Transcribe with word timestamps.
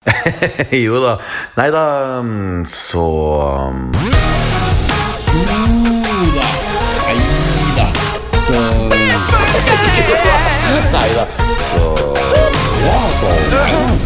jo 0.84 1.00
da. 1.00 1.18
Nei 1.56 1.70
da, 1.70 2.20
mm, 2.22 2.64
så 2.66 3.04
mm, 3.72 3.92
Jo 5.34 5.50
da. 6.36 6.46
Nei 7.06 7.18
da. 7.76 7.86
Så 8.40 8.60
Nei 10.92 11.10
da, 11.14 11.26
så 11.58 11.94
Ja, 12.86 12.98
så 13.20 13.28
Nei. 13.52 14.00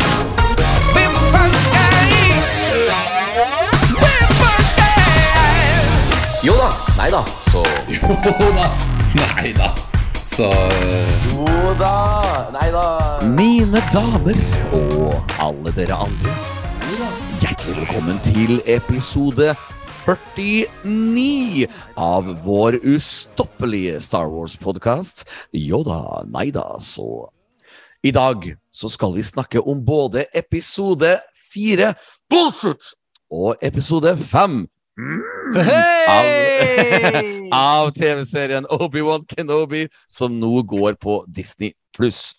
Jo 6.43 6.55
da. 6.57 6.71
Nei 6.99 7.11
da, 7.11 7.25
så 7.53 7.65
Jo 7.89 8.53
da. 8.57 8.71
Nei 9.15 9.53
da. 9.53 9.94
Så 10.35 10.49
Jo 11.31 11.75
da. 11.79 12.51
Nei 12.51 12.67
da. 12.75 12.87
Mine 13.37 13.79
damer 13.95 14.39
og 14.75 15.37
alle 15.39 15.71
dere 15.77 15.95
andre. 16.09 16.33
Hjertelig 17.39 17.77
velkommen 17.77 18.19
til 18.25 18.59
episode 18.67 19.53
49 20.03 21.69
av 21.95 22.33
vår 22.43 22.81
ustoppelige 22.83 24.01
Star 24.03 24.27
Wars-podkast. 24.33 25.23
Jo 25.55 25.85
da, 25.87 26.01
nei 26.27 26.49
da, 26.51 26.67
så 26.83 27.29
I 28.03 28.11
dag 28.11 28.51
så 28.75 28.91
skal 28.91 29.15
vi 29.15 29.23
snakke 29.23 29.63
om 29.63 29.87
både 29.87 30.27
episode 30.35 31.15
fire 31.53 31.95
Bullshit! 32.27 32.83
og 33.31 33.55
episode 33.63 34.17
fem 34.19 34.65
av, 34.99 36.27
av 37.55 37.93
TV-serien 37.97 38.67
Obi-Wan 38.71 39.27
Kenobi, 39.31 39.87
som 40.09 40.35
nå 40.41 40.63
går 40.69 40.99
på 41.01 41.23
Disney 41.29 41.75
pluss. 41.97 42.33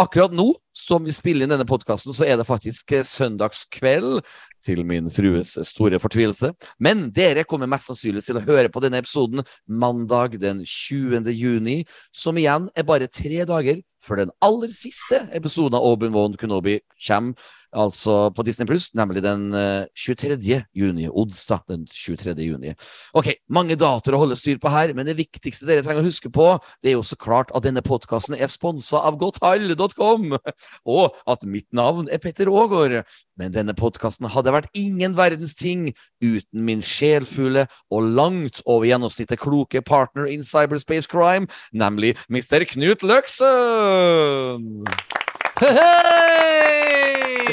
Akkurat 0.00 0.32
nå 0.32 0.52
som 0.76 1.04
vi 1.04 1.12
spiller 1.12 1.44
inn 1.44 1.52
denne 1.52 1.66
podkasten, 1.68 2.14
så 2.14 2.24
er 2.24 2.38
det 2.38 2.48
faktisk 2.48 2.94
eh, 2.96 3.06
søndagskveld, 3.06 4.22
til 4.60 4.82
min 4.84 5.06
frues 5.08 5.54
store 5.70 5.96
fortvilelse. 6.02 6.50
Men 6.84 7.06
dere 7.16 7.46
kommer 7.48 7.70
mest 7.70 7.88
sannsynlig 7.88 8.26
til 8.26 8.36
å 8.36 8.44
høre 8.44 8.68
på 8.72 8.82
denne 8.84 9.00
episoden 9.00 9.40
mandag 9.64 10.36
den 10.42 10.60
20. 10.68 11.30
juni, 11.32 11.78
som 12.12 12.36
igjen 12.36 12.68
er 12.76 12.84
bare 12.88 13.08
tre 13.08 13.46
dager 13.48 13.80
før 14.04 14.22
den 14.22 14.34
aller 14.44 14.72
siste 14.72 15.22
episoden 15.36 15.78
av 15.78 15.86
Obi-Wan 15.88 16.36
Kenobi 16.40 16.78
kommer 17.06 17.48
altså 17.72 18.30
på 18.34 18.44
Disney 18.46 18.66
Pluss, 18.68 18.90
nemlig 18.96 19.22
den 19.24 19.54
eh, 19.56 19.86
23. 19.96 20.36
juni. 20.76 21.08
Onsdag 21.08 21.64
den 21.70 21.86
23. 21.86 22.34
juni. 22.44 22.74
Ok, 23.16 23.32
mange 23.48 23.76
datoer 23.78 24.16
å 24.16 24.22
holde 24.24 24.38
styr 24.38 24.60
på 24.62 24.72
her, 24.72 24.94
men 24.96 25.08
det 25.08 25.18
viktigste 25.18 25.68
dere 25.68 25.84
trenger 25.86 26.02
å 26.02 26.08
huske 26.08 26.30
på, 26.32 26.52
det 26.82 26.92
er 26.92 26.98
jo 26.98 27.06
så 27.06 27.18
klart 27.20 27.52
at 27.56 27.66
denne 27.66 27.82
podkasten 27.84 28.36
er 28.38 28.50
sponsa 28.50 29.02
av 29.06 29.18
godthall.com, 29.20 30.38
og 30.96 31.20
at 31.30 31.46
mitt 31.46 31.68
navn 31.76 32.10
er 32.10 32.22
Petter 32.22 32.50
Aagaard. 32.50 33.04
Men 33.40 33.54
denne 33.54 33.72
podkasten 33.76 34.28
hadde 34.28 34.52
vært 34.52 34.68
ingen 34.76 35.14
verdens 35.16 35.54
ting 35.56 35.90
uten 36.20 36.64
min 36.66 36.82
sjelfulle 36.84 37.66
og 37.88 38.10
langt 38.18 38.60
over 38.66 38.84
gjennomsnittet 38.88 39.40
kloke 39.40 39.80
partner 39.80 40.28
in 40.28 40.44
cyberspace 40.44 41.08
crime, 41.08 41.48
nemlig 41.72 42.16
Mr. 42.28 42.66
Knut 42.68 43.06
Løksen! 43.06 44.84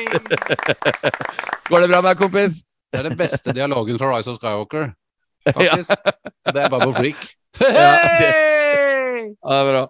Går 1.70 1.84
det 1.84 1.90
bra 1.92 2.00
med 2.02 2.10
deg, 2.12 2.18
kompis? 2.22 2.62
Det 2.94 3.00
er 3.02 3.10
den 3.10 3.18
beste 3.20 3.54
dialogen 3.56 3.98
fra 4.00 4.12
Rise 4.14 4.32
of 4.32 4.38
Skywalker, 4.40 4.92
faktisk. 5.58 5.92
Det 6.48 6.62
er 6.64 6.70
bare 6.72 6.88
på. 6.88 6.94
Ja, 7.58 7.92
det, 8.22 8.32
ja, 9.28 9.50
det 9.50 9.58
er 9.58 9.70
bra. 9.72 9.84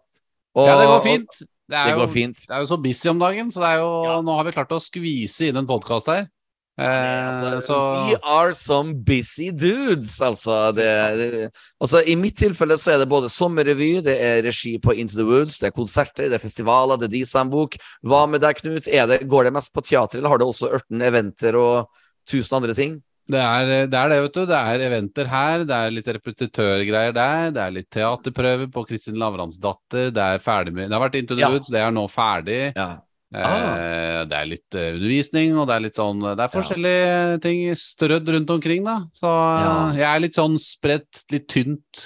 Og- 0.58 0.68
Ja, 0.68 0.76
det 0.80 0.88
går 0.88 1.02
fint. 1.04 1.34
Det 1.68 1.76
er, 1.76 1.86
Det 1.92 1.98
jo, 2.00 2.08
fint. 2.08 2.38
det 2.48 2.54
er 2.56 2.60
jo 2.64 2.68
så 2.70 2.78
busy 2.80 3.10
om 3.12 3.20
dagen, 3.20 3.50
så 3.52 3.60
det 3.60 3.68
er 3.74 3.80
jo, 3.82 3.90
nå 4.24 4.36
har 4.38 4.46
vi 4.48 4.54
klart 4.56 4.72
å 4.72 4.80
skvise 4.80 5.50
inn 5.50 5.58
en 5.60 5.68
podkast 5.68 6.08
her. 6.08 6.30
Eh, 6.78 7.28
Altså, 7.28 7.62
så 7.66 7.78
We 8.06 8.18
are 8.22 8.54
some 8.54 8.94
busy 8.94 9.50
dudes, 9.50 10.20
altså. 10.22 10.72
Det, 10.78 10.86
det, 11.18 11.50
altså. 11.82 12.04
I 12.06 12.16
mitt 12.16 12.38
tilfelle 12.38 12.78
så 12.78 12.94
er 12.94 13.02
det 13.02 13.10
både 13.10 13.32
sommerrevy, 13.34 13.96
det 14.06 14.18
er 14.22 14.44
regi 14.46 14.76
på 14.80 14.94
Into 14.94 15.18
the 15.18 15.26
Woods, 15.26 15.58
det 15.60 15.72
er 15.72 15.76
konserter, 15.76 16.30
det 16.30 16.38
er 16.38 16.44
festivaler, 16.44 17.00
det 17.02 17.10
er 17.10 17.16
Disambok. 17.18 17.80
Hva 18.06 18.28
med 18.30 18.46
deg, 18.46 18.62
Knut? 18.62 18.86
Det, 18.86 19.20
går 19.28 19.50
det 19.50 19.56
mest 19.58 19.74
på 19.74 19.82
teater, 19.82 20.20
eller 20.22 20.36
har 20.36 20.42
det 20.42 20.48
også 20.48 20.70
ørten 20.78 21.02
eventer 21.02 21.58
og 21.58 21.90
tusen 22.30 22.60
andre 22.62 22.78
ting? 22.78 23.00
det 23.28 23.42
er, 23.44 23.70
det 23.92 23.98
er 24.00 24.08
det, 24.08 24.18
vet 24.24 24.36
du. 24.38 24.46
Det 24.48 24.56
er 24.56 24.84
eventer 24.86 25.28
her, 25.28 25.66
det 25.68 25.76
er 25.76 25.92
litt 25.92 26.08
repetitørgreier 26.16 27.12
der, 27.12 27.50
det 27.52 27.60
er 27.60 27.74
litt 27.76 27.90
teaterprøver 27.92 28.70
på 28.72 28.86
Kristin 28.88 29.18
Lavransdatter, 29.20 30.14
det 30.16 30.28
er 30.38 30.40
ferdig 30.40 30.72
med 30.78 30.88
Det 30.88 30.96
har 30.96 31.04
vært 31.04 31.18
Into 31.20 31.36
the 31.36 31.44
Ja. 31.44 31.50
Woods, 31.52 31.68
det 31.74 31.82
er 31.82 31.92
nå 31.92 32.06
ferdig. 32.08 32.62
Ja. 32.78 32.88
Eh, 33.36 34.20
det 34.30 34.38
er 34.38 34.46
litt 34.48 34.76
eh, 34.80 34.94
undervisning, 34.96 35.58
og 35.60 35.66
det 35.68 35.74
er 35.76 35.82
litt 35.84 35.98
sånn 36.00 36.22
Det 36.24 36.46
er 36.46 36.52
forskjellige 36.54 37.42
ting 37.44 37.64
strødd 37.76 38.30
rundt 38.36 38.54
omkring, 38.56 38.86
da. 38.88 39.02
Så 39.14 39.28
Ja. 39.28 39.74
jeg 39.98 40.08
er 40.16 40.22
litt 40.24 40.38
sånn 40.40 40.56
spredt, 40.64 41.26
litt 41.34 41.48
tynt 41.52 42.06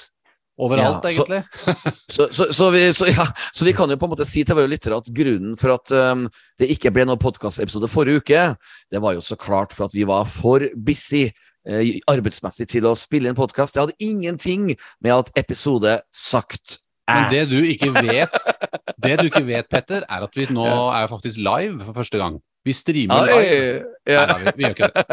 overalt, 0.62 1.04
Ja, 1.06 1.10
så- 1.10 1.26
egentlig. 1.28 1.44
Så, 2.12 2.28
så, 2.34 2.48
så, 2.52 2.72
vi, 2.74 2.82
så, 2.92 3.06
ja, 3.08 3.24
så 3.54 3.66
vi 3.66 3.72
kan 3.74 3.90
jo 3.90 3.96
på 3.98 4.04
en 4.06 4.12
måte 4.12 4.26
si 4.28 4.44
til 4.44 4.58
våre 4.58 4.68
lyttere 4.68 4.98
at 4.98 5.08
grunnen 5.16 5.56
for 5.58 5.72
at 5.78 5.92
um, 5.96 6.26
det 6.60 6.68
ikke 6.74 6.92
ble 6.92 7.06
noen 7.08 7.22
podkastepisode 7.22 7.88
forrige 7.90 8.20
uke, 8.20 8.42
det 8.92 9.00
var 9.02 9.14
jo 9.16 9.22
så 9.24 9.38
klart 9.40 9.72
for 9.72 9.86
at 9.88 9.94
vi 9.96 10.04
var 10.04 10.26
for 10.26 10.60
busy 10.76 11.30
eh, 11.66 12.00
arbeidsmessig 12.12 12.68
til 12.68 12.84
å 12.90 12.96
spille 13.00 13.30
inn 13.32 13.38
podkast. 13.38 13.74
Det 13.78 13.86
hadde 13.86 13.96
ingenting 14.04 14.74
med 15.02 15.14
at 15.16 15.32
episode 15.40 16.02
sagt 16.12 16.80
Men 17.12 17.28
det 17.34 17.44
du 17.52 17.60
ikke 17.68 17.92
vet, 17.98 18.40
det 19.02 19.18
du 19.20 19.28
ikke 19.30 19.44
vet, 19.48 19.70
Petter, 19.72 20.06
er 20.08 20.28
at 20.28 20.38
vi 20.38 20.48
nå 20.54 20.68
er 20.68 21.12
faktisk 21.12 21.42
live 21.42 21.80
for 21.84 22.02
første 22.02 22.22
gang. 22.22 22.40
Vi 22.66 22.74
streamer 22.78 23.26
live. 23.26 23.84
Ja. 24.06 24.26
Nei, 24.30 24.38
vi, 24.44 24.54
vi 24.58 24.68
gjør 24.68 24.76
ikke 24.76 24.90
det. 24.94 25.06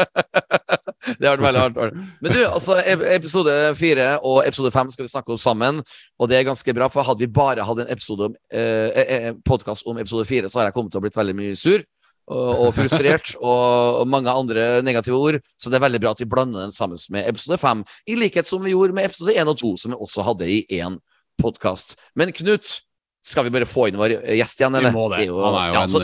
det 1.19 1.29
har 1.29 1.37
vært 1.37 1.45
veldig 1.47 1.61
hardt. 1.63 2.01
Men 2.21 2.33
du, 2.35 2.39
altså, 2.45 2.77
episode 3.15 3.55
fire 3.79 4.09
og 4.25 4.43
episode 4.45 4.71
fem 4.75 4.91
skal 4.93 5.07
vi 5.07 5.13
snakke 5.13 5.33
om 5.33 5.39
sammen, 5.41 5.81
og 6.19 6.29
det 6.29 6.37
er 6.37 6.49
ganske 6.49 6.75
bra, 6.77 6.89
for 6.93 7.07
hadde 7.07 7.25
vi 7.25 7.31
bare 7.33 7.65
hatt 7.65 7.81
en 7.81 7.89
episode, 7.89 8.31
eh, 8.53 8.99
eh, 9.01 9.31
podkast 9.45 9.89
om 9.89 10.01
episode 10.01 10.27
fire, 10.29 10.49
så 10.49 10.61
har 10.61 10.69
jeg 10.69 10.77
kommet 10.77 10.93
til 10.93 11.01
å 11.01 11.07
blitt 11.07 11.17
veldig 11.17 11.37
mye 11.39 11.57
sur. 11.59 11.85
Og, 12.29 12.67
frustrert, 12.77 13.31
og, 13.41 14.03
og 14.03 14.09
mange 14.13 14.29
andre 14.29 14.83
negative 14.85 15.17
ord. 15.17 15.39
Så 15.57 15.71
det 15.71 15.79
er 15.79 15.87
veldig 15.87 16.01
bra 16.03 16.11
at 16.13 16.19
vi 16.21 16.29
blander 16.29 16.61
den 16.61 16.75
sammen 16.75 16.99
med 17.09 17.25
episode 17.25 17.57
fem. 17.57 17.81
I 18.05 18.19
likhet 18.21 18.45
som 18.45 18.61
vi 18.61 18.75
gjorde 18.75 18.93
med 18.93 19.09
episode 19.09 19.33
én 19.33 19.49
og 19.49 19.57
to, 19.57 19.73
som 19.81 19.95
vi 19.95 19.97
også 19.97 20.27
hadde 20.27 20.45
i 20.45 20.59
én 20.77 20.99
podkast. 21.39 21.95
Men 22.19 22.33
Knut, 22.35 22.67
skal 23.25 23.47
vi 23.47 23.53
bare 23.53 23.67
få 23.69 23.89
inn 23.89 23.97
vår 23.99 24.17
gjest 24.37 24.61
igjen, 24.61 24.75
eller? 24.79 24.93
Vi 24.93 24.97
må 24.99 25.07
det. 25.11 25.23
Han 25.27 25.57
er 25.59 25.71
jo 25.71 25.75
ja, 25.75 25.81
en, 25.81 25.91
så, 25.91 26.03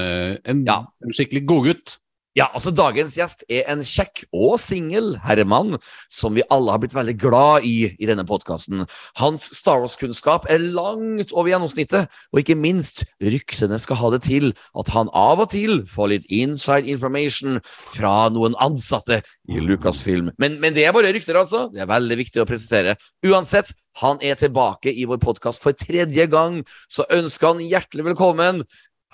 en, 0.51 0.65
Ja. 0.67 0.79
en 1.05 1.15
skikkelig 1.15 1.45
godgutt. 1.49 1.97
Ja, 2.35 2.49
altså 2.51 2.73
Dagens 2.75 3.15
gjest 3.15 3.45
er 3.47 3.63
en 3.71 3.79
kjekk 3.85 4.25
og 4.35 4.57
singel 4.59 5.13
herremann 5.23 5.77
som 6.11 6.35
vi 6.35 6.43
alle 6.51 6.73
har 6.73 6.81
blitt 6.83 6.95
veldig 6.95 7.15
glad 7.21 7.67
i 7.67 7.93
i 7.95 8.09
denne 8.09 8.25
podkasten. 8.27 8.83
Hans 9.19 9.47
Star 9.55 9.79
Wars-kunnskap 9.79 10.47
er 10.51 10.59
langt 10.59 11.31
over 11.31 11.47
gjennomsnittet, 11.53 12.11
og 12.33 12.41
ikke 12.41 12.57
minst, 12.59 13.05
ryktene 13.23 13.79
skal 13.79 13.99
ha 14.01 14.11
det 14.15 14.25
til 14.27 14.51
at 14.75 14.91
han 14.91 15.11
av 15.15 15.45
og 15.45 15.53
til 15.53 15.83
får 15.87 16.11
litt 16.11 16.27
inside 16.33 16.91
information 16.91 17.61
fra 17.63 18.27
noen 18.33 18.57
ansatte 18.63 19.21
i 19.47 19.61
Lucasfilm. 19.63 20.33
Men, 20.41 20.59
men 20.59 20.75
det 20.75 20.83
er 20.83 20.95
bare 20.95 21.13
rykter, 21.15 21.39
altså. 21.39 21.69
Det 21.71 21.85
er 21.85 21.91
veldig 21.91 22.19
viktig 22.19 22.43
å 22.43 22.47
presisere. 22.49 22.97
Uansett, 23.25 23.71
han 24.01 24.19
er 24.19 24.35
tilbake 24.35 24.91
i 24.91 25.07
vår 25.07 25.21
podkast 25.23 25.63
for 25.63 25.77
tredje 25.77 26.27
gang, 26.27 26.59
så 26.91 27.07
ønsker 27.15 27.53
han 27.53 27.63
hjertelig 27.63 28.09
velkommen 28.09 28.65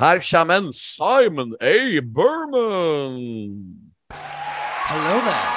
her 0.01 0.19
kommer 0.31 0.57
en 0.57 0.73
Simon 0.73 1.53
A. 1.61 2.01
Berman. 2.01 3.17
Hello 4.89 5.15
there. 5.27 5.49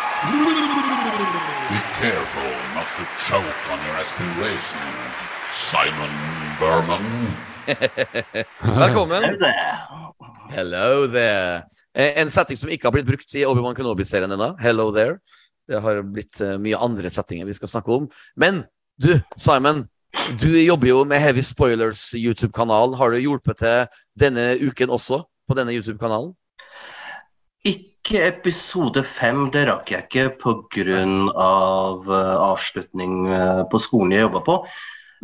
Be 1.72 1.80
careful 2.00 2.50
not 2.76 2.88
to 2.98 3.04
choke 3.26 3.60
on 3.72 3.78
your 3.86 3.96
aspirations, 4.04 5.16
Simon 5.50 6.12
Berman. 6.60 7.06
Velkommen. 8.80 9.24
Hello 10.50 11.06
there. 11.06 11.64
Eh, 11.96 12.12
En 12.20 12.30
setting 12.30 12.56
som 12.56 12.68
ikke 12.70 12.86
har 12.86 12.92
blitt 12.92 13.08
brukt 13.08 13.34
i 13.34 13.46
Obi-Wan 13.48 13.74
Kenobi-serien 13.74 14.30
ennå. 14.36 14.52
Hello 14.60 14.90
there. 14.92 15.18
Det 15.68 15.80
har 15.80 16.02
blitt 16.04 16.40
eh, 16.44 16.58
mye 16.60 16.76
andre 16.76 17.08
settinger 17.10 17.48
vi 17.48 17.56
skal 17.56 17.72
snakke 17.72 17.96
om. 17.96 18.08
Men 18.36 18.64
du, 19.00 19.16
Simon. 19.40 19.86
Du 20.38 20.46
jobber 20.60 20.88
jo 20.88 21.00
med 21.08 21.18
Heavy 21.20 21.42
Spoilers 21.42 22.12
YouTube-kanal. 22.14 22.94
Har 23.00 23.10
du 23.10 23.18
hjulpet 23.18 23.58
til 23.58 23.88
denne 24.18 24.54
uken 24.62 24.92
også 24.94 25.22
på 25.48 25.56
denne 25.58 25.74
YouTube-kanalen? 25.76 26.32
Ikke 27.64 28.26
episode 28.26 29.00
fem, 29.08 29.46
det 29.52 29.64
rakk 29.70 29.94
jeg 29.94 30.04
ikke 30.04 30.26
pga. 30.42 31.04
Av, 31.40 32.04
eh, 32.04 32.34
avslutning 32.44 33.14
eh, 33.32 33.62
på 33.70 33.80
skolen 33.80 34.12
jeg 34.12 34.26
jobba 34.26 34.44
på. 34.44 34.58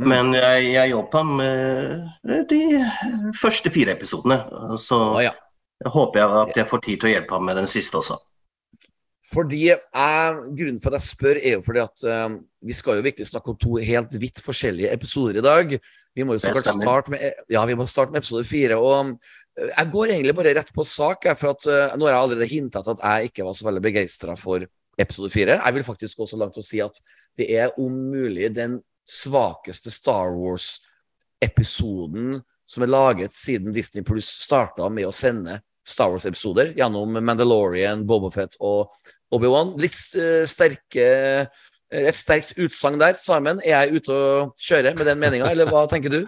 Mm. 0.00 0.08
Men 0.08 0.32
jeg, 0.38 0.70
jeg 0.72 0.92
jobba 0.94 1.22
med 1.28 1.92
eh, 2.24 2.42
de 2.48 2.62
første 3.36 3.72
fire 3.74 3.92
episodene. 3.98 4.40
Så 4.80 5.00
Å 5.18 5.22
ja. 5.26 5.34
håper 5.84 6.22
jeg 6.22 6.40
at 6.46 6.56
jeg 6.62 6.70
får 6.70 6.84
tid 6.86 7.00
til 7.00 7.10
å 7.10 7.14
hjelpe 7.14 7.36
ham 7.36 7.48
med 7.50 7.60
den 7.60 7.68
siste 7.68 8.00
også. 8.00 8.16
Fordi 9.30 9.60
jeg, 9.68 9.78
Grunnen 10.58 10.80
for 10.82 10.90
at 10.90 10.98
jeg 10.98 11.06
spør, 11.06 11.36
er 11.38 11.52
jo 11.54 11.60
fordi 11.62 11.80
at 11.84 11.98
uh, 12.08 12.30
vi 12.66 12.74
skal 12.74 12.96
jo 12.98 13.06
virkelig 13.06 13.26
snakke 13.30 13.50
om 13.52 13.58
to 13.60 13.72
helt 13.84 14.12
vidt 14.22 14.38
forskjellige 14.42 14.92
episoder 14.94 15.34
i 15.38 15.46
dag. 15.46 15.66
Vi 16.16 16.22
må 16.26 16.30
jo 16.34 16.40
så 16.42 16.52
klart 16.56 16.74
starte 16.74 17.10
med, 17.14 17.20
ja, 17.52 17.62
vi 17.68 17.76
må 17.78 17.84
starte 17.86 18.12
med 18.12 18.20
episode 18.24 18.44
fire. 18.48 18.76
Og 18.76 19.18
Jeg 19.60 19.90
går 19.92 20.06
egentlig 20.14 20.34
bare 20.34 20.54
rett 20.56 20.72
på 20.74 20.84
sak, 20.86 21.24
jeg, 21.26 21.36
for 21.38 21.48
at 21.54 21.62
uh, 21.70 21.96
nå 21.98 22.04
har 22.06 22.12
jeg 22.14 22.22
allerede 22.24 22.50
hinta 22.50 22.78
til 22.82 22.94
at 22.96 23.04
jeg 23.06 23.24
ikke 23.30 23.46
var 23.46 23.54
så 23.54 23.66
veldig 23.68 23.84
begeistra 23.86 24.32
for 24.38 24.58
episode 25.00 25.30
fire. 25.30 25.60
Jeg 25.60 25.74
vil 25.74 25.84
faktisk 25.86 26.16
gå 26.18 26.26
så 26.26 26.36
langt 26.40 26.58
å 26.58 26.62
si 26.64 26.80
at 26.82 27.02
det 27.38 27.46
er 27.54 27.80
om 27.80 27.92
mulig 28.10 28.54
den 28.56 28.82
svakeste 29.06 29.90
Star 29.92 30.30
Wars-episoden 30.34 32.42
som 32.70 32.84
er 32.84 32.90
laget 32.90 33.34
siden 33.34 33.72
Disney 33.74 34.04
Pluss 34.06 34.28
starta 34.44 34.88
med 34.92 35.08
å 35.08 35.14
sende 35.14 35.60
Star 35.86 36.10
Wars-episoder 36.12 36.74
gjennom 36.78 37.16
Mandalorian, 37.18 38.06
Bobofet 38.06 38.54
og 38.62 38.92
Obi-Wan. 39.34 39.74
Litt 39.80 39.96
eh, 40.18 40.44
sterke 40.48 41.06
eh, 41.06 41.46
Et 41.90 42.14
sterkt 42.14 42.54
utsagn 42.54 43.00
der. 43.00 43.16
Simon, 43.18 43.58
er 43.64 43.74
jeg 43.74 43.98
ute 43.98 44.14
å 44.14 44.26
kjøre 44.62 44.94
med 44.94 45.08
den 45.10 45.18
meninga, 45.18 45.48
eller 45.50 45.66
hva 45.66 45.88
tenker 45.90 46.12
du? 46.12 46.20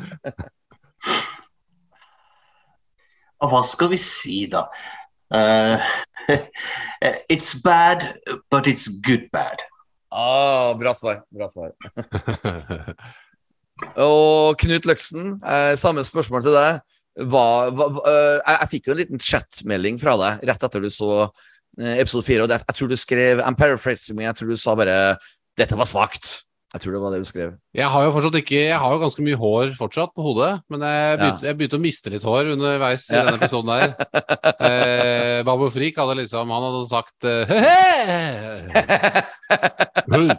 Hva 3.42 3.60
skal 3.66 3.92
vi 3.92 3.98
si, 4.02 4.40
da? 4.50 4.64
Uh, 5.32 5.78
it's 7.30 7.54
bad, 7.62 8.18
but 8.50 8.66
it's 8.66 8.88
good 8.88 9.30
bad. 9.30 9.62
Ah, 10.10 10.74
bra 10.74 10.92
svar. 10.94 11.22
Bra 11.30 11.48
svar. 11.48 11.72
Og 13.96 14.58
Knut 14.60 14.86
Løksen, 14.86 15.38
eh, 15.42 15.74
samme 15.78 16.04
spørsmål 16.04 16.42
til 16.44 16.54
deg. 16.58 16.82
Hva, 17.28 17.46
hva, 17.72 17.86
eh, 18.08 18.36
jeg, 18.38 18.58
jeg 18.58 18.70
fikk 18.72 18.86
jo 18.86 18.92
en 18.92 19.00
liten 19.00 19.20
chatmelding 19.20 19.98
fra 20.00 20.14
deg 20.20 20.46
rett 20.48 20.62
etter 20.68 20.80
du 20.84 20.88
så 20.92 21.26
episode 21.78 22.24
fire. 22.26 22.42
Og 22.44 22.48
det, 22.52 22.60
jeg 22.68 22.74
tror 22.76 22.88
du 22.88 22.96
skrev 23.00 23.40
I'm 23.40 23.54
paraphrasing 23.56 24.16
Men 24.18 24.26
jeg 24.30 24.34
tror 24.36 24.48
du 24.52 24.56
sa 24.56 24.74
bare 24.74 25.16
'dette 25.58 25.76
var 25.76 25.84
svakt'. 25.88 26.42
Jeg 26.72 26.80
tror 26.80 26.92
det 26.94 27.00
var 27.02 27.10
det 27.12 27.18
du 27.20 27.24
skrev. 27.28 27.50
Jeg 27.76 27.84
har 27.84 28.04
jo 28.06 28.10
fortsatt 28.14 28.34
ikke 28.40 28.56
Jeg 28.64 28.78
har 28.80 28.92
jo 28.94 28.98
ganske 29.02 29.20
mye 29.22 29.36
hår 29.36 29.74
fortsatt 29.76 30.14
på 30.16 30.22
hodet, 30.24 30.62
men 30.72 30.80
jeg 30.80 31.18
begynte, 31.20 31.44
jeg 31.44 31.56
begynte 31.58 31.76
å 31.76 31.82
miste 31.84 32.08
litt 32.10 32.22
hår 32.24 32.44
underveis 32.54 33.04
i 33.10 33.14
Ja. 33.14 33.24
denne 33.26 33.36
episoden 33.36 33.68
der. 33.68 33.92
Eh, 34.62 35.42
Babo 35.44 35.68
Frik 35.70 35.96
hadde 35.98 36.14
liksom 36.22 36.48
Han 36.48 36.62
hadde 36.62 36.88
sagt 36.88 37.24
eh, 37.24 37.44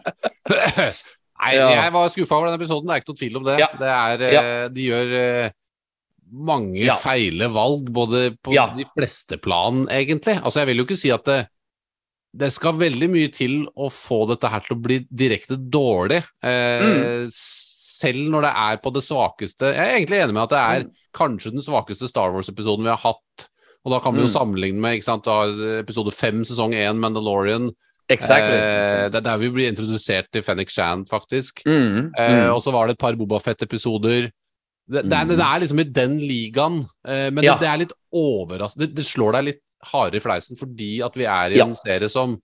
Nei, 1.43 1.55
Ja. 1.57 1.67
jeg 1.83 1.91
var 1.93 2.07
skuffa 2.09 2.35
over 2.37 2.47
den 2.49 2.55
episoden, 2.61 2.87
det 2.87 2.93
er 2.95 3.01
ikke 3.01 3.11
noe 3.13 3.19
tvil 3.19 3.37
om 3.37 3.43
det. 3.47 3.55
Ja. 3.59 3.67
det 3.79 3.89
er, 3.89 4.21
eh, 4.29 4.67
De 4.73 4.81
gjør 4.87 5.13
eh, 5.19 5.49
mange 6.33 6.79
Ja. 6.85 6.95
feile 6.95 7.47
valg, 7.53 7.91
både 7.93 8.37
på 8.43 8.53
Ja. 8.53 8.67
de 8.75 8.85
fleste 8.97 9.37
plan, 9.41 9.85
egentlig. 9.87 10.41
Altså, 10.43 10.59
jeg 10.61 10.67
vil 10.67 10.77
jo 10.77 10.85
ikke 10.85 10.97
si 10.97 11.11
at 11.11 11.23
det 11.25 11.47
det 12.35 12.51
skal 12.51 12.73
veldig 12.73 13.09
mye 13.11 13.31
til 13.31 13.67
å 13.77 13.91
få 13.93 14.27
dette 14.27 14.49
her 14.49 14.59
til 14.61 14.75
å 14.75 14.81
bli 14.81 15.05
direkte 15.13 15.55
dårlig. 15.69 16.23
Eh, 16.41 16.81
Mm. 16.81 17.29
Selv 17.31 18.27
når 18.31 18.41
det 18.41 18.53
er 18.55 18.77
på 18.77 18.91
det 18.91 19.03
svakeste 19.03 19.69
Jeg 19.75 19.77
er 19.77 19.99
egentlig 19.99 20.23
enig 20.23 20.33
med 20.33 20.43
at 20.43 20.49
det 20.49 20.57
er 20.57 20.83
Mm. 20.83 20.91
kanskje 21.13 21.51
den 21.51 21.61
svakeste 21.61 22.07
Star 22.09 22.31
Wars-episoden 22.33 22.81
vi 22.83 22.89
har 22.89 22.97
hatt. 22.97 23.47
Og 23.85 23.91
da 23.91 23.99
kan 23.99 24.15
vi 24.15 24.21
jo 24.21 24.27
Mm. 24.27 24.33
sammenligne 24.33 24.79
med 24.81 24.97
ikke 24.99 25.03
sant, 25.03 25.23
da, 25.25 25.43
episode 25.79 26.11
fem, 26.11 26.41
sesong 26.43 26.73
én, 26.73 26.97
Mandalorian. 26.97 27.69
Exactly. 28.09 28.49
Eh, 28.51 29.09
det 29.09 29.15
er 29.15 29.21
der 29.21 29.37
vi 29.37 29.49
blir 29.49 29.71
introdusert 29.71 30.31
til 30.31 30.41
Fennik 30.41 30.69
Shand, 30.71 31.07
faktisk. 31.07 31.61
Mm, 31.67 32.11
Eh, 32.17 32.29
mm. 32.47 32.53
og 32.55 32.61
så 32.63 32.71
var 32.71 32.87
det 32.87 32.93
et 32.95 32.99
par 32.99 33.13
Bobafett-episoder. 33.13 34.31
Det, 34.89 35.03
det, 35.07 35.13
er- 35.15 35.23
Mm. 35.25 35.29
det 35.37 35.45
er 35.47 35.59
liksom 35.63 35.79
i 35.79 35.83
den 35.95 36.17
ligaen, 36.19 36.79
eh, 37.07 37.29
men 37.31 37.43
Ja. 37.43 37.53
det, 37.55 37.61
det 37.61 37.69
er 37.69 37.77
litt 37.85 37.93
overraskende. 38.13 38.89
Det, 38.93 39.05
slår 39.05 39.31
deg 39.37 39.43
litt 39.45 39.61
hardere 39.93 40.19
i 40.19 40.23
fleisen 40.23 40.55
fordi 40.59 41.01
at 41.03 41.15
vi 41.15 41.23
er 41.25 41.51
i 41.51 41.57
Ja. 41.57 41.65
en 41.65 41.75
serie 41.75 42.09
som 42.09 42.37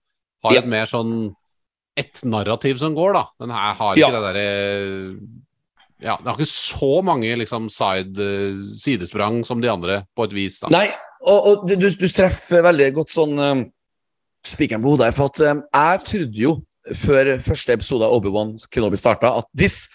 har 0.44 0.56
et 0.56 0.66
mer 0.66 0.86
sånn 0.86 1.34
ett 1.96 2.22
narrativ 2.24 2.78
som 2.78 2.94
går, 2.94 3.12
da. 3.12 3.24
Den 3.40 3.50
her 3.50 3.74
har 3.74 3.94
ikke 3.96 4.12
det 4.12 4.22
derre 4.24 5.18
Ja, 6.00 6.16
det 6.16 6.26
har 6.30 6.38
ikke 6.38 6.48
så 6.48 7.02
mange 7.04 7.36
liksom 7.36 7.68
side, 7.68 8.16
sidesprang 8.80 9.42
som 9.44 9.60
de 9.60 9.68
andre, 9.68 10.06
på 10.16 10.24
et 10.24 10.32
vis. 10.32 10.60
da. 10.60 10.68
Nei, 10.72 10.86
og, 11.26 11.46
og 11.46 11.68
du, 11.68 11.76
du 11.76 12.08
treffer 12.08 12.62
veldig 12.64 12.94
godt 12.96 13.12
sånn 13.12 13.36
um, 13.38 13.66
spikeren 14.42 14.80
på 14.80 14.94
hodet 14.94 15.10
her, 15.10 15.12
for 15.12 15.28
at 15.28 15.40
um, 15.44 15.60
jeg 15.74 16.00
trodde 16.08 16.40
jo 16.40 16.54
før 16.96 17.34
første 17.44 17.74
episode 17.76 18.06
av 18.08 18.14
Obi-Wan 18.16 18.54
Kenobi 18.72 18.96
starta, 18.96 19.34
at 19.42 19.44
this 19.54 19.90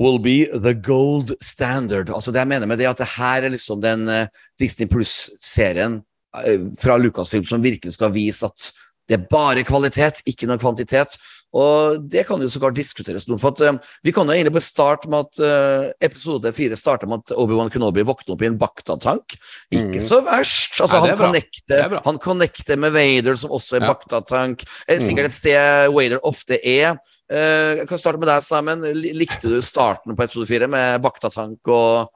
will 0.00 0.18
be 0.18 0.46
the 0.46 0.74
gold 0.74 1.34
standard. 1.44 2.10
Altså 2.10 2.32
Det 2.32 2.40
jeg 2.40 2.48
mener 2.48 2.66
med 2.66 2.80
det, 2.80 2.88
er 2.88 2.94
at 2.94 3.02
det 3.02 3.12
her 3.18 3.44
er 3.44 3.52
liksom 3.52 3.82
den 3.84 4.08
uh, 4.08 4.26
Disney 4.58 4.88
Pluss-serien 4.88 6.00
uh, 6.34 6.70
fra 6.80 6.96
Lucasfilm 6.98 7.44
som 7.44 7.62
virkelig 7.62 7.98
skal 7.98 8.14
vise 8.14 8.48
at 8.48 8.70
det 9.10 9.18
er 9.18 9.26
bare 9.26 9.66
kvalitet, 9.66 10.22
ikke 10.30 10.46
noe 10.46 10.60
kvantitet. 10.62 11.16
Og 11.50 11.98
det 12.06 12.22
kan 12.28 12.38
jo 12.38 12.46
så 12.46 12.60
klart 12.62 12.76
diskuteres 12.78 13.24
noe. 13.26 13.40
For 13.42 13.50
at, 13.50 13.60
uh, 13.66 13.96
vi 14.06 14.14
kan 14.14 14.28
jo 14.28 14.36
egentlig 14.36 14.54
bare 14.54 14.64
starte 14.64 15.10
med 15.10 15.26
at 15.26 15.42
uh, 15.42 15.90
episode 16.06 16.52
fire 16.56 16.78
starter 16.78 17.10
med 17.10 17.24
at 17.24 17.34
Obi-Wan 17.34 17.72
Kenobi 17.74 18.06
våkner 18.06 18.36
opp 18.36 18.44
i 18.46 18.48
en 18.48 18.58
Bakta-tank. 18.60 19.36
Ikke 19.68 19.98
mm. 19.98 20.04
så 20.06 20.22
verst. 20.24 20.78
Altså, 20.78 21.02
Nei, 21.02 21.10
han, 21.10 21.16
er 21.16 21.24
connecter, 21.26 21.82
er 21.84 22.02
han 22.06 22.22
connecter 22.22 22.80
med 22.80 22.94
Vader, 22.96 23.36
som 23.36 23.52
også 23.52 23.80
er 23.80 23.88
Ja. 23.88 23.92
Bakta-tank. 23.92 24.64
Eh, 24.86 25.02
Sikkert 25.02 25.32
et 25.32 25.40
sted 25.42 25.90
Vader 25.92 26.22
ofte 26.24 26.62
er. 26.62 26.94
Eh, 27.30 27.80
jeg 27.80 27.88
kan 27.90 28.00
starte 28.00 28.18
med 28.18 28.30
deg, 28.30 28.42
Simon. 28.42 28.86
Likte 29.14 29.52
du 29.52 29.60
starten 29.62 30.16
på 30.16 30.24
episode 30.26 30.48
fire 30.50 30.66
med 30.70 31.02
Bakta-tank 31.04 31.70
og 31.70 32.10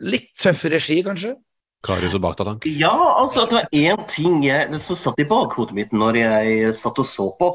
litt 0.00 0.30
tøff 0.40 0.64
regi, 0.72 1.02
kanskje? 1.04 1.34
Karius 1.84 2.16
og 2.16 2.22
Baktatank. 2.24 2.64
Ja, 2.80 2.94
altså 3.20 3.44
at 3.44 3.52
det 3.52 3.58
var 3.58 3.74
én 3.76 4.04
ting 4.08 4.38
jeg, 4.44 4.80
som 4.80 4.96
satt 4.96 5.20
i 5.20 5.28
bakhodet 5.28 5.76
mitt 5.76 5.92
når 5.92 6.20
jeg 6.22 6.76
satt 6.78 7.00
og 7.02 7.08
så 7.08 7.28
på. 7.36 7.50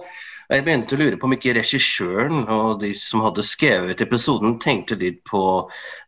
Jeg 0.49 0.65
begynte 0.65 0.97
å 0.97 0.99
lure 1.01 1.17
på 1.17 1.27
om 1.27 1.33
ikke 1.35 1.53
regissøren 1.57 2.45
og 2.49 2.79
de 2.81 2.91
som 2.97 3.21
hadde 3.25 3.45
skrevet 3.45 4.01
episoden, 4.01 4.57
tenkte 4.61 4.97
litt 4.97 5.21
på 5.29 5.41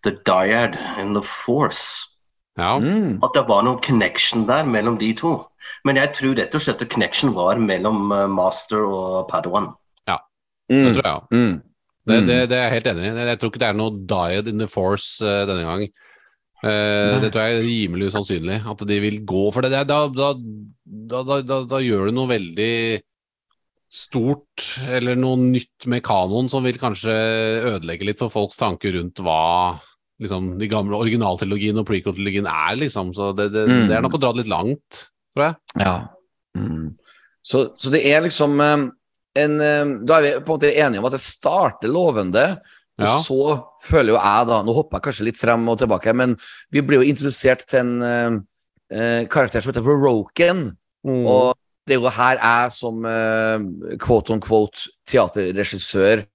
The 0.06 0.16
Dyad 0.26 0.78
and 0.98 1.18
The 1.18 1.26
Force. 1.26 2.18
Ja. 2.58 2.76
Mm. 2.78 3.20
At 3.26 3.38
det 3.38 3.46
var 3.50 3.66
noen 3.66 3.82
connection 3.86 4.46
der 4.50 4.66
mellom 4.70 4.98
de 5.02 5.12
to. 5.18 5.36
Men 5.86 5.98
jeg 6.02 6.14
tror 6.18 6.38
rett 6.38 6.58
og 6.58 6.64
slett 6.66 6.82
at 6.82 6.90
connection 6.94 7.36
var 7.38 7.62
mellom 7.62 8.10
eh, 8.14 8.28
Master 8.30 8.86
og 8.86 9.30
Padawan. 9.30 9.72
Det 10.72 10.80
Mm. 10.88 10.94
tror 10.96 11.04
jeg 11.04 11.18
òg. 11.18 11.28
Mm. 11.36 11.54
Det, 12.08 12.16
Mm. 12.22 12.28
det, 12.32 12.38
det 12.50 12.58
er 12.58 12.64
jeg 12.70 12.76
helt 12.78 12.88
enig 12.96 13.04
i. 13.06 13.26
Jeg 13.30 13.40
tror 13.42 13.52
ikke 13.52 13.60
det 13.62 13.70
er 13.70 13.78
noe 13.78 13.92
diet 14.16 14.48
in 14.50 14.58
the 14.64 14.68
force 14.72 15.22
uh, 15.22 15.44
denne 15.46 15.68
gang. 15.68 15.84
Uh, 16.64 17.20
det 17.22 17.30
tror 17.34 17.44
jeg 17.46 17.58
er 17.60 17.66
rimelig 17.66 18.08
usannsynlig, 18.14 18.58
at 18.72 18.84
de 18.88 18.98
vil 19.04 19.20
gå 19.26 19.44
for 19.54 19.62
det. 19.66 19.72
det 19.74 19.84
da, 19.90 20.00
da, 20.10 20.32
da, 20.34 21.22
da, 21.28 21.38
da, 21.42 21.60
da 21.66 21.80
gjør 21.84 22.10
du 22.10 22.16
noe 22.18 22.30
veldig 22.32 22.74
stort, 23.92 24.64
eller 24.88 25.18
noe 25.20 25.36
nytt 25.42 25.88
med 25.92 26.04
kanoen, 26.06 26.48
som 26.52 26.64
vil 26.64 26.78
kanskje 26.80 27.12
ødelegge 27.74 28.06
litt 28.08 28.22
for 28.22 28.32
folks 28.32 28.60
tanker 28.62 28.94
rundt 28.96 29.20
hva 29.20 29.80
liksom, 30.22 30.54
de 30.62 30.70
gamle 30.72 30.96
originaltrilogien 31.02 31.80
og 31.82 31.88
prequel-trilogien 31.90 32.48
er, 32.48 32.78
liksom. 32.80 33.10
Så 33.18 33.32
det, 33.36 33.50
det, 33.52 33.66
Mm. 33.68 33.88
det 33.90 33.98
er 33.98 34.02
nok 34.06 34.16
å 34.16 34.22
dra 34.22 34.32
det 34.32 34.44
litt 34.46 34.54
langt, 34.54 35.02
tror 35.36 35.48
jeg. 35.50 35.56
Ja. 35.82 35.96
Mm. 36.56 36.96
Så, 37.44 37.72
så 37.76 37.90
det 37.92 38.04
er 38.06 38.22
liksom 38.22 38.54
um, 38.62 38.92
en 39.40 39.58
um, 39.62 39.92
Da 40.06 40.18
er 40.20 40.26
vi 40.26 40.32
på 40.40 40.52
en 40.52 40.58
måte 40.58 40.72
enige 40.74 41.02
om 41.02 41.08
at 41.10 41.16
det 41.18 41.24
starter 41.24 41.92
lovende. 41.92 42.46
Og 43.00 43.08
Ja. 43.08 43.18
så 43.24 43.44
føler 43.82 44.14
jo 44.14 44.20
jeg, 44.20 44.48
da 44.48 44.62
Nå 44.62 44.74
hopper 44.76 45.00
jeg 45.00 45.06
kanskje 45.08 45.26
litt 45.26 45.40
frem 45.40 45.70
og 45.70 45.80
tilbake, 45.80 46.14
men 46.14 46.36
vi 46.72 46.82
blir 46.82 47.02
jo 47.02 47.10
introdusert 47.10 47.66
til 47.66 47.80
en 47.80 48.44
eh, 48.92 49.26
karakter 49.32 49.62
som 49.62 49.72
heter 49.72 49.86
Veroken. 49.86 50.76
Mm. 51.08 51.26
Og 51.26 51.56
det 51.88 51.96
er 51.96 52.02
jo 52.02 52.12
her 52.14 52.38
jeg 52.38 52.72
som 52.76 53.06
uh, 53.06 53.58
quote 53.98 54.36
on 54.36 54.44
quote 54.44 54.92
teaterregissør 55.10 56.26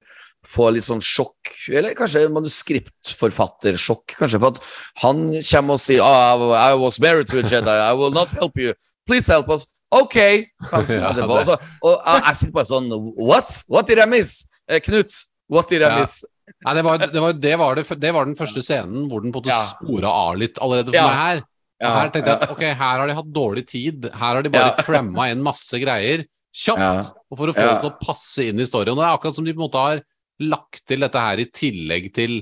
får 0.47 0.73
litt 0.75 0.87
sånn 0.87 1.03
sjokk, 1.03 1.51
eller 1.75 1.95
kanskje 1.99 2.27
manuskriptforfattersjokk, 2.35 4.15
kanskje, 4.19 4.41
for 4.43 4.55
at 4.55 4.61
han 5.03 5.25
kommer 5.41 5.79
og 5.79 5.83
sier 5.83 6.03
oh, 6.07 6.53
I 6.55 6.75
was 6.79 7.01
married 7.03 7.31
to 7.33 7.41
a 7.41 7.47
Jedi, 7.47 7.67
I 7.67 7.93
will 7.99 8.15
not 8.15 8.33
help 8.33 8.59
you, 8.59 8.75
please 9.07 9.27
help 9.27 9.49
us. 9.51 9.67
Ok! 9.95 10.17
Ja, 10.73 11.13
Altså, 11.13 11.57
og 11.83 11.93
jeg, 11.95 12.23
jeg 12.27 12.37
sitter 12.41 12.55
bare 12.57 12.69
sånn 12.69 12.89
What? 13.17 13.53
What 13.71 13.87
did 13.91 14.01
I 14.03 14.07
miss? 14.11 14.41
Eh, 14.69 14.81
Knut, 14.83 15.13
what 15.53 15.69
did 15.71 15.83
I 15.85 15.91
Ja. 15.91 15.99
miss? 16.01 16.25
Nei, 16.65 16.75
det 16.79 16.83
var, 16.87 16.99
det, 17.03 17.21
var, 17.21 17.33
det, 17.43 17.53
var 17.59 17.75
det, 17.83 18.11
var 18.15 18.25
den 18.29 18.37
første 18.39 18.63
scenen 18.63 19.09
hvor 19.11 19.23
den 19.23 19.33
på 19.35 19.41
en 19.43 19.47
måte 19.47 19.51
Ja. 19.51 19.65
spora 19.67 20.11
av 20.11 20.37
litt 20.39 20.59
allerede 20.63 20.93
for 20.93 20.99
Ja. 20.99 21.07
meg 21.09 21.17
her. 21.19 21.43
Her 21.83 22.09
tenkte 22.15 22.31
jeg 22.33 22.39
at 22.43 22.51
ok, 22.55 22.63
her 22.63 22.99
har 23.03 23.07
de 23.11 23.15
hatt 23.19 23.33
dårlig 23.35 23.67
tid. 23.69 24.07
Her 24.15 24.35
har 24.39 24.43
de 24.43 24.51
bare 24.55 24.75
Ja. 24.79 24.83
cramma 24.87 25.31
inn 25.31 25.43
masse 25.43 25.75
greier 25.83 26.25
kjapt 26.57 26.79
Ja. 26.81 26.93
og 27.31 27.37
for 27.39 27.47
å 27.51 27.55
få 27.55 27.67
det 27.67 27.81
til 27.83 27.91
å 27.91 27.99
passe 28.01 28.47
inn 28.49 28.61
i 28.63 28.67
storyen. 28.69 28.95
Og 28.95 29.03
det 29.03 29.07
er 29.11 29.17
akkurat 29.19 29.35
som 29.35 29.45
de 29.45 29.53
på 29.53 29.61
en 29.61 29.67
måte 29.69 29.83
har 29.83 30.03
lagt 30.41 30.83
til 30.87 31.01
dette 31.01 31.19
her 31.21 31.43
i 31.43 31.47
tillegg 31.51 32.13
til, 32.15 32.39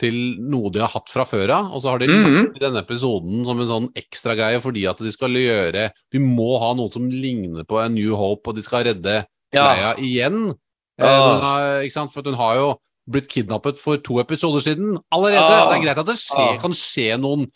til 0.00 0.16
noe 0.40 0.70
de 0.72 0.80
har 0.82 0.88
hatt 0.94 1.10
fra 1.12 1.26
før 1.28 1.52
av. 1.58 1.70
Og 1.76 1.82
så 1.84 1.90
har 1.92 1.98
de 2.00 2.08
Mhm. 2.08 2.36
lagt 2.48 2.60
denne 2.62 2.80
episoden 2.82 3.44
som 3.44 3.60
en 3.60 3.68
sånn 3.68 3.88
ekstragreie 4.00 4.60
fordi 4.64 4.88
at 4.88 4.98
de 4.98 5.10
skal 5.12 5.30
gjøre 5.36 5.90
De 6.12 6.18
må 6.18 6.58
ha 6.58 6.72
noe 6.74 6.90
som 6.90 7.08
ligner 7.10 7.64
på 7.68 7.78
en 7.84 7.94
New 7.94 8.14
Hope, 8.16 8.48
og 8.48 8.56
de 8.56 8.62
skal 8.62 8.84
redde 8.84 9.26
Ja. 9.52 9.74
Leia 9.74 9.94
igjen. 9.96 10.50
Eh, 10.98 11.04
Ah. 11.06 11.40
har, 11.40 11.82
ikke 11.82 11.92
sant? 11.92 12.12
For 12.12 12.22
hun 12.22 12.34
har 12.34 12.54
jo 12.56 12.76
blitt 13.10 13.28
kidnappet 13.28 13.78
for 13.78 13.96
to 13.96 14.18
episoder 14.20 14.60
siden 14.60 14.98
allerede. 15.12 15.40
Ah. 15.50 15.68
Det 15.72 15.78
er 15.80 15.84
greit 15.86 15.98
at 15.98 16.06
det 16.06 16.16
skje, 16.16 16.54
Ah. 16.54 16.56
kan 16.58 16.70
skje 16.72 17.18
noen 17.20 17.50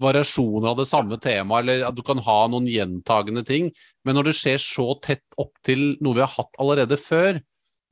variasjoner 0.00 0.68
av 0.70 0.76
det 0.76 0.86
samme 0.86 1.18
temaet, 1.20 1.60
eller 1.64 1.86
at 1.88 1.94
du 1.94 2.02
kan 2.02 2.18
ha 2.18 2.46
noen 2.48 2.66
gjentagende 2.68 3.44
ting, 3.46 3.70
men 4.04 4.14
når 4.16 4.24
det 4.24 4.34
skjer 4.34 4.58
så 4.60 5.00
tett 5.00 5.22
opp 5.38 5.52
til 5.64 5.96
noe 6.00 6.14
vi 6.14 6.20
har 6.20 6.28
hatt 6.36 6.52
allerede 6.60 6.98
før, 7.00 7.40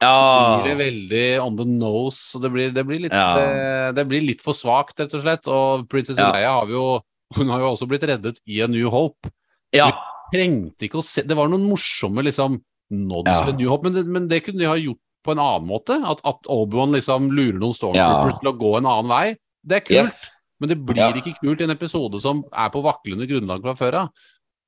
Ja. 0.05 0.61
blir 0.63 0.71
det 0.71 0.79
veldig 0.85 1.25
on 1.45 1.57
the 1.57 1.65
nose. 1.65 2.39
Det 2.41 2.51
blir, 2.53 2.71
det 2.77 2.85
blir, 2.87 3.01
litt, 3.07 3.13
Ja. 3.13 3.39
eh, 3.41 3.93
det 3.97 4.05
blir 4.09 4.21
litt 4.23 4.41
for 4.45 4.53
svakt, 4.55 4.99
rett 5.01 5.15
og 5.15 5.23
slett. 5.25 5.49
Og 5.49 5.89
Princess 5.89 6.19
Ja. 6.19 6.31
Leia 6.33 6.53
har 6.61 6.67
jo 6.69 7.01
hun 7.35 7.49
har 7.49 7.59
jo 7.65 7.73
også 7.75 7.89
blitt 7.89 8.05
reddet 8.07 8.39
i 8.47 8.61
A 8.63 8.69
New 8.69 8.91
Hope. 8.91 9.31
Ja. 9.75 9.89
Trengte 10.33 10.87
ikke 10.87 11.01
å 11.01 11.05
se 11.05 11.23
Det 11.23 11.35
var 11.37 11.49
noen 11.49 11.67
morsomme 11.69 12.23
liksom 12.23 12.61
nods 12.93 13.27
Ja. 13.33 13.45
ved 13.47 13.57
New 13.59 13.69
Hope, 13.69 13.83
men 13.89 13.93
det, 13.93 14.07
men 14.07 14.29
det 14.29 14.45
kunne 14.45 14.59
de 14.61 14.67
ha 14.67 14.77
gjort 14.77 14.99
på 15.25 15.33
en 15.33 15.39
annen 15.39 15.67
måte. 15.67 15.97
At, 16.05 16.21
at 16.25 16.47
Obi-Wan 16.53 16.93
liksom 16.93 17.31
lurer 17.33 17.59
noen 17.59 17.75
stormtroopers 17.75 18.39
til 18.41 18.53
å 18.53 18.59
gå 18.61 18.77
en 18.79 18.87
annen 18.87 19.09
vei. 19.09 19.37
Det 19.67 19.77
er 19.77 19.81
kult, 19.81 19.97
Yes. 20.05 20.45
men 20.61 20.69
det 20.69 20.79
blir 20.85 21.17
ikke 21.17 21.35
kult 21.41 21.61
i 21.61 21.65
en 21.65 21.71
episode 21.75 22.21
som 22.21 22.45
er 22.53 22.69
på 22.71 22.83
vaklende 22.85 23.27
grunnlag 23.27 23.63
fra 23.65 23.75
før 23.75 23.95
av. 24.03 24.09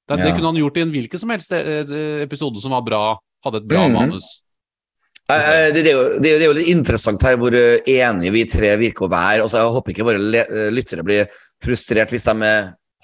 Det, 0.08 0.16
det 0.22 0.32
kunne 0.34 0.46
han 0.54 0.56
gjort 0.56 0.76
i 0.78 0.80
en 0.86 0.92
hvilken 0.92 1.18
som 1.18 1.28
helst 1.30 1.52
eh, 1.52 1.82
eh, 1.84 2.22
episode 2.24 2.56
som 2.62 2.70
var 2.72 2.82
bra, 2.86 3.18
hadde 3.44 3.56
et 3.60 3.68
bra 3.68 3.86
Mhm. 3.88 3.92
manus. 3.92 4.42
Eh, 5.32 5.34
eh, 5.66 5.68
Det, 5.74 5.82
det, 5.82 5.90
er 5.90 5.96
jo, 5.96 6.18
det, 6.22 6.30
er 6.30 6.32
jo- 6.46 6.54
det 6.54 6.62
litt 6.62 6.72
interessant 6.76 7.22
her 7.26 7.36
hvor 7.40 7.54
eh, 7.54 7.82
enige 7.86 8.34
vi 8.34 8.44
tre 8.48 8.76
virker 8.78 9.06
å 9.06 9.12
være. 9.12 9.42
Altså, 9.42 9.58
jeg 9.58 9.76
håper 9.76 9.94
ikke 9.94 10.06
våre 10.06 10.70
lyttere 10.74 11.06
blir 11.06 11.30
frustrert 11.64 12.12
hvis 12.14 12.26
de 12.28 12.36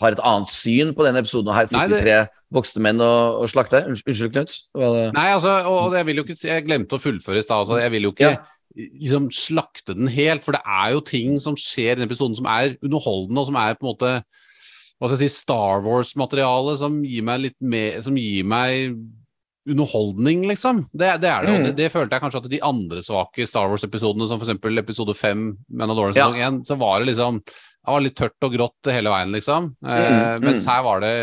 har 0.03 0.15
et 0.15 0.23
annet 0.27 0.51
syn 0.51 0.93
på 0.97 1.05
den 1.07 1.19
episoden. 1.21 1.51
Og 1.51 1.57
her 1.57 1.69
sitter 1.71 1.91
Nei, 1.91 1.99
vi 1.99 2.03
tre 2.03 2.17
voksne 2.55 2.83
menn 2.87 3.03
og, 3.03 3.43
og 3.43 3.51
slakter. 3.51 3.87
Unnskyld, 3.91 4.33
Knut. 4.35 4.57
Det? 4.79 5.05
Nei, 5.17 5.29
altså, 5.35 5.59
og 5.69 5.95
jeg 5.99 6.19
ikke 6.23 6.39
Jeg 6.49 6.67
glemte 6.67 6.99
å 6.99 7.03
fullføre 7.03 7.43
i 7.43 7.47
stad. 7.47 7.65
Altså, 7.65 7.81
jeg 7.83 7.95
vil 7.97 8.09
jo 8.09 8.15
ikke 8.15 8.37
liksom 8.73 9.27
slakte 9.35 9.97
den 9.99 10.09
helt, 10.09 10.45
for 10.47 10.57
det 10.57 10.63
er 10.65 10.95
jo 10.95 11.03
ting 11.05 11.35
som 11.43 11.59
skjer 11.61 11.93
i 11.93 12.01
den 12.01 12.07
episoden 12.09 12.39
som 12.39 12.47
er 12.49 12.79
underholdende, 12.81 13.43
og 13.43 13.51
som 13.51 13.59
er 13.61 13.75
på 13.77 13.85
en 13.85 13.91
måte 13.93 14.13
hva 15.03 15.09
skal 15.11 15.19
jeg 15.19 15.33
si, 15.33 15.41
Star 15.43 15.83
Wars-materiale 15.83 16.77
som 16.79 17.01
gir 17.03 17.25
meg 17.27 17.41
litt 17.43 17.57
mer 17.59 17.97
Som 18.05 18.15
gir 18.21 18.47
meg 18.47 18.93
underholdning, 19.69 20.47
liksom. 20.51 20.87
Det, 20.93 21.13
det 21.23 21.29
er 21.31 21.45
det. 21.47 21.53
Mm. 21.55 21.65
det, 21.69 21.75
det 21.79 21.91
følte 21.93 22.17
jeg 22.17 22.23
kanskje 22.25 22.41
at 22.43 22.49
de 22.51 22.63
andre 22.67 23.03
svake 23.05 23.47
Star 23.47 23.69
Wars-episodene, 23.71 24.27
som 24.27 24.41
f.eks. 24.43 24.57
episode 24.83 25.15
fem, 25.15 25.53
Mandalorian 25.71 26.17
Ja. 26.17 26.27
sesong 26.27 26.41
én, 26.43 26.59
så 26.67 26.79
var 26.81 26.99
det 27.01 27.13
liksom 27.13 27.39
Det 27.45 27.91
var 27.91 28.01
litt 28.05 28.17
tørt 28.19 28.47
og 28.47 28.53
grått 28.55 28.91
hele 28.95 29.11
veien, 29.11 29.33
liksom. 29.35 29.73
Eh, 29.87 30.11
Mm, 30.39 30.45
mens 30.45 30.67
mm. 30.67 30.69
her 30.71 30.83
var 30.83 31.01
det 31.01 31.15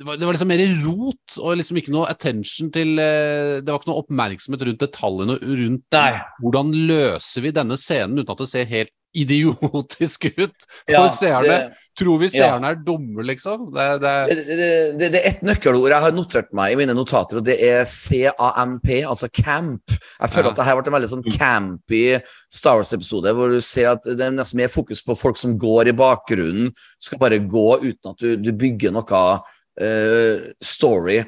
det 0.00 0.06
var, 0.06 0.16
det 0.16 0.24
var 0.24 0.32
liksom 0.32 0.48
mer 0.48 0.62
rot, 0.80 1.34
og 1.44 1.58
liksom 1.60 1.76
ikke 1.76 1.92
noe 1.92 2.06
attention 2.08 2.70
til 2.72 2.94
eh, 2.98 3.58
Det 3.60 3.68
var 3.68 3.82
ikke 3.82 3.90
noe 3.90 4.00
oppmerksomhet 4.00 4.62
rundt 4.64 4.80
detaljene 4.80 5.34
og 5.36 5.42
rundt 5.44 5.84
Nei. 5.92 6.14
hvordan 6.40 6.70
løser 6.88 7.44
vi 7.44 7.52
denne 7.52 7.76
scenen 7.76 8.16
uten 8.22 8.32
at 8.32 8.40
det 8.40 8.48
ser 8.48 8.64
helt 8.70 8.94
idiotisk 9.20 10.28
ut 10.38 10.54
for 10.86 10.94
Ja, 10.94 11.08
seerne. 11.10 11.58
Tror 12.00 12.20
vi 12.22 12.30
seerne 12.32 12.70
er 12.72 12.78
dumme, 12.80 13.24
liksom? 13.28 13.66
Det, 13.74 13.86
det, 14.00 14.12
Det, 14.50 14.98
det, 15.00 15.08
er 15.18 15.26
ett 15.28 15.42
nøkkelord 15.44 15.92
jeg 15.92 16.04
har 16.04 16.14
notert 16.16 16.52
meg 16.56 16.72
i 16.72 16.78
mine 16.80 16.94
notater, 16.96 17.40
og 17.40 17.44
det 17.44 17.58
er 17.60 17.82
CAMP, 17.84 18.88
altså 19.04 19.28
camp. 19.28 19.96
Jeg 20.16 20.32
føler 20.32 20.50
at 20.50 20.60
det 20.60 20.68
her 20.68 20.78
ble 20.78 20.88
en 20.88 20.96
veldig 20.96 21.10
sånn 21.12 21.26
campy 21.34 22.04
Star 22.52 22.80
Wars-episode, 22.80 23.34
hvor 23.36 23.52
du 23.52 23.60
ser 23.64 23.92
at 23.92 24.06
det 24.08 24.24
er 24.26 24.32
nesten 24.34 24.62
mer 24.62 24.72
fokus 24.72 25.04
på 25.04 25.18
folk 25.18 25.38
som 25.40 25.58
går 25.60 25.92
i 25.92 25.96
bakgrunnen, 25.96 26.72
skal 27.02 27.20
bare 27.20 27.42
gå 27.44 27.68
uten 27.84 28.14
at 28.14 28.24
du, 28.24 28.32
du 28.40 28.50
bygger 28.56 28.96
noe 28.96 29.26
uh, 29.36 30.48
story 30.64 31.20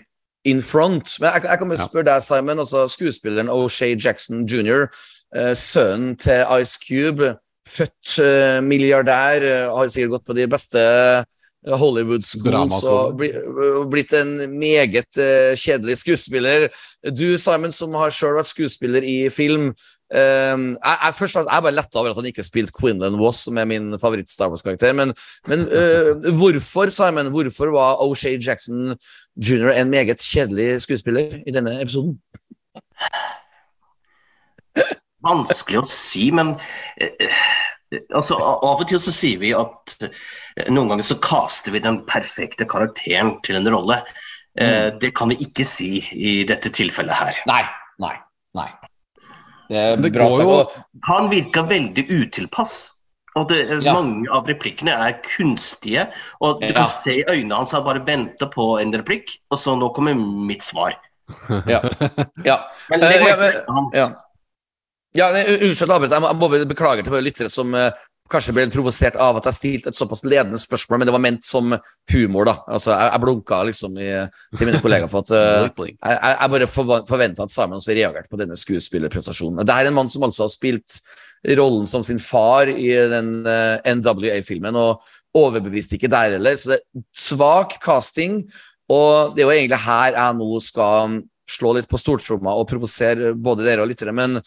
in 0.45 0.63
front. 0.63 1.19
Men 1.21 1.37
jeg, 1.37 1.45
jeg 1.51 1.59
kan 1.59 1.69
bare 1.69 1.85
spørre 1.85 2.09
deg, 2.11 2.25
Simon, 2.25 2.63
altså 2.65 2.87
skuespilleren 2.91 3.53
O'Shay 3.53 3.95
Jackson 3.95 4.47
jr., 4.49 4.89
eh, 5.37 5.55
sønnen 5.57 6.17
til 6.19 6.43
Ice 6.61 6.81
Cube, 6.83 7.37
født 7.69 8.17
milliardær, 8.67 9.45
eh, 9.47 9.71
har 9.71 9.89
sikkert 9.89 10.17
gått 10.17 10.27
på 10.27 10.37
de 10.37 10.49
beste 10.51 10.83
Hollywood 11.63 12.25
schools 12.27 12.83
og 12.91 13.21
blitt 13.93 14.13
en 14.19 14.35
meget 14.59 15.19
eh, 15.21 15.55
kjedelig 15.55 16.01
skuespiller. 16.01 16.69
Du, 17.07 17.39
Simon, 17.39 17.71
som 17.75 17.95
har 17.95 18.11
sjøl 18.11 18.35
vært 18.35 18.51
skuespiller 18.51 19.07
i 19.07 19.29
film. 19.31 19.71
eh, 20.13 20.57
jeg, 20.59 20.97
jeg, 21.05 21.15
først, 21.19 21.39
jeg 21.39 21.47
er 21.47 21.61
bare 21.63 21.77
letta 21.77 22.01
over 22.01 22.11
at 22.11 22.19
han 22.19 22.27
ikke 22.33 22.43
spilte 22.43 22.75
Quinlan 22.75 23.19
Woss, 23.21 23.45
som 23.47 23.59
er 23.59 23.69
min 23.71 23.95
favoritt-Star 23.95 24.51
Wars-karakter. 24.51 24.93
Men, 24.93 25.15
men 25.47 25.69
uh, 25.71 26.19
hvorfor, 26.35 26.91
Simon, 26.91 27.31
hvorfor 27.31 27.71
var 27.71 28.03
O'Shay 28.03 28.43
Jackson 28.43 28.97
jr. 29.39 29.71
en 29.77 29.91
meget 29.91 30.19
kjedelig 30.19 30.81
skuespiller 30.83 31.39
i 31.47 31.55
denne 31.55 31.79
episoden? 31.83 32.19
Vanskelig 35.23 35.81
å 35.83 35.87
si, 35.87 36.31
men 36.35 36.55
eh, 37.01 37.11
eh, 37.21 38.03
altså, 38.15 38.37
av 38.41 38.81
og 38.83 38.87
til 38.91 38.99
så 39.03 39.13
sier 39.15 39.39
vi 39.43 39.53
at 39.57 39.97
eh, 40.03 40.69
noen 40.71 40.89
ganger 40.93 41.07
så 41.07 41.19
kaster 41.23 41.73
vi 41.75 41.83
den 41.85 42.03
perfekte 42.09 42.67
karakteren 42.69 43.37
til 43.47 43.57
en 43.61 43.71
rolle. 43.73 44.03
Mm. 44.53 44.99
det 45.01 45.15
kan 45.17 45.31
vi 45.31 45.39
ikke 45.47 45.65
si 45.65 45.87
i 46.13 46.43
dette 46.45 46.69
tilfellet 46.77 47.17
her. 47.17 47.39
Nei, 47.49 47.63
nei, 48.05 48.13
nei. 48.53 48.67
Det 49.71 49.79
er 49.95 49.97
bra 50.13 50.27
jo- 50.29 50.67
Han 51.09 51.31
virka 51.31 51.63
veldig 51.65 52.05
utilpass. 52.11 52.75
Og 53.35 53.49
det, 53.49 53.63
Ja. 53.81 53.95
Mange 53.95 54.29
av 54.29 54.45
replikkene 54.47 54.93
er 54.93 55.23
kunstige. 55.25 56.05
Og 56.43 56.61
du 56.61 56.67
Ja. 56.67 56.73
kan 56.75 56.87
se 56.87 57.15
i 57.21 57.25
øynene 57.25 57.55
hans 57.55 57.71
han 57.73 57.83
bare 57.83 58.05
venter 58.05 58.47
på 58.53 58.79
en 58.79 58.93
replikk, 58.93 59.39
og 59.51 59.57
så 59.57 59.75
nå 59.75 59.89
kommer 59.95 60.13
mitt 60.15 60.63
svar. 60.63 60.99
Ja. 61.67 61.81
ja. 62.45 62.59
Men 62.91 63.01
det 63.01 63.13
ja, 63.23 63.37
men- 63.37 63.53
ikke. 63.55 63.97
Ja. 63.97 64.09
Ja 65.19 65.29
unnskyld, 65.33 65.93
Albert. 65.93 66.15
Jeg 66.17 66.41
må, 66.41 66.49
beklage 66.71 67.05
til 67.05 67.15
våre 67.15 67.25
lyttere 67.25 67.53
som 67.53 67.75
eh, 67.77 67.91
kanskje 68.33 68.55
ble 68.57 68.67
provosert 68.73 69.17
av 69.21 69.39
at 69.39 69.49
jeg 69.51 69.59
stilte 69.59 69.93
et 69.93 69.99
såpass 69.99 70.25
ledende 70.25 70.61
spørsmål, 70.61 71.01
men 71.01 71.09
det 71.09 71.15
var 71.15 71.25
ment 71.25 71.45
som 71.47 71.75
humor, 72.13 72.49
da. 72.49 72.55
Altså, 72.67 72.93
jeg, 72.95 73.11
jeg 73.11 73.25
blunka 73.25 73.59
liksom 73.69 73.99
i, 74.01 74.11
til 74.57 74.71
mine 74.71 74.81
kollegaer 74.85 75.13
for 75.13 75.27
at 75.27 75.35
eh, 75.37 75.69
blink. 75.79 75.99
jeg, 75.99 76.21
jeg 76.33 76.55
bare 76.55 76.71
forventa 77.11 77.47
at 77.47 77.55
Simon 77.55 77.81
også 77.81 77.97
reagerte 77.97 78.33
på 78.33 78.41
denne 78.41 78.59
skuespillerprestasjonen. 78.59 79.65
Det 79.67 79.77
er 79.77 79.91
en 79.91 79.99
mann 79.99 80.11
som 80.13 80.25
altså 80.27 80.47
har 80.47 80.55
spilt 80.55 81.01
rollen 81.59 81.89
som 81.91 82.05
sin 82.07 82.21
far 82.23 82.71
i 82.71 82.93
den 83.11 83.43
uh, 83.43 83.81
NWA-filmen, 83.83 84.79
og 84.79 85.03
overbeviste 85.35 85.97
ikke 85.97 86.11
der 86.13 86.37
heller. 86.37 86.57
Så 86.57 86.75
det 86.75 86.79
er 86.79 87.05
svak 87.17 87.79
casting, 87.83 88.45
og 88.93 89.35
det 89.35 89.43
er 89.43 89.49
jo 89.49 89.55
egentlig 89.57 89.81
her 89.83 90.15
jeg 90.15 90.39
nå 90.39 90.61
skal 90.63 91.23
slå 91.51 91.75
litt 91.77 91.89
på 91.91 91.99
stortromma 92.01 92.55
og 92.57 92.69
provosere 92.71 93.33
både 93.35 93.67
dere 93.67 93.85
og 93.85 93.91
lyttere, 93.91 94.15
men 94.15 94.39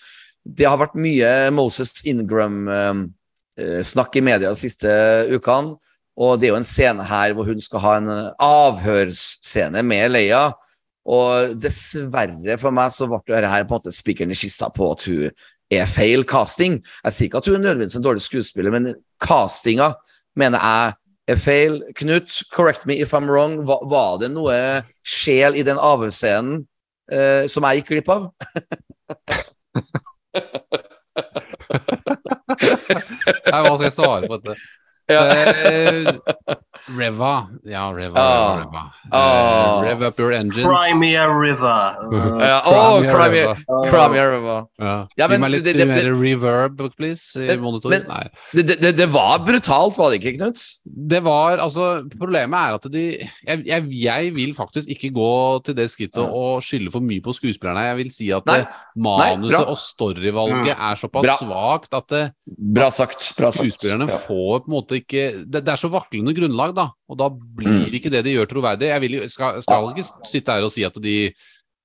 det 0.45 0.67
har 0.69 0.77
vært 0.77 0.93
mye 0.97 1.51
Moses 1.53 2.05
Ingram-snakk 2.05 4.15
i 4.15 4.21
media 4.25 4.49
de 4.53 4.59
siste 4.59 4.89
ukene. 5.33 5.75
Og 6.15 6.39
det 6.39 6.47
er 6.47 6.53
jo 6.53 6.61
en 6.61 6.67
scene 6.67 7.03
her 7.03 7.33
hvor 7.35 7.45
hun 7.49 7.59
skal 7.59 7.81
ha 7.83 7.95
en 7.99 8.09
eh, 8.11 8.31
avhørsscene 8.39 9.83
med 9.83 10.11
Leia. 10.13 10.53
Og 11.05 11.57
dessverre 11.61 12.57
for 12.61 12.71
meg 12.73 12.93
så 12.95 13.07
ble 13.09 13.19
dette 13.27 13.51
her 13.51 13.65
på 13.67 13.75
en 13.75 13.81
måte 13.81 13.93
spikeren 13.93 14.33
i 14.33 14.39
kista 14.39 14.69
på 14.73 14.87
at 14.93 15.03
hun 15.09 15.29
er 15.73 15.89
feil 15.89 16.23
casting. 16.27 16.79
Jeg 17.03 17.13
sier 17.13 17.29
ikke 17.29 17.41
at 17.43 17.49
hun 17.49 17.57
er 17.57 17.65
nødvendigvis 17.65 17.97
en 17.99 18.05
dårlig 18.05 18.23
skuespiller, 18.25 18.71
men 18.73 18.93
castinga 19.21 19.91
mener 20.39 20.63
jeg 20.63 20.95
er 21.35 21.41
feil. 21.41 21.81
Knut, 21.99 22.39
correct 22.53 22.87
me 22.87 23.01
if 23.01 23.13
I'm 23.13 23.29
wrong. 23.29 23.59
Var 23.67 24.23
det 24.23 24.31
noe 24.33 24.57
sjel 25.03 25.59
i 25.59 25.67
den 25.67 25.81
avhørsscenen 25.81 26.63
eh, 27.11 27.43
som 27.51 27.67
jeg 27.67 27.83
gikk 27.83 27.97
glipp 27.97 28.15
av? 28.15 28.31
Nei, 33.45 33.61
hva 33.61 33.75
skal 33.75 33.87
jeg 33.87 33.95
svare 33.95 34.29
på 34.29 34.39
dette? 34.41 34.55
Eh, 35.05 36.09
Reva. 36.87 37.47
Ja, 37.65 37.89
Reva, 37.91 38.19
Oh. 38.19 38.57
Reva. 38.59 38.83
Eh, 39.11 39.81
Rev 39.89 40.01
up 40.03 40.19
your 40.19 40.31
engines. 40.33 40.65
Crimea 40.67 41.27
River. 41.27 41.95
Uh, 42.13 42.39
Ja, 42.45 42.61
oh, 42.65 42.99
Crimea 43.01 43.55
Crimea 43.89 44.25
River. 44.31 44.65
Ja. 44.77 45.07
Ja, 45.17 45.27
Gi 45.27 45.37
meg 45.41 45.51
litt 45.51 45.63
det- 45.65 45.77
det- 45.77 45.87
mer 45.87 46.11
reverb, 46.13 46.77
please, 46.95 47.35
i 47.41 47.47
Men- 47.47 47.59
monitor. 47.61 47.89
men- 47.89 48.05
Nei. 48.07 48.27
Det, 48.53 48.79
det, 48.81 48.95
det, 48.97 49.07
var 49.09 49.39
brutalt, 49.39 49.97
var 49.97 50.11
det 50.11 50.21
ikke, 50.21 50.37
Knut? 50.37 50.61
Det 50.85 51.23
var, 51.23 51.57
altså, 51.57 52.07
Problemet 52.19 52.53
er 52.53 52.73
at 52.75 52.91
de 52.91 53.17
jeg, 53.47 53.65
jeg, 53.65 53.87
jeg 53.91 54.33
vil 54.35 54.53
faktisk 54.53 54.87
ikke 54.89 55.11
gå 55.13 55.63
til 55.65 55.73
det 55.75 55.89
skrittet 55.89 56.21
Ja. 56.21 56.29
og 56.29 56.61
skylde 56.61 56.91
for 56.91 57.01
mye 57.01 57.21
på 57.21 57.33
skuespillerne. 57.33 57.81
Jeg 57.89 57.97
vil 57.97 58.11
si 58.11 58.29
at 58.31 58.45
Nei. 58.45 58.57
det, 58.59 58.67
manuset 58.97 59.57
Nei, 59.57 59.65
og 59.65 59.77
storyvalget 59.77 60.75
er 60.77 60.95
såpass 60.95 61.25
Bra. 61.25 61.37
svakt 61.41 61.93
at 61.97 62.07
det, 62.09 62.33
Bra 62.45 62.89
sagt. 62.91 63.33
Bra 63.37 63.49
sagt. 63.51 63.65
skuespillerne 63.65 64.07
Ja. 64.09 64.17
får 64.17 64.59
på 64.61 64.67
en 64.67 64.73
måte 64.75 65.01
ikke 65.01 65.45
det, 65.49 65.65
det 65.65 65.69
er 65.73 65.77
så 65.81 65.89
vaklende 65.89 66.33
grunnlag, 66.35 66.74
da. 66.75 66.89
Og 67.09 67.17
da 67.19 67.29
blir 67.31 67.71
Mm. 67.85 67.93
ikke 67.97 68.11
det 68.13 68.23
de 68.25 68.35
gjør, 68.37 68.47
troverdig. 68.51 68.89
Jeg 68.91 69.01
vil, 69.05 69.19
skal, 69.29 69.61
skal 69.65 69.91
ikke 69.93 70.07
sitte 70.29 70.51
her 70.55 70.63
og 70.67 70.71
si 70.71 70.83
at 70.87 70.97
de 71.01 71.17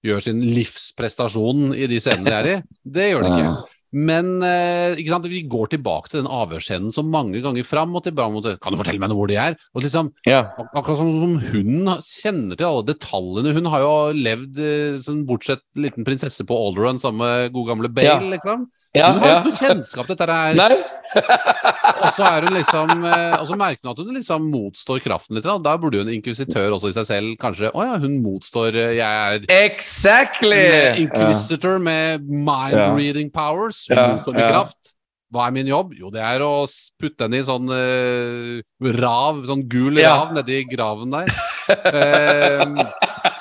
gjør 0.05 0.23
sin 0.25 0.41
livsprestasjon 0.41 1.75
i 1.77 1.87
de 1.91 1.99
scenene 2.01 2.25
de 2.31 2.33
er 2.39 2.49
i. 2.55 2.63
Det 2.85 3.11
gjør 3.13 3.27
de 3.27 3.31
ikke. 3.37 3.77
Men 3.93 4.29
eh, 4.47 4.95
ikke 5.03 5.11
sant? 5.11 5.25
vi 5.27 5.41
går 5.51 5.73
tilbake 5.73 6.09
til 6.13 6.21
den 6.23 6.29
avhørsscenen 6.31 6.93
så 6.95 7.03
mange 7.03 7.41
ganger 7.43 7.67
fram 7.67 7.97
og 7.99 8.05
tilbake. 8.07 8.53
Kan 8.63 8.73
du 8.73 8.79
fortelle 8.79 9.03
meg 9.03 9.11
hvor 9.19 9.27
de 9.27 9.35
er? 9.35 9.57
Og 9.75 9.83
liksom, 9.83 10.13
Ja. 10.31 10.45
akkurat 10.63 10.97
som, 11.01 11.11
som 11.11 11.33
hun 11.51 11.91
kjenner 12.07 12.55
til 12.57 12.69
alle 12.69 12.87
detaljene. 12.87 13.53
Hun 13.57 13.67
har 13.67 13.81
jo 13.83 13.95
levd 14.15 14.61
sånn, 15.03 15.25
bortsett 15.27 15.65
liten 15.75 16.07
prinsesse 16.07 16.47
på 16.47 16.55
Alderun 16.55 17.03
sammen 17.03 17.19
med 17.27 17.53
gode 17.53 17.73
gamle 17.75 17.91
Bale, 17.91 18.07
Ja. 18.07 18.21
liksom. 18.37 18.69
Ja, 18.95 19.13
hun 19.13 19.21
har 19.23 19.29
ja. 19.29 19.35
ikke 19.43 19.51
noe 19.51 19.59
kjennskap 19.59 20.07
til 20.07 20.17
dette 20.17 20.35
her. 20.35 20.55
Nei? 20.59 20.79
Og 22.01 22.13
så 22.17 22.25
er 22.27 22.47
hun 22.47 22.55
liksom 22.57 23.05
eh, 23.05 23.35
Og 23.41 23.47
så 23.51 23.57
merker 23.61 23.83
hun 23.85 23.93
at 23.93 24.01
hun 24.03 24.15
liksom 24.17 24.47
motstår 24.53 25.03
kraften 25.05 25.37
litt. 25.39 25.47
Da, 25.47 25.75
burde 25.81 26.01
jo 26.01 26.05
en 26.07 26.13
inkvisitør 26.15 26.77
også 26.77 26.91
i 26.93 26.97
seg 26.97 27.09
selv 27.09 27.35
kanskje 27.43 27.73
Å 27.77 27.87
ja, 27.87 27.99
hun 28.03 28.19
motstår 28.25 28.77
eh, 28.79 28.95
Jeg 28.99 29.35
er 29.35 29.47
Exactly! 29.67 30.61
med 30.61 31.03
ja. 31.13 31.79
med 31.85 32.25
mind-reading 32.31 33.31
powers. 33.35 33.85
Hun 33.91 33.97
Ja, 33.99 34.09
motstår 34.15 34.37
med 34.39 34.45
ja. 34.47 34.51
kraft. 34.55 34.95
hva 35.31 35.47
er 35.47 35.53
min 35.55 35.69
jobb? 35.71 35.93
Jo, 35.95 36.09
det 36.11 36.23
er 36.27 36.43
å 36.43 36.65
putte 37.01 37.27
henne 37.29 37.39
i 37.39 37.45
sånn 37.47 37.69
uh, 37.71 38.59
rav, 38.99 39.45
sånn 39.47 39.63
gul 39.71 40.01
Ja. 40.01 40.17
rav 40.25 40.33
nedi 40.35 40.65
graven 40.73 41.13
der. 41.15 41.31
Eh, 41.71 42.65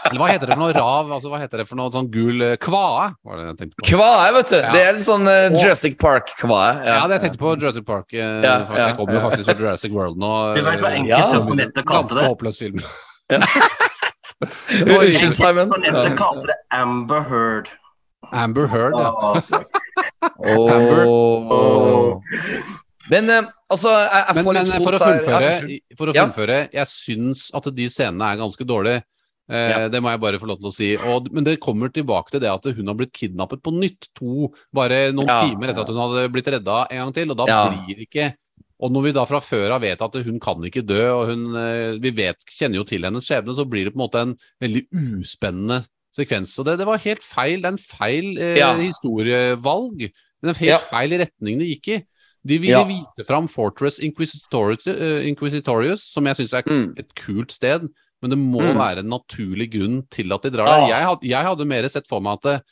eller 0.08 0.20
hva 0.22 0.28
heter 0.32 0.48
det 0.48 0.56
for 0.56 0.62
noe 0.64 0.74
rav? 0.78 1.10
Altså, 1.16 1.30
hva 1.32 1.40
heter 1.42 1.62
det 1.62 1.66
for 1.70 1.80
noe 1.80 1.92
sånn 1.94 2.08
gul 2.14 2.42
eh, 2.46 2.56
kvae? 2.62 3.10
Var 3.26 3.40
det 3.40 3.46
jeg 3.50 3.58
tenkte 3.60 3.76
på. 3.82 3.86
Kvae, 3.92 4.30
vet 4.38 4.54
du. 4.54 4.58
Ja. 4.60 4.72
Det 4.76 4.82
er 4.86 4.94
en 4.94 5.04
sånn 5.06 5.28
uh, 5.28 5.50
Jurassic 5.58 5.98
Park-kvae. 6.02 6.70
Ja, 6.88 7.02
det 7.10 7.18
jeg 7.18 7.24
tenkte 7.28 7.42
på 7.44 7.54
Jurassic 7.58 7.86
Park. 7.90 8.08
Uh, 8.14 8.20
Ja, 8.20 8.32
ja, 8.46 8.80
jeg 8.88 8.98
kommer 9.00 9.18
jo 9.20 9.24
faktisk 9.28 9.50
fra 9.52 9.58
Jurassic 9.60 9.92
World 9.96 10.18
nå. 10.22 10.32
Du 10.58 10.64
vet 10.64 10.82
hva 10.86 10.94
enkelte 10.96 11.36
Ja. 11.40 11.44
på 11.50 11.60
nettet 11.60 11.84
kalte 11.86 12.16
Ganske 12.16 12.22
det? 12.22 12.30
håpløs 12.32 12.58
film. 12.62 12.80
Unnskyld, 15.00 15.36
Simon. 15.36 15.70
På 15.74 15.78
nettet 15.84 16.16
kalte 16.18 16.48
det 16.48 16.58
Amber 16.80 17.26
Heard. 17.28 17.70
Amber 18.32 18.68
Heard, 18.72 18.94
ja. 18.96 19.10
Ah, 19.20 19.42
Åh. 20.40 22.22
Men 23.10 23.30
eh, 23.34 23.48
altså, 23.74 23.90
jeg, 23.90 24.24
jeg 24.28 24.36
Men, 24.36 24.46
men 24.54 24.84
for 24.84 24.94
å. 24.96 25.00
Ja, 25.00 25.06
fullføre, 25.06 25.48
unnskyld. 25.50 25.98
for 25.98 26.12
å 26.12 26.16
Ja. 26.16 26.26
jeg 26.80 26.88
syns 26.92 27.48
at 27.58 27.70
de 27.76 27.88
scenene 27.90 28.28
er 28.34 28.38
ganske 28.42 28.66
dårlige. 28.68 29.02
Eh, 29.50 29.70
Ja. 29.70 29.88
Det 29.90 30.02
må 30.02 30.12
jeg 30.12 30.22
bare 30.22 30.40
få 30.40 30.48
lov 30.48 30.60
til 30.60 30.70
å 30.70 30.74
si. 30.74 30.90
Og, 31.10 31.32
men 31.34 31.44
det 31.44 31.60
kommer 31.60 31.90
tilbake 31.92 32.30
til 32.32 32.40
det 32.44 32.52
at 32.52 32.64
hun 32.76 32.88
har 32.88 32.96
blitt 32.96 33.14
kidnappet 33.14 33.62
på 33.66 33.74
nytt 33.74 34.08
to 34.14 34.54
bare 34.74 35.12
noen 35.12 35.28
Ja. 35.28 35.42
timer 35.50 35.70
etter 35.72 35.82
at 35.82 35.90
hun 35.90 35.98
hadde 35.98 36.30
blitt 36.32 36.46
redda 36.54 36.86
en 36.92 36.98
gang 37.06 37.14
til. 37.14 37.32
Og 37.32 37.38
da 37.38 37.46
Ja. 37.48 37.70
blir 37.70 38.06
ikke 38.06 38.36
Og 38.82 38.94
når 38.94 39.04
vi 39.04 39.12
da 39.12 39.26
fra 39.26 39.40
før 39.42 39.72
av 39.76 39.82
vet 39.82 40.02
at 40.02 40.14
hun 40.24 40.40
kan 40.40 40.56
ikke 40.64 40.86
dø, 40.88 41.12
og 41.12 41.28
hun, 41.28 41.54
eh, 41.54 41.98
vi 42.00 42.12
vet, 42.12 42.38
kjenner 42.48 42.76
jo 42.80 42.86
til 42.86 43.02
hennes 43.04 43.26
skjebne, 43.28 43.52
så 43.54 43.68
blir 43.68 43.84
det 43.84 43.94
på 43.94 44.00
en 44.00 44.08
måte 44.08 44.22
en 44.22 44.38
veldig 44.62 44.88
uspennende 45.20 45.86
sekvens. 46.16 46.58
Og 46.60 46.64
det, 46.66 46.78
det 46.78 46.86
var 46.88 46.98
helt 47.04 47.22
feil. 47.22 47.60
Det 47.60 47.66
er 47.66 47.76
en 47.76 47.78
feil 47.78 48.38
eh, 48.40 48.56
historievalg. 48.88 50.00
Det 50.42 50.54
er 50.54 50.62
helt 50.64 50.88
feil 50.88 51.12
retning 51.20 51.60
det 51.60 51.68
gikk 51.74 51.88
i. 51.98 52.00
De 52.48 52.58
ville 52.64 52.86
vite 52.88 53.26
fram 53.28 53.50
Fortress 53.52 54.00
Inquisitorius, 54.00 54.88
eh, 54.88 55.28
Inquisitorius 55.28 56.06
som 56.14 56.24
jeg 56.30 56.38
syns 56.40 56.54
er 56.54 56.64
Mm. 56.64 56.94
et 56.98 57.14
kult 57.16 57.52
sted, 57.52 57.90
men 58.22 58.30
det 58.34 58.38
må 58.40 58.60
Mm. 58.62 58.78
være 58.78 59.00
en 59.00 59.10
naturlig 59.10 59.70
grunn 59.72 60.02
til 60.10 60.32
at 60.34 60.42
de 60.44 60.50
drar 60.52 60.68
Ah. 60.68 60.80
der. 60.82 60.88
Jeg, 60.90 61.06
had, 61.06 61.20
jeg 61.24 61.44
hadde 61.46 61.66
mer 61.68 61.88
sett 61.90 62.08
for 62.08 62.20
meg 62.22 62.34
at 62.40 62.42
det, 62.44 62.64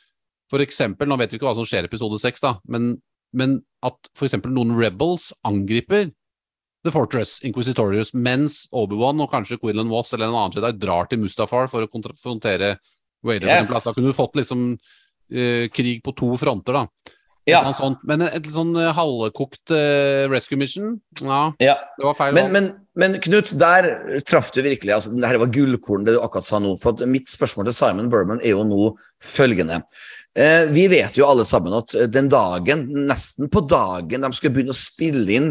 for 0.50 0.58
eksempel, 0.60 1.06
nå 1.08 1.16
vet 1.18 1.30
vi 1.30 1.38
ikke 1.38 1.48
hva 1.48 1.54
som 1.54 1.64
skjer 1.64 1.84
i 1.84 1.88
episode 1.90 2.18
seks, 2.20 2.40
men, 2.68 3.00
men 3.32 3.62
at 3.82 3.96
eksempel 4.28 4.50
noen 4.52 4.76
rebels 4.76 5.32
angriper 5.44 6.10
The 6.84 6.90
Fortress 6.92 7.40
Inquisitorius, 7.42 8.12
mens 8.14 8.68
Obi-Wan 8.72 9.20
og 9.20 9.30
kanskje 9.30 9.58
Quinlan 9.60 9.88
Voss 9.90 10.12
eller 10.14 10.28
en 10.28 10.34
annen 10.34 10.52
Jedi 10.54 10.78
drar 10.78 11.08
til 11.08 11.18
Mustafar 11.18 11.68
for 11.68 11.82
å 11.84 11.88
konfrontere 11.90 12.78
Vader. 13.24 13.48
for 13.66 13.74
Yes. 13.74 13.84
Da 13.84 13.92
kunne 13.92 14.06
du 14.06 14.12
fått 14.12 14.36
liksom 14.36 14.78
eh, 15.30 15.68
krig 15.68 16.02
på 16.02 16.14
to 16.16 16.36
fronter, 16.38 16.72
da. 16.72 16.86
Ja. 17.48 17.62
Men 18.08 18.24
et, 18.26 18.46
sånn 18.52 18.74
eh, 18.76 18.90
halvkokt 18.96 19.72
eh, 19.74 20.26
rescue 20.30 20.58
mission, 20.60 20.98
ja, 21.22 21.40
Ja. 21.64 21.78
det 21.98 22.06
var 22.06 22.16
feil. 22.18 22.36
Men, 22.36 22.52
men, 22.52 22.68
men 22.98 23.16
Knut, 23.24 23.54
der 23.60 23.88
traff 24.28 24.50
du 24.52 24.60
virkelig 24.64 24.94
altså, 24.94 25.14
Det 25.16 25.30
her 25.30 25.40
var 25.40 25.52
gullkorn, 25.54 26.04
det 26.06 26.16
du 26.16 26.20
akkurat 26.22 26.46
sa 26.46 26.60
nå. 26.62 26.74
For 26.82 26.94
at 26.94 27.08
mitt 27.08 27.30
spørsmål 27.30 27.70
til 27.70 27.78
Simon 27.78 28.12
Berman 28.12 28.42
er 28.42 28.52
jo 28.56 28.66
nå 28.68 28.92
følgende. 29.24 29.82
Eh, 30.38 30.68
vi 30.70 30.86
vet 30.92 31.16
jo 31.18 31.26
alle 31.26 31.46
sammen 31.48 31.74
at 31.80 31.96
eh, 31.96 32.06
den 32.10 32.28
dagen, 32.30 32.84
nesten 33.08 33.48
på 33.50 33.64
dagen 33.66 34.22
de 34.22 34.30
skulle 34.36 34.54
begynne 34.54 34.76
å 34.76 34.78
spille 34.78 35.26
inn 35.34 35.48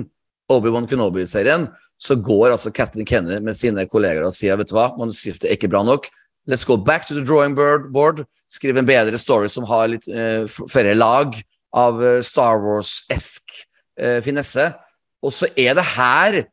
Obi-Wan 0.53 0.87
Kenobi-serien, 0.87 1.67
så 1.99 2.15
går 2.23 2.53
altså 2.53 2.71
Kathleen 2.71 3.07
Kenner 3.09 3.41
med 3.43 3.57
sine 3.57 3.83
kolleger 3.89 4.23
og 4.23 4.35
sier 4.35 4.55
vet 4.59 4.69
du 4.69 4.77
hva, 4.77 4.91
manuskriptet 4.99 5.49
er 5.49 5.57
ikke 5.57 5.71
bra 5.73 5.81
nok. 5.83 6.07
Let's 6.47 6.63
go 6.63 6.77
back 6.77 7.05
to 7.07 7.17
the 7.17 7.25
drawing 7.25 7.55
board, 7.57 8.25
Skriv 8.47 8.77
en 8.79 8.87
bedre 8.87 9.17
story 9.19 9.49
som 9.51 9.65
har 9.67 9.89
litt 9.91 10.05
eh, 10.07 10.45
færre 10.71 10.93
lag 10.95 11.33
av 11.77 12.03
eh, 12.03 12.19
Star 12.25 12.61
Wars-esk 12.63 13.57
eh, 13.99 14.19
finesse. 14.25 14.71
Og 15.25 15.33
så 15.33 15.49
er 15.57 15.77
det 15.77 15.85
her 15.95 16.43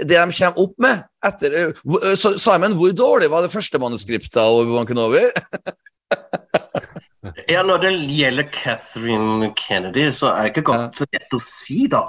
det 0.00 0.16
de 0.16 0.32
kommer 0.32 0.62
opp 0.62 0.78
med 0.80 1.02
etter 1.28 1.74
uh, 1.84 2.14
Simon, 2.16 2.72
hvor 2.78 2.92
dårlig 2.96 3.28
var 3.28 3.44
det 3.44 3.52
første 3.52 3.76
manuskriptet 3.82 4.38
av 4.40 4.62
Obi-Wan 4.62 4.88
Kenobi? 4.88 5.26
Ja, 7.48 7.62
Når 7.62 7.82
det 7.82 7.90
gjelder 8.08 8.46
Catherine 8.52 9.50
Kennedy, 9.56 10.06
så 10.10 10.30
er 10.32 10.46
det 10.46 10.52
ikke 10.54 10.62
godt 10.70 11.02
ja. 11.12 11.20
å 11.36 11.40
si 11.44 11.84
da 11.90 12.06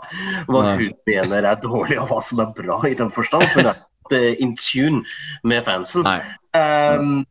hva 0.47 0.61
Nei. 0.63 0.75
hun 0.79 0.93
mener 1.09 1.47
er 1.49 1.59
dårlig 1.59 1.97
og 1.99 2.07
hva 2.13 2.21
som 2.23 2.39
er 2.39 2.53
bra 2.55 2.77
i 2.87 2.95
den 2.97 3.11
forstand. 3.11 3.43
For 3.51 3.67
det 3.67 3.73
er 3.73 3.81
ikke 4.07 4.45
in 4.45 4.55
tune 4.55 5.01
med 5.43 5.65
fansen. 5.67 6.07
Nei. 6.07 6.21
Um, 6.55 7.25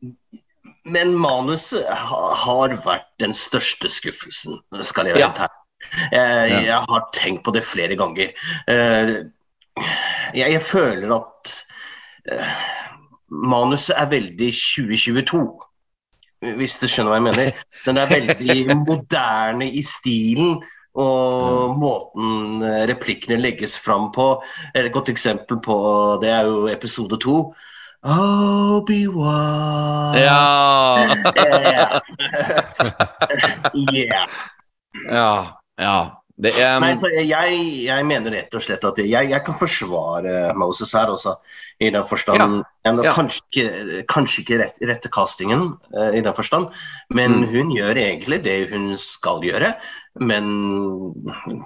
men 0.84 1.12
manuset 1.18 1.84
har 1.86 2.76
vært 2.84 3.10
den 3.20 3.34
største 3.36 3.90
skuffelsen, 3.92 4.60
skal 4.86 5.10
jeg 5.10 5.18
være 5.18 5.30
ærlig. 5.30 5.56
Jeg, 6.12 6.64
jeg 6.66 6.84
har 6.88 7.06
tenkt 7.16 7.44
på 7.44 7.52
det 7.54 7.64
flere 7.66 7.96
ganger. 7.98 8.32
Eh, 8.68 9.14
jeg, 10.34 10.52
jeg 10.54 10.62
føler 10.62 11.14
at 11.16 11.52
eh, 12.30 12.52
manuset 13.30 13.96
er 13.98 14.10
veldig 14.10 14.50
2022. 14.54 15.40
Hvis 16.56 16.78
du 16.80 16.86
skjønner 16.88 17.12
hva 17.12 17.18
jeg 17.18 17.26
mener. 17.28 17.64
Den 17.86 18.00
er 18.00 18.12
veldig 18.12 18.76
moderne 18.84 19.68
i 19.68 19.82
stilen. 19.84 20.60
Og 21.00 21.76
måten 21.78 22.64
eh, 22.66 22.84
replikkene 22.90 23.40
legges 23.40 23.76
fram 23.78 24.10
på. 24.14 24.32
Et 24.74 24.90
godt 24.92 25.12
eksempel 25.12 25.60
på 25.64 25.76
det 26.22 26.32
er 26.34 26.48
jo 26.50 26.64
episode 26.72 27.20
to. 27.22 27.42
Obi-Wan 28.02 30.14
Ja. 30.18 31.06
Yeah. 33.92 34.26
ja. 35.10 35.60
Ja. 35.80 36.16
Det 36.40 36.54
er 36.56 36.78
Nei, 36.80 36.94
så 36.96 37.10
jeg, 37.12 37.56
jeg 37.84 38.04
mener 38.08 38.32
rett 38.32 38.54
og 38.56 38.62
slett 38.64 38.80
at 38.88 38.96
jeg, 39.02 39.26
jeg 39.28 39.42
kan 39.44 39.56
forsvare 39.60 40.54
Moses 40.56 40.88
her 40.96 41.10
også, 41.12 41.34
i 41.84 41.90
den 41.92 42.06
forstand. 42.08 42.62
Ja. 42.86 42.94
Ja. 43.04 43.12
Kanskje 43.12 43.66
kanskje 44.08 44.40
ikke 44.40 44.56
rett, 44.62 44.78
rette 44.88 45.10
castingen 45.12 45.66
uh, 45.92 46.08
i 46.16 46.22
den 46.24 46.32
forstand, 46.36 46.70
men 47.12 47.42
Mm. 47.42 47.48
hun 47.52 47.74
gjør 47.76 47.92
egentlig 48.00 48.40
det 48.46 48.56
hun 48.72 48.88
skal 48.96 49.44
gjøre. 49.44 49.74
Men 50.24 50.48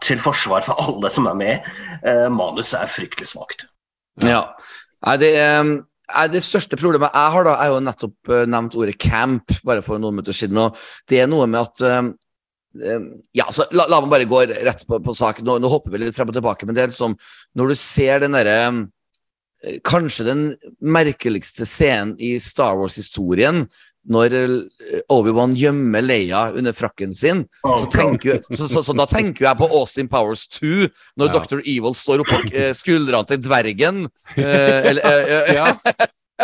til 0.02 0.18
forsvar 0.18 0.66
for 0.66 0.74
alle 0.82 1.06
som 1.10 1.30
er 1.30 1.38
med, 1.38 1.70
uh, 2.02 2.26
manuset 2.34 2.80
er 2.82 2.90
fryktelig 2.90 3.30
svakt. 3.30 3.68
Ja. 4.26 4.42
Nei, 5.06 5.16
det, 5.22 5.36
er, 5.38 5.62
er 5.62 5.84
det 6.32 6.42
største 6.44 6.76
problemet 6.76 7.14
jeg 7.14 7.32
har, 7.34 7.46
da, 7.46 7.54
er 7.62 7.72
jo 7.72 7.80
nettopp 7.84 8.32
eh, 8.32 8.44
nevnt 8.50 8.76
ordet 8.76 8.98
camp 9.00 9.54
bare 9.64 9.84
for 9.84 10.00
noen 10.00 10.18
minutter 10.18 10.36
siden. 10.36 10.60
Og 10.60 10.76
det 11.10 11.22
er 11.22 11.30
noe 11.30 11.46
med 11.48 11.62
at 11.62 11.84
eh, 11.88 12.10
eh, 12.90 13.06
Ja, 13.40 13.48
så 13.54 13.66
la, 13.72 13.88
la 13.88 14.02
meg 14.04 14.12
bare 14.12 14.28
gå 14.28 14.42
rett 14.50 14.84
på, 14.88 15.00
på 15.04 15.16
sak. 15.16 15.40
Nå, 15.44 15.56
nå 15.62 15.70
hopper 15.72 15.94
vi 15.94 16.04
litt 16.04 16.16
frem 16.16 16.32
og 16.32 16.36
tilbake, 16.36 16.68
men 16.68 16.76
det 16.76 16.84
er 16.84 16.92
liksom 16.92 17.16
Når 17.56 17.72
du 17.72 17.78
ser 17.80 18.20
den 18.24 18.36
derre 18.36 18.58
Kanskje 19.88 20.26
den 20.26 20.40
merkeligste 20.84 21.64
scenen 21.64 22.18
i 22.20 22.34
Star 22.36 22.74
Wars-historien, 22.76 23.62
når 24.10 24.34
eh, 24.36 24.98
Obi-Wan 25.12 25.54
gjemmer 25.56 26.04
Leia 26.04 26.46
under 26.52 26.74
frakken 26.76 27.14
sin, 27.16 27.44
så, 27.62 27.86
tenker, 27.92 28.42
så, 28.50 28.66
så, 28.68 28.82
så 28.84 28.96
da 28.96 29.06
tenker 29.08 29.46
jeg 29.46 29.58
på 29.60 29.68
Austin 29.78 30.10
Powers 30.12 30.46
2, 30.58 30.88
når 31.20 31.30
Ja. 31.32 31.38
Dr. 31.40 31.62
Evil 31.64 31.96
står 31.96 32.24
oppå 32.24 32.42
eh, 32.52 32.72
skuldrene 32.76 33.24
til 33.30 33.40
dvergen. 33.46 34.04
eh, 34.36 34.90
eller, 34.90 35.02
eh, 35.08 35.32
eh, 35.38 35.54
ja. 35.56 35.70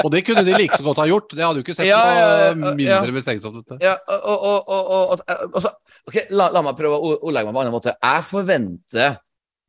Og 0.04 0.12
det 0.14 0.22
kunne 0.24 0.44
de 0.46 0.54
like 0.54 0.76
så 0.78 0.84
godt 0.86 1.00
ha 1.02 1.06
gjort. 1.10 1.32
Det 1.34 1.42
hadde 1.42 1.58
jo 1.60 1.64
ikke 1.64 1.74
sett 1.74 1.88
Ja, 1.88 2.00
ja, 2.14 2.26
ja, 2.30 2.50
noe 2.54 2.76
ja. 2.78 3.00
mindre 3.02 3.12
mistenksomt 3.16 3.58
ut. 3.58 3.72
ja, 3.82 3.96
og, 4.06 4.20
og, 4.22 4.38
og, 4.44 4.68
og, 4.70 4.84
og, 4.94 5.24
og 5.26 5.56
altså, 5.58 5.72
ok, 6.06 6.20
la, 6.30 6.46
la 6.54 6.62
meg 6.64 6.76
prøve 6.78 6.94
å 6.96 7.16
ordlegge 7.18 7.50
meg 7.50 7.56
på 7.56 7.58
en 7.58 7.64
annen 7.66 7.74
måte. 7.74 7.96
Jeg 7.98 8.26
forventer 8.28 9.18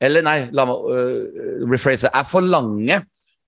Eller 0.01 0.23
nei, 0.25 0.37
la 0.53 0.65
meg 0.69 0.85
uh, 0.93 1.65
rephrase. 1.69 2.09
Jeg 2.13 2.29
forlanger 2.29 3.03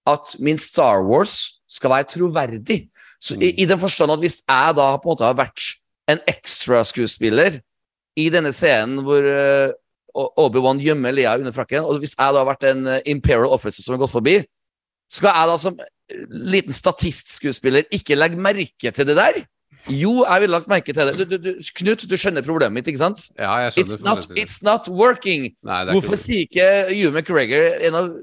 at 0.09 0.33
min 0.43 0.57
Star 0.59 1.05
Wars 1.07 1.37
skal 1.69 1.93
være 1.93 2.09
troverdig. 2.11 2.79
Så 3.23 3.37
i, 3.39 3.53
I 3.63 3.67
den 3.69 3.79
forstand 3.79 4.11
at 4.11 4.23
hvis 4.23 4.41
jeg 4.41 4.75
da 4.79 4.89
på 4.97 5.07
en 5.07 5.13
måte 5.13 5.27
har 5.27 5.37
vært 5.39 5.69
en 6.11 6.19
ekstraskuespiller 6.27 7.61
i 8.19 8.27
denne 8.33 8.51
scenen 8.53 8.99
hvor 9.05 9.23
uh, 9.23 9.71
Obi-Wan 10.13 10.81
gjemmer 10.83 11.15
Lea 11.15 11.37
under 11.39 11.55
frakken, 11.55 11.87
og 11.87 12.03
hvis 12.03 12.17
jeg 12.17 12.35
da 12.35 12.41
har 12.41 12.49
vært 12.51 12.67
en 12.69 12.83
uh, 12.89 12.99
Imperial 13.09 13.55
Officer 13.55 13.85
som 13.85 13.95
har 13.95 14.03
gått 14.03 14.13
forbi, 14.13 14.35
skal 15.13 15.31
jeg 15.31 15.49
da 15.53 15.57
som 15.61 15.79
uh, 15.79 15.87
liten 16.29 16.75
statistskuespiller 16.75 17.87
ikke 17.95 18.19
legge 18.19 18.37
merke 18.37 18.91
til 18.91 19.09
det 19.09 19.17
der? 19.17 19.41
Jo, 19.91 20.23
jeg 20.23 20.43
ville 20.43 20.55
lagt 20.55 20.69
merke 20.71 20.93
til 20.95 21.09
det. 21.09 21.15
Du, 21.19 21.23
du, 21.27 21.37
du, 21.43 21.71
Knut, 21.79 22.05
du 22.07 22.15
skjønner 22.15 22.45
problemet 22.45 22.77
mitt, 22.77 22.87
ikke 22.87 23.01
sant? 23.01 23.25
Ja, 23.35 23.55
jeg 23.65 23.73
skjønner. 23.75 23.97
It's 23.97 24.05
not, 24.05 24.37
it's 24.39 24.59
not 24.63 24.87
working. 24.87 25.49
Nei, 25.67 25.81
Hvorfor 25.91 26.15
sier 26.19 26.45
ikke 26.45 26.67
Hugh 26.91 27.11
McGregor, 27.11 27.67
en 27.83 27.97
av 27.99 28.13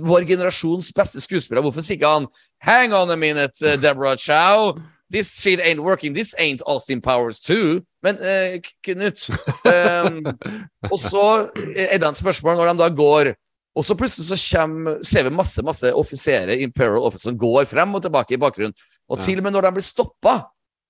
vår 0.00 0.26
generasjons 0.28 0.92
beste 0.94 1.20
skuespiller. 1.20 1.62
hvorfor 1.62 1.82
sier 1.82 1.98
ikke 1.98 2.12
han 2.12 2.28
Hang 2.62 2.94
on 2.94 3.10
a 3.10 3.16
minute, 3.16 3.54
uh, 3.62 3.76
Deborah 3.76 4.16
Chow. 4.16 4.78
This 5.10 5.40
shit 5.40 5.60
ain't 5.60 5.82
working. 5.82 6.12
This 6.12 6.34
ain't 6.38 6.62
Austin 6.66 7.00
Powers 7.00 7.40
2. 7.40 7.80
Men 8.02 8.16
uh, 8.16 8.58
Knut 8.84 9.30
um, 9.64 10.26
Og 10.92 10.98
så 10.98 11.50
er 11.76 11.98
det 11.98 12.08
et 12.08 12.16
spørsmål 12.16 12.56
når 12.56 12.72
de 12.72 12.78
da 12.78 12.88
går 12.88 13.34
og 13.78 13.84
så 13.86 13.94
plutselig 13.94 14.26
så 14.26 14.58
kommer, 14.58 14.98
ser 15.06 15.28
vi 15.28 15.30
masse 15.30 15.62
masse 15.62 15.90
offiserer 15.94 16.58
Imperial 16.64 17.04
Office 17.06 17.28
som 17.28 17.38
går 17.38 17.66
frem 17.70 17.94
og 17.94 18.02
tilbake 18.02 18.34
i 18.34 18.40
bakgrunnen. 18.40 18.74
Og 19.08 19.20
til 19.22 19.38
og 19.38 19.46
med 19.46 19.54
når 19.54 19.68
de 19.68 19.74
blir 19.78 19.86
stoppa 19.86 20.40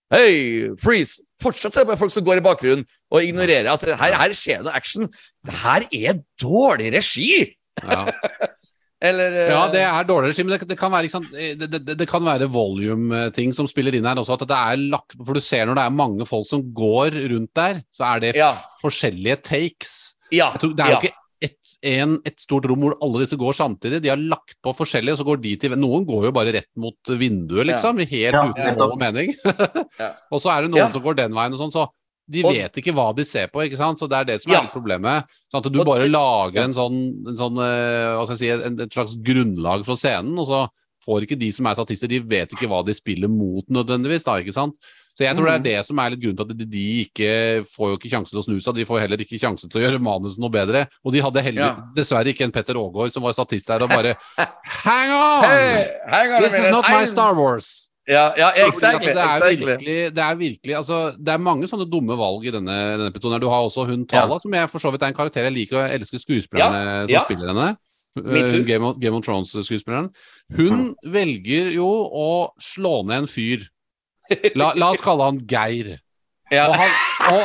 Hei, 0.08 0.70
freeze! 0.80 1.20
Fortsatt 1.42 1.74
ser 1.76 1.84
er 1.84 1.90
bare 1.90 2.00
folk 2.00 2.12
som 2.14 2.24
går 2.24 2.40
i 2.40 2.44
bakgrunnen 2.46 2.86
og 3.12 3.24
ignorerer 3.24 3.68
at 3.68 3.82
her, 3.84 4.14
her 4.16 4.32
skjer 4.32 4.62
det 4.62 4.70
noe 4.70 4.78
action. 4.78 5.10
Det 5.44 5.56
her 5.60 5.84
er 5.92 6.22
dårlig 6.40 6.94
regi! 6.96 7.44
Ja. 7.84 8.06
Eller 9.00 9.30
eh, 9.44 9.50
Ja, 9.52 9.60
det 9.70 9.82
er 9.86 10.06
dårligere 10.08 10.32
regi, 10.34 10.42
men 10.46 10.56
det, 10.58 10.68
det 10.72 10.78
kan 10.80 10.90
være, 10.90 11.10
sant, 11.12 11.28
det, 11.30 11.68
det, 11.70 11.94
det 12.00 12.08
kan 12.10 12.24
være 12.26 12.48
volume-ting 12.50 13.52
som 13.54 13.68
spiller 13.70 13.94
inn 13.94 14.08
her 14.08 14.18
også. 14.18 14.34
At 14.40 14.48
det 14.50 14.58
er 14.58 14.82
lagt, 14.90 15.14
for 15.20 15.38
du 15.38 15.40
ser 15.44 15.68
når 15.70 15.78
det 15.78 15.84
er 15.86 15.94
mange 16.00 16.26
folk 16.26 16.48
som 16.50 16.64
går 16.74 17.14
rundt 17.30 17.52
der, 17.58 17.82
så 17.94 18.08
er 18.14 18.24
det 18.26 18.34
Ja. 18.40 18.52
forskjellige 18.82 19.38
takes. 19.46 19.94
ja, 20.34 20.50
tror, 20.58 20.74
det 20.74 20.84
er 20.84 20.90
jo 20.90 20.98
ja. 20.98 21.00
ikke 21.06 21.14
et, 21.40 21.76
en, 21.86 22.16
et 22.26 22.40
stort 22.42 22.66
rom 22.66 22.80
hvor 22.82 22.96
alle 23.00 23.20
disse 23.22 23.36
går 23.38 23.54
samtidig. 23.54 24.00
De 24.02 24.10
har 24.10 24.18
lagt 24.18 24.56
på 24.66 24.72
forskjellige, 24.74 25.14
og 25.14 25.18
så 25.20 25.26
går 25.28 25.38
de 25.44 25.52
til 25.62 25.76
Noen 25.78 26.02
går 26.08 26.24
jo 26.26 26.32
bare 26.34 26.50
rett 26.56 26.66
mot 26.76 26.98
vinduet, 27.20 27.68
liksom. 27.70 28.00
Helt 28.02 28.34
Ja, 28.34 28.42
uten 28.50 28.64
nettopp. 28.66 28.96
noe 28.96 28.98
mening. 28.98 29.34
Ja. 30.02 30.10
og 30.30 30.42
så 30.42 30.50
er 30.56 30.62
det 30.66 30.72
noen 30.72 30.82
Ja. 30.82 30.90
som 30.90 31.02
går 31.06 31.14
den 31.22 31.32
veien 31.38 31.54
og 31.54 31.62
sånn, 31.62 31.70
så 31.74 31.86
de 32.30 32.42
Og- 32.44 32.52
vet 32.54 32.74
ikke 32.76 32.92
hva 32.94 33.14
de 33.16 33.24
ser 33.24 33.46
på, 33.48 33.62
ikke 33.64 33.76
sant. 33.78 33.98
Så 33.98 34.08
det 34.08 34.18
er 34.18 34.24
det 34.24 34.42
som 34.42 34.52
er 34.52 34.62
Ja. 34.62 34.68
problemet. 34.68 35.24
Sånn 35.52 35.64
at 35.64 35.72
du 35.72 35.80
Og- 35.80 35.86
bare 35.86 36.08
lager 36.08 36.62
en 36.64 36.72
sånn, 36.74 37.26
en 37.28 37.36
sånn 37.36 37.56
eh, 37.58 38.16
hva 38.16 38.24
skal 38.26 38.36
jeg 38.36 38.38
si, 38.38 38.66
en, 38.66 38.80
et 38.80 38.90
slags 38.90 39.16
grunnlag 39.16 39.84
for 39.84 39.96
scenen, 39.96 40.38
og 40.38 40.46
så 40.46 40.68
får 41.06 41.22
ikke 41.26 41.38
de 41.38 41.50
som 41.52 41.66
er 41.66 41.74
statister, 41.74 42.06
de 42.08 42.18
vet 42.20 42.50
ikke 42.52 42.68
hva 42.68 42.84
de 42.84 42.92
spiller 42.92 43.28
mot 43.28 43.64
nødvendigvis, 43.70 44.24
da, 44.24 44.36
ikke 44.42 44.52
sant. 44.52 44.74
Så 45.18 45.24
jeg 45.24 45.34
tror 45.36 45.48
Mm. 45.48 45.62
det 45.64 45.72
er 45.72 45.78
det 45.78 45.86
som 45.86 45.98
er 45.98 46.10
litt 46.10 46.20
grunnen 46.20 46.36
til 46.36 46.50
at 46.62 46.70
de, 46.70 47.04
ikke 47.04 47.64
får 47.66 47.88
jo 47.90 47.96
ikke 47.98 48.10
sjanse 48.12 48.30
til 48.30 48.38
å 48.38 48.44
snu 48.44 48.60
seg. 48.60 48.74
De 48.76 48.84
får 48.84 49.00
heller 49.00 49.16
ikke 49.16 49.40
sjanse 49.40 49.68
til 49.68 49.80
å 49.80 49.84
gjøre 49.84 49.98
manuset 50.00 50.38
noe 50.38 50.48
bedre. 50.50 50.86
Og 51.04 51.12
de 51.12 51.20
hadde 51.20 51.42
heller, 51.42 51.60
Ja. 51.60 51.76
dessverre 51.96 52.26
ikke 52.32 52.42
en 52.44 52.52
Petter 52.52 52.74
Aagaard 52.74 53.10
som 53.12 53.22
var 53.24 53.32
statist 53.32 53.66
der 53.66 53.82
og 53.82 53.88
bare 53.90 54.14
Hang 54.64 55.10
on! 55.10 55.44
Hey, 55.44 55.90
hang 56.08 56.32
on 56.34 56.42
This 56.42 56.54
is 56.54 56.70
not 56.70 56.84
my 56.88 57.04
Star 57.04 57.34
Wars. 57.34 57.87
Ja, 58.08 58.32
ja, 58.40 58.48
exactly. 58.64 59.10
det, 59.12 59.20
er 59.20 59.34
exactly. 59.34 59.66
virkelig, 59.66 59.96
det 60.16 60.22
er 60.24 60.36
virkelig 60.38 60.76
altså, 60.78 60.98
Det 61.12 61.28
er 61.28 61.42
mange 61.44 61.68
sånne 61.68 61.84
dumme 61.92 62.16
valg 62.16 62.46
i 62.48 62.52
denne, 62.54 62.76
denne 62.94 63.10
episoden. 63.12 63.42
Du 63.42 63.50
har 63.52 63.66
også 63.66 63.84
hun 63.90 64.06
Tala, 64.08 64.38
som 64.40 64.54
jeg 64.56 64.70
for 64.72 64.80
så 64.80 64.92
vidt 64.94 65.04
er 65.04 65.12
en 65.12 65.18
karakter 65.18 65.44
jeg 65.44 65.52
liker, 65.52 65.76
og 65.76 65.84
jeg 65.84 66.00
elsker 66.00 66.22
skuespillerne 66.22 66.80
som 67.04 67.12
ja. 67.12 67.22
spiller 67.26 67.52
henne. 67.52 67.68
Eh, 68.16 68.64
Game 68.66 68.88
of, 68.88 68.96
Game 68.98 69.16
of 69.16 69.24
Thrones-skuespilleren. 69.26 70.08
Hun 70.56 70.94
velger 71.04 71.68
jo 71.76 71.88
å 71.88 72.28
slå 72.62 73.02
ned 73.06 73.24
en 73.24 73.30
fyr. 73.30 73.68
La, 74.56 74.72
la 74.76 74.90
oss 74.92 75.04
kalle 75.04 75.28
han 75.28 75.42
Geir. 75.48 75.98
Ja. 76.52 76.68
Og 76.70 76.74
han, 76.80 76.90
og, 77.28 77.44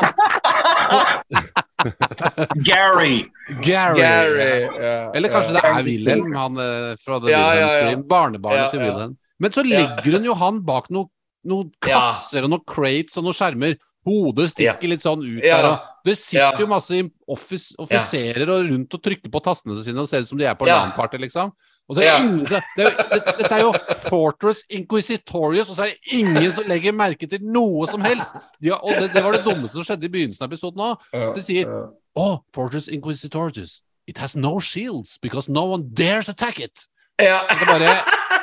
Gary! 2.69 3.26
Gary. 3.60 3.99
Gary. 3.99 4.62
ja, 4.80 5.12
Eller 5.12 5.30
kanskje 5.32 5.52
ja. 5.52 5.60
det 5.60 5.63
er 5.67 5.84
Wilhelm, 5.89 6.32
han 6.39 6.62
eh, 6.63 6.93
fra 7.04 7.19
The 7.19 7.34
Ja, 7.34 7.41
ja, 7.41 7.43
Wilhelm 7.52 7.67
ja. 7.67 7.82
Stream. 7.82 8.08
Barnebarnet 8.08 8.62
Ja, 8.62 8.69
til 8.71 8.80
ja. 8.80 8.86
Wilhelm. 8.88 9.17
Men 9.43 9.51
så 9.56 9.63
legger 9.67 10.15
hun 10.15 10.29
jo 10.29 10.36
han 10.39 10.62
bak 10.63 10.88
noen 10.93 11.10
noe 11.43 11.65
Ja. 11.84 11.97
kasser 11.99 12.45
og 12.47 12.53
noen 12.53 12.63
crates 12.65 13.17
og 13.19 13.25
noen 13.27 13.36
skjermer. 13.36 13.73
Hodet 14.08 14.49
stikker 14.53 14.88
litt 14.91 15.03
sånn 15.03 15.19
ut 15.23 15.43
Ja. 15.43 15.58
der. 15.62 15.67
Og 15.73 15.79
det 16.08 16.17
sitter 16.17 16.51
Ja. 16.53 16.58
jo 16.60 16.67
masse 16.71 16.97
office, 17.27 17.75
offiserer 17.79 18.49
og 18.49 18.69
rundt 18.69 18.93
og 18.95 19.01
trykker 19.03 19.32
på 19.32 19.41
tastene 19.43 19.75
sine 19.84 19.99
og 19.99 20.08
ser 20.10 20.21
ut 20.23 20.27
som 20.32 20.38
de 20.39 20.45
er 20.47 20.56
på 20.56 20.67
Ja. 20.67 20.79
LAN-party, 20.86 21.19
liksom. 21.19 21.51
Og 21.89 21.97
så 21.97 21.99
er 21.99 22.03
det 22.03 22.12
Ja. 22.12 22.17
ingen 22.23 22.45
det 22.45 22.51
er 22.51 22.63
det, 22.77 23.38
Dette 23.38 23.51
er 23.51 23.60
jo 23.60 23.73
Fortress 24.10 24.63
Inquisitorious, 24.69 25.69
og 25.69 25.75
så 25.77 25.84
er 25.84 25.91
det 25.91 26.13
ingen 26.13 26.53
som 26.53 26.63
legger 26.65 26.93
merke 26.95 27.27
til 27.29 27.39
noe 27.43 27.88
som 27.88 28.01
helst. 28.01 28.34
De 28.62 28.71
og 28.71 28.93
det, 28.99 29.12
det 29.13 29.23
var 29.23 29.34
det 29.34 29.43
dummeste 29.45 29.75
som 29.75 29.84
skjedde 29.84 30.06
i 30.06 30.13
begynnelsen 30.15 30.43
av 30.43 30.51
episoden 30.51 30.79
òg. 30.79 31.36
De 31.36 31.41
sier 31.41 31.67
Oh, 32.15 32.38
Fortress 32.53 32.88
Inquisitorious. 32.88 33.82
It 34.08 34.17
has 34.19 34.36
no 34.36 34.60
shields 34.60 35.17
because 35.21 35.49
no 35.49 35.65
one 35.65 35.84
dares 35.93 36.29
attack 36.29 36.60
it. 36.60 36.88
Ja. 37.19 37.41
Det 37.49 37.67
bare, 37.67 37.89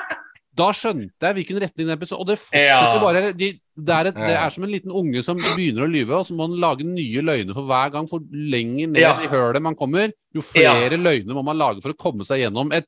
da 0.60 0.68
skjønte 0.76 1.26
jeg 1.30 1.36
hvilken 1.40 1.60
retning 1.64 1.88
den 1.88 1.96
episoden 1.96 2.22
Og 2.22 2.28
det 2.30 2.38
fortsetter 2.38 2.68
Ja. 2.68 3.02
bare 3.02 3.22
de, 3.32 3.48
det, 3.80 3.94
er 3.96 4.10
et, 4.10 4.18
det 4.20 4.36
er 4.36 4.50
som 4.54 4.64
en 4.66 4.72
liten 4.74 4.92
unge 4.92 5.22
som 5.24 5.40
begynner 5.40 5.86
å 5.86 5.90
lyve, 5.90 6.18
og 6.20 6.26
så 6.28 6.36
må 6.36 6.46
han 6.48 6.58
lage 6.60 6.84
nye 6.86 7.22
løgner 7.24 7.56
for 7.56 7.64
hver 7.70 7.92
gang. 7.94 8.08
For 8.10 8.20
lenger 8.30 8.92
ned 8.92 9.00
Ja. 9.02 9.14
i 9.24 9.30
hølet 9.32 9.62
man 9.64 9.74
kommer, 9.78 10.12
jo 10.36 10.44
flere 10.44 10.98
løgner 11.00 11.34
må 11.38 11.44
man 11.48 11.58
lage 11.58 11.80
for 11.82 11.94
å 11.94 11.98
komme 11.98 12.26
seg 12.28 12.44
gjennom 12.44 12.72
et 12.76 12.86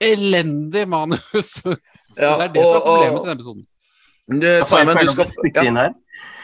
elendig 0.00 0.86
manus. 0.88 1.56
Ja, 2.16 2.30
det 2.40 2.44
er 2.46 2.52
det 2.54 2.62
som 2.64 2.76
er 2.76 2.80
problemet 2.80 3.12
og- 3.12 3.18
til 3.18 3.26
denne 3.26 3.40
episoden. 3.40 3.64
Du, 4.40 4.46
Simon, 4.64 4.96
du 5.04 5.10
skal 5.12 5.26
spytte 5.28 5.64
inn 5.68 5.76
her. 5.76 5.90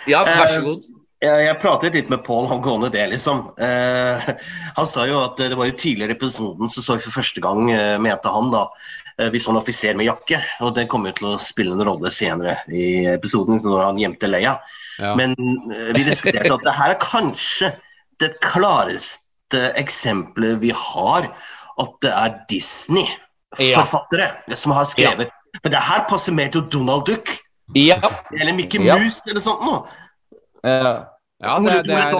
Ja, 0.06 0.18
vær 0.28 0.44
så 0.52 0.58
Eh, 0.60 0.66
god. 0.66 0.82
Jeg, 1.22 1.54
pratet 1.62 1.94
litt 1.94 2.08
med 2.10 2.20
Pål 2.26 2.48
angående 2.50 2.90
det, 2.92 3.06
liksom. 3.12 3.40
Eh, 3.56 4.20
han 4.76 4.86
sa 4.90 5.06
jo 5.08 5.22
at 5.24 5.36
det 5.40 5.56
var 5.56 5.70
jo 5.70 5.76
tidligere 5.78 6.12
i 6.12 6.18
episoden 6.18 6.68
så 6.68 6.82
så 6.84 6.96
vi 6.98 7.06
for 7.06 7.14
første 7.22 7.40
gang, 7.40 7.70
eh, 7.72 7.96
mente 8.04 8.28
han 8.28 8.50
da, 8.52 8.66
vi 9.32 9.38
så 9.42 9.52
en 9.52 9.58
offiser 9.60 9.96
med 9.98 10.06
jakke. 10.08 10.38
Og 10.64 10.72
det 10.76 10.86
kommer 10.90 11.06
jo 11.12 11.16
til 11.18 11.28
å 11.32 11.40
spille 11.40 11.74
en 11.76 11.84
rolle 11.86 12.10
senere 12.14 12.52
i 12.72 13.04
episoden, 13.12 13.60
når 13.64 13.84
han 13.90 14.00
gjemte 14.00 14.30
Leia. 14.30 14.54
Ja. 14.98 15.14
Men 15.18 15.30
eh, 15.38 15.92
vi 15.96 16.02
diskuterte 16.08 16.52
at 16.54 16.64
det 16.66 16.74
her 16.78 16.90
er 16.94 17.00
kanskje 17.02 17.72
det 18.22 18.30
klareste 18.44 19.62
eksempelet 19.80 20.60
vi 20.62 20.72
har 20.76 21.22
at 21.82 21.92
det 22.04 22.12
er 22.12 22.30
Disney-forfattere 22.50 24.28
som 24.56 24.72
har 24.76 24.86
skrevet. 24.88 25.28
For 25.62 25.70
det 25.72 25.82
her 25.84 26.04
passer 26.08 26.32
mer 26.36 26.48
til 26.52 26.62
Donald 26.72 27.04
Duck 27.08 27.26
Ja. 27.76 27.96
eller 28.38 28.52
Mickey 28.56 28.80
Ja. 28.84 28.96
Mouse 28.98 29.22
eller 29.28 29.40
sånt 29.44 29.62
noe. 29.64 29.82
ja. 30.64 30.94
Ja, 31.42 31.56
det, 31.58 31.72
det, 31.82 31.90
det 31.90 31.96
er. 31.98 32.12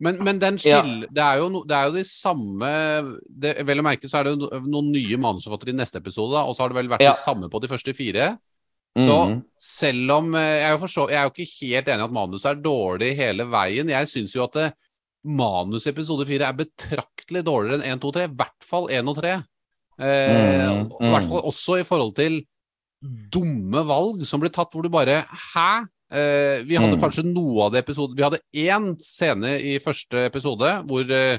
Men, 0.00 0.16
men 0.24 0.38
den 0.40 0.56
skill, 0.58 1.06
det, 1.12 1.20
er 1.20 1.42
no, 1.52 1.60
det 1.68 1.76
er 1.76 1.88
jo 1.90 1.92
de 1.98 2.04
samme 2.08 2.68
det, 3.28 3.50
Vel 3.68 3.82
å 3.82 3.84
merke 3.84 4.08
så 4.08 4.20
er 4.20 4.30
det 4.30 4.38
no- 4.40 4.48
noen 4.64 4.90
nye 4.94 5.18
manusforfattere 5.20 5.74
i 5.74 5.76
neste 5.76 6.00
episode, 6.00 6.32
da, 6.32 6.44
og 6.48 6.54
så 6.56 6.62
har 6.64 6.72
det 6.72 6.78
vel 6.78 6.88
vært 6.88 7.02
Ja. 7.04 7.12
det 7.12 7.20
samme 7.20 7.50
på 7.52 7.60
de 7.60 7.68
første 7.68 7.92
fire. 7.94 8.38
Så 8.96 9.16
Mhm. 9.28 9.42
selv 9.60 10.10
om 10.16 10.34
eh, 10.34 10.58
Jeg 10.60 10.66
er 10.66 10.72
jo, 10.72 10.78
for 10.86 11.08
jeg 11.10 11.18
er 11.20 11.28
jo 11.28 11.30
ikke 11.30 11.60
helt 11.60 11.86
enig 11.92 12.00
i 12.00 12.04
at 12.08 12.16
manuset 12.16 12.46
er 12.50 12.62
dårlig 12.64 13.10
hele 13.16 13.44
veien. 13.44 13.88
Jeg 13.92 14.08
syns 14.08 14.32
jo 14.34 14.44
at 14.44 14.52
det, 14.52 14.72
manus 15.22 15.86
i 15.86 15.90
episode 15.92 16.26
fire 16.26 16.48
er 16.48 16.56
betraktelig 16.56 17.44
dårligere 17.44 17.82
enn 17.84 17.92
1, 17.92 18.00
2, 18.00 18.10
3. 18.12 18.24
I 18.24 18.34
hvert 18.40 18.64
fall 18.64 18.88
1 18.88 19.06
og 19.06 19.16
3. 19.20 19.34
Eh, 20.00 20.80
Mm, 20.80 20.88
mm. 20.88 21.06
I 21.06 21.10
hvert 21.12 21.28
fall 21.28 21.42
også 21.44 21.78
i 21.78 21.84
forhold 21.84 22.14
til 22.16 22.40
dumme 23.30 23.84
valg 23.86 24.24
som 24.26 24.40
blir 24.40 24.50
tatt, 24.52 24.72
hvor 24.72 24.82
du 24.82 24.88
bare 24.88 25.24
Hæ? 25.28 25.86
Eh, 26.10 26.62
vi 26.66 26.74
hadde 26.76 26.96
Mm. 26.96 27.02
kanskje 27.04 27.22
noe 27.24 27.66
av 27.68 27.72
det 27.72 27.84
episoden 27.84 28.16
Vi 28.16 28.22
hadde 28.24 28.40
én 28.52 28.96
scene 29.00 29.52
i 29.62 29.78
første 29.78 30.24
episode 30.26 30.72
hvor 30.88 31.04
uh, 31.06 31.38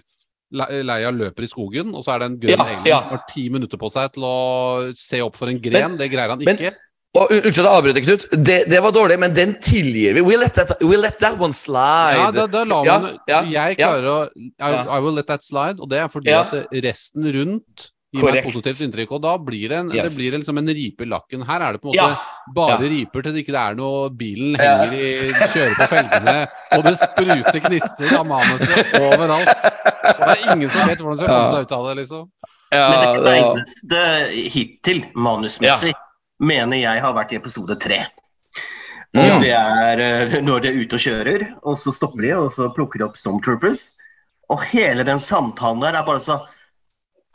Leia 0.51 1.11
løper 1.11 1.43
i 1.43 1.47
skogen, 1.47 1.93
og 1.95 2.03
så 2.03 2.13
er 2.15 2.19
det 2.19 2.25
en 2.29 2.39
grønn 2.39 2.59
Ja, 2.59 2.65
engel 2.77 2.87
ja. 2.91 3.01
som 3.01 3.09
har 3.15 3.21
ti 3.29 3.49
minutter 3.49 3.77
på 3.79 3.89
seg 3.91 4.13
til 4.13 4.23
å 4.23 4.93
se 4.99 5.19
opp 5.23 5.35
for 5.39 5.47
en 5.47 5.59
gren. 5.59 5.91
Men- 5.91 5.97
det 5.97 6.09
greier 6.11 6.29
han 6.29 6.39
men- 6.43 6.57
ikke. 6.57 6.73
Og 7.13 7.27
Unnskyld 7.29 7.65
at 7.67 7.67
jeg 7.67 7.75
avbryter, 7.75 8.03
Knut. 8.05 8.43
Det, 8.45 8.69
det 8.71 8.79
var 8.81 8.91
dårlig, 8.95 9.19
men 9.19 9.33
den 9.35 9.55
tilgir 9.59 10.13
vi. 10.15 10.21
We 10.21 10.37
let 10.37 10.53
that, 10.55 10.77
we 10.81 10.95
let 10.95 11.19
that 11.19 11.37
one 11.37 11.51
slide. 11.51 12.15
Ja, 12.15 12.31
da, 12.31 12.47
da 12.47 12.63
la 12.63 12.83
man 12.85 13.17
ja, 13.27 13.41
Jeg 13.43 13.77
klarer 13.77 14.07
å 14.07 14.29
I. 14.31 14.71
I 14.87 14.99
will 15.03 15.11
let 15.19 15.27
that 15.27 15.43
slide, 15.43 15.81
og 15.81 15.89
det 15.89 15.99
er 15.99 16.07
fordi 16.07 16.31
at 16.31 16.53
resten 16.71 17.27
rundt 17.35 17.90
gir 18.11 18.25
meg 18.27 18.37
et 18.41 18.45
positivt 18.47 18.81
inntrykk. 18.85 19.11
Og 19.17 19.21
da 19.23 19.33
blir 19.39 19.69
det, 19.71 19.77
en, 19.79 19.89
det 19.91 20.09
blir 20.15 20.35
liksom 20.37 20.57
en 20.61 20.71
ripe 20.77 21.05
i 21.05 21.09
lakken. 21.09 21.45
Her 21.47 21.65
er 21.67 21.77
det 21.77 21.81
på 21.81 21.89
en 21.89 21.95
måte 21.95 22.07
Ja. 22.11 22.37
bare 22.55 22.77
Ja. 22.83 22.89
riper 22.91 23.23
til 23.23 23.33
det 23.33 23.43
ikke 23.45 23.55
er 23.55 23.75
noe 23.79 24.09
Bilen 24.09 24.55
henger 24.59 24.93
i 24.93 25.31
Kjører 25.31 25.75
på 25.79 25.87
felgene, 25.95 26.37
og 26.77 26.83
det 26.83 26.95
spruter 26.99 27.59
gnister 27.67 28.15
av 28.19 28.25
manuset 28.27 28.95
overalt. 28.99 29.67
Og 30.11 30.23
det 30.25 30.31
er 30.37 30.55
ingen 30.55 30.69
som 30.69 30.87
vet 30.89 30.99
hvordan 30.99 31.17
de 31.17 31.23
skal 31.23 31.35
komme 31.35 31.53
seg 31.55 31.61
ut 31.67 31.71
av 31.79 31.85
det, 31.87 31.97
liksom. 32.03 32.29
Ja, 32.71 32.87
Men 32.89 32.99
det 33.01 33.21
kleineste 33.21 34.01
hittil, 34.53 35.05
manusmessig, 35.15 35.93
mener 36.39 36.77
jeg 36.79 37.01
har 37.03 37.13
vært 37.13 37.33
i 37.33 37.39
episode 37.39 37.75
tre. 37.79 38.05
Mm. 39.13 39.41
det 39.43 39.49
er 39.51 39.99
eh, 39.99 40.37
når 40.39 40.61
de 40.63 40.67
er 40.69 40.77
ute 40.79 40.95
og 40.95 41.01
kjører, 41.03 41.41
og 41.67 41.75
så 41.77 41.91
stopper 41.91 42.21
de, 42.23 42.29
og 42.37 42.53
så 42.55 42.69
plukker 42.71 43.01
de 43.01 43.03
opp 43.09 43.17
Stormtroopers. 43.19 43.81
Og 44.51 44.63
hele 44.71 45.03
den 45.03 45.19
samtalen 45.19 45.81
der 45.83 45.97
er 45.99 46.05
bare 46.07 46.23
sånn 46.23 46.39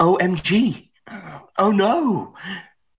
OMG. 0.03 0.89
Oh 1.59 1.71
no. 1.73 2.35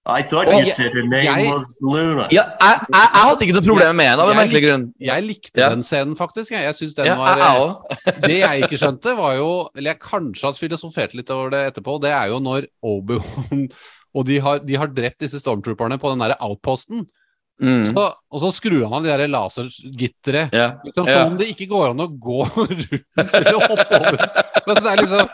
I 0.07 0.21
thought 0.23 0.47
you 0.47 0.55
jeg- 0.63 0.71
said 0.73 0.93
her 0.95 1.03
name 1.03 1.23
jeg- 1.25 1.49
was 1.51 1.75
Luna. 1.81 2.27
ja, 2.31 2.43
jeg, 2.62 2.79
jeg, 2.88 3.10
jeg 3.13 3.23
hadde 3.27 3.41
ikke 3.43 3.53
noe 3.57 3.65
problem 3.67 3.95
med 3.99 4.05
henne, 4.07 4.21
av 4.23 4.29
en 4.31 4.38
merkelig 4.39 4.62
grunn. 4.63 4.86
Jeg 5.03 5.23
likte 5.25 5.60
Ja. 5.60 5.69
den 5.73 5.83
scenen, 5.83 6.15
faktisk. 6.15 6.51
Jeg, 6.55 6.63
jeg 6.63 6.75
synes 6.75 6.93
den 6.95 7.05
Ja, 7.12 7.17
var 7.17 7.38
jeg 7.38 8.07
eh. 8.07 8.21
Det 8.23 8.38
jeg 8.39 8.63
ikke 8.63 8.79
skjønte, 8.79 9.17
var 9.17 9.36
jo 9.36 9.49
Eller 9.75 9.91
jeg 9.91 9.99
kanskje 9.99 10.47
har 10.47 10.53
filosofert 10.53 11.13
litt 11.13 11.29
over 11.29 11.49
det 11.51 11.73
etterpå. 11.73 11.99
Det 12.01 12.10
er 12.12 12.27
jo 12.31 12.39
når 12.39 12.67
Obi-Wan 12.86 13.67
og 14.15 14.25
de 14.25 14.39
har, 14.39 14.60
de 14.63 14.75
har 14.79 14.88
drept 14.88 15.19
disse 15.19 15.39
stormtrooperne 15.43 15.99
på 15.99 16.10
den 16.10 16.19
der 16.23 16.38
outposten. 16.39 17.03
Mm. 17.62 17.86
Så, 17.89 18.13
og 18.31 18.39
så 18.41 18.49
skrur 18.53 18.83
han 18.88 19.05
av 19.05 19.17
de 19.19 19.27
lasergitteret. 19.27 20.53
Yeah. 20.53 20.77
Liksom. 20.86 21.05
Som 21.05 21.31
om 21.33 21.38
det 21.38 21.47
ikke 21.51 21.67
går 21.69 21.89
an 21.91 21.99
å 21.99 22.07
gå 22.07 22.45
rundt 22.55 22.93
eller 23.17 23.60
hoppe 23.60 23.99
over. 23.99 24.23
Men 24.67 24.75
så 24.77 24.84
det 24.84 24.91
er 24.91 25.01
liksom 25.01 25.30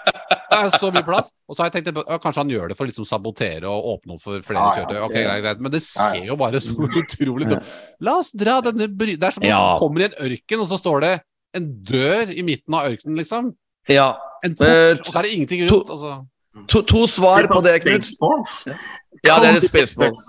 Det 0.54 0.58
er 0.60 0.70
så 0.78 0.90
mye 0.94 1.06
plass. 1.08 1.32
Og 1.50 1.56
så 1.58 1.64
har 1.64 1.70
jeg 1.72 1.76
tenkt 1.80 1.88
at 1.98 2.10
ja, 2.14 2.18
kanskje 2.22 2.42
han 2.44 2.52
gjør 2.54 2.68
det 2.70 2.76
for 2.78 2.86
å 2.86 2.90
liksom 2.92 3.08
sabotere 3.10 3.66
og 3.70 3.88
åpne 3.96 4.14
opp 4.18 4.22
for 4.22 4.44
flere 4.46 4.66
kjøretøy. 4.78 5.00
Ok, 5.08 5.16
greit, 5.18 5.42
greit. 5.48 5.64
Men 5.66 5.74
det 5.74 5.82
ser 5.86 6.20
jo 6.28 6.36
bare 6.38 6.62
så 6.62 6.76
utrolig 7.02 7.48
dumt 7.50 7.72
La 8.06 8.14
oss 8.22 8.30
dra 8.38 8.60
denne 8.66 8.86
bry... 8.94 9.16
Det 9.18 9.30
er 9.32 9.34
som 9.38 9.44
om 9.46 9.50
Ja. 9.50 9.62
du 9.74 9.82
kommer 9.82 10.04
i 10.06 10.08
en 10.12 10.20
ørken, 10.28 10.62
og 10.62 10.70
så 10.70 10.78
står 10.82 11.02
det 11.08 11.14
en 11.58 11.68
dør 11.90 12.32
i 12.34 12.46
midten 12.46 12.78
av 12.78 12.92
ørkenen, 12.92 13.18
liksom. 13.22 13.52
ja. 13.90 14.12
En 14.46 14.52
Eh, 14.52 14.58
port, 14.60 15.08
og 15.08 15.12
så 15.14 15.20
er 15.22 15.24
det 15.30 15.34
ingenting 15.38 15.62
rundt. 15.70 15.90
Altså. 15.94 16.14
To, 16.70 16.82
to 16.86 17.06
svar 17.08 17.48
på 17.50 17.62
det, 17.66 17.78
Knut. 17.82 18.10
Ja, 19.26 19.38
det 19.40 19.50
er 19.54 19.58
et 19.58 19.66
Spaceballs. 19.66 20.26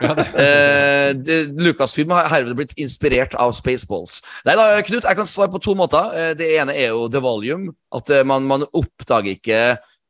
Ja, 0.00 0.14
Eh, 0.44 1.14
Lucasfilm 1.58 2.12
har 2.14 2.28
herved 2.30 2.54
blitt 2.58 2.76
inspirert 2.78 3.34
av 3.34 3.50
Spaceballs. 3.56 4.20
Nei 4.46 4.54
da, 4.58 4.68
Knut, 4.86 5.02
jeg 5.08 5.18
kan 5.18 5.26
svare 5.28 5.50
på 5.52 5.60
to 5.64 5.74
måter. 5.78 6.12
Eh, 6.14 6.32
Det 6.38 6.46
ene 6.60 6.76
er 6.78 6.92
jo 6.94 7.08
the 7.10 7.20
volume. 7.24 7.72
At 7.94 8.10
eh, 8.14 8.22
man, 8.24 8.46
man 8.46 8.64
oppdager 8.70 9.34
ikke 9.34 9.62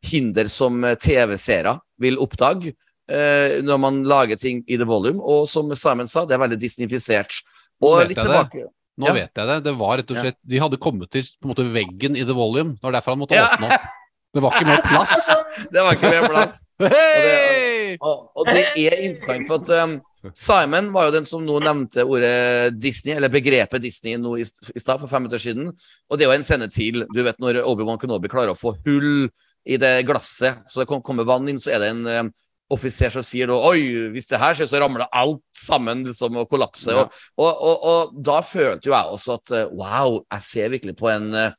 hinder 0.06 0.48
som 0.52 0.80
TV-seere 1.00 1.74
vil 2.00 2.16
oppdage 2.20 2.74
eh, 3.10 3.58
når 3.64 3.80
man 3.82 4.02
lager 4.08 4.36
ting 4.40 4.62
i 4.68 4.76
the 4.80 4.86
volume. 4.88 5.20
Og 5.20 5.48
som 5.50 5.72
Simon 5.76 6.08
sa, 6.10 6.26
det 6.28 6.36
er 6.36 6.44
veldig 6.44 6.60
disnifisert. 6.60 7.40
Og 7.80 8.02
litt 8.10 8.20
jeg 8.20 8.28
det. 8.28 8.66
nå 9.00 9.08
Ja. 9.08 9.14
vet 9.16 9.32
jeg 9.40 9.48
det. 9.48 9.58
Det 9.64 9.74
var 9.80 9.96
rett 10.00 10.10
og 10.12 10.20
slett 10.20 10.36
De 10.44 10.60
hadde 10.60 10.76
kommet 10.80 11.10
til 11.10 11.24
på 11.40 11.48
en 11.48 11.54
måte 11.54 11.64
veggen 11.72 12.16
i 12.20 12.24
The 12.28 12.36
Volume. 12.36 12.76
Det 12.76 12.84
var 12.84 12.98
derfor 12.98 13.16
han 13.16 13.22
måtte 13.24 13.40
åpne 13.40 13.72
opp. 13.72 13.88
Det 14.30 14.42
var 14.44 14.54
ikke 14.54 14.68
mer 14.68 14.82
plass. 14.86 15.30
Det 15.74 15.82
var 15.82 15.96
ikke 15.96 16.10
mer 16.12 16.28
plass. 16.30 16.60
Hei! 16.92 17.59
Og, 17.98 18.30
og 18.38 18.48
det 18.48 18.64
er 18.78 18.96
interessant, 19.06 19.46
for 19.48 19.60
at 19.60 19.84
um, 19.84 19.96
Simon 20.36 20.90
var 20.94 21.08
jo 21.08 21.14
den 21.16 21.28
som 21.28 21.44
nå 21.46 21.56
nevnte 21.64 22.04
ordet 22.04 22.76
Disney, 22.76 23.14
eller 23.16 23.32
begrepet 23.32 23.82
Disney 23.82 24.18
nå 24.20 24.36
i, 24.38 24.44
i 24.44 24.82
stad, 24.82 25.00
for 25.00 25.08
fem 25.10 25.24
minutter 25.24 25.42
siden. 25.42 25.72
Og 26.10 26.18
det 26.18 26.26
er 26.26 26.30
jo 26.30 26.36
en 26.38 26.46
scene 26.46 26.68
til. 26.72 27.06
Du 27.14 27.22
vet 27.24 27.40
når 27.42 27.62
Obi-Wan 27.64 28.00
Kenobi 28.00 28.30
klarer 28.32 28.54
å 28.54 28.58
få 28.58 28.74
hull 28.86 29.30
i 29.68 29.80
det 29.80 29.94
glasset, 30.08 30.62
så 30.68 30.82
det 30.82 31.02
kommer 31.04 31.28
vann 31.28 31.48
inn, 31.50 31.60
så 31.60 31.74
er 31.74 31.82
det 31.82 31.90
en 31.94 32.06
um, 32.08 32.32
offiser 32.70 33.12
som 33.12 33.24
sier 33.26 33.50
Oi, 33.52 34.10
hvis 34.14 34.28
det 34.30 34.40
her 34.40 34.54
skjer, 34.56 34.68
så 34.70 34.80
ramler 34.82 35.08
alt 35.10 35.42
sammen 35.56 36.04
liksom, 36.06 36.38
og 36.40 36.50
kollapser. 36.52 36.96
Ja. 36.96 37.06
Og, 37.36 37.48
og, 37.48 37.56
og, 37.56 37.88
og 37.90 38.22
da 38.30 38.40
følte 38.46 38.90
jo 38.90 38.96
jeg 38.96 39.16
også 39.16 39.36
at 39.40 39.56
uh, 39.56 39.64
wow, 39.76 40.20
jeg 40.36 40.46
ser 40.46 40.72
virkelig 40.76 40.96
på 41.00 41.10
en 41.12 41.30
uh, 41.34 41.56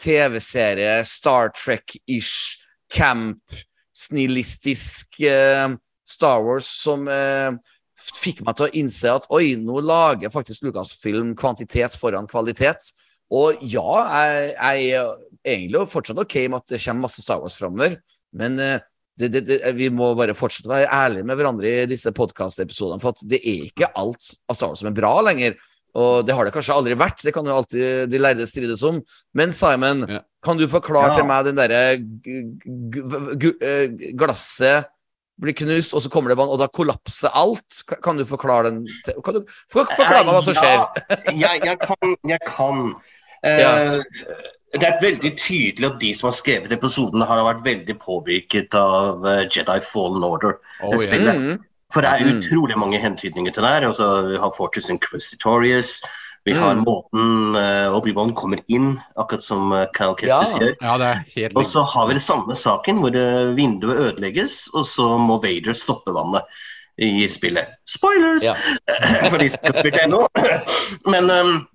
TV-serie, 0.00 1.00
Star 1.04 1.52
Trek-ish, 1.56 2.58
camp, 2.90 3.40
snillistisk 3.96 5.20
eh, 5.26 5.68
Star 6.06 6.42
Wars 6.44 6.68
som 6.82 7.06
eh, 7.10 7.54
fikk 8.00 8.42
meg 8.46 8.56
til 8.56 8.66
å 8.66 8.74
innse 8.80 9.14
at 9.20 9.28
oi, 9.34 9.54
nå 9.60 9.82
lager 9.84 10.32
faktisk 10.32 10.66
Lucasfilm 10.66 11.34
kvantitet 11.38 11.96
foran 12.00 12.28
kvalitet. 12.30 12.92
Og 13.30 13.60
ja, 13.62 13.86
jeg, 14.10 14.54
jeg 14.56 14.86
er 14.98 15.10
egentlig 15.46 15.88
fortsatt 15.90 16.18
ok 16.18 16.36
med 16.48 16.62
at 16.62 16.72
det 16.72 16.80
kommer 16.82 17.06
masse 17.06 17.22
Star 17.22 17.42
Wars 17.42 17.58
framover, 17.60 17.98
men 18.36 18.58
eh, 18.62 18.78
det, 19.20 19.28
det, 19.34 19.42
det, 19.46 19.58
vi 19.76 19.90
må 19.92 20.14
bare 20.16 20.36
fortsette 20.36 20.70
å 20.70 20.72
være 20.72 20.92
ærlige 20.96 21.28
med 21.28 21.38
hverandre 21.38 21.74
i 21.82 21.90
disse 21.90 22.12
podkastepisodene, 22.16 23.02
for 23.02 23.12
at 23.12 23.26
det 23.28 23.42
er 23.42 23.66
ikke 23.68 23.90
alt 24.00 24.32
av 24.48 24.56
Star 24.56 24.72
Wars 24.72 24.82
som 24.82 24.90
er 24.90 24.96
bra 24.96 25.12
lenger. 25.26 25.58
Og 26.00 26.22
det 26.22 26.34
har 26.38 26.46
det 26.46 26.54
kanskje 26.54 26.74
aldri 26.78 26.94
vært, 26.98 27.22
det 27.26 27.34
kan 27.34 27.46
jo 27.46 27.54
alltid 27.58 28.10
de 28.12 28.18
lærde 28.20 28.46
strides 28.46 28.84
om. 28.86 29.00
Men 29.36 29.54
Simon, 29.54 30.06
Ja. 30.08 30.20
Kan 30.42 30.56
du 30.56 30.66
forklare 30.68 31.10
Ja. 31.12 31.14
til 31.18 31.24
meg 31.28 31.44
den 31.44 31.56
derre 31.56 31.80
eh, 33.60 33.88
glasset 34.16 34.88
blir 35.40 35.54
knust, 35.56 35.94
og 35.96 36.02
så 36.04 36.10
kommer 36.12 36.28
det 36.32 36.36
vann, 36.36 36.50
og 36.52 36.58
da 36.60 36.66
kollapser 36.68 37.32
alt? 37.34 37.78
Kan 38.04 38.18
du 38.20 38.24
forklare 38.28 38.68
den 38.68 38.82
Kan 39.24 39.38
du 39.38 39.44
forklare 39.72 40.24
meg 40.26 40.34
hva 40.36 40.42
som 40.44 40.56
skjer? 40.58 40.82
Ja, 41.32 41.54
jeg, 41.56 41.62
jeg 41.64 41.78
kan. 41.80 42.16
Jeg 42.28 42.40
kan. 42.46 42.82
Eh, 43.42 43.60
Ja. 43.64 43.72
Det 44.70 44.86
er 44.86 45.00
veldig 45.02 45.32
tydelig 45.34 45.86
at 45.88 45.96
de 45.98 46.12
som 46.14 46.28
har 46.28 46.34
skrevet 46.36 46.70
episoden, 46.70 47.24
har 47.26 47.40
vært 47.42 47.64
veldig 47.64 47.96
påvirket 47.98 48.74
av 48.78 49.24
eh, 49.26 49.40
Jedi 49.50 49.80
Fallen 49.82 50.22
Order. 50.22 50.60
Oh, 50.84 50.94
spillet. 50.94 51.40
Mhm. 51.40 51.56
For 51.90 52.02
det 52.02 52.10
er 52.12 52.20
Mm. 52.22 52.36
utrolig 52.38 52.76
mange 52.78 53.00
hentydninger 53.02 53.50
til 53.52 53.62
det 53.64 53.70
her. 53.72 53.86
Altså, 53.88 54.28
vi 54.30 54.36
har 54.38 54.52
Fortress 54.56 54.88
Inquisitorious. 54.90 55.96
Vi 56.46 56.52
har 56.56 56.74
Mm. 56.74 56.84
måten 56.86 57.54
uh, 57.54 57.92
Obi-Wan 57.98 58.32
kommer 58.34 58.58
inn, 58.68 58.94
akkurat 59.16 59.42
som 59.44 59.70
Kyle 59.70 59.88
Cal 59.94 60.14
Kestis 60.16 60.54
Ja. 60.56 60.60
gjør. 60.60 60.74
Ja, 60.80 60.94
det 60.98 61.06
er 61.06 61.24
helt 61.36 61.56
Og 61.56 61.64
så 61.68 61.82
har 61.84 62.06
vi 62.08 62.14
det 62.14 62.22
samme 62.22 62.54
saken, 62.56 62.96
hvor 63.02 63.14
eh, 63.14 63.54
vinduet 63.54 63.98
ødelegges, 64.06 64.68
og 64.74 64.86
så 64.86 65.18
må 65.20 65.36
Vader 65.42 65.72
stoppe 65.76 66.14
vannet 66.16 66.42
i 66.98 67.26
spillet. 67.28 67.68
Spoilers! 67.86 68.42
Ja. 68.44 68.54
For 69.30 69.36
de 69.38 69.48
som 69.50 69.60
ikke 69.60 69.72
har 69.72 69.78
spilt 69.82 70.00
ennå. 70.00 70.22
Men 71.06 71.30
um, 71.30 71.66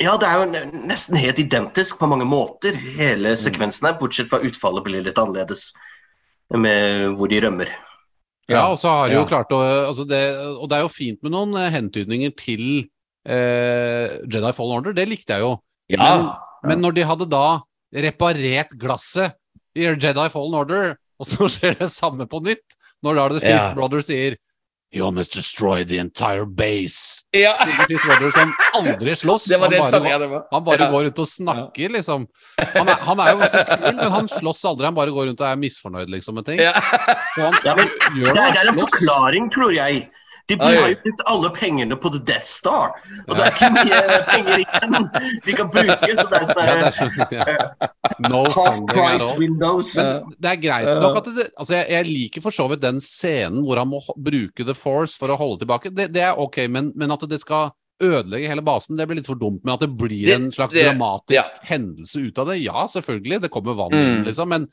ja, 0.00 0.14
det 0.20 0.28
er 0.28 0.36
jo 0.40 0.68
nesten 0.86 1.16
helt 1.16 1.38
identisk 1.38 1.98
på 1.98 2.06
mange 2.08 2.24
måter, 2.28 2.76
hele 2.76 3.32
sekvensen 3.36 3.88
her, 3.88 3.96
bortsett 4.00 4.28
fra 4.28 4.40
utfallet 4.44 4.84
blir 4.84 5.02
litt 5.04 5.18
annerledes, 5.20 5.70
med 6.52 7.14
hvor 7.16 7.28
de 7.32 7.40
rømmer. 7.40 7.68
Ja, 8.50 8.66
og 8.72 8.78
så 8.82 8.88
har 8.92 9.08
de 9.08 9.14
jo 9.14 9.20
Ja. 9.24 9.26
klart 9.30 9.52
å 9.54 9.60
altså 9.88 10.04
det, 10.08 10.20
Og 10.60 10.68
det 10.68 10.76
er 10.78 10.82
jo 10.82 10.88
fint 10.92 11.22
med 11.22 11.32
noen 11.32 11.54
eh, 11.56 11.70
hentydninger 11.70 12.32
til 12.36 12.88
eh, 13.28 14.18
Jedi 14.30 14.52
Fallen 14.56 14.78
Order, 14.80 14.92
det 14.96 15.08
likte 15.10 15.36
jeg 15.36 15.44
jo. 15.46 15.54
Ja. 15.92 16.12
Men 16.66 16.80
når 16.84 16.94
de 16.98 17.06
hadde 17.08 17.26
da 17.32 17.44
reparert 17.94 18.70
glasset 18.78 19.34
i 19.76 19.86
Jedi 19.88 20.28
Fallen 20.32 20.54
Order, 20.60 20.94
og 21.20 21.26
så 21.28 21.48
skjer 21.52 21.76
det 21.80 21.90
samme 21.92 22.26
på 22.30 22.42
nytt, 22.44 22.78
når 23.04 23.16
da 23.16 23.28
The 23.34 23.40
Fifth 23.42 23.56
Ja. 23.70 23.74
Brother 23.74 24.04
sier 24.04 24.38
You 24.92 25.04
almost 25.06 25.30
destroyed 25.36 25.86
the 25.86 26.00
entire 26.02 26.44
base. 26.44 27.22
ja. 27.32 27.52
Fifth 27.86 28.02
Brother 28.08 28.32
som 28.34 28.50
aldri 28.74 29.12
slåss. 29.14 29.44
Det 29.52 29.60
var 29.62 29.70
han 29.70 29.86
det 29.92 30.00
bare, 30.02 30.18
det 30.18 30.26
var. 30.32 30.40
han 30.50 30.64
bare 30.66 30.80
Ja. 30.82 30.88
går 30.90 31.04
rundt 31.06 31.20
og 31.22 31.28
snakker, 31.30 31.92
liksom. 31.94 32.24
Han 32.74 32.88
er, 32.90 32.96
han 33.06 33.20
er 33.22 33.30
jo 33.36 33.50
så 33.52 33.62
kul, 33.68 33.94
men 34.00 34.10
han 34.16 34.28
slåss 34.32 34.64
aldri. 34.66 34.88
Han 34.88 34.96
bare 34.98 35.14
går 35.14 35.28
rundt 35.30 35.44
og 35.44 35.46
er 35.46 35.60
misfornøyd, 35.62 36.10
liksom, 36.10 36.34
med 36.40 36.44
ting. 36.48 36.58
Ja. 36.58 36.72
Så 36.74 37.44
han 37.46 37.54
Ja, 37.68 37.76
men 37.78 37.86
gjør 38.18 38.34
Det 38.34 38.42
er, 38.42 38.50
det 38.58 38.64
er 38.64 38.72
en 38.72 38.80
forklaring, 38.82 39.46
tror 39.54 39.70
jeg. 39.78 40.00
De 40.50 40.64
har 40.64 40.90
jo 40.90 40.96
brukt 41.04 41.22
alle 41.32 41.50
pengene 41.56 41.96
på 42.02 42.10
The 42.14 42.20
Death 42.30 42.48
Star, 42.50 42.92
og 43.28 43.32
det 43.38 43.44
er 43.46 43.52
ikke 43.54 43.70
mye 43.76 44.20
penger 44.30 44.62
igjen 44.64 45.08
de 45.46 45.56
kan 45.60 45.70
bruke. 45.72 46.10
Så 46.10 46.26
det 46.30 46.40
er 46.40 46.46
sånn 46.50 46.62
Ja, 46.66 46.76
der, 46.80 46.94
sånn. 46.98 48.30
No 48.30 48.42
Half 48.50 48.80
price 48.90 49.30
windows. 49.38 49.94
Men 49.96 50.34
det 50.40 50.52
er 50.54 50.62
greit 50.62 50.90
nok 51.04 51.20
at 51.22 51.28
det, 51.36 51.48
altså 51.56 51.76
jeg, 51.78 51.86
jeg 51.96 52.08
liker 52.10 52.44
for 52.46 52.56
så 52.56 52.66
vidt 52.72 52.82
den 52.84 53.00
scenen 53.04 53.62
hvor 53.66 53.80
han 53.80 53.88
må 53.92 54.00
bruke 54.16 54.66
The 54.66 54.74
Force 54.76 55.16
for 55.20 55.32
å 55.32 55.38
holde 55.40 55.62
tilbake. 55.64 55.92
Det, 55.94 56.10
det 56.14 56.24
er 56.28 56.40
ok, 56.40 56.64
men, 56.72 56.92
men 56.98 57.14
at 57.14 57.24
det 57.30 57.40
skal 57.42 57.70
ødelegge 58.00 58.48
hele 58.48 58.62
basen, 58.64 58.96
det 58.96 59.04
blir 59.10 59.18
litt 59.20 59.28
for 59.28 59.36
dumt. 59.36 59.60
Men 59.64 59.74
at 59.74 59.82
det 59.84 59.90
blir 59.92 60.26
Det- 60.30 60.34
en 60.38 60.50
slags 60.56 60.72
det- 60.72 60.86
dramatisk 60.88 61.36
ja. 61.36 61.44
hendelse 61.68 62.22
ut 62.24 62.38
av 62.40 62.46
det, 62.48 62.58
ja, 62.64 62.86
selvfølgelig. 62.88 63.40
Det 63.42 63.50
kommer 63.52 63.76
vann 63.76 63.92
Mm. 63.92 64.24
liksom. 64.24 64.48
Men, 64.48 64.68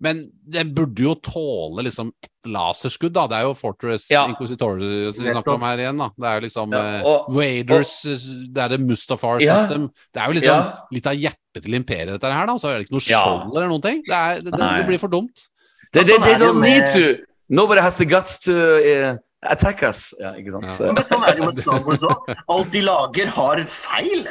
men 0.00 0.30
det 0.48 0.62
burde 0.74 1.02
jo 1.04 1.14
tåle 1.14 1.82
liksom 1.84 2.08
et 2.24 2.30
laserskudd, 2.50 3.12
da. 3.12 3.26
Det 3.28 3.36
er 3.36 3.42
jo 3.48 3.54
Fortress 3.54 4.08
Ja. 4.10 4.22
Inquisitorius 4.30 5.18
vi 5.20 5.30
snakker 5.30 5.52
om 5.54 5.60
her 5.62 5.76
igjen, 5.82 5.98
da. 6.00 6.08
Det 6.16 6.26
er 6.30 6.34
jo 6.40 6.44
liksom 6.46 6.72
Ja, 6.72 6.80
eh, 6.98 7.02
og- 7.04 7.28
Waders 7.36 8.02
Det 8.02 8.56
er 8.64 8.68
det 8.68 8.80
Mustafar 8.80 9.40
Ja. 9.40 9.58
system. 9.66 9.90
Det 10.14 10.22
er 10.22 10.26
jo 10.26 10.32
liksom 10.40 10.56
Ja. 10.56 10.72
litt 10.92 11.06
av 11.06 11.14
hjertet 11.14 11.62
til 11.62 11.74
imperiet, 11.74 12.06
dette 12.20 12.32
her, 12.32 12.46
da. 12.46 12.52
Så 12.56 12.68
er 12.70 12.78
det 12.78 12.88
ikke 12.88 12.96
noe 12.96 13.08
Ja. 13.10 13.22
skjold 13.24 13.56
eller 13.56 13.68
noen 13.68 13.82
ting. 13.82 14.02
Det, 14.06 14.12
er, 14.14 14.34
det, 14.40 14.52
det, 14.52 14.58
det 14.78 14.86
blir 14.86 14.98
for 14.98 15.08
dumt. 15.08 15.46
They, 15.92 16.04
they, 16.04 16.14
Sånn 16.16 16.22
they 16.24 16.34
don't 16.36 16.60
need 16.60 16.86
to. 16.86 17.22
Nobody 17.48 17.80
has 17.80 17.98
the 17.98 18.04
guts 18.06 18.38
to 18.44 18.52
uh, 18.52 19.16
attack 19.42 19.82
us. 19.82 20.14
Ja, 20.20 20.32
ikke 20.32 20.52
sant? 20.52 20.64
Ja. 20.64 20.70
Så- 20.70 20.92
Men 20.94 21.04
sånn 21.04 21.22
er 21.28 21.32
det 21.32 21.38
jo 21.38 21.44
med 21.46 21.54
Star 21.56 21.80
Wars 21.84 22.00
òg. 22.00 22.36
Alt 22.48 22.70
de 22.70 22.80
lager, 22.80 23.26
har 23.26 23.56
feil. 23.66 24.28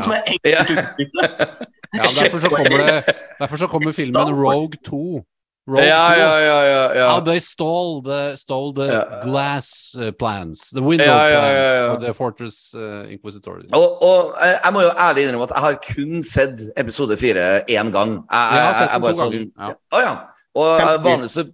Som 0.00 0.10
er 0.12 0.22
enkelt 0.26 0.70
utbytte. 0.70 1.66
Ja, 1.94 2.02
derfor 2.22 2.40
så 2.40 2.48
kommer 2.48 2.78
det 2.78 3.14
Derfor 3.38 3.56
så 3.56 3.66
kommer 3.70 3.92
filmen 3.92 4.34
Rogue 4.34 4.78
2. 4.86 5.24
Rogue 5.68 5.84
Ja, 5.86 6.08
2. 6.14 6.20
ja, 6.20 6.38
ja, 6.40 6.58
ja, 6.64 6.94
ja. 6.98 7.06
How 7.12 7.20
they 7.24 7.40
stole 7.40 8.02
the, 8.04 8.36
stole 8.36 8.74
the 8.76 8.86
Ja. 8.92 9.02
glass 9.24 9.94
uh, 9.96 10.10
plans, 10.18 10.68
the 10.74 10.82
window 10.82 11.06
Ja, 11.06 11.28
ja, 11.28 11.40
plans 11.40 11.56
ja, 11.56 11.74
ja. 11.74 11.92
of 11.94 12.02
the 12.02 12.14
Fortress 12.14 12.74
uh, 12.74 13.12
Inquisitorius. 13.12 13.72
Og, 13.72 14.02
og 14.02 14.34
eh, 14.44 14.56
jeg 14.64 14.72
må 14.76 14.82
jo 14.84 14.90
ærlig 14.98 15.24
innrømme 15.24 15.46
at 15.48 15.54
jeg 15.56 15.64
har 15.64 15.78
kun 15.94 16.22
sett 16.22 16.58
episode 16.76 17.16
fire 17.16 17.46
én 17.70 17.90
gang. 17.94 18.18
Jeg, 18.28 18.40
jeg, 18.50 18.56
Jeg 18.58 18.64
har 18.66 18.74
sett 18.74 18.90
jeg 18.90 18.94
den 18.94 19.02
bare 19.08 19.20
sånn. 19.22 19.74
Å 19.94 20.02
ja. 20.04 20.14
Og 20.54 20.80
eh, 20.80 20.96
vanligvis 21.04 21.38
så, 21.40 21.46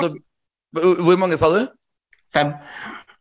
så 0.00 0.12
Hvor 1.04 1.16
mange 1.20 1.36
sa 1.38 1.50
du? 1.52 1.66
Fem. 2.32 2.54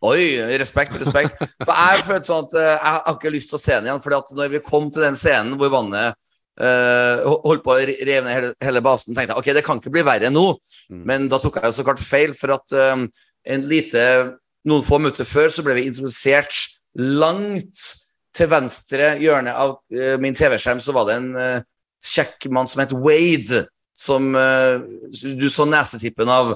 Oi, 0.05 0.23
respekt, 0.59 0.95
respekt. 1.01 1.35
For 1.65 1.71
jeg 1.73 2.03
følte 2.05 2.27
sånn 2.27 2.45
at 2.47 2.55
eh, 2.59 2.71
jeg 2.71 2.79
har 2.85 3.15
ikke 3.15 3.31
lyst 3.33 3.51
til 3.51 3.57
å 3.59 3.61
se 3.63 3.75
den 3.77 3.87
igjen. 3.89 4.01
Fordi 4.03 4.17
at 4.21 4.33
når 4.37 4.51
vi 4.55 4.63
kom 4.65 4.87
til 4.93 5.05
den 5.05 5.15
scenen 5.19 5.55
hvor 5.59 5.71
vannet 5.73 6.15
eh, 6.61 7.25
holdt 7.25 7.63
på 7.65 7.73
å 7.73 7.81
rive 7.81 8.23
ned 8.25 8.33
hele, 8.33 8.53
hele 8.63 8.81
basen, 8.85 9.15
tenkte 9.15 9.35
jeg 9.35 9.41
ok, 9.41 9.51
det 9.57 9.65
kan 9.65 9.81
ikke 9.81 9.93
bli 9.95 10.05
verre 10.07 10.31
nå. 10.31 10.47
Mm. 10.91 11.03
Men 11.09 11.29
da 11.31 11.39
tok 11.41 11.59
jeg 11.59 11.71
jo 11.71 11.77
så 11.77 11.85
klart 11.87 12.03
feil, 12.03 12.35
for 12.37 12.55
at 12.55 12.75
um, 12.93 13.07
en 13.45 13.69
lite 13.69 14.01
Noen 14.65 14.81
få 14.81 14.97
minutter 14.97 15.27
før 15.29 15.51
så 15.53 15.61
ble 15.61 15.75
vi 15.77 15.83
introdusert 15.85 16.55
langt 16.97 17.83
til 18.33 18.47
venstre 18.49 19.11
hjørne 19.21 19.51
av 19.53 19.75
uh, 19.93 20.15
min 20.21 20.33
TV-skjerm, 20.37 20.81
så 20.81 20.95
var 20.95 21.05
det 21.09 21.19
en 21.19 21.27
uh, 21.37 21.65
kjekk 22.01 22.47
mann 22.49 22.69
som 22.69 22.81
het 22.81 22.95
Wade, 22.97 23.67
som 23.95 24.33
uh, 24.33 24.81
du 25.13 25.45
så 25.53 25.67
nesetippen 25.69 26.31
av. 26.33 26.55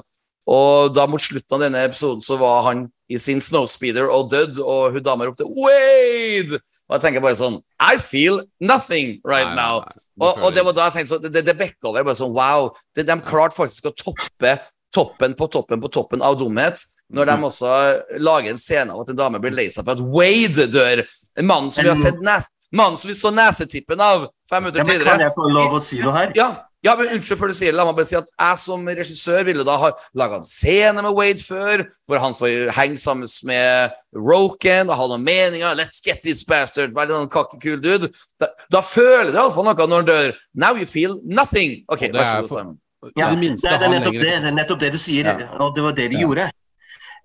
Og 0.50 0.90
da 0.96 1.04
mot 1.06 1.22
slutten 1.22 1.54
av 1.54 1.62
denne 1.62 1.84
episoden 1.86 2.24
så 2.24 2.34
var 2.40 2.64
han 2.66 2.88
i 3.10 3.18
sin 3.22 3.38
snowspeeder 3.42 4.10
og 4.10 4.30
dødd, 4.32 4.58
og 4.58 4.96
hun 4.96 5.06
dama 5.06 5.28
ropte 5.28 5.46
'Wade!' 5.46 6.58
Og 6.90 6.96
jeg 6.96 7.04
tenker 7.04 7.22
bare 7.22 7.38
sånn 7.38 7.60
I 7.78 7.94
feel 8.02 8.40
nothing 8.58 9.20
right 9.22 9.46
Nei, 9.46 9.54
now. 9.56 9.84
nei, 9.86 10.26
Og, 10.26 10.42
og 10.42 10.54
det 10.56 10.64
var 10.66 10.74
da 10.74 10.88
jeg 10.88 10.96
tenkte 10.98 11.14
sånn, 11.14 11.22
det, 11.22 11.32
det, 11.38 11.44
det 11.46 11.54
bekka 11.60 11.92
over. 11.92 12.02
Bare 12.08 12.18
sånn, 12.18 12.34
wow, 12.34 12.68
det, 12.98 13.06
De 13.06 13.16
klarte 13.24 13.54
faktisk 13.56 13.88
å 13.90 13.94
toppe 13.94 14.58
toppen 14.90 15.36
på 15.38 15.46
toppen 15.54 15.78
på 15.78 15.86
toppen 15.94 16.22
av 16.26 16.34
dumhet, 16.40 16.80
når 17.14 17.28
de 17.30 17.34
også 17.46 17.74
lager 18.18 18.50
en 18.50 18.58
scene 18.58 18.90
av 18.90 19.04
at 19.04 19.12
en 19.12 19.20
dame 19.20 19.38
blir 19.38 19.54
lei 19.54 19.68
seg 19.70 19.86
for 19.86 19.94
at 19.94 20.02
Wade 20.02 20.66
dør. 20.74 21.04
En 21.38 21.46
mann 21.46 21.70
som 21.70 21.86
vi 21.86 21.92
har 21.92 22.00
sett 22.00 22.18
nes 22.26 22.50
Mannen 22.74 22.98
som 22.98 23.10
vi 23.10 23.16
så 23.18 23.30
nesetippen 23.34 23.98
av 24.02 24.28
fem 24.50 24.62
minutter 24.62 24.82
Ja, 24.82 24.86
men 24.86 25.06
kan 25.06 25.22
jeg 25.24 25.34
få 25.34 25.46
lov 25.50 25.72
å 25.74 25.80
si 25.82 25.98
noe 26.02 26.14
her? 26.14 26.34
Ja, 26.38 26.48
Ja, 26.82 26.94
men 26.96 27.10
Unnskyld 27.12 27.36
før 27.36 27.50
du 27.52 27.56
sier 27.58 27.74
det. 27.74 27.76
La 27.76 27.84
meg 27.84 27.96
bare 27.98 28.08
si 28.08 28.16
at 28.16 28.28
jeg 28.30 28.58
som 28.62 28.86
regissør 28.88 29.42
ville 29.44 29.64
da 29.68 29.74
ha 29.82 29.90
laga 30.16 30.38
en 30.40 30.46
scene 30.48 31.02
med 31.04 31.12
Wade 31.12 31.42
før, 31.44 31.82
hvor 32.08 32.22
han 32.22 32.36
får 32.38 32.70
henge 32.72 32.96
sammen 32.96 33.28
med 33.44 33.96
Roken 34.16 34.88
og 34.88 34.96
ha 34.96 35.08
noen 35.10 35.24
meninger. 35.26 35.74
Let's 35.76 36.00
get 36.04 36.22
this 36.24 36.40
bastard. 36.48 36.94
Veldig 36.96 37.18
noen 37.18 37.28
kakkekul 37.32 37.82
dude. 37.84 38.08
Da, 38.40 38.48
da 38.72 38.80
føler 38.80 39.28
du 39.28 39.36
iallfall 39.36 39.68
noe 39.68 39.76
når 39.76 40.00
han 40.00 40.08
dør. 40.08 40.32
Now 40.54 40.72
you 40.80 40.86
feel 40.88 41.18
nothing. 41.24 41.82
OK, 41.92 42.06
det 42.08 42.16
vær 42.16 42.30
så 42.30 42.40
god, 42.46 42.54
Simon. 42.54 42.78
Ja, 43.16 43.28
det 43.32 43.40
det, 43.40 43.68
er, 43.68 43.76
det, 43.80 43.86
er 43.86 43.92
nettopp 43.98 44.16
det, 44.16 44.24
det 44.24 44.32
er 44.48 44.56
nettopp 44.56 44.80
det 44.80 44.90
du 44.92 44.98
sier, 45.00 45.28
Ja. 45.28 45.46
og 45.60 45.76
det 45.76 45.84
var 45.84 45.92
det 45.96 46.08
de 46.12 46.16
Ja. 46.16 46.24
gjorde. 46.24 46.48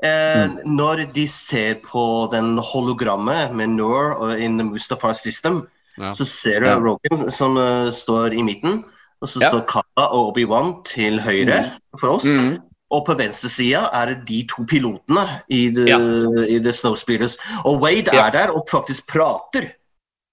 Eh, 0.04 0.50
Når 0.68 1.06
de 1.16 1.28
ser 1.28 1.80
på 1.84 2.28
den 2.32 2.58
hologrammet 2.60 3.56
med 3.56 3.70
Noor 3.70 4.36
in 4.36 4.58
the 4.58 4.64
Mustafar 4.68 5.14
system, 5.14 5.68
Ja. 5.98 6.12
så 6.12 6.26
ser 6.26 6.60
du 6.60 6.66
Ja. 6.68 6.76
Rogan 6.76 7.32
som 7.32 7.56
uh, 7.58 7.90
står 7.92 8.34
i 8.36 8.42
midten, 8.44 8.84
og 9.26 9.32
så 9.34 9.42
Ja. 9.42 9.50
står 9.50 9.66
Kala 9.74 10.06
og 10.14 10.30
Obi-Wan 10.32 10.72
til 10.88 11.20
høyre 11.26 11.60
for 12.00 12.16
oss. 12.20 12.26
Mhm. 12.30 12.60
Og 12.96 13.02
på 13.08 13.16
venstre 13.18 13.50
sida 13.50 13.88
er 13.92 14.12
det 14.14 14.20
de 14.28 14.44
to 14.48 14.64
pilotene 14.70 15.24
i 15.50 15.64
The, 15.74 15.86
Ja. 15.90 15.98
i 16.46 16.60
the 16.62 16.72
Snowspeeders. 16.72 17.38
Og 17.66 17.82
Wade 17.82 18.14
Ja. 18.14 18.28
er 18.28 18.32
der 18.32 18.54
og 18.54 18.68
faktisk 18.72 19.08
prater. 19.10 19.72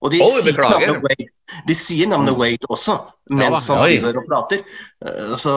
Og 0.02 0.10
de, 0.10 0.18
oh, 0.20 0.26
sier 0.42 0.52
navnet 0.58 1.02
Wade, 1.02 1.28
de 1.68 1.74
sier 1.78 2.08
navnet 2.10 2.34
Wade 2.36 2.66
også, 2.68 2.98
mens 3.30 3.68
Ja, 3.68 3.74
han 3.74 4.02
driver 4.02 4.18
og 4.18 4.24
prater. 4.28 4.64
Eh, 5.06 5.36
Så 5.38 5.52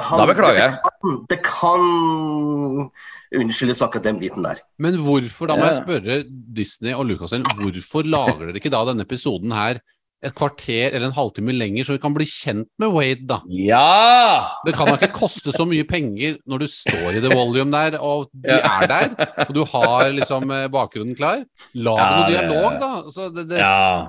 han, 0.00 0.18
Da 0.20 0.26
beklager 0.26 0.60
jeg. 0.62 0.78
Det 0.78 1.00
kan, 1.02 1.26
det 1.28 1.40
kan 1.42 2.90
unnskyldes 3.38 3.82
akkurat 3.84 4.04
den 4.08 4.18
biten 4.20 4.44
der. 4.46 4.60
Men 4.78 4.96
hvorfor, 5.04 5.46
da 5.50 5.56
må 5.58 5.66
jeg 5.68 5.82
spørre 5.82 6.24
Disney 6.56 6.94
og 6.94 7.06
Lucasfilm, 7.10 7.44
hvorfor 7.58 8.02
lager 8.06 8.46
dere 8.46 8.56
ikke 8.60 8.70
da 8.72 8.84
denne 8.88 9.04
episoden 9.04 9.52
her 9.52 9.80
et 10.20 10.34
kvarter 10.34 10.90
eller 10.96 11.06
en 11.06 11.14
halvtime 11.14 11.52
lenger, 11.54 11.84
så 11.86 11.94
vi 11.94 12.00
kan 12.02 12.14
bli 12.16 12.24
kjent 12.26 12.66
med 12.82 12.90
Wade, 12.90 13.22
da? 13.30 13.36
Ja! 13.46 14.48
Det 14.66 14.74
kan 14.74 14.88
da 14.90 14.96
ikke 14.98 15.12
koste 15.14 15.52
så 15.54 15.62
mye 15.68 15.84
penger 15.86 16.40
når 16.48 16.64
du 16.64 16.66
står 16.72 17.18
i 17.18 17.20
The 17.22 17.30
Volume 17.30 17.70
der, 17.70 17.98
og 18.02 18.26
de 18.34 18.50
Ja. 18.58 18.80
er 18.82 18.86
der, 18.90 19.28
og 19.46 19.52
du 19.54 19.62
har 19.64 20.10
liksom 20.10 20.50
eh, 20.50 20.66
bakgrunnen 20.74 21.14
klar. 21.14 21.44
Lag 21.74 21.98
Ja, 22.02 22.08
noe 22.16 22.30
dialog, 22.32 22.80
da. 22.82 22.90
Altså, 23.04 23.28
det, 23.36 23.44
det, 23.52 23.58
Ja. 23.62 24.08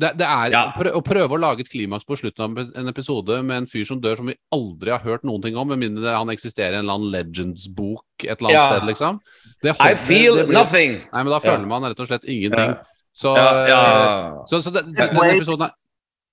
det, 0.00 0.10
det 0.22 0.26
er 0.26 0.50
Ja. 0.56 0.62
Å 0.72 1.02
prøve 1.04 1.36
å 1.36 1.40
lage 1.40 1.60
et 1.60 1.68
klimaks 1.70 2.04
på 2.08 2.16
slutten 2.16 2.46
av 2.46 2.72
en 2.80 2.88
episode 2.88 3.42
med 3.44 3.56
en 3.58 3.66
fyr 3.68 3.84
som 3.84 4.00
dør, 4.00 4.16
som 4.16 4.26
vi 4.32 4.38
aldri 4.56 4.88
har 4.90 5.00
hørt 5.04 5.22
noen 5.28 5.42
ting 5.42 5.54
om, 5.60 5.68
med 5.68 5.78
mindre 5.84 6.16
han 6.16 6.28
eksisterer 6.32 6.72
i 6.72 6.80
en 6.80 6.86
eller 6.88 6.94
annen 6.96 7.12
Legends-bok 7.12 8.24
et 8.24 8.40
eller 8.40 8.56
annet 8.56 8.72
sted, 8.72 8.88
liksom. 8.88 9.20
Det 9.62 9.76
I 9.78 9.94
feel 9.94 10.46
blir- 10.46 10.54
nothing. 10.56 10.92
Nei, 11.12 11.22
men 11.22 11.30
da 11.30 11.38
føler 11.44 11.66
man 11.68 11.82
rett 11.84 12.00
og 12.00 12.08
slett 12.08 12.24
ingenting. 12.24 12.72
Ja. 13.12 13.18
Så, 13.20 13.36
Ja, 13.36 13.68
ja. 13.68 14.42
så, 14.48 14.62
så 14.62 14.70
den, 14.70 14.86
den, 14.86 14.94
denne 14.94 15.20
Wade. 15.20 15.36
episoden 15.36 15.62
er 15.68 15.72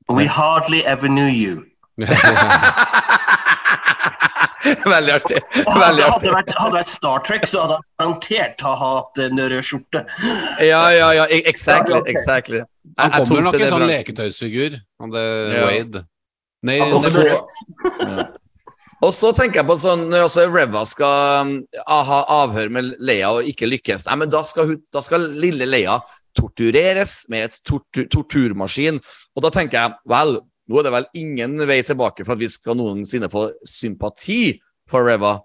We 0.10 0.26
hardly 0.26 0.82
ever 0.86 1.08
knew 1.08 1.28
you. 1.30 1.65
Veldig 4.86 5.13
artig. 5.13 5.39
Veldig 5.54 5.74
hadde, 5.74 6.04
hadde, 6.04 6.24
det 6.24 6.32
vært, 6.34 6.52
hadde 6.58 6.72
det 6.74 6.78
vært 6.80 6.89
Star 6.92 7.22
Trek, 7.26 7.46
så 7.48 7.62
hadde 7.63 7.78
han 7.78 7.86
garantert 8.02 8.63
ha 8.65 8.74
hatt 8.80 9.22
en 9.24 9.42
rød 9.54 9.63
skjorte. 9.65 10.02
Ja, 10.65 10.82
ja, 10.96 11.10
ja. 11.20 11.26
e- 11.32 11.44
Exactly. 11.50 12.00
Exactly. 12.12 12.62
Han 13.00 13.13
kommer 13.22 13.46
nok 13.48 13.60
en 13.60 13.72
sånn 13.76 13.88
leketøysfigur, 13.89 14.80
han 15.02 15.13
det 15.15 15.26
Ja. 15.56 15.65
Wade. 15.70 16.04
Nei, 16.63 16.80
Han 16.80 16.94
Og 16.94 17.02
så- 17.04 18.28
Og 19.02 19.13
så 19.15 19.32
tenker 19.32 19.62
jeg 19.62 19.68
på 19.70 19.78
sånn 19.80 20.10
når 20.12 20.26
også 20.28 20.44
Reva 20.52 20.82
skal 20.86 21.46
um, 21.48 21.52
ha 21.88 22.18
avhør 22.44 22.70
med 22.70 22.96
Leia 23.00 23.30
og 23.32 23.44
ikke 23.48 23.70
lykkes, 23.70 24.06
nei, 24.10 24.15
men 24.15 24.30
da 24.30 24.42
skal, 24.44 24.65
hun, 24.68 24.82
da 24.92 25.00
skal 25.00 25.22
lille 25.39 25.65
Leia 25.65 26.02
tortureres 26.39 27.19
med 27.30 27.49
et 27.49 27.60
tortur, 27.67 28.08
torturmaskin. 28.12 28.99
Og 29.36 29.45
da 29.45 29.52
tenker 29.54 29.80
jeg 29.82 29.99
vel, 30.10 30.39
nå 30.69 30.80
er 30.80 30.88
det 30.88 30.95
vel 30.97 31.08
ingen 31.21 31.60
vei 31.69 31.82
tilbake 31.86 32.25
for 32.25 32.36
at 32.36 32.43
vi 32.43 32.49
skal 32.52 32.78
noensinne 32.80 33.30
få 33.32 33.49
sympati 33.67 34.60
for 34.89 35.06
Reva. 35.10 35.38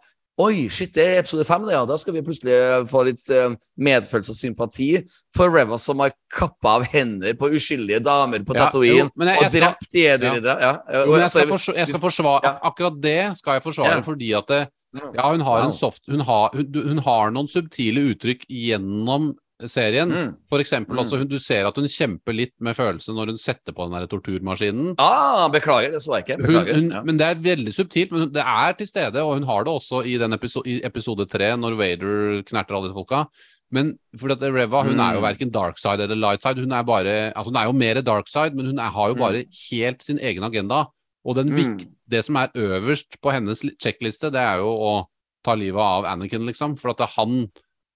Oi, 0.43 0.65
shit, 0.67 0.91
det 0.97 1.03
er 1.07 1.21
episode 1.21 1.45
fem, 1.47 1.63
det, 1.63 1.77
ja. 1.77 1.85
Da 1.87 1.95
skal 2.01 2.17
vi 2.17 2.23
plutselig 2.27 2.55
få 2.91 3.05
litt 3.07 3.29
eh, 3.31 3.53
medfølelse 3.87 4.33
og 4.35 4.39
sympati 4.41 4.89
for 5.37 5.53
Reva 5.55 5.79
som 5.79 6.03
har 6.03 6.11
kappa 6.35 6.73
av 6.81 6.87
hender 6.91 7.37
på 7.39 7.53
uskyldige 7.55 8.01
damer 8.03 8.43
på 8.43 8.57
Ja, 8.59 8.67
og 8.67 9.55
drept 9.55 9.95
jediridere. 9.95 10.57
Ja. 10.59 10.73
Ja. 10.91 11.05
men 11.07 11.23
jeg 11.23 11.31
skal, 11.31 11.45
Altså, 11.45 11.47
forsvare, 11.53 11.79
jeg 11.79 11.93
skal 11.93 12.03
forsvare 12.03 12.41
Ja. 12.49 12.55
Akkurat 12.67 12.99
det 13.05 13.21
skal 13.39 13.61
jeg 13.61 13.67
forsvare, 13.69 14.03
fordi 14.03 14.33
at 14.35 14.51
det, 14.51 14.65
Ja. 14.95 15.11
Ja, 15.15 15.31
hun 15.33 15.41
har 15.41 15.71
soft 15.75 16.03
Hun 16.11 16.21
har, 16.21 16.51
hun, 16.55 16.67
hun 16.75 16.99
har 16.99 17.31
noen 17.35 17.49
subtile 17.51 18.03
uttrykk 18.15 18.45
gjennom 18.47 19.33
serien. 19.69 20.09
Mm. 20.11 20.37
For 20.51 20.59
eksempel 20.63 20.95
Mm. 20.97 20.99
altså, 21.03 21.19
hun, 21.19 21.29
du 21.29 21.39
ser 21.39 21.67
at 21.67 21.75
hun 21.77 21.85
kjemper 21.89 22.35
litt 22.35 22.53
med 22.61 22.77
følelsen 22.77 23.15
når 23.15 23.27
hun 23.33 23.39
setter 23.39 23.73
på 23.73 23.87
den 23.89 23.99
der 23.99 24.07
torturmaskinen. 24.07 24.95
Ah, 24.99 25.49
beklager, 25.49 25.91
det 25.93 26.03
så 26.03 26.19
jeg 26.19 26.25
ikke. 26.27 26.43
Beklager. 26.43 26.75
hun, 26.75 26.91
ja. 26.91 27.03
Men 27.03 27.17
det 27.19 27.27
er 27.27 27.35
veldig 27.43 27.75
subtilt, 27.75 28.13
men 28.13 28.31
det 28.33 28.43
er 28.45 28.73
til 28.79 28.87
stede, 28.87 29.17
og 29.23 29.35
hun 29.39 29.45
har 29.49 29.65
det 29.65 29.73
også 29.73 30.05
i, 30.07 30.17
den 30.19 30.33
episo 30.33 30.63
i 30.67 30.81
episode 30.85 31.27
tre, 31.29 31.57
når 31.57 31.77
Vader 31.77 32.43
knerter 32.49 32.75
alle 32.77 32.89
de 32.89 32.95
folka. 32.95 33.25
Men 33.73 33.99
fordi 34.17 34.33
at 34.37 34.53
Reva 34.55 34.83
hun 34.85 35.01
er 35.01 35.15
jo 35.15 35.21
Mm. 35.21 35.27
verken 35.27 35.51
dark 35.51 35.79
side 35.79 36.01
eller 36.05 36.15
light 36.17 36.43
side. 36.43 36.61
Hun 36.61 36.71
er 36.73 36.83
bare, 36.85 37.33
altså 37.35 37.51
hun 37.51 37.57
er 37.57 37.65
jo 37.65 37.73
mer 37.73 38.03
dark 38.03 38.29
side, 38.29 38.55
men 38.55 38.67
hun 38.67 38.79
er, 38.79 38.91
har 38.91 39.09
jo 39.09 39.15
Mm. 39.15 39.21
bare 39.21 39.45
helt 39.71 40.03
sin 40.03 40.19
egen 40.19 40.45
agenda. 40.45 40.85
Og 41.25 41.35
den 41.37 41.49
Mm. 41.51 41.81
det 42.09 42.25
som 42.25 42.37
er 42.37 42.49
øverst 42.55 43.17
på 43.23 43.33
hennes 43.33 43.65
li- 43.65 43.75
sjekkliste, 43.83 44.31
det 44.31 44.37
er 44.41 44.59
jo 44.59 44.69
å 44.69 45.07
ta 45.43 45.55
livet 45.55 45.81
av 45.81 46.05
Anakin, 46.05 46.47
liksom. 46.47 46.79
For 46.79 46.91
at 46.91 47.01
han 47.17 47.51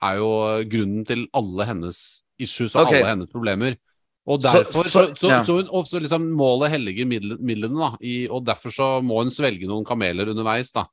er 0.04 0.18
jo 0.20 0.30
grunnen 0.70 1.04
til 1.08 1.26
alle 1.37 1.66
hennes 1.68 2.00
issues 2.38 2.76
og 2.76 2.87
okay. 2.87 3.00
alle 3.00 3.14
hennes 3.14 3.30
problemer. 3.32 3.78
Og 4.28 4.42
derfor, 4.44 4.84
så, 4.84 5.06
så- 5.08 5.16
så, 5.16 5.28
ja. 5.32 5.40
så 5.44 5.96
hun 5.96 6.02
liksom 6.04 6.30
målet 6.37 6.70
helliger 6.74 7.08
midlene, 7.08 7.78
da. 7.78 7.90
I, 8.04 8.28
og 8.28 8.44
derfor 8.44 8.74
så 8.74 8.88
må 9.00 9.22
hun 9.22 9.32
svelge 9.32 9.66
noen 9.66 9.87
kameler 9.88 10.28
underveis, 10.28 10.70
da. 10.74 10.84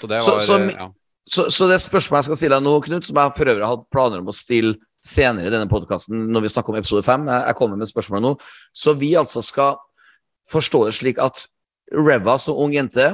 Så 0.00 0.08
det 0.10 0.22
var 0.24 0.70
ja. 0.72 0.90
Så, 1.24 1.46
så 1.48 1.68
det 1.70 1.78
spørsmålet 1.80 2.20
jeg 2.20 2.28
skal 2.28 2.36
stille 2.36 2.56
deg 2.58 2.64
nå, 2.66 2.72
Knut, 2.84 3.06
som 3.06 3.16
jeg 3.16 3.32
for 3.36 3.48
øvrig 3.48 3.64
har 3.64 3.76
hatt 3.78 3.86
planer 3.92 4.20
om 4.20 4.28
å 4.28 4.34
stille 4.36 4.74
senere 5.04 5.48
i 5.48 5.52
denne 5.52 5.70
podkasten 5.70 6.26
når 6.32 6.44
vi 6.44 6.50
snakker 6.52 6.72
om 6.72 6.78
episode 6.80 7.04
fem, 7.04 7.24
jeg, 7.28 7.44
jeg 7.48 7.56
kommer 7.56 7.80
med 7.80 7.88
spørsmålet 7.88 8.24
nå, 8.26 8.32
så 8.76 8.92
vi 9.00 9.14
altså 9.16 9.40
skal 9.44 9.78
forstå 10.52 10.82
det 10.88 10.94
slik 10.96 11.20
at 11.24 11.46
Reva 11.94 12.36
som 12.40 12.58
ung 12.60 12.74
jente 12.76 13.06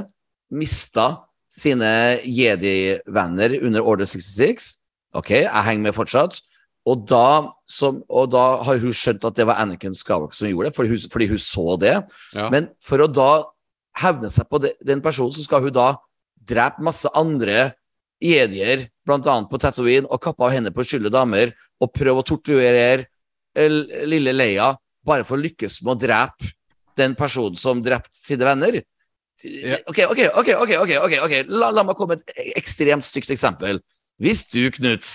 mista 0.51 1.07
sine 1.51 2.21
jedi-venner 2.27 3.57
under 3.67 3.87
Order 3.87 4.07
66. 4.07 4.80
Ok, 5.17 5.33
jeg 5.43 5.67
henger 5.67 5.89
med 5.89 5.97
fortsatt. 5.97 6.41
Og 6.89 7.03
da, 7.09 7.51
som, 7.69 8.01
og 8.09 8.31
da 8.33 8.45
har 8.65 8.79
hun 8.81 8.95
skjønt 8.97 9.25
at 9.29 9.37
det 9.37 9.45
var 9.49 9.61
Anakin 9.61 9.95
Skywalker 9.97 10.37
som 10.37 10.49
gjorde 10.49 10.71
det, 10.71 10.77
fordi 10.77 10.95
hun, 10.95 11.03
fordi 11.13 11.27
hun 11.33 11.43
så 11.43 11.67
det. 11.81 11.97
Ja. 12.37 12.47
Men 12.53 12.71
for 12.85 13.05
å 13.05 13.11
da 13.11 13.33
hevne 14.01 14.31
seg 14.33 14.49
på 14.49 14.63
det, 14.65 14.77
den 14.87 15.03
personen, 15.05 15.35
så 15.37 15.45
skal 15.45 15.67
hun 15.67 15.75
da 15.77 15.93
drepe 16.51 16.83
masse 16.85 17.11
andre 17.17 17.73
jedier, 18.21 18.89
annet 19.11 19.51
på 19.51 19.61
Tatooine, 19.61 20.09
og 20.09 20.23
kappe 20.23 20.45
av 20.47 20.55
henne 20.55 20.73
på 20.73 20.85
skyldige 20.87 21.13
damer, 21.15 21.53
og 21.81 21.93
prøve 21.93 22.23
å 22.23 22.27
torturere 22.27 23.09
lille 24.07 24.33
Leia, 24.37 24.73
bare 25.07 25.25
for 25.27 25.37
å 25.37 25.43
lykkes 25.43 25.81
med 25.85 25.97
å 25.97 26.01
drepe 26.01 26.53
den 27.01 27.17
personen 27.19 27.59
som 27.59 27.81
drepte 27.83 28.15
sine 28.15 28.47
venner. 28.47 28.81
Ja. 29.43 29.81
Ok, 29.89 30.03
ok, 30.05 30.21
ok, 30.37 30.51
ok, 30.61 30.75
ok, 31.01 31.15
ok. 31.25 31.35
La, 31.49 31.71
la 31.73 31.85
meg 31.87 31.97
komme 31.99 32.19
med 32.19 32.29
et 32.29 32.59
ekstremt 32.61 33.07
stygt 33.07 33.33
eksempel. 33.33 33.81
Hvis 34.21 34.43
du, 34.53 34.61
Knut, 34.75 35.07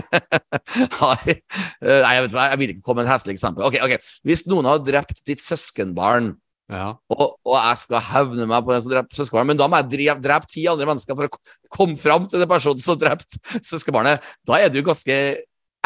har 1.00 1.24
eh, 1.28 1.40
Nei, 1.82 2.12
jeg 2.16 2.24
vet 2.26 2.36
hva, 2.36 2.46
jeg 2.52 2.60
vil 2.62 2.72
ikke 2.74 2.84
komme 2.86 3.02
med 3.02 3.10
et 3.10 3.14
heslig 3.14 3.34
eksempel. 3.36 3.66
Ok, 3.68 3.76
ok. 3.84 3.98
Hvis 4.26 4.46
noen 4.48 4.68
har 4.70 4.80
drept 4.86 5.20
ditt 5.28 5.42
søskenbarn, 5.44 6.32
Ja. 6.70 6.92
og, 7.10 7.36
og 7.42 7.56
jeg 7.58 7.78
skal 7.82 8.04
hevne 8.12 8.46
meg 8.46 8.64
på 8.64 8.72
den 8.72 8.82
som 8.84 8.92
drepte 8.94 9.18
søskenbarnet, 9.18 9.52
men 9.52 9.60
da 9.60 9.66
må 9.68 9.80
jeg 9.82 9.90
drepe, 9.90 10.22
drepe 10.24 10.50
ti 10.52 10.64
andre 10.70 10.86
mennesker 10.88 11.18
for 11.18 11.26
å 11.26 11.38
komme 11.74 11.98
fram 11.98 12.28
til 12.30 12.40
den 12.44 12.50
personen 12.50 12.84
som 12.84 12.98
drepte 13.00 13.40
søskenbarnet. 13.66 14.22
Da 14.46 14.60
er 14.62 14.70
du 14.70 14.78
ganske 14.86 15.16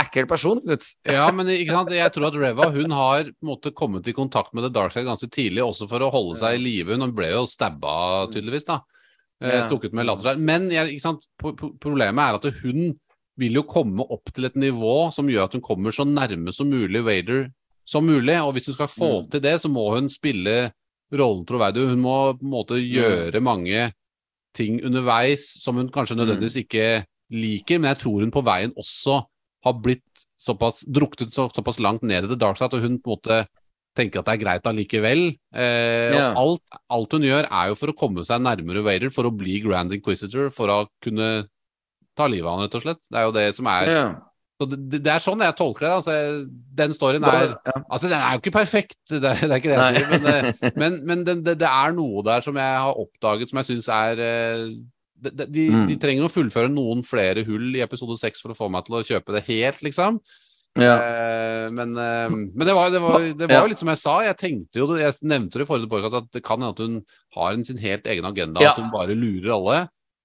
ekkel 0.04 0.26
person, 0.30 0.58
Knut. 0.62 0.84
ja, 1.16 1.26
men 1.34 1.48
ikke 1.54 1.74
sant? 1.74 1.92
jeg 1.94 2.12
tror 2.14 2.28
at 2.28 2.36
Reva 2.38 2.70
hun 2.74 2.92
har 2.94 3.30
måtte, 3.46 3.72
kommet 3.74 4.06
i 4.10 4.14
kontakt 4.16 4.52
med 4.54 4.66
The 4.66 4.72
Dark 4.74 4.92
Side 4.94 5.06
ganske 5.08 5.30
tidlig, 5.32 5.62
også 5.64 5.88
for 5.90 6.02
å 6.04 6.10
holde 6.12 6.36
seg 6.40 6.58
i 6.58 6.64
live. 6.68 6.98
Hun 6.98 7.14
ble 7.16 7.30
jo 7.32 7.44
stabba, 7.50 8.26
tydeligvis, 8.34 8.66
da. 8.68 8.80
Eh, 9.42 9.50
Ja. 9.50 9.64
Stukket 9.68 9.92
med 9.92 10.06
latter. 10.06 10.36
Men 10.38 10.70
jeg, 10.70 11.00
problemet 11.80 12.22
er 12.22 12.38
at 12.38 12.60
hun 12.62 12.94
vil 13.36 13.52
jo 13.58 13.62
komme 13.66 14.04
opp 14.14 14.30
til 14.32 14.44
et 14.46 14.54
nivå 14.56 15.10
som 15.12 15.26
gjør 15.28 15.48
at 15.48 15.56
hun 15.56 15.64
kommer 15.64 15.90
så 15.92 16.04
nærme 16.06 16.52
som 16.54 16.68
mulig 16.70 17.02
Vader 17.04 17.48
som 17.86 18.06
mulig. 18.06 18.36
Og 18.40 18.54
hvis 18.54 18.66
hun 18.70 18.74
skal 18.78 18.88
få 18.88 19.10
Mm. 19.24 19.30
til 19.30 19.40
det, 19.40 19.60
så 19.60 19.68
må 19.68 19.88
hun 19.94 20.08
spille 20.08 20.72
rollen 21.12 21.44
troverdig. 21.46 21.88
Hun 21.88 22.00
må 22.00 22.38
på 22.38 22.42
en 22.44 22.50
måte 22.50 22.78
gjøre 22.80 23.40
mange 23.42 23.92
ting 24.54 24.80
underveis 24.84 25.44
som 25.62 25.76
hun 25.76 25.88
kanskje 25.90 26.16
nødvendigvis 26.16 26.56
ikke 26.64 27.04
liker, 27.32 27.78
men 27.80 27.88
jeg 27.94 27.98
tror 27.98 28.20
hun 28.20 28.30
på 28.30 28.44
veien 28.44 28.72
også 28.78 29.24
har 29.64 29.72
blitt 29.82 30.02
såpass 30.38 30.84
druknet 30.86 31.32
så, 31.34 31.48
såpass 31.52 31.80
langt 31.80 32.02
ned 32.02 32.24
i 32.24 32.28
det 32.28 32.38
dark 32.38 32.56
side 32.56 32.72
at 32.72 32.80
hun 32.82 32.98
på 33.00 33.10
en 33.10 33.16
måte 33.18 33.46
tenker 33.94 34.20
at 34.20 34.26
det 34.28 34.34
er 34.36 34.42
greit 34.44 34.66
allikevel. 34.66 35.24
Eh, 35.54 36.12
Ja. 36.14 36.32
alt, 36.40 36.62
alt 36.90 37.12
hun 37.12 37.22
gjør, 37.22 37.46
er 37.50 37.68
jo 37.72 37.74
for 37.78 37.92
å 37.92 37.96
komme 37.96 38.24
seg 38.26 38.42
nærmere 38.42 38.82
Vader, 38.84 39.10
for 39.14 39.24
å 39.28 39.34
bli 39.36 39.60
Grand 39.64 39.92
Inquisitor, 39.92 40.50
for 40.50 40.68
å 40.68 40.86
kunne 41.02 41.46
ta 42.16 42.26
livet 42.30 42.46
av 42.46 42.58
han, 42.58 42.66
rett 42.68 42.74
og 42.78 42.82
slett. 42.82 43.00
Det 43.10 43.18
er 43.18 43.24
jo 43.28 43.32
det 43.32 43.48
som 43.56 43.66
er 43.66 43.86
Ja. 43.90 44.06
Så 44.62 44.68
det, 44.70 45.02
det 45.02 45.10
er 45.10 45.18
sånn 45.18 45.40
jeg 45.42 45.56
tolker 45.58 45.82
det. 45.82 45.90
Altså, 45.98 46.12
den 46.78 46.92
storyen 46.94 47.24
er 47.26 47.56
ja. 47.66 47.72
Altså, 47.90 48.06
den 48.08 48.20
er 48.22 48.36
jo 48.36 48.38
ikke 48.38 48.52
perfekt, 48.54 48.94
det 49.10 49.18
det 49.20 49.32
er 49.42 49.56
ikke 49.58 49.72
det 49.72 49.78
jeg 49.80 49.96
sier, 49.96 50.10
men, 50.12 50.26
eh, 50.30 50.70
men, 50.80 50.98
men 51.04 51.24
det, 51.26 51.58
det 51.58 51.66
er 51.66 51.92
noe 51.96 52.22
der 52.22 52.40
som 52.46 52.54
jeg 52.54 52.76
har 52.86 52.94
oppdaget 53.02 53.50
som 53.50 53.58
jeg 53.58 53.66
syns 53.72 53.88
er 53.90 54.22
eh, 54.22 54.64
de, 55.24 55.46
de, 55.48 55.64
Mm. 55.74 55.86
de 55.88 55.96
trenger 55.98 56.26
å 56.26 56.30
fullføre 56.30 56.70
noen 56.70 57.02
flere 57.02 57.42
hull 57.48 57.74
i 57.74 57.82
episode 57.82 58.14
seks 58.20 58.40
for 58.44 58.52
å 58.54 58.56
få 58.58 58.70
meg 58.70 58.84
til 58.86 58.94
å 58.98 59.02
kjøpe 59.02 59.32
det 59.34 59.42
helt, 59.50 59.82
liksom. 59.82 60.20
Ja. 60.80 60.94
Eh, 60.98 61.66
men 61.70 61.92
eh, 61.96 62.30
men 62.34 62.66
det, 62.66 62.74
var, 62.74 62.90
det, 62.90 62.98
var, 63.02 63.20
det 63.22 63.46
var 63.46 63.52
Ja. 63.54 63.60
jo 63.62 63.70
litt 63.70 63.78
som 63.82 63.90
jeg 63.92 64.00
sa. 64.00 64.14
Jeg 64.26 64.36
tenkte 64.40 64.80
jo, 64.80 64.88
Jeg 64.98 65.14
nevnte 65.22 65.60
det 65.60 65.66
i 65.66 65.68
forrige 65.70 65.90
podcast 65.92 66.18
at 66.18 66.30
det 66.34 66.42
kan 66.46 66.58
hende 66.60 66.72
at 66.74 66.82
hun 66.82 66.96
har 67.36 67.52
en 67.54 67.64
sin 67.64 67.78
helt 67.78 68.06
egen 68.10 68.26
agenda. 68.26 68.62
Ja. 68.64 68.72
At 68.72 68.82
hun 68.82 68.90
bare 68.94 69.14
lurer 69.14 69.54
alle. 69.54 69.78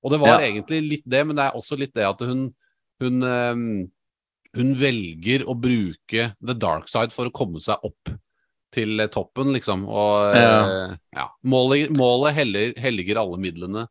Og 0.04 0.12
det 0.14 0.20
var 0.22 0.42
egentlig 0.42 0.82
litt 0.88 1.06
det, 1.06 1.26
men 1.28 1.36
det 1.38 1.46
er 1.50 1.58
også 1.60 1.78
litt 1.78 1.94
det 1.94 2.08
at 2.08 2.22
hun 2.26 2.50
hun, 3.00 3.22
eh, 3.24 3.88
hun 4.60 4.74
velger 4.76 5.46
å 5.48 5.54
bruke 5.56 6.32
the 6.42 6.56
dark 6.58 6.90
side 6.92 7.14
for 7.16 7.30
å 7.30 7.32
komme 7.36 7.62
seg 7.64 7.78
opp 7.86 8.10
til 8.74 9.00
toppen, 9.14 9.54
liksom. 9.56 9.86
Og 9.90 10.36
ja. 10.36 11.28
Målet, 11.44 11.94
målet 11.98 12.36
heller, 12.38 12.74
helliger 12.78 13.18
alle 13.22 13.38
midlene. 13.42 13.88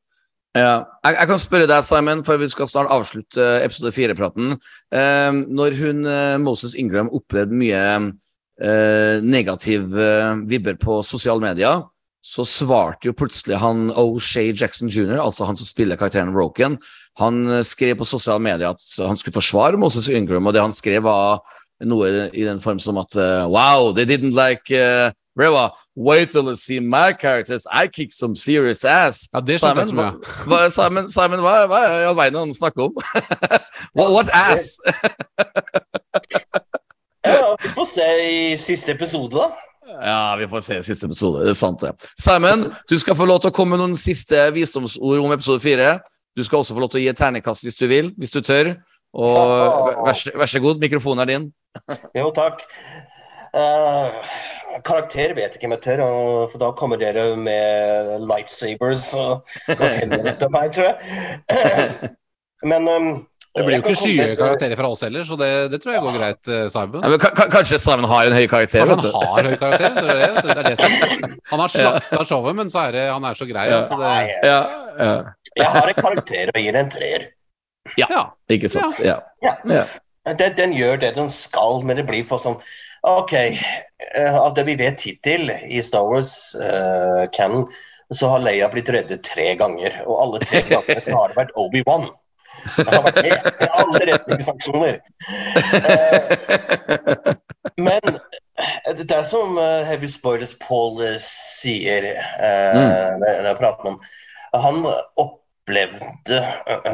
Ja. 0.56 0.86
Jeg, 1.04 1.16
jeg 1.18 1.28
kan 1.30 1.40
spørre 1.42 1.68
deg, 1.68 1.84
Simon, 1.84 2.22
for 2.26 2.40
vi 2.40 2.48
skal 2.50 2.68
snart 2.70 2.90
avslutte 2.92 3.42
eh, 3.42 3.66
episode 3.66 3.92
fire-praten. 3.94 4.56
Eh, 4.94 5.42
når 5.44 5.76
hun, 5.78 6.02
eh, 6.08 6.38
Moses 6.40 6.74
Ingram 6.78 7.10
opplevde 7.14 7.58
mye 7.58 7.82
eh, 7.98 9.20
negativ 9.24 9.92
eh, 9.92 10.40
vibber 10.48 10.78
på 10.80 11.00
sosiale 11.06 11.44
medier, 11.44 11.84
så 12.24 12.44
svarte 12.48 13.08
jo 13.08 13.14
plutselig 13.16 13.60
han 13.62 13.92
O'Shay 13.96 14.50
Jackson 14.50 14.90
jr., 14.90 15.20
altså 15.22 15.46
han 15.48 15.56
som 15.56 15.68
spiller 15.68 16.00
karakteren 16.00 16.34
Roken, 16.34 16.78
han 17.20 17.44
eh, 17.60 17.64
skrev 17.66 18.00
på 18.00 18.08
sosiale 18.08 18.42
medier 18.42 18.72
at 18.72 18.90
han 19.04 19.20
skulle 19.20 19.38
forsvare 19.38 19.80
Moses 19.80 20.10
Ingram, 20.10 20.48
og 20.48 20.56
det 20.56 20.64
han 20.64 20.74
skrev 20.74 21.04
var 21.06 21.44
noe 21.86 22.08
i 22.34 22.42
den 22.42 22.58
form 22.58 22.80
som 22.82 22.96
at 22.98 23.14
Wow, 23.46 23.92
they 23.94 24.02
didn't 24.02 24.34
like 24.34 24.66
uh, 24.74 25.12
Reva. 25.38 25.70
Wait 25.94 26.30
till 26.30 26.48
you 26.48 26.56
see 26.56 26.80
my 26.80 27.12
characters. 27.12 27.66
I 27.70 27.86
kick 27.86 28.12
some 28.12 28.34
serious 28.36 28.84
ass. 28.84 29.28
Ja, 29.32 29.40
det 29.40 29.60
Simon, 29.60 29.94
hva, 29.94 30.10
hva, 30.46 30.68
Simon, 30.70 31.08
Simon, 31.10 31.40
hva, 31.44 31.66
hva 31.70 31.84
er 31.86 32.02
i 32.02 32.08
all 32.08 32.18
verden 32.18 32.40
han 32.42 32.54
snakker 32.54 32.88
om? 32.88 32.98
what, 33.96 34.10
what 34.12 34.28
ass? 34.34 34.78
Ja, 37.28 37.56
vi 37.60 37.68
får 37.76 37.84
se 37.90 38.04
i 38.24 38.56
siste 38.56 38.92
episode, 38.94 39.36
da. 39.36 39.50
Ja, 40.00 40.36
vi 40.38 40.46
får 40.48 40.62
se 40.64 40.78
i 40.78 40.84
siste 40.86 41.08
episode. 41.10 41.42
Det 41.44 41.52
er 41.52 41.58
sant, 41.58 41.82
det. 41.82 42.08
Simon, 42.16 42.68
du 42.88 42.94
skal 42.96 43.16
få 43.18 43.26
lov 43.28 43.42
til 43.42 43.50
å 43.50 43.56
komme 43.56 43.76
med 43.76 43.82
noen 43.82 43.98
siste 43.98 44.46
visdomsord 44.54 45.20
om 45.20 45.34
episode 45.34 45.60
fire. 45.60 45.98
Du 46.38 46.44
skal 46.46 46.62
også 46.62 46.76
få 46.76 46.84
lov 46.84 46.92
til 46.92 47.00
å 47.00 47.02
gi 47.02 47.10
et 47.10 47.18
ternekast 47.18 47.66
hvis 47.66 47.76
du 47.76 47.84
vil, 47.90 48.12
hvis 48.16 48.32
du 48.32 48.40
tør. 48.40 48.76
Og 49.18 49.52
vær, 50.06 50.22
vær 50.40 50.50
så 50.50 50.62
god, 50.62 50.80
mikrofonen 50.80 51.24
er 51.24 51.32
din. 51.32 51.48
Jo, 52.16 52.30
takk. 52.36 52.64
Eh, 53.54 54.36
karakter 54.84 55.32
vet 55.36 55.54
jeg 55.54 55.58
ikke 55.60 55.68
om 55.70 55.74
jeg 55.76 55.82
tør, 55.86 56.02
for 56.52 56.58
da 56.62 56.68
kommer 56.76 57.00
dere 57.00 57.30
med 57.40 58.12
lightsabers 58.28 59.08
og, 59.18 59.48
og 59.74 59.82
henretter 59.88 60.52
meg, 60.52 60.70
tror 60.76 60.90
jeg. 60.92 62.12
Men 62.68 62.88
um, 62.90 63.08
Det 63.56 63.64
blir 63.64 63.78
jo 63.78 63.82
ikke 63.84 63.94
skyhøye 63.98 64.36
karakterer 64.38 64.78
fra 64.78 64.90
oss 64.92 65.02
heller, 65.06 65.24
så 65.26 65.36
det, 65.40 65.48
det 65.72 65.80
tror 65.82 65.94
jeg 65.96 66.02
går 66.04 66.16
greit, 66.18 66.50
eh, 66.52 66.66
Simon. 66.74 67.02
Ja, 67.04 67.10
men, 67.14 67.20
ka- 67.22 67.32
ka- 67.38 67.48
kanskje 67.52 67.78
Simon 67.82 68.08
har 68.10 68.28
en 68.28 68.36
høy 68.36 68.46
karakter? 68.50 68.84
Du. 68.90 69.06
han 69.14 69.28
har 69.32 69.48
høy 69.50 69.56
karakter? 69.60 69.94
Det 69.98 70.14
er 70.14 70.20
det, 70.20 70.42
det 70.44 70.56
er 70.56 70.68
det 70.68 70.76
som 70.82 70.96
Han 71.52 71.62
har 71.64 71.72
slakta 71.72 72.24
showet, 72.28 72.58
men 72.58 72.70
så 72.74 72.84
er 72.88 72.92
det, 72.98 73.06
han 73.14 73.24
er 73.30 73.38
så 73.38 73.46
grei 73.48 73.68
ja. 73.70 73.80
det 73.88 73.98
Nei, 74.02 74.20
Ja, 74.44 74.58
ja. 74.98 75.14
jeg 75.62 75.70
har 75.78 75.92
en 75.94 76.02
karakter 76.02 76.52
og 76.54 76.60
gir 76.66 76.78
en 76.82 76.90
treer. 76.92 77.28
Ja. 77.96 78.26
Ikke 78.52 78.68
sant? 78.68 78.98
Ja. 79.06 79.16
Ja. 79.42 79.54
Ja. 79.64 79.86
Den, 80.28 80.52
den 80.58 80.74
gjør 80.76 80.98
det 81.00 81.14
den 81.16 81.30
skal, 81.32 81.80
men 81.88 81.96
det 81.96 82.04
blir 82.10 82.26
for 82.28 82.42
sånn 82.42 82.58
OK, 83.02 83.32
eh, 83.32 84.36
av 84.36 84.54
det 84.54 84.64
vi 84.66 84.74
vet 84.78 85.00
hittil 85.06 85.50
i 85.50 85.82
Star 85.82 86.06
Wars 86.08 86.56
uh, 86.58 87.26
canon, 87.32 87.66
så 88.10 88.28
har 88.32 88.42
Leia 88.42 88.68
blitt 88.72 88.90
reddet 88.90 89.22
tre 89.26 89.52
ganger, 89.60 90.00
og 90.06 90.22
alle 90.22 90.40
tre 90.42 90.62
ganger 90.66 91.00
så 91.04 91.14
har 91.18 91.28
det 91.30 91.36
vært 91.38 91.54
Obi-Wan. 91.60 92.08
Han 92.74 92.88
har 92.90 93.04
vært 93.06 93.22
med 93.22 93.48
i 93.62 93.68
alle 93.82 94.00
redningsaksjoner. 94.10 94.98
Uh, 95.78 97.34
men 97.78 98.18
det 98.98 99.10
er 99.14 99.22
som 99.28 99.58
Heavy 99.86 100.08
Spoilers 100.10 100.56
Paul 100.58 100.98
sier 101.22 102.08
uh, 102.10 102.74
Mm. 102.74 103.20
når 103.22 103.46
jeg 103.52 103.58
prater 103.60 103.86
ham. 103.86 104.00
Han 104.58 104.80
opplevde 105.20 106.40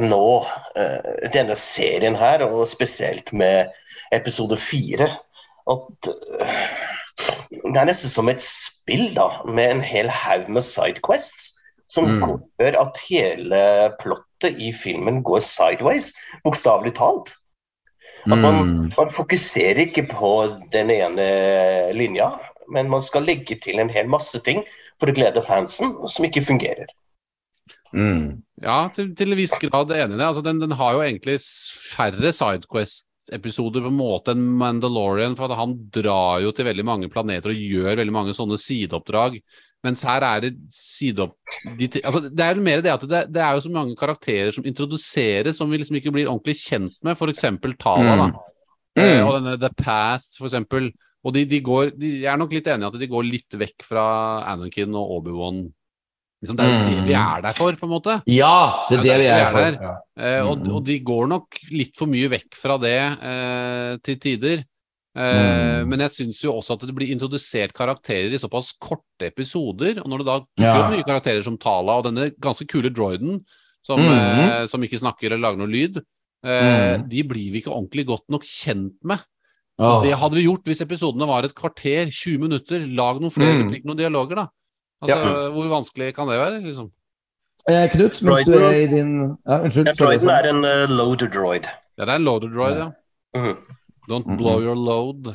nå 0.04 0.26
uh, 0.44 1.12
denne 1.32 1.56
serien 1.56 2.18
her, 2.20 2.44
og 2.44 2.68
spesielt 2.68 3.32
med 3.32 3.72
episode 4.12 4.58
fire, 4.60 5.08
at 5.70 6.08
eh, 6.40 6.64
det 7.64 7.80
er 7.80 7.88
nesten 7.88 8.10
som 8.12 8.28
et 8.28 8.42
spill, 8.42 9.08
da, 9.14 9.28
med 9.46 9.70
en 9.76 9.84
hel 9.86 10.08
haug 10.12 10.48
med 10.52 10.62
sidequests. 10.66 11.52
Som 11.88 12.08
Mm. 12.08 12.40
gjør 12.58 12.80
at 12.80 12.96
hele 13.08 13.58
plottet 14.00 14.58
i 14.58 14.72
filmen 14.72 15.22
går 15.22 15.40
sideways, 15.44 16.12
bokstavelig 16.42 16.94
talt. 16.96 17.34
At 18.26 18.38
man, 18.38 18.54
Mm. 18.54 18.92
man 18.96 19.10
fokuserer 19.12 19.78
ikke 19.84 20.08
på 20.08 20.30
den 20.72 20.90
ene 20.90 21.92
linja, 21.92 22.30
men 22.72 22.88
man 22.90 23.02
skal 23.02 23.22
legge 23.22 23.54
til 23.60 23.78
en 23.78 23.90
hel 23.90 24.08
masse 24.08 24.40
ting 24.40 24.64
for 24.98 25.06
å 25.06 25.14
glede 25.14 25.42
fansen, 25.44 25.92
som 26.08 26.24
ikke 26.24 26.44
fungerer. 26.44 26.86
Mm. 27.92 28.42
Ja, 28.62 28.88
til, 28.94 29.14
til 29.14 29.30
en 29.32 29.38
viss 29.38 29.54
grad 29.60 29.92
enig 29.92 30.16
i 30.16 30.18
det. 30.18 30.26
Altså, 30.26 30.42
den, 30.42 30.60
den 30.60 30.72
har 30.72 30.94
jo 30.96 31.02
egentlig 31.04 31.38
færre 31.94 32.32
færre 32.32 33.04
Sidequest-episoder 33.24 33.80
på 33.80 33.88
en 33.88 33.96
måte 33.96 34.32
enn 34.32 34.44
Mandalorian, 34.58 35.36
for 35.36 35.48
han 35.54 35.76
drar 35.90 36.42
jo 36.42 36.52
til 36.52 36.66
veldig 36.66 36.84
mange 36.84 37.08
planeter 37.08 37.50
og 37.50 37.56
gjør 37.56 37.96
veldig 37.96 38.12
mange 38.12 38.34
sånne 38.34 38.58
sideoppdrag. 38.58 39.40
Mens 39.84 40.02
her 40.02 40.22
er 40.22 40.40
det 40.40 40.56
sideopp... 40.72 41.36
De, 41.78 41.88
altså, 42.04 42.28
det 42.30 42.44
er 42.44 42.56
jo 42.56 42.62
mer 42.64 42.80
det 42.80 42.92
at 42.92 43.04
det, 43.04 43.26
det 43.34 43.42
er 43.42 43.54
jo 43.54 43.64
så 43.66 43.70
mange 43.72 43.94
karakterer 43.96 44.50
som 44.50 44.64
introduseres 44.64 45.58
som 45.58 45.70
vi 45.70 45.78
liksom 45.78 45.96
ikke 45.96 46.12
blir 46.12 46.28
ordentlig 46.28 46.56
kjent 46.56 46.96
med, 47.02 47.16
f.eks. 47.16 47.44
Tala. 47.78 48.16
da. 48.16 48.28
Mm. 48.96 49.02
Eh, 49.02 49.20
og 49.26 49.34
denne 49.36 49.58
The 49.60 49.70
Path, 49.76 50.40
eksempel. 50.40 50.88
Og 51.24 51.34
de, 51.36 51.44
de 51.48 51.60
går, 51.64 51.92
de, 51.98 52.14
jeg 52.24 52.32
er 52.32 52.40
nok 52.40 52.52
litt 52.52 52.68
enig 52.68 52.86
i 52.86 52.88
at 52.88 53.00
de 53.00 53.10
går 53.12 53.28
litt 53.28 53.56
vekk 53.60 53.84
fra 53.84 54.04
Anakin 54.54 54.96
og 54.96 55.18
Obi-Wan. 55.18 55.66
Liksom, 56.44 56.56
det 56.56 56.64
er 56.64 56.72
jo 56.74 56.84
det 56.84 56.98
Mm. 57.00 57.06
vi 57.08 57.14
er 57.16 57.40
der 57.42 57.52
for, 57.56 57.72
på 57.72 57.86
en 57.88 57.94
måte. 57.94 58.22
Ja, 58.28 58.86
det 58.90 58.98
er 58.98 59.02
det 59.02 59.16
vi 59.18 59.26
er 59.26 59.40
vi 59.40 59.44
er 59.44 59.56
for. 59.56 59.98
Eh, 60.20 60.40
og, 60.46 60.58
Mm. 60.60 60.74
og 60.76 60.84
de 60.84 60.98
går 61.00 61.26
nok 61.28 61.58
litt 61.72 61.96
for 61.96 62.06
mye 62.06 62.28
vekk 62.28 62.54
fra 62.54 62.76
det 62.78 62.98
uh, 63.18 63.96
til 64.04 64.16
tider. 64.20 64.64
Uh, 65.16 65.84
Mm. 65.84 65.88
Men 65.88 66.00
jeg 66.00 66.10
syns 66.10 66.40
jo 66.42 66.52
også 66.58 66.74
at 66.74 66.80
det 66.88 66.94
blir 66.94 67.10
introdusert 67.14 67.72
karakterer 67.72 68.32
i 68.34 68.38
såpass 68.38 68.72
korte 68.80 69.28
episoder. 69.30 70.00
Og 70.02 70.08
når 70.10 70.18
det 70.18 70.26
da 70.26 70.38
dukker 70.40 70.58
Ja. 70.58 70.80
opp 70.86 70.90
nye 70.92 71.04
karakterer 71.06 71.42
som 71.44 71.56
Tala 71.56 71.98
og 71.98 72.04
denne 72.04 72.30
ganske 72.40 72.66
kule 72.66 72.90
droiden 72.90 73.44
som, 73.86 73.98
Mm. 74.00 74.66
som 74.66 74.82
ikke 74.82 74.98
snakker 74.98 75.26
eller 75.32 75.38
lager 75.38 75.58
noe 75.58 75.68
lyd, 75.70 76.02
Mm. 76.44 77.08
de 77.08 77.22
blir 77.22 77.52
vi 77.52 77.60
ikke 77.62 77.70
ordentlig 77.72 78.06
godt 78.06 78.28
nok 78.28 78.42
kjent 78.42 78.94
med. 79.04 79.20
Oh. 79.78 80.02
Det 80.02 80.14
hadde 80.18 80.34
vi 80.34 80.44
gjort 80.46 80.64
hvis 80.64 80.82
episodene 80.82 81.26
var 81.26 81.42
et 81.44 81.54
kvarter, 81.54 82.06
20 82.10 82.38
minutter. 82.38 82.80
Lag 82.86 83.20
noen 83.20 83.30
flere 83.30 83.54
Mm. 83.54 83.62
replikker, 83.70 83.84
noen 83.86 83.96
dialoger, 83.96 84.34
da. 84.36 84.48
Altså, 85.04 85.52
Hvor 85.52 85.68
vanskelig 85.72 86.14
kan 86.16 86.28
det 86.28 86.38
være? 86.40 86.60
liksom? 86.64 86.90
Eh, 87.70 87.86
Knut, 87.92 88.22
mens 88.22 88.44
du 88.44 88.52
er 88.58 88.74
i 88.82 88.86
din 88.92 89.14
ja, 89.46 89.60
Unnskyld. 89.64 89.86
Ja, 89.88 89.92
droiden 90.04 90.28
er 90.34 90.50
en 90.50 90.64
uh, 90.64 90.90
loader 90.96 91.28
droid. 91.32 91.64
Ja, 91.98 92.04
det 92.04 92.10
er 92.12 92.16
en 92.20 92.24
loader 92.28 92.48
droid, 92.52 92.76
ja. 92.82 92.90
Mhm. 93.36 93.56
Don't 94.10 94.26
Mhm. 94.28 94.36
blow 94.36 94.60
your 94.60 94.76
load. 94.76 95.34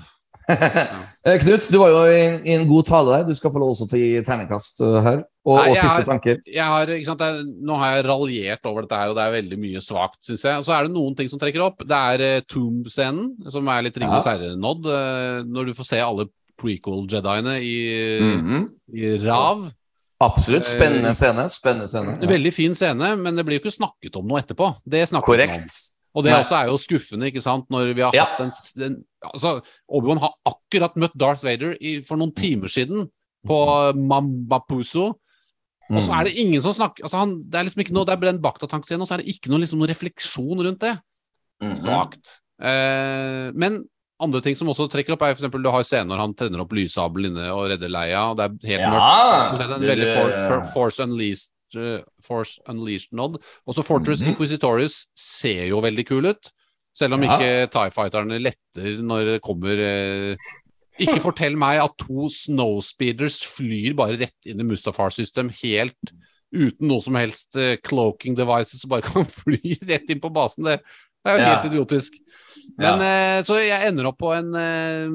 Eh, 0.49 1.35
Knut, 1.43 1.65
du 1.69 1.77
var 1.77 1.89
jo 1.93 1.99
i 2.09 2.19
en, 2.25 2.35
i 2.47 2.53
en 2.57 2.63
god 2.67 2.85
tale 2.89 3.11
der. 3.11 3.23
Du 3.27 3.33
skal 3.37 3.51
få 3.53 3.59
lov 3.61 3.69
også 3.75 3.85
til 3.91 3.99
å 3.99 4.05
gi 4.07 4.21
terningkast 4.25 4.79
eh, 4.81 4.95
her. 5.05 5.19
Og, 5.45 5.59
Nei, 5.59 5.69
og 5.69 5.75
siste 5.77 5.91
har- 5.93 6.07
tanker. 6.07 6.39
jeg 6.45 6.63
har, 6.65 6.89
ikke 6.89 7.05
sant, 7.05 7.19
det 7.21 7.27
er, 7.27 7.43
nå 7.69 7.75
har 7.77 7.95
jeg 7.95 8.05
raljert 8.07 8.65
over 8.65 8.81
dette 8.85 8.97
her, 8.97 9.09
og 9.11 9.15
det 9.19 9.23
er 9.27 9.35
veldig 9.41 9.59
mye 9.61 9.81
svakt, 9.85 10.17
syns 10.25 10.41
jeg. 10.47 10.57
Og 10.57 10.65
så 10.65 10.73
er 10.73 10.87
det 10.87 10.93
noen 10.95 11.15
ting 11.17 11.29
som 11.29 11.39
trekker 11.41 11.61
opp. 11.67 11.83
Det 11.85 11.99
er 12.15 12.23
uh, 12.39 12.41
Tomb-scenen, 12.49 13.29
som 13.53 13.67
er 13.69 13.85
litt 13.85 13.97
Ringenes 14.01 14.25
Ja. 14.25 14.33
herre-nådd. 14.37 14.89
eh, 14.89 15.43
når 15.49 15.65
du 15.69 15.73
får 15.77 15.85
se 15.91 15.99
alle 16.01 16.25
prequel-jediene 16.59 17.57
i, 17.63 17.75
Mhm. 18.19 18.65
i 18.93 19.13
rav. 19.25 19.69
Absolutt. 20.21 20.65
Eh, 20.67 20.73
Spennende 20.75 21.13
scene. 21.15 21.45
Spennende 21.49 21.87
scene. 21.87 22.17
Ja. 22.21 22.27
Veldig 22.27 22.51
fin 22.53 22.75
scene, 22.75 23.13
men 23.17 23.35
det 23.39 23.45
blir 23.47 23.59
jo 23.59 23.63
ikke 23.63 23.77
snakket 23.77 24.17
om 24.19 24.27
noe 24.27 24.41
etterpå. 24.41 24.73
Det 24.87 25.05
snakker 25.07 25.37
vi 25.37 25.47
om. 25.47 25.63
Og 26.15 26.23
det 26.25 26.31
er 26.33 26.65
jo 26.67 26.75
skuffende, 26.81 27.29
ikke 27.31 27.41
sant, 27.41 27.67
når 27.69 27.93
vi 27.95 28.01
har 28.01 28.11
Ja. 28.13 28.25
hatt 28.25 28.39
en, 28.41 28.51
en 28.83 28.95
altså, 29.23 29.61
Obi-Wan 29.89 30.17
har 30.19 30.33
akkurat 30.45 30.95
møtt 30.97 31.15
Darth 31.15 31.43
Vader 31.45 31.77
i, 31.79 32.01
for 32.01 32.17
noen 32.17 32.33
timer 32.35 32.67
siden 32.67 33.07
på 33.47 33.93
Mambapuso, 33.95 35.05
og 35.89 36.01
så 36.03 36.11
er 36.19 36.25
det 36.25 36.35
ingen 36.37 36.61
som 36.61 36.73
snakker 36.73 37.03
altså 37.05 37.17
han, 37.17 37.43
Det 37.49 37.55
er 37.59 37.63
liksom 37.65 37.81
ikke 37.81 37.93
noe, 37.95 38.05
det 38.05 38.13
er 38.13 38.21
brent 38.21 38.41
baktatankscene, 38.43 39.01
og 39.01 39.07
så 39.07 39.13
er 39.17 39.23
det 39.23 39.31
ikke 39.35 39.49
noe, 39.49 39.59
liksom, 39.63 39.79
noen 39.79 39.89
refleksjon 39.89 40.59
rundt 40.65 40.79
det. 40.83 40.99
Mhm. 41.63 41.75
Svakt. 41.77 42.35
Eh, 42.61 43.51
men 43.55 43.85
andre 44.19 44.41
ting 44.43 44.55
som 44.59 44.67
også 44.67 44.89
trekker 44.91 45.13
opp, 45.15 45.21
er 45.23 45.33
eksempel 45.35 45.63
du 45.63 45.69
har 45.71 45.83
scenen 45.87 46.09
når 46.11 46.19
han 46.23 46.33
trener 46.35 46.59
opp 46.63 46.73
lyssabelen 46.75 47.31
inne 47.31 47.47
og 47.55 47.69
redder 47.71 47.89
Leia, 47.93 48.25
og 48.31 48.37
det 48.37 48.45
er 48.49 48.69
helt. 48.73 48.81
Ja! 48.81 48.91
mørkt. 48.91 49.57
det 49.57 49.65
er 49.65 49.73
en 49.75 49.81
Det- 49.81 49.89
veldig 49.93 50.09
for, 50.17 50.37
for, 50.49 50.63
Force 50.73 50.99
Unleashed 51.03 51.51
uh, 51.79 51.99
Force 52.25 52.59
Unleashed 52.67 53.13
nod. 53.13 53.37
Også 53.69 53.83
Fortress 53.85 54.21
Mhm. 54.21 54.33
Inquisitorius 54.33 55.07
ser 55.15 55.67
jo 55.69 55.79
veldig 55.81 56.05
kul 56.07 56.25
ut. 56.33 56.51
Selv 56.97 57.13
om 57.13 57.23
Ja. 57.23 57.37
ikke 57.37 57.69
TIE 57.71 57.91
Fighterne 57.95 58.39
letter 58.41 58.97
når 59.05 59.25
det 59.33 59.41
kommer 59.45 59.77
uh, 60.33 60.35
Ikke 60.99 61.21
fortell 61.23 61.55
meg 61.55 61.79
at 61.79 61.93
to 62.01 62.27
snowspeeders 62.27 63.37
flyr 63.55 63.93
bare 63.95 64.17
rett 64.19 64.49
inn 64.49 64.59
i 64.59 64.63
Mustafar-system 64.67 65.47
helt 65.61 66.11
uten 66.51 66.89
noe 66.89 66.99
som 66.99 67.13
helst 67.15 67.55
uh, 67.55 67.75
cloaking 67.85 68.35
devices 68.35 68.83
og 68.83 68.89
bare 68.89 69.05
kan 69.05 69.23
fly 69.45 69.77
rett 69.87 70.09
inn 70.09 70.19
på 70.19 70.31
basen. 70.33 70.65
Det, 70.65 70.79
det 71.23 71.31
er 71.31 71.37
jo 71.37 71.43
Ja. 71.45 71.53
helt 71.53 71.71
idiotisk. 71.71 72.19
Men, 72.79 73.01
ja. 73.03 73.41
så 73.43 73.57
jeg 73.59 73.87
ender 73.89 74.07
opp 74.07 74.19
på 74.21 74.29
en 74.37 74.53
eh, 74.55 75.09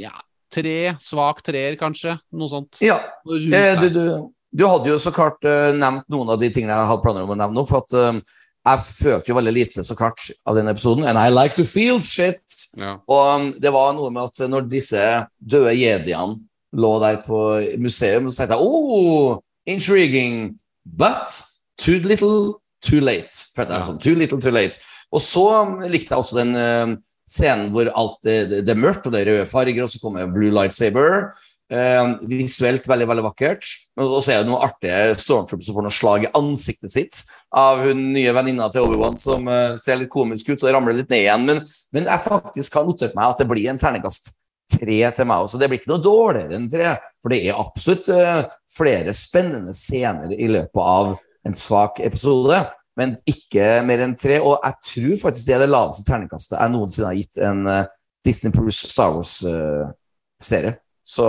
ja, 0.00 0.12
tre, 0.52 0.94
svak 1.00 1.42
treer, 1.44 1.76
kanskje. 1.80 2.14
Noe 2.32 2.48
sånt. 2.48 2.78
Ja, 2.80 3.00
det, 3.26 3.52
Eh, 3.58 3.80
du, 3.80 3.88
du, 3.92 4.04
du 4.52 4.64
hadde 4.68 4.88
jo 4.88 4.98
så 5.00 5.12
klart 5.12 5.44
eh, 5.44 5.72
nevnt 5.76 6.08
noen 6.12 6.30
av 6.32 6.40
de 6.40 6.48
tingene 6.52 6.72
jeg 6.72 6.88
hadde 6.92 7.02
planer 7.04 7.26
om 7.26 7.34
å 7.34 7.36
nevne 7.36 7.58
nå. 7.58 7.66
For 7.68 7.82
at 7.84 7.96
eh, 7.98 8.22
jeg 8.62 8.84
følte 8.86 9.32
jo 9.32 9.36
veldig 9.40 9.52
lite 9.56 9.82
så 9.84 9.96
klart 9.98 10.28
av 10.46 10.56
den 10.56 10.70
episoden. 10.70 11.04
And 11.04 11.18
I 11.18 11.28
like 11.34 11.56
to 11.58 11.64
feel 11.68 12.00
shit. 12.00 12.42
Ja. 12.78 12.94
Og 13.10 13.22
um, 13.34 13.48
det 13.60 13.72
var 13.74 13.92
noe 13.96 14.12
med 14.14 14.30
at 14.30 14.44
når 14.48 14.68
disse 14.70 15.02
døde 15.42 15.74
jediene 15.74 16.38
lå 16.72 16.92
der 17.02 17.18
på 17.26 17.40
museum, 17.82 18.30
så 18.30 18.44
tenkte 18.46 18.56
jeg 18.56 18.64
oh, 18.64 19.40
intriguing, 19.68 20.54
but 20.86 21.34
too 21.76 21.98
little, 22.06 22.61
too 22.82 23.00
late. 23.00 23.32
Følte 23.56 23.72
jeg 23.72 23.80
Ja. 23.80 23.86
sånn, 23.86 24.02
too 24.02 24.18
little, 24.18 24.40
too 24.40 24.52
late. 24.52 24.78
Og 25.12 25.20
så 25.20 25.46
um, 25.62 25.78
likte 25.86 26.14
jeg 26.14 26.18
også 26.18 26.38
den 26.40 26.54
uh, 26.56 26.96
scenen 27.28 27.70
hvor 27.74 27.90
alt 27.94 28.18
det, 28.26 28.36
det, 28.50 28.68
er 28.68 28.82
mørkt, 28.82 29.06
og 29.06 29.14
det 29.14 29.22
er 29.22 29.32
røde 29.32 29.48
farger, 29.48 29.84
og 29.84 29.90
så 29.92 30.02
kommer 30.02 30.30
blue 30.32 30.52
lightsaber. 30.52 31.32
Uh, 31.72 32.18
visuelt 32.28 32.84
veldig, 32.88 33.06
veldig 33.08 33.24
vakkert. 33.24 33.68
Og 34.02 34.18
så 34.20 34.34
er 34.34 34.42
det 34.42 34.50
noen 34.50 34.66
artige 34.66 35.14
stormtroopers 35.20 35.70
som 35.70 35.78
får 35.78 35.86
noe 35.86 35.96
slag 35.96 36.26
i 36.26 36.32
ansiktet 36.36 36.92
sitt 36.92 37.22
av 37.56 37.80
hun 37.86 38.10
nye 38.12 38.34
venninna 38.36 38.68
til 38.72 38.84
Obi-Wan, 38.84 39.16
som 39.20 39.48
uh, 39.48 39.78
ser 39.80 40.02
litt 40.02 40.12
komisk 40.12 40.52
ut 40.52 40.60
og 40.60 40.74
ramler 40.74 40.98
litt 40.98 41.12
ned 41.12 41.24
igjen. 41.24 41.48
Men, 41.48 41.64
men 41.96 42.08
jeg 42.10 42.26
faktisk 42.26 42.76
har 42.76 42.88
notert 42.88 43.16
meg 43.16 43.32
at 43.32 43.42
det 43.42 43.48
blir 43.52 43.70
en 43.72 43.80
terningkast 43.80 44.34
tre 44.72 45.00
til 45.12 45.28
meg 45.28 45.44
også. 45.44 45.60
Det 45.60 45.68
blir 45.68 45.80
ikke 45.80 45.92
noe 45.92 46.04
dårligere 46.04 46.56
enn 46.56 46.70
tre, 46.72 46.94
for 47.22 47.32
det 47.32 47.42
er 47.44 47.60
absolutt 47.60 48.08
uh, 48.12 48.48
flere 48.72 49.12
spennende 49.16 49.74
scener 49.76 50.32
i 50.32 50.48
løpet 50.50 50.82
av 50.82 51.14
en 51.48 51.54
svak 51.58 51.98
episode, 52.04 52.58
men 52.96 53.16
ikke 53.26 53.80
mer 53.88 54.02
enn 54.04 54.14
tre. 54.18 54.38
Og 54.40 54.58
jeg 54.62 54.74
tror 54.90 55.16
faktisk 55.24 55.48
det 55.48 55.54
er 55.56 55.64
det 55.64 55.72
laveste 55.72 56.04
terningkastet 56.08 56.58
jeg 56.60 56.74
noensinne 56.74 57.08
har 57.10 57.18
gitt 57.18 57.38
en 57.42 57.66
uh, 57.66 57.84
Disney 58.24 58.52
Plus 58.54 58.82
Star 58.92 59.14
Wars-serie. 59.16 60.76
Så 61.04 61.26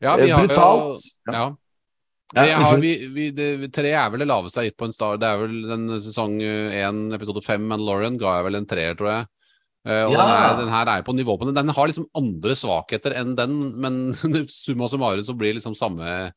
Ja, 0.00 0.14
eh, 0.16 0.24
vi 0.24 0.30
har 0.30 0.40
jo- 0.42 0.46
brutalt. 0.48 1.00
Ja. 1.30 1.54
Ja. 2.34 2.58
Har, 2.62 2.76
vi, 2.78 3.08
vi, 3.10 3.30
det, 3.34 3.72
tre 3.74 3.90
er 3.90 4.10
vel 4.12 4.20
det 4.22 4.28
laveste 4.30 4.60
jeg 4.60 4.68
har 4.68 4.70
gitt 4.70 4.78
på 4.78 4.86
en 4.86 4.92
Star. 4.94 5.16
Det 5.18 5.26
er 5.26 5.38
vel 5.40 5.56
den 5.66 5.88
sesong 6.00 6.36
én, 6.40 7.00
episode 7.16 7.42
fem, 7.42 7.64
Mandalorian, 7.66 8.18
ga 8.20 8.36
jeg 8.38 8.44
vel 8.46 8.54
en 8.60 8.66
treer, 8.70 8.94
tror 8.94 9.10
jeg. 9.10 9.26
Uh, 9.88 10.04
og 10.06 10.12
Ja. 10.12 10.18
den, 10.20 10.28
her, 10.36 10.56
den 10.60 10.68
her 10.74 10.86
er 10.92 11.02
på 11.02 11.14
nivå 11.16 11.38
på 11.40 11.46
den. 11.48 11.54
Den 11.56 11.68
har 11.74 11.86
liksom 11.88 12.06
andre 12.14 12.52
svakheter 12.54 13.16
enn 13.16 13.34
den, 13.34 13.56
men 13.80 14.12
summa 14.48 14.86
summarum 14.92 15.24
så 15.24 15.34
blir 15.34 15.56
liksom 15.56 15.74
samme 15.74 16.30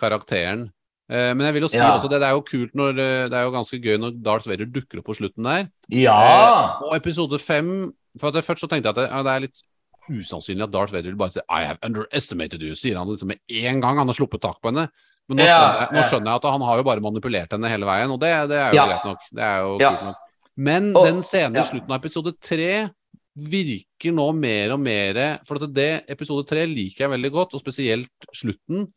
karakteren. 0.00 0.68
Eh, 1.10 1.34
men 1.36 1.44
jeg 1.44 1.52
vil 1.54 1.62
jo 1.66 1.68
si 1.68 1.76
Ja. 1.76 1.90
også 1.98 2.08
det, 2.08 2.20
det 2.22 2.28
er 2.30 2.32
jo 2.32 2.40
kult 2.48 2.72
når 2.74 2.98
eh, 2.98 3.28
Det 3.28 3.36
er 3.36 3.42
jo 3.44 3.50
ganske 3.52 3.76
gøy 3.82 3.98
når 4.00 4.14
Darth 4.24 4.48
Vader 4.48 4.64
dukker 4.72 4.98
opp 5.02 5.04
på 5.10 5.16
slutten 5.18 5.44
der. 5.44 5.66
Ja! 5.92 6.78
Og 6.80 6.94
episode 6.96 7.36
fem 7.38 7.92
For 8.18 8.28
at 8.32 8.44
først 8.46 8.60
så 8.64 8.68
tenkte 8.70 8.88
jeg 8.88 8.94
at 8.94 9.00
det, 9.02 9.08
ja, 9.10 9.22
det 9.22 9.32
er 9.34 9.40
litt 9.44 9.60
usannsynlig 10.08 10.62
at 10.64 10.72
Darth 10.72 10.92
Vader 10.94 11.10
vil 11.10 11.16
bare 11.20 11.32
si 11.32 11.40
I 11.50 11.64
have 11.64 11.78
underestimated 11.84 12.62
you, 12.62 12.74
sier 12.74 12.96
han 12.96 13.08
liksom 13.08 13.28
med 13.32 13.38
en 13.48 13.80
gang 13.80 13.98
han 13.98 14.06
har 14.08 14.14
sluppet 14.16 14.40
tak 14.44 14.60
på 14.62 14.68
henne. 14.72 14.88
Men 15.28 15.38
nå, 15.40 15.44
Ja, 15.44 15.56
skjønner, 15.56 15.78
jeg, 15.80 15.88
nå 15.96 16.02
skjønner 16.08 16.28
jeg 16.30 16.40
at 16.42 16.48
han 16.52 16.60
har 16.68 16.76
jo 16.80 16.84
bare 16.84 17.00
manipulert 17.00 17.52
henne 17.56 17.70
hele 17.72 17.86
veien, 17.88 18.10
og 18.12 18.20
det, 18.20 18.32
det 18.50 18.58
er 18.60 18.72
jo 18.76 18.84
greit 18.84 19.06
nok. 19.08 19.18
Det 19.32 19.42
er 19.48 19.58
jo 19.64 19.78
Ja. 19.80 19.90
kult 19.94 20.04
nok. 20.10 20.16
Men 20.56 20.90
Og- 20.96 21.06
den 21.08 21.22
scenen 21.22 21.56
i 21.56 21.64
slutten 21.64 21.90
av 21.90 22.00
episode 22.04 22.32
tre 22.40 22.90
virker 23.34 24.12
nå 24.14 24.26
mer 24.36 24.72
og 24.76 24.80
mer 24.80 25.40
For 25.48 25.56
at 25.56 25.72
det 25.74 26.04
episode 26.08 26.46
tre 26.46 26.66
liker 26.66 27.04
jeg 27.08 27.10
veldig 27.10 27.32
godt, 27.32 27.54
og 27.54 27.60
spesielt 27.64 28.08
slutten 28.36 28.84
eh, 28.84 28.92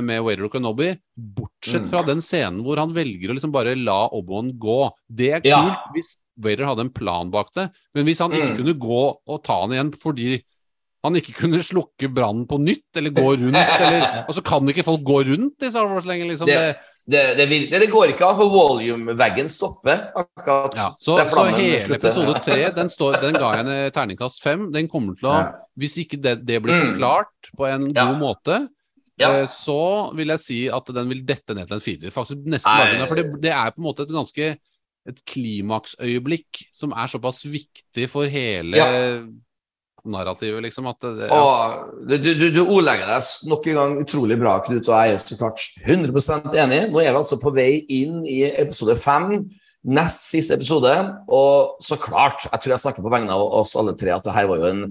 med 0.00 0.22
Wader 0.22 0.44
og 0.46 0.52
Kenobi. 0.52 0.92
Bortsett 1.18 1.82
Mm. 1.82 1.88
fra 1.90 2.02
den 2.06 2.20
scenen 2.22 2.62
hvor 2.62 2.76
han 2.78 2.92
velger 2.94 3.30
å 3.30 3.34
liksom 3.36 3.52
bare 3.52 3.74
la 3.76 4.08
Obi-Wan 4.08 4.52
gå. 4.58 4.90
Det 5.10 5.30
er 5.32 5.40
kult 5.40 5.44
Ja. 5.50 5.76
hvis 5.94 6.16
Vader 6.38 6.64
hadde 6.64 6.80
en 6.86 6.90
plan 6.90 7.30
bak 7.30 7.52
det, 7.54 7.70
men 7.94 8.06
hvis 8.06 8.18
han 8.18 8.30
ikke 8.32 8.52
Mm. 8.52 8.56
kunne 8.56 8.78
gå 8.78 9.16
og 9.28 9.42
ta 9.44 9.60
han 9.62 9.70
igjen 9.70 9.92
fordi 9.92 10.42
han 11.04 11.14
ikke 11.14 11.34
kunne 11.34 11.58
slukke 11.58 12.08
brannen 12.14 12.46
på 12.46 12.60
nytt, 12.62 12.86
eller 12.94 13.10
gå 13.10 13.36
rundt, 13.36 13.56
eller 13.80 14.24
Altså, 14.28 14.42
kan 14.44 14.64
ikke 14.68 14.84
folk 14.84 15.02
gå 15.02 15.24
rundt 15.26 15.60
i 15.62 15.70
Star 15.70 15.88
Wars 15.88 16.04
lenger, 16.06 16.26
liksom? 16.30 16.46
Det- 16.46 16.76
Det, 17.04 17.36
det, 17.36 17.48
vil, 17.48 17.66
det, 17.68 17.90
går 17.90 18.12
ikke 18.14 18.22
an, 18.30 18.36
for 18.36 18.48
volume-veggen 18.48 19.48
stopper 19.50 20.12
akkurat 20.14 20.76
Ja, 20.76 20.90
så, 21.02 21.16
så 21.26 21.46
hele 21.50 21.96
episode 21.96 22.34
tre, 22.44 22.70
den, 22.76 22.88
står, 22.88 23.20
den 23.20 23.34
ga 23.34 23.56
jeg 23.56 23.66
en 23.66 23.90
terningkast 23.90 24.40
fem. 24.40 24.70
Den 24.70 24.86
kommer 24.86 25.18
til 25.18 25.26
å 25.28 25.32
Ja. 25.34 25.52
Hvis 25.76 25.96
ikke 25.98 26.20
det, 26.22 26.46
det 26.46 26.62
blir 26.62 26.70
Mm. 26.78 26.92
forklart 26.94 27.50
på 27.58 27.66
en 27.66 27.92
Ja. 27.92 28.06
god 28.06 28.20
måte, 28.20 28.68
Ja. 29.22 29.30
eh, 29.42 29.46
så 29.52 29.78
vil 30.18 30.28
jeg 30.34 30.42
si 30.42 30.58
at 30.68 30.92
den 30.94 31.08
vil 31.12 31.22
dette 31.28 31.54
ned 31.56 31.70
til 31.70 31.78
en 31.78 31.84
firer. 31.84 32.12
Faktisk 32.14 32.44
nesten 32.44 32.98
Nei. 32.98 33.06
for 33.08 33.18
det, 33.18 33.26
det 33.42 33.54
er 33.54 33.70
på 33.72 33.80
en 33.82 33.88
måte 33.88 34.04
et 34.06 34.12
ganske 34.14 34.52
et 35.02 35.16
klimaksøyeblikk 35.26 36.60
som 36.76 36.92
er 36.94 37.10
såpass 37.10 37.40
viktig 37.50 38.04
for 38.10 38.28
hele 38.30 38.76
Ja. 38.78 38.86
narrativet, 40.04 40.62
liksom. 40.62 40.86
At 40.90 41.00
det, 41.00 41.28
ja. 41.30 41.38
Og 41.38 42.06
du, 42.08 42.16
du, 42.18 42.46
du 42.50 42.60
ordlegger 42.64 43.06
deg 43.06 43.50
nok 43.50 43.66
en 43.70 43.76
gang 43.78 43.96
utrolig 44.02 44.38
bra, 44.40 44.56
Knut, 44.66 44.88
og 44.88 44.94
jeg 44.98 45.14
er 45.16 45.18
så 45.22 45.38
klart 45.38 45.62
100% 45.86 46.54
enig. 46.58 46.80
Nå 46.90 47.02
er 47.02 47.12
vi 47.14 47.20
altså 47.20 47.38
på 47.42 47.52
vei 47.54 47.84
inn 48.00 48.22
i 48.26 48.40
episode 48.50 48.96
fem, 48.98 49.44
nest 49.82 50.26
siste 50.30 50.54
episode. 50.58 50.90
Og 51.30 51.76
så 51.82 51.98
klart, 52.02 52.48
jeg 52.50 52.62
tror 52.64 52.74
jeg 52.76 52.84
snakker 52.86 53.02
på 53.06 53.12
vegne 53.14 53.34
av 53.34 53.42
oss 53.62 53.76
alle 53.78 53.94
tre, 53.98 54.10
at 54.14 54.26
det 54.26 54.34
her 54.34 54.50
var 54.50 54.62
jo 54.62 54.70
en 54.72 54.82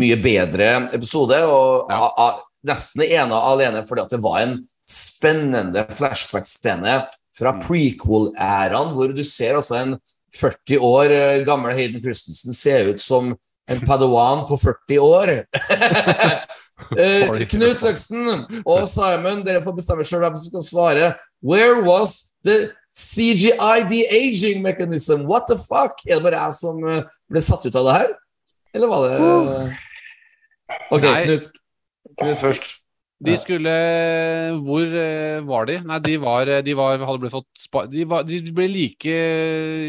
mye 0.00 0.16
bedre 0.24 0.70
episode. 0.96 1.40
Og 1.48 1.88
Ja. 1.92 2.02
a, 2.04 2.28
a, 2.28 2.28
nesten 2.68 3.04
ene 3.06 3.32
og 3.34 3.54
alene 3.54 3.82
fordi 3.88 4.04
at 4.04 4.14
det 4.14 4.20
var 4.24 4.42
en 4.44 4.58
spennende 4.88 5.86
flashback-scene 5.96 7.00
fra 7.38 7.52
Mm. 7.54 7.60
prequel-æraen, 7.62 8.94
hvor 8.94 9.12
du 9.14 9.22
ser 9.22 9.56
altså 9.56 9.76
en 9.82 9.98
40 10.34 10.78
år 10.82 11.12
eh, 11.14 11.44
gammel 11.46 11.74
Hayden 11.74 12.02
Christensen 12.02 12.52
se 12.52 12.74
ut 12.90 13.00
som 13.00 13.36
en 13.68 13.80
padawan 13.80 14.46
på 14.48 14.56
40 14.56 14.98
år. 14.98 15.32
uh, 16.96 17.40
Knut 17.52 17.82
Løksen 17.84 18.62
og 18.64 18.88
Simon, 18.88 19.42
dere 19.44 19.62
får 19.64 19.76
bestemme 19.76 20.06
sjøl 20.06 20.24
hvem 20.24 20.38
som 20.38 20.52
skal 20.52 20.64
svare. 20.64 21.10
Where 21.44 21.82
was 21.84 22.32
the 22.44 22.70
CGI 22.96 23.84
de-aging 23.88 24.62
mechanism? 24.64 25.26
What 25.28 25.50
the 25.50 25.58
fuck? 25.58 26.00
Er 26.08 26.18
det 26.18 26.24
bare 26.24 26.40
jeg 26.46 26.56
som 26.58 26.80
eh, 26.88 27.04
ble 27.30 27.44
satt 27.44 27.66
ut 27.68 27.76
av 27.76 27.90
det 27.90 27.98
her? 27.98 28.16
Eller 28.74 28.90
var 28.90 29.04
det 29.04 29.18
OK, 30.92 31.04
Nei. 31.04 31.20
Knut. 31.26 31.46
Knut 32.20 32.38
først. 32.42 32.76
De 33.18 33.32
skulle 33.34 33.72
Hvor 34.62 34.84
eh, 34.94 35.40
var 35.42 35.64
de? 35.66 35.80
Nei, 35.82 35.96
de 36.04 36.12
var 36.22 36.46
De 36.62 36.74
var, 36.78 37.00
hadde 37.02 37.18
blitt 37.24 37.32
fått 37.34 37.48
spa, 37.58 37.82
de, 37.90 38.04
var, 38.06 38.22
de 38.28 38.38
ble 38.54 38.68
like 38.70 39.16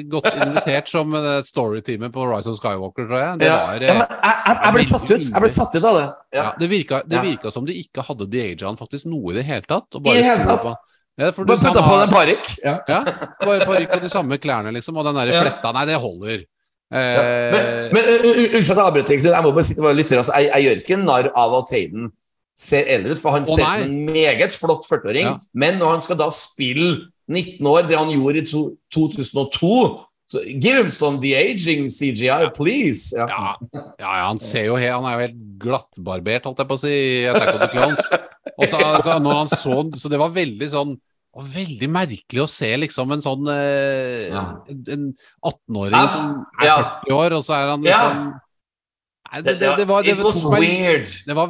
godt 0.10 0.32
invitert 0.48 0.90
som 0.90 1.14
storyteamet 1.46 2.10
på 2.16 2.26
Rise 2.26 2.50
of 2.50 2.58
Skywalker, 2.58 3.06
tror 3.06 3.22
jeg. 3.22 3.38
Det 3.44 3.50
Ja. 3.52 3.60
var 3.68 3.86
Ja, 3.86 3.94
eh, 3.94 4.00
men 4.00 4.08
jeg, 4.10 4.34
jeg, 4.50 4.58
jeg 4.64 4.74
ble 4.80 4.86
satt 4.90 5.06
ut. 5.14 5.30
Jeg 5.30 5.44
ble 5.46 5.52
satt 5.54 5.76
ut 5.78 5.86
av 5.92 6.00
det. 6.00 6.08
ja, 6.34 6.42
Ja. 6.42 6.48
Det 6.60 6.70
virka, 6.74 7.02
det 7.06 7.20
Ja. 7.20 7.22
virka 7.30 7.52
som 7.54 7.66
de 7.70 7.74
ikke 7.84 8.02
hadde 8.10 8.26
de-aga 8.34 8.66
han 8.72 8.78
faktisk 8.82 9.06
noe 9.06 9.32
i 9.32 9.36
det 9.38 9.46
hele 9.46 9.62
tatt. 9.70 9.88
og 9.94 10.08
I 10.10 10.16
det 10.18 10.26
hele 10.26 10.44
tatt? 10.50 10.72
Ja, 11.20 11.30
for 11.36 11.44
du, 11.46 11.54
Bare 11.54 11.60
putta 11.68 11.82
på 11.86 11.96
en 12.02 12.10
parykk. 12.10 12.46
Ja. 12.66 12.78
Ja, 12.88 13.04
bare 13.46 13.66
parykk 13.68 13.94
og 13.98 14.02
de 14.02 14.10
samme 14.10 14.38
klærne, 14.44 14.72
liksom. 14.74 14.98
Og 14.98 15.06
den 15.06 15.14
derre 15.22 15.34
Ja. 15.38 15.42
fletta 15.46 15.72
Nei, 15.76 15.86
det 15.86 16.00
holder. 16.02 16.46
Ja. 16.90 16.98
Eh, 16.98 17.52
Men, 17.54 17.94
men 17.94 18.04
unnskyld 18.10 18.72
at 18.74 18.78
jeg 18.82 18.86
avbryter, 18.88 19.22
Jeg 19.22 19.44
må 19.46 19.52
bare 19.54 19.64
si 19.68 19.76
til 19.78 19.84
våre 19.86 19.94
lyttere 19.94 20.18
altså, 20.24 20.34
jeg, 20.42 20.50
jeg 20.50 20.64
gjør 20.66 20.80
ikke 20.82 20.98
narr 21.06 21.30
av 21.38 21.54
at 21.62 21.70
Hayden 21.76 22.10
ser 22.60 22.90
eldre 22.92 23.16
ut, 23.16 23.22
for 23.22 23.36
han 23.36 23.48
oh, 23.48 23.54
ser 23.54 23.64
ut 23.64 23.78
som 23.78 23.88
en 23.88 24.12
meget 24.12 24.56
flott 24.56 24.88
40-åring. 24.90 25.30
Ja. 25.30 25.38
Men 25.54 25.80
når 25.80 25.96
han 25.96 26.04
skal 26.04 26.20
da 26.20 26.28
spille 26.34 27.10
19 27.30 27.68
år, 27.70 27.88
det 27.88 27.98
han 27.98 28.12
gjorde 28.12 28.44
i 28.44 28.48
to, 28.50 28.64
2002 28.96 29.74
så 30.30 30.44
Give 30.46 30.78
him 30.78 30.90
some 30.94 31.18
de-aging 31.18 31.88
CGI, 31.90 32.52
please. 32.54 33.16
Ja. 33.18 33.26
Ja, 33.26 33.56
ja, 33.74 33.86
ja, 33.98 34.26
han 34.28 34.38
ser 34.38 34.68
jo 34.68 34.76
helt 34.78 34.94
Han 34.94 35.08
er 35.10 35.16
jo 35.16 35.24
helt 35.24 35.40
glattbarbert, 35.60 36.46
holdt 36.46 36.62
jeg 36.62 36.70
på 36.70 36.78
å 36.78 36.82
si, 36.84 36.92
i 36.94 37.24
Attack 37.32 37.56
of 37.56 37.64
the 37.64 37.70
Clones. 37.74 38.04
Og 38.54 38.68
ta, 38.70 38.84
altså, 38.92 39.16
når 39.24 39.40
han 39.40 39.50
så, 39.50 39.80
så 39.98 40.12
det 40.12 40.20
var 40.22 40.36
veldig 40.36 40.70
sånn 40.70 40.98
og 41.40 41.46
Veldig 41.54 41.88
merkelig 41.94 42.42
å 42.42 42.50
se 42.50 42.70
liksom 42.82 43.14
en 43.14 43.22
sånn 43.22 43.50
eh, 43.54 44.30
Ja. 44.32 44.44
En 44.70 44.86
en 44.96 45.04
18-åring 45.46 45.94
Ja, 45.94 46.06
som 46.14 46.32
er 46.60 46.70
ja. 46.70 46.78
40 47.06 47.18
år, 47.20 47.36
og 47.38 47.44
så 47.46 47.58
er 47.58 47.74
han 47.74 47.86
Ja. 47.90 48.04
Nei, 49.30 49.42
det, 49.46 49.54
det, 49.62 49.68
det 49.78 49.86
var, 49.86 50.02
det, 50.04 50.16
det 50.18 50.24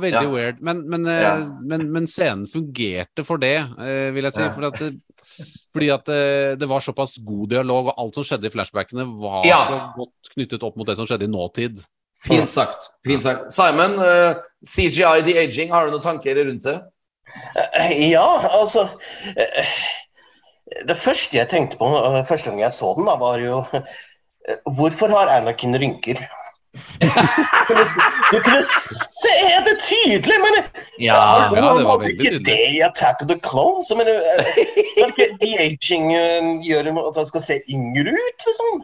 veldig 0.01 0.17
Ja. 0.19 0.23
weird, 0.33 0.57
men, 0.61 0.81
men, 0.91 1.05
eh, 1.07 1.21
Ja. 1.23 1.35
men, 1.71 1.85
men 1.93 2.07
scenen 2.11 2.47
fungerte 2.51 3.23
for 3.23 3.39
det, 3.39 3.55
eh, 3.79 4.09
vil 4.15 4.27
jeg 4.27 4.35
si. 4.35 4.41
Ja. 4.43 4.49
Fordi 4.55 4.67
at, 4.67 4.79
det, 4.79 5.45
fordi 5.71 5.89
at 5.95 6.11
eh, 6.11 6.55
det 6.59 6.67
var 6.67 6.83
såpass 6.83 7.15
god 7.23 7.53
dialog, 7.55 7.93
og 7.93 8.01
alt 8.03 8.19
som 8.19 8.25
skjedde 8.27 8.49
i 8.49 8.53
flashbackene, 8.53 9.05
var 9.21 9.47
så 9.47 9.79
godt 9.95 10.33
knyttet 10.33 10.65
opp 10.67 10.75
mot 10.75 10.87
det 10.91 10.97
som 10.99 11.07
skjedde 11.07 11.29
i 11.29 11.31
nåtid. 11.31 11.79
Fint 12.19 12.51
sagt. 12.51 12.89
Fint 13.07 13.23
sagt. 13.23 13.47
Simon, 13.55 13.95
uh, 13.95 14.35
CGI 14.67 15.21
The 15.23 15.37
Aging, 15.39 15.71
har 15.71 15.87
du 15.87 15.93
noen 15.95 16.03
tanker 16.03 16.35
rundt 16.35 16.65
det? 16.67 16.75
Eh, 17.79 18.09
Ja, 18.09 18.25
altså 18.49 18.89
eh, 19.37 19.69
Det 20.87 20.97
første 20.97 21.37
jeg 21.37 21.47
tenkte 21.51 21.77
på 21.79 21.87
eh, 21.87 22.25
første 22.27 22.49
gang 22.49 22.59
jeg 22.63 22.73
så 22.75 22.91
den, 22.97 23.05
da, 23.07 23.15
var 23.21 23.39
jo 23.39 23.61
Hvorfor 24.65 25.13
har 25.13 25.29
Anakin 25.29 25.77
rynker? 25.77 26.23
Du 26.69 28.37
kunne, 28.45 28.61
se- 28.63 29.61
det 29.65 29.75
tydelig, 29.81 30.37
men 30.43 30.57
Ja, 31.01 31.15
ja, 31.17 31.47
det 31.49 31.61
var 31.85 31.97
veldig 31.97 32.11
ikke 32.13 32.23
tydelig. 32.23 32.45
det 32.45 32.57
i 32.75 32.81
Attack 32.85 33.23
of 33.23 33.29
the 33.31 33.37
Clones. 33.41 33.89
Men 33.97 34.07
eh, 34.11 35.31
de-aging 35.41 36.11
eh, 36.13 36.49
gjør 36.67 36.91
at 37.07 37.17
han 37.17 37.29
skal 37.31 37.43
se 37.45 37.57
yngre 37.73 38.13
ut, 38.13 38.45
liksom? 38.49 38.83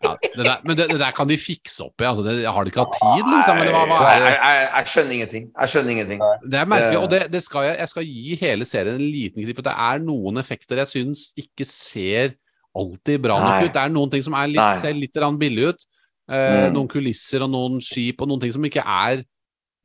Ja, 0.00 0.12
det 0.36 0.44
der, 0.46 0.60
men 0.64 0.76
det, 0.76 0.88
det 0.92 0.98
der 1.00 1.16
kan 1.16 1.28
de 1.28 1.36
fikse 1.40 1.84
opp 1.86 2.00
i. 2.00 2.08
Altså, 2.10 2.26
det, 2.26 2.36
har 2.44 2.64
de 2.64 2.72
ikke 2.72 2.84
hatt 2.84 2.98
tid, 3.00 3.24
liksom? 3.34 3.62
Eller 3.64 3.74
hva, 3.76 3.82
hva 3.88 4.00
er 4.10 4.20
jeg, 4.20 4.26
det? 4.26 4.36
jeg, 4.36 4.68
jeg 4.74 4.92
skjønner 4.94 5.16
ingenting. 5.18 5.48
Jeg 5.60 5.72
skjønner 5.74 5.94
ingenting. 5.96 6.24
Det 6.44 6.60
er 6.60 6.70
merkelig, 6.74 7.00
og 7.00 7.10
det, 7.14 7.22
det 7.32 7.42
skal 7.46 7.70
jeg, 7.70 7.78
jeg 7.80 7.94
skal 7.94 8.10
gi 8.12 8.38
hele 8.44 8.68
serien 8.68 9.00
en 9.00 9.06
liten 9.08 9.40
kritikk, 9.40 9.60
for 9.62 9.68
det 9.70 9.76
er 9.88 10.04
noen 10.04 10.40
effekter 10.44 10.84
jeg 10.84 10.92
syns 10.92 11.26
ikke 11.40 11.68
ser 11.68 12.36
alltid 12.76 13.24
bra 13.24 13.38
nok 13.40 13.54
Nei. 13.56 13.64
ut. 13.66 13.72
Det 13.74 13.82
er 13.82 13.94
noen 13.96 14.12
ting 14.12 14.24
som 14.28 14.36
er 14.38 14.52
litt, 14.52 14.82
ser 14.84 14.94
litt 14.98 15.16
billig 15.40 15.72
ut. 15.72 15.86
Eh, 16.30 16.68
Mm. 16.70 16.74
Noen 16.74 16.88
kulisser 16.88 17.42
og 17.42 17.50
noen 17.50 17.80
skip 17.82 18.20
og 18.22 18.28
noen 18.28 18.40
ting 18.40 18.52
som 18.52 18.62
ikke 18.64 18.84
er 18.86 19.24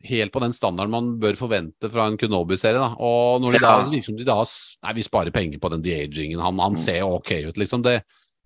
helt 0.05 0.31
på 0.31 0.39
den 0.43 0.51
standarden 0.53 0.91
man 0.91 1.07
bør 1.19 1.33
forvente 1.35 1.89
fra 1.91 2.05
en 2.07 2.17
Kenobi-serie. 2.17 2.77
da. 2.77 2.93
Og 2.99 3.41
når 3.41 3.53
de 3.53 3.59
da 3.59 3.79
Ja. 3.79 3.89
virker 3.89 4.17
de 4.17 4.23
da 4.23 4.43
Nei, 4.83 4.93
vi 4.93 5.01
sparer 5.01 5.31
penger 5.33 5.57
på 5.59 5.69
den 5.71 5.81
de-agingen. 5.81 6.39
Han, 6.39 6.59
han 6.59 6.73
Mm. 6.73 6.77
ser 6.77 7.01
ok 7.01 7.31
ut, 7.47 7.55
liksom. 7.57 7.81
Det, 7.81 8.03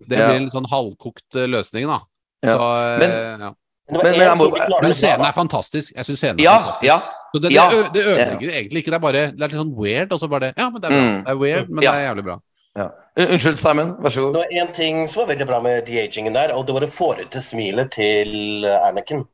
det 0.08 0.18
Ja. 0.18 0.28
blir 0.28 0.36
en 0.42 0.48
sånn 0.50 0.66
halvkokt 0.70 1.36
eh, 1.36 1.46
løsning, 1.46 1.86
da. 1.86 2.00
Ja. 2.42 2.56
Så, 2.56 2.94
eh, 2.94 2.98
Men- 2.98 3.40
ja. 3.40 3.54
Men- 3.92 4.02
men 4.02 4.20
jeg 4.20 4.38
må- 4.38 4.80
Men 4.82 4.92
scenen 4.92 5.26
er 5.26 5.32
fantastisk. 5.32 5.92
Jeg 5.94 6.04
syns 6.06 6.18
scenen 6.18 6.40
er 6.40 6.44
Ja, 6.44 6.58
fantastisk. 6.58 6.84
ja. 6.84 7.00
Så 7.34 7.40
det, 7.42 7.50
det, 7.50 7.92
det 7.92 8.04
ødelegger 8.06 8.50
egentlig 8.50 8.78
ikke. 8.82 8.90
Det 8.90 8.94
er 8.94 8.98
bare 8.98 9.12
det 9.12 9.40
er 9.42 9.48
litt 9.48 9.52
sånn 9.52 9.76
weird, 9.76 10.12
og 10.12 10.18
så 10.20 10.28
bare 10.28 10.40
det 10.40 10.54
Ja, 10.56 10.70
men 10.70 10.80
det 10.80 10.90
er 10.90 10.94
bra. 10.94 11.00
Mm. 11.00 11.24
Det 11.24 11.28
er 11.30 11.36
weird, 11.36 11.68
men 11.68 11.82
Ja. 11.82 11.92
det 11.92 11.98
er 12.00 12.14
jævlig 12.14 12.24
bra. 12.24 12.38
Ja. 12.78 12.88
Unnskyld, 13.20 13.58
Simon. 13.58 13.96
Vær 14.02 14.12
så 14.14 14.22
god. 14.24 14.32
Det 14.38 14.40
var 14.44 14.62
en 14.62 14.72
ting 14.72 15.00
som 15.10 15.22
var 15.24 15.32
veldig 15.34 15.46
bra 15.48 15.58
med 15.64 15.84
de-agingen 15.88 16.34
der, 16.36 16.52
og 16.54 16.66
det 16.66 16.74
var 16.76 16.84
det 16.86 16.92
fårete 16.94 17.40
smilet 17.42 17.90
til 17.96 18.64
Anakin. 18.70 19.24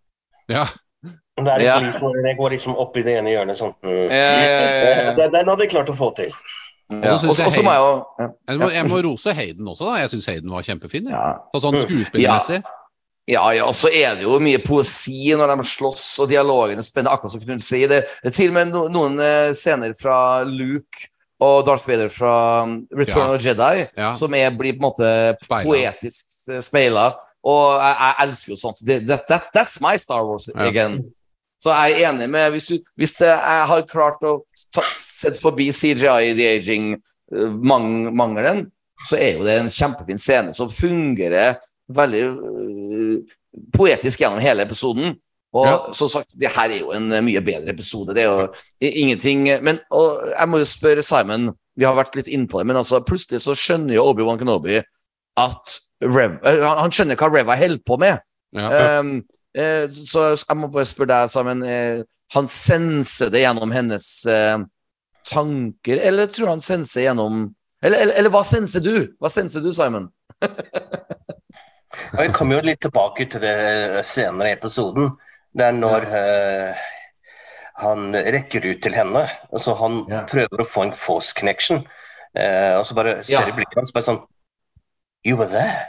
Ja. 0.49 0.65
Det 1.37 1.53
er 1.53 1.61
Ja. 1.61 1.79
liksom, 1.85 2.13
det 2.25 2.37
går 2.39 2.51
liksom 2.57 2.77
opp 2.81 2.97
i 2.97 3.03
det 3.05 3.19
ene 3.21 3.31
hjørnet 3.35 3.59
sånn. 3.59 3.75
mm. 3.85 4.09
Ja, 4.09 4.17
ja, 4.17 4.41
ja, 4.41 5.03
ja. 5.05 5.13
Den, 5.19 5.33
den 5.35 5.49
hadde 5.53 5.63
jeg 5.67 5.71
klart 5.71 5.91
å 5.93 5.97
få 5.99 6.09
til. 6.17 6.33
Ja. 6.91 7.13
Og 7.13 7.21
så 7.21 7.35
synes 7.35 7.57
jeg 7.59 7.65
jeg 7.67 8.59
må, 8.59 8.71
jeg 8.71 8.89
må 8.89 9.03
rose 9.05 9.33
Hayden 9.35 9.69
også, 9.69 9.85
da. 9.91 9.99
Jeg 10.01 10.11
syns 10.15 10.27
Hayden 10.31 10.51
var 10.55 10.63
kjempefin. 10.63 11.09
Ja. 11.11 11.27
Så 11.53 11.61
sånn 11.67 11.77
skuespillmessig. 11.83 12.63
Ja, 13.29 13.43
ja, 13.53 13.65
og 13.67 13.75
så 13.75 13.91
er 13.91 14.15
det 14.15 14.23
jo 14.23 14.37
mye 14.39 14.61
poesi 14.63 15.35
når 15.35 15.51
de 15.57 15.65
slåss, 15.67 16.05
og 16.23 16.29
dialogene 16.31 16.83
spenner, 16.87 17.11
akkurat 17.11 17.33
som 17.35 17.41
Knut 17.43 17.65
sier. 17.67 17.91
Det, 17.91 18.05
det 18.23 18.31
er 18.31 18.37
til 18.37 18.53
og 18.53 18.55
med 18.55 18.77
noen 18.95 19.19
eh, 19.19 19.51
scener 19.59 19.97
fra 19.99 20.45
Luke 20.47 21.09
og 21.43 21.67
Darth 21.67 21.89
Vader 21.89 22.09
fra 22.09 22.65
um, 22.65 22.79
Return 22.97 23.31
of 23.31 23.41
the 23.41 23.51
Jedi 23.51 23.87
som 24.17 24.35
er, 24.35 24.51
blir 24.57 24.77
på 24.77 24.81
en 24.81 24.87
måte 24.87 25.11
Speila. 25.45 25.65
poetisk 25.67 26.49
eh, 26.49 26.63
speila. 26.65 27.11
Og 27.47 27.77
jeg, 27.77 27.97
jeg 28.01 28.15
elsker 28.25 28.53
jo 28.53 28.57
sånt. 28.59 28.81
Det, 28.87 29.03
that, 29.07 29.29
that's, 29.29 29.53
that's 29.55 29.77
my 29.85 29.97
Star 30.01 30.25
Wars 30.27 30.49
again. 30.55 31.03
Så 31.63 31.73
jeg 31.73 31.93
er 32.01 32.11
enig 32.11 32.29
med 32.31 32.51
Hvis, 32.51 32.67
du, 32.67 32.81
hvis 33.01 33.15
jeg 33.21 33.67
har 33.71 33.85
klart 33.89 34.25
å 34.27 34.39
ta, 34.75 34.83
forbi 35.41 35.71
CGI 35.73 36.35
the 36.37 36.49
aging 36.57 36.97
eh, 37.33 38.65
så 39.07 39.19
er 39.21 39.37
jo 39.37 39.45
det 39.45 39.59
en 39.61 39.73
kjempefin 39.73 40.21
scene 40.21 40.53
som 40.57 40.73
fungerer 40.73 41.59
veldig 41.93 42.23
uh, 42.33 43.35
poetisk 43.77 44.23
gjennom 44.23 44.41
hele 44.41 44.65
episoden. 44.65 45.19
Og 45.57 45.67
Ja. 45.67 45.77
som 45.97 46.11
sagt, 46.13 46.35
det 46.41 46.51
her 46.53 46.71
er 46.71 46.81
jo 46.83 46.93
en 46.97 47.11
øh, 47.13 47.23
mye 47.25 47.41
bedre 47.45 47.73
episode. 47.73 48.15
Det 48.15 48.25
er 48.25 48.31
jo 48.31 48.49
ingenting 48.81 49.47
Men 49.65 49.81
og 49.91 50.29
jeg 50.33 50.49
må 50.49 50.59
jo 50.61 50.69
spørre 50.69 51.03
Simon, 51.07 51.51
vi 51.77 51.85
har 51.85 51.97
vært 51.97 52.17
litt 52.17 52.29
innpå 52.33 52.61
det, 52.61 52.67
men 52.71 52.77
altså 52.81 53.01
plutselig 53.05 53.43
så 53.45 53.55
skjønner 53.57 53.95
jo 53.97 54.05
Obi-Wan 54.11 54.39
Kenobi 54.41 54.81
at 55.37 55.79
Rev, 56.05 56.39
øh, 56.45 56.63
han 56.65 56.79
han 56.85 56.93
skjønner 56.93 57.17
hva 57.17 57.29
Reva 57.33 57.57
holder 57.57 57.83
på 57.87 57.97
med. 58.01 58.19
Ja. 58.57 59.01
Um, 59.01 59.23
eh, 59.57 59.89
så 59.91 60.31
jeg 60.37 60.57
må 60.57 60.69
bare 60.73 60.89
spørre 60.89 61.13
deg, 61.13 61.31
Simon. 61.33 61.63
eh, 61.63 62.03
han 62.35 62.49
senser 62.49 63.31
det 63.31 63.45
gjennom 63.45 63.71
hennes 63.73 64.07
eh, 64.27 64.59
tanker, 65.29 66.01
eller 66.03 66.27
tror 66.27 66.49
han 66.55 66.61
senser 66.61 67.07
gjennom 67.07 67.55
eller, 67.85 67.99
eller, 67.99 68.15
eller 68.19 68.33
hva 68.33 68.43
senser 68.45 68.81
du? 68.81 69.13
Hva 69.21 69.29
senser 69.31 69.61
du, 69.63 69.69
Simon? 69.73 70.09
Og 72.17 72.21
jeg 72.21 72.33
kommer 72.37 72.59
jo 72.59 72.67
litt 72.67 72.81
tilbake 72.85 73.27
til 73.31 73.43
det 73.45 74.05
senere 74.07 74.51
i 74.51 74.57
episoden. 74.57 75.11
Det 75.57 75.65
er 75.65 75.77
når 75.77 76.07
uh, 76.13 76.87
han 77.81 78.13
rekker 78.15 78.67
ut 78.71 78.83
til 78.85 78.97
henne. 78.97 79.25
Altså 79.53 79.75
han 79.81 80.03
Ja. 80.11 80.25
prøver 80.29 80.63
å 80.63 80.69
få 80.69 80.87
en 80.87 80.93
false 80.93 81.33
connection. 81.37 81.87
Uh, 82.37 82.77
og 82.79 82.87
så 82.87 82.95
bare 82.95 83.23
ser 83.25 83.41
Ja. 83.41 83.49
i 83.49 83.57
blikket 83.57 83.79
hans 83.81 83.93
bare 83.93 84.05
sånn 84.05 84.23
You 85.25 85.37
were 85.37 85.49
there. 85.49 85.89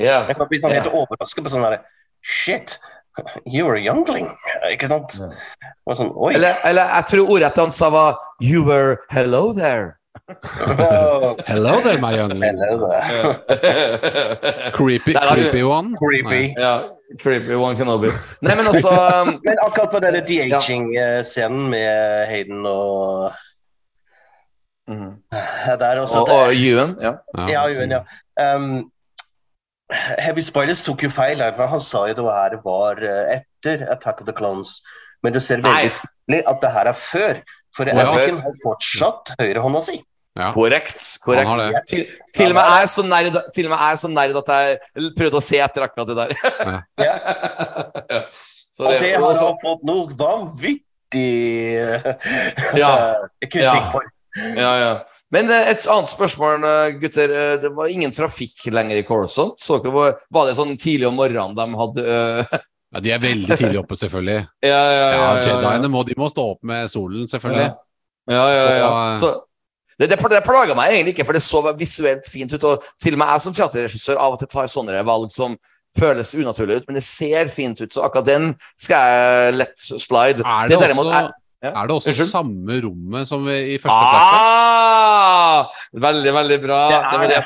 Yeah. 0.00 0.26
Jeg 0.26 0.36
kan 0.36 0.48
bli 0.48 0.58
sånn 0.58 0.72
helt 0.72 0.88
yeah. 0.88 0.96
overrasket 0.98 1.44
på 1.44 1.50
sånn 1.52 1.62
derre 1.62 1.82
Shit, 2.24 2.78
you 3.46 3.66
were 3.66 3.76
a 3.76 3.80
youngling. 3.84 4.30
Ikke 4.72 4.88
sant? 4.88 5.12
Yeah. 5.20 5.34
Sånn, 5.94 6.10
Oi. 6.16 6.32
Eller, 6.34 6.56
eller 6.64 6.88
jeg 6.96 7.06
tror 7.12 7.30
ordrett 7.36 7.60
han 7.60 7.70
sa 7.70 7.90
var 7.90 8.16
You 8.40 8.64
were 8.64 8.96
hello 9.10 9.52
there. 9.52 10.00
Hello 11.46 11.80
there, 11.82 11.98
my 11.98 12.14
youngling. 12.16 12.56
Hello 12.56 12.88
there. 12.88 14.70
Creepy, 14.72 15.12
creepy 15.12 15.62
one. 15.62 15.96
Creepy. 15.98 16.54
ja, 16.56 16.88
creepy 17.20 17.54
one 17.54 17.76
Kenobi. 17.78 18.10
Nei, 18.44 18.56
men 18.56 18.66
altså 18.70 18.92
um, 18.92 19.34
Men 19.46 19.60
akkurat 19.62 19.92
på 19.92 20.00
denne 20.04 20.22
de-aging-scenen 20.26 21.68
med 21.72 22.26
Hayden 22.30 22.66
og 22.66 23.32
mhm. 24.90 25.12
eh, 25.32 25.70
der 25.80 26.02
også 26.02 26.24
Og, 26.24 26.32
og 26.34 26.56
Ewan. 26.56 26.96
Ja. 27.02 27.16
Ja, 27.48 27.66
Ewan, 27.68 27.94
ja. 27.98 28.02
Um, 28.56 28.90
Heavy 29.94 30.42
Spoilers 30.42 30.82
tok 30.84 31.04
jo 31.04 31.10
feil 31.12 31.42
her, 31.42 31.52
for 31.56 31.70
han 31.70 31.82
sa 31.84 32.06
jo 32.08 32.16
det 32.18 32.24
her 32.24 32.56
var 32.64 33.02
eh, 33.04 33.36
etter 33.38 33.84
Attack 33.92 34.22
of 34.22 34.28
the 34.28 34.36
Clones. 34.36 34.78
Men 35.22 35.36
du 35.36 35.40
ser 35.40 35.62
veldig 35.64 35.94
tydelig 35.98 36.40
at 36.50 36.58
det 36.62 36.72
her 36.72 36.90
er 36.90 36.98
før. 36.98 37.38
For. 37.74 37.90
Anakin 37.90 38.38
har 38.38 38.58
fortsatt 38.62 39.34
høyrehånda 39.40 39.80
si. 39.82 39.96
Ja. 40.34 40.48
Korrekt. 40.54 40.98
korrekt. 41.22 41.86
Til, 41.86 42.02
til 42.34 42.50
og 42.50 42.56
med 42.56 42.64
jeg 42.66 42.82
er 42.82 42.88
så 42.90 43.02
nerd 43.06 43.36
Til 43.54 43.68
og 43.68 43.70
med 43.70 43.78
jeg 43.78 43.92
er 43.92 44.00
så 44.00 44.08
nerd 44.10 44.38
at 44.40 44.48
jeg 44.50 45.12
prøvde 45.14 45.38
å 45.38 45.44
se 45.46 45.60
etter 45.62 45.84
akkurat 45.86 46.10
det 46.10 46.16
der. 46.18 46.34
Ja. 46.98 48.24
Så 48.74 48.88
Og 48.88 48.96
det 48.98 49.12
har 49.14 49.36
han 49.38 49.58
fått 49.60 49.84
noe 49.86 50.10
vanvittig 50.18 51.28
eh, 51.78 52.08
Ja. 52.74 52.90
kritikk 53.38 53.62
Ja. 53.62 53.90
for. 53.92 54.08
Ja, 54.34 54.72
ja. 54.80 54.88
Men 55.30 55.46
eh, 55.54 55.68
et 55.70 55.86
annet 55.86 56.10
spørsmål, 56.10 56.66
eh, 56.66 56.96
gutter. 56.98 57.30
Det 57.62 57.70
var 57.76 57.92
ingen 57.92 58.10
trafikk 58.10 58.66
lenger 58.74 58.98
i 58.98 59.04
Coruscant. 59.06 59.54
Var, 59.70 60.16
var 60.34 60.50
det 60.50 60.56
sånn 60.58 60.74
tidlig 60.74 61.06
om 61.06 61.14
morgenen 61.22 61.54
de 61.54 61.68
hadde 61.84 62.04
Ja, 62.94 63.00
de 63.02 63.10
er 63.14 63.22
veldig 63.22 63.56
tidlig 63.58 63.78
oppe, 63.84 63.94
selvfølgelig. 63.98 64.42
Ja, 64.66 64.74
ja, 64.74 64.90
ja. 64.90 64.98
Ja, 64.98 65.14
ja, 65.14 65.32
ja. 65.38 65.48
Jediene 65.54 65.94
må, 65.94 66.02
de 66.10 66.18
må 66.18 66.28
stå 66.34 66.50
opp 66.56 66.62
med 66.66 66.90
solen, 66.90 67.30
selvfølgelig. 67.30 67.70
Ja, 68.34 68.44
ja, 68.58 68.68
ja. 68.82 68.90
Så, 69.22 69.36
det, 70.00 70.08
det, 70.10 70.18
det 70.32 70.42
plaga 70.46 70.74
meg 70.78 70.92
egentlig 70.96 71.14
ikke, 71.14 71.26
for 71.28 71.36
det 71.36 71.42
så 71.44 71.62
visuelt 71.78 72.26
fint 72.30 72.52
ut. 72.56 72.64
Og 72.70 72.82
til 73.02 73.14
og 73.16 73.20
med 73.22 73.32
jeg 73.34 73.44
som 73.46 73.54
teaterregissør 73.56 74.20
av 74.20 74.34
og 74.36 74.42
til 74.42 74.50
tar 74.54 74.66
sånne 74.70 75.04
valg 75.06 75.30
som 75.34 75.56
føles 75.98 76.32
unaturlig 76.34 76.80
ut, 76.80 76.86
men 76.88 76.96
det 76.98 77.04
ser 77.06 77.50
fint 77.54 77.78
ut. 77.84 77.92
Så 77.94 78.02
akkurat 78.02 78.26
den 78.26 78.48
skal 78.82 78.98
jeg 79.14 79.54
lett 79.60 79.76
slide. 79.86 80.42
Er 80.42 80.70
det, 80.72 80.80
derimot 80.82 81.06
også, 81.06 81.20
er- 81.20 81.30
ja. 81.64 81.70
er 81.70 81.86
det 81.86 81.94
også 81.94 82.10
Unnskyld? 82.10 82.30
samme 82.32 82.80
rommet 82.82 83.28
som 83.30 83.46
i 83.48 83.78
første 83.78 84.00
klasse? 84.10 84.40
Ah! 84.42 85.70
Veldig, 86.08 86.32
veldig 86.34 86.58
bra. 86.64 86.80
Det 86.90 86.98
Det, 86.98 87.14
er 87.14 87.22
det. 87.22 87.28
det. 87.36 87.44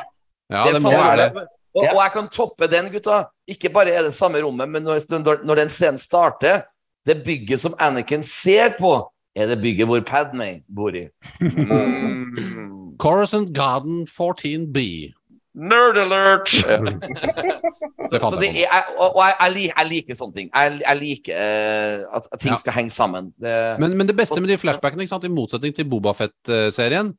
Ja, 0.49 0.65
det 0.65 0.75
det 0.79 0.83
må 0.83 0.91
være 0.97 1.17
det. 1.21 1.47
Og, 1.77 1.85
og 1.85 2.01
jeg 2.01 2.13
kan 2.17 2.29
toppe 2.33 2.67
den, 2.73 2.89
gutta. 2.91 3.19
Ikke 3.47 3.69
bare 3.71 3.93
er 3.95 4.03
det 4.09 4.15
samme 4.17 4.41
rommet, 4.43 4.69
men 4.73 4.83
når, 4.83 5.05
når, 5.13 5.45
når 5.47 5.61
den 5.61 5.69
scenen 5.71 6.01
starter, 6.01 6.63
det 7.07 7.21
bygget 7.25 7.61
som 7.61 7.75
Anakin 7.79 8.25
ser 8.27 8.73
på, 8.81 8.95
er 9.39 9.47
det 9.53 9.61
bygget 9.63 9.87
hvor 9.91 10.01
Padmay 10.07 10.59
bor 10.75 10.95
i. 10.99 11.07
Mm. 11.41 12.97
Coruscant 12.99 13.53
Garden 13.55 14.03
14B. 14.11 15.13
Nerd 15.59 15.97
alert! 15.99 16.51
Det 18.13 18.21
Så 18.23 18.39
det 18.41 18.63
er, 18.65 18.85
og 18.97 19.17
og 19.17 19.23
jeg, 19.27 19.35
jeg, 19.41 19.53
lik- 19.55 19.73
jeg 19.79 19.87
liker 19.91 20.15
sånne 20.17 20.35
ting. 20.37 20.51
Jeg, 20.55 20.81
jeg 20.87 20.97
liker 21.01 21.35
uh, 21.35 22.17
at, 22.17 22.29
at 22.33 22.41
ting 22.41 22.53
Ja. 22.55 22.59
skal 22.63 22.73
henge 22.79 22.91
sammen. 22.95 23.33
Det, 23.43 23.55
Men, 23.83 23.97
men 23.99 24.07
det 24.09 24.17
beste 24.17 24.41
med 24.41 24.49
de 24.49 24.57
flashbackene, 24.59 25.03
ikke 25.05 25.13
sant? 25.17 25.25
i 25.27 25.33
motsetning 25.33 25.75
til 25.77 25.89
Boba 25.91 26.13
Fett-serien, 26.17 27.11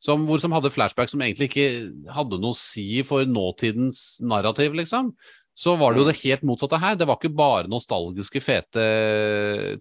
som, 0.00 0.24
hvor 0.28 0.38
som 0.38 0.52
hadde 0.54 0.70
flashback 0.70 1.10
som 1.10 1.20
egentlig 1.26 1.50
ikke 1.50 1.66
hadde 2.14 2.38
noe 2.40 2.54
å 2.54 2.58
si 2.58 3.02
for 3.04 3.26
nåtidens 3.28 4.20
narrativ, 4.22 4.72
liksom, 4.78 5.10
så 5.58 5.74
var 5.78 5.90
det 5.94 6.02
jo 6.04 6.06
det 6.06 6.20
helt 6.20 6.44
motsatte 6.46 6.78
her. 6.78 6.94
Det 6.94 7.06
var 7.08 7.18
ikke 7.18 7.34
bare 7.34 7.70
nostalgiske, 7.70 8.42
fete 8.44 8.84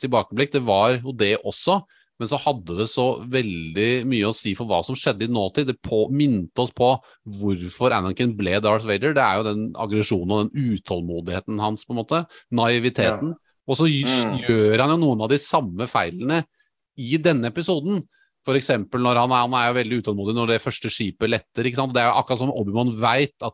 tilbakeblikk, 0.01 0.55
det 0.55 0.63
var 0.65 0.97
jo 0.97 1.13
det 1.13 1.35
også. 1.45 1.83
Men 2.17 2.29
så 2.31 2.39
hadde 2.41 2.79
det 2.79 2.87
så 2.89 3.03
veldig 3.29 3.89
mye 4.09 4.25
å 4.25 4.33
si 4.33 4.55
for 4.57 4.65
hva 4.65 4.79
som 4.85 4.97
skjedde 4.97 5.27
i 5.27 5.29
nåtid. 5.29 5.67
Det 5.69 5.75
på, 5.85 6.07
minte 6.09 6.63
oss 6.63 6.73
på 6.73 6.95
hvorfor 7.37 7.93
Anakin 7.93 8.33
ble 8.39 8.57
Darth 8.63 8.87
Vader. 8.89 9.13
Det 9.13 9.21
er 9.21 9.37
jo 9.37 9.45
den 9.45 9.67
aggresjonen 9.77 10.33
og 10.33 10.47
den 10.47 10.73
utålmodigheten 10.73 11.61
hans, 11.61 11.85
på 11.85 11.93
en 11.93 12.01
måte. 12.01 12.23
Naiviteten. 12.49 13.35
Og 13.67 13.77
så 13.77 13.85
Mm. 13.85 14.39
gjør 14.47 14.79
han 14.81 14.95
jo 14.95 14.97
noen 15.05 15.21
av 15.21 15.29
de 15.29 15.37
samme 15.37 15.85
feilene 15.85 16.45
i 16.97 17.17
denne 17.21 17.51
episoden. 17.53 18.07
Eksempel 18.47 19.01
når 19.03 19.17
han 19.19 19.31
er, 19.35 19.43
han 19.43 19.53
er 19.53 19.73
veldig 19.75 20.01
utålmodig 20.01 20.33
når 20.33 20.47
det 20.47 20.61
første 20.63 20.89
skipet 20.89 21.29
letter. 21.29 21.63
Det 21.67 22.01
er 22.01 22.07
jo 22.07 22.17
akkurat 22.17 22.39
som 22.39 22.49
Obi-Wan 22.49 22.95
veit 22.97 23.35
at 23.43 23.53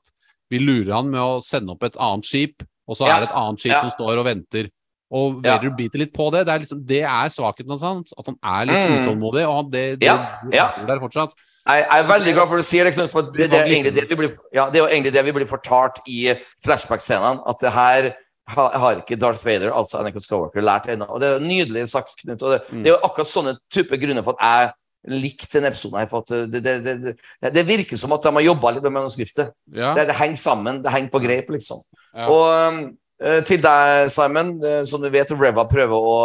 Vi 0.53 0.61
lurer 0.61 0.93
han 0.99 1.09
med 1.11 1.21
å 1.23 1.41
sende 1.43 1.73
opp 1.73 1.83
et 1.87 1.97
annet 1.97 2.27
skip, 2.29 2.63
og 2.87 2.97
så 2.99 3.07
Ja, 3.09 3.17
er 3.17 3.23
det 3.25 3.29
et 3.31 3.37
annet 3.41 3.63
skip 3.63 3.73
ja. 3.73 3.81
som 3.85 3.93
står 3.95 4.21
og 4.21 4.27
venter. 4.29 4.69
Og 5.13 5.41
Ja. 5.45 5.55
Vader 5.57 5.73
biter 5.77 6.01
litt 6.01 6.13
på 6.13 6.29
det. 6.33 6.45
Det 6.47 6.53
er, 6.53 6.61
liksom, 6.63 6.79
det 6.89 7.01
er 7.05 7.29
svakheten 7.33 7.73
hans. 7.81 8.13
At 8.17 8.25
han 8.31 8.37
er 8.41 8.65
litt 8.69 8.83
Mm. 8.89 8.93
utålmodig, 9.03 9.43
og 9.49 9.55
han, 9.59 9.69
det, 9.73 9.83
det 10.01 10.07
Ja, 10.09 10.15
ja. 10.51 10.67
bor 10.77 10.87
der 10.89 11.01
fortsatt. 11.03 11.33
Jeg, 11.63 11.85
jeg 11.87 11.99
er 12.03 12.07
veldig 12.09 12.33
glad 12.35 12.47
for 12.49 12.57
at 12.59 12.63
du 12.65 12.67
sier 12.67 12.83
det, 12.83 12.93
Knut, 12.97 13.11
for 13.13 13.21
det, 13.29 13.45
det, 13.51 13.59
er 13.59 13.69
egentlig 13.71 13.93
det, 13.95 14.09
vi 14.09 14.15
blir, 14.19 14.31
ja, 14.53 14.65
det 14.69 14.81
er 14.81 14.83
jo 14.83 14.89
egentlig 14.91 15.13
det 15.15 15.21
vi 15.29 15.31
blir 15.37 15.45
fortalt 15.47 16.01
i 16.11 16.33
flashback-scenene. 16.65 17.39
At 17.47 17.61
det 17.63 17.71
her 17.71 18.09
har 18.51 18.97
ikke 18.99 19.15
Darth 19.21 19.45
Vader, 19.45 19.71
altså 19.71 20.01
Anakin 20.01 20.19
Skywalker, 20.19 20.61
lært 20.65 20.89
ennå. 20.91 21.07
Og 21.07 21.21
det 21.23 21.29
er 21.29 21.39
nydelig 21.45 21.85
sagt, 21.93 22.17
Knut. 22.19 22.41
Og 22.43 22.51
det, 22.57 22.59
det 22.83 22.89
er 22.89 22.95
jo 22.97 23.01
akkurat 23.07 23.29
sånne 23.31 23.53
type 23.71 23.95
grunner 24.01 24.25
for 24.25 24.35
at 24.35 24.43
jeg 24.43 24.73
likte 25.09 25.57
denne 25.59 25.69
episoden 25.73 25.99
her. 25.99 26.07
For 26.11 26.23
at 26.23 26.51
det, 26.51 26.61
det, 26.63 26.73
det, 26.85 27.13
det, 27.43 27.51
det 27.55 27.63
virker 27.67 27.99
som 27.99 28.13
at 28.15 28.23
de 28.23 28.31
har 28.37 28.45
jobba 28.45 28.71
litt 28.75 28.85
med 28.87 28.95
manuskriptet. 28.99 29.51
Ja, 29.73 29.93
Det, 29.97 30.07
det 30.11 30.15
henger 30.19 30.39
sammen. 30.39 30.81
Det 30.83 30.93
henger 30.93 31.11
på 31.13 31.21
greip, 31.23 31.49
liksom. 31.51 31.81
Ja. 32.13 32.27
Og 32.31 32.93
eh, 33.23 33.41
til 33.47 33.61
deg, 33.63 34.09
Simon, 34.13 34.55
eh, 34.63 34.81
som 34.87 35.03
du 35.03 35.09
vet, 35.13 35.31
Reva 35.35 35.65
prøver 35.69 36.09
å 36.13 36.17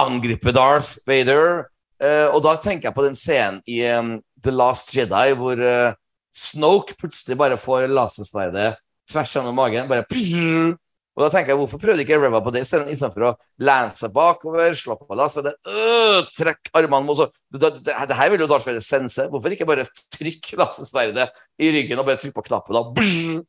angripe 0.00 0.52
Darth 0.56 0.98
Vader. 1.06 1.66
eh, 2.02 2.26
og 2.32 2.42
da 2.46 2.56
tenker 2.56 2.88
jeg 2.88 2.96
på 2.96 3.04
den 3.04 3.18
scenen 3.18 3.60
i 3.68 3.82
The 4.42 4.50
Last 4.54 4.94
Jedi 4.96 5.34
hvor 5.36 5.60
eh, 5.60 5.92
Snoke 6.32 6.94
plutselig 6.96 7.36
bare 7.36 7.58
får 7.60 7.88
lasersverdet 7.90 8.76
tvers 9.10 9.32
gjennom 9.34 9.56
magen. 9.58 9.88
Bare 9.90 10.06
og 11.16 11.24
da 11.24 11.28
tenker 11.32 11.52
jeg, 11.52 11.58
Hvorfor 11.58 11.80
prøvde 11.82 12.04
ikke 12.04 12.18
Reva 12.22 12.40
på 12.44 12.52
det 12.54 12.62
istedenfor 12.64 13.26
å 13.26 13.32
lene 13.60 13.92
seg 13.98 14.12
bakover, 14.14 14.76
slappe 14.78 15.08
av 15.10 15.18
laseret, 15.18 15.58
øh, 15.68 16.28
trekke 16.38 16.72
armene 16.78 17.04
mot 17.08 17.18
det, 17.20 17.60
det, 17.60 17.94
det 18.08 18.16
her 18.16 18.30
vil 18.32 18.44
jo 18.44 18.48
Darth 18.50 18.68
Vader 18.68 18.84
sense. 18.84 19.26
Hvorfor 19.32 19.52
ikke 19.52 19.66
bare 19.68 19.88
trykke 20.14 20.58
lassesverdet 20.60 21.28
i 21.60 21.72
ryggen 21.74 22.00
og 22.00 22.06
bare 22.08 22.20
trykke 22.22 22.38
på 22.38 22.46
knappen? 22.46 22.78
da? 22.78 23.42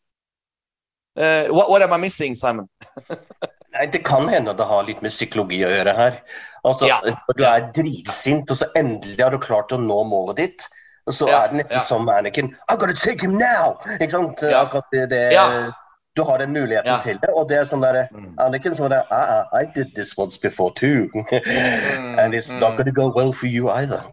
Uh, 1.11 1.53
what, 1.53 1.69
what 1.69 1.81
am 1.81 1.93
I 1.93 1.97
missing, 1.97 2.35
Simon? 2.35 2.69
Nei, 3.71 3.85
Det 3.87 4.03
kan 4.03 4.27
hende 4.29 4.53
det 4.57 4.67
har 4.67 4.83
litt 4.87 5.01
med 5.03 5.13
psykologi 5.13 5.61
å 5.63 5.71
gjøre 5.71 5.95
her. 5.95 6.21
Altså, 6.67 6.87
Ja. 6.89 6.99
Du 7.35 7.43
er 7.47 7.69
dritsint, 7.75 8.51
og 8.51 8.59
så 8.59 8.67
endelig 8.75 9.19
har 9.21 9.31
du 9.31 9.39
klart 9.41 9.71
å 9.71 9.79
nå 9.79 10.01
målet 10.07 10.41
ditt, 10.41 10.65
og 11.07 11.15
så 11.17 11.29
Ja, 11.29 11.43
er 11.43 11.53
det 11.53 11.61
nesten 11.63 11.79
ja. 11.79 11.85
som 11.85 12.09
Anakin 12.11 12.51
I 12.53 12.75
gotta 12.75 12.93
take 12.93 13.25
him 13.25 13.37
now! 13.39 13.77
Ikke 13.97 14.11
sant? 14.13 14.43
Akkurat 14.43 14.91
det, 14.93 15.07
det, 15.13 15.21
Ja. 15.33 15.71
Du 16.15 16.23
har 16.27 16.37
den 16.41 16.51
muligheten 16.51 16.91
Ja. 16.91 16.99
til 17.01 17.17
det, 17.21 17.29
og 17.35 17.47
det 17.47 17.57
er 17.57 17.65
sånn 17.69 17.81
derre 17.81 18.09
Anniken 18.37 18.73
sånn 18.73 18.75
som 18.75 18.85
er 18.85 18.89
der, 18.89 19.05
I, 19.11 19.15
ah, 19.15 19.61
I 19.61 19.65
did 19.75 19.93
this 19.95 20.11
once 20.17 20.37
before 20.37 20.73
too. 20.75 21.07
And 22.19 22.33
it's 22.33 22.51
not 22.51 22.73
mm. 22.73 22.77
gonna 22.77 22.91
go 22.91 23.07
well 23.15 23.31
for 23.31 23.47
you 23.47 23.69
either. 23.69 24.03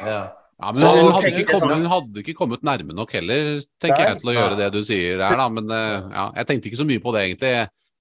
Ja. 0.00 0.32
Ja, 0.62 0.70
men 0.72 0.82
hun 0.86 1.10
hadde, 1.12 1.30
ikke 1.34 1.58
sånn 1.58 1.64
kommet, 1.66 1.76
hun 1.82 1.90
hadde 1.90 2.20
ikke 2.22 2.34
kommet 2.38 2.62
nærme 2.64 2.94
nok 2.96 3.10
heller, 3.12 3.56
tenker 3.82 3.98
Nei. 4.00 4.06
jeg, 4.08 4.18
til 4.22 4.30
å 4.30 4.34
gjøre 4.36 4.58
det 4.60 4.68
du 4.72 4.78
sier 4.86 5.18
der, 5.18 5.34
da. 5.36 5.48
Men 5.52 5.66
eh, 5.74 6.04
ja, 6.14 6.26
jeg 6.38 6.46
tenkte 6.48 6.70
ikke 6.70 6.78
så 6.78 6.86
mye 6.88 7.02
på 7.02 7.12
det, 7.12 7.24
egentlig. 7.26 7.50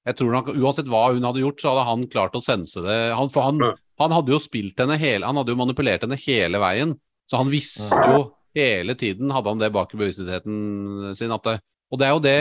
Jeg, 0.06 0.16
tror 0.20 0.32
nok 0.36 0.52
Uansett 0.54 0.92
hva 0.92 1.02
hun 1.16 1.26
hadde 1.28 1.42
gjort, 1.42 1.64
så 1.64 1.74
hadde 1.74 1.88
han 1.90 2.06
klart 2.14 2.38
å 2.38 2.44
sense 2.46 2.84
det. 2.86 3.00
Han, 3.18 3.32
for 3.34 3.48
han, 3.50 3.58
Mm. 3.58 3.82
han 4.06 4.16
hadde 4.16 4.32
jo 4.36 4.40
spilt 4.40 4.78
henne 4.80 4.98
hele 5.02 5.26
Han 5.26 5.36
hadde 5.40 5.52
jo 5.54 5.60
manipulert 5.60 6.02
henne 6.06 6.20
hele 6.20 6.62
veien. 6.62 6.96
Så 7.28 7.38
han 7.42 7.50
visste 7.52 7.98
Mm. 7.98 8.14
jo 8.14 8.22
hele 8.56 8.96
tiden, 8.96 9.32
hadde 9.34 9.50
han 9.50 9.60
det 9.60 9.74
bak 9.74 9.94
i 9.94 9.98
bevisstheten 9.98 11.16
sin, 11.18 11.32
at 11.32 11.44
det, 11.44 11.60
Og 11.92 12.00
det 12.00 12.08
er 12.08 12.14
jo 12.14 12.20
det 12.20 12.40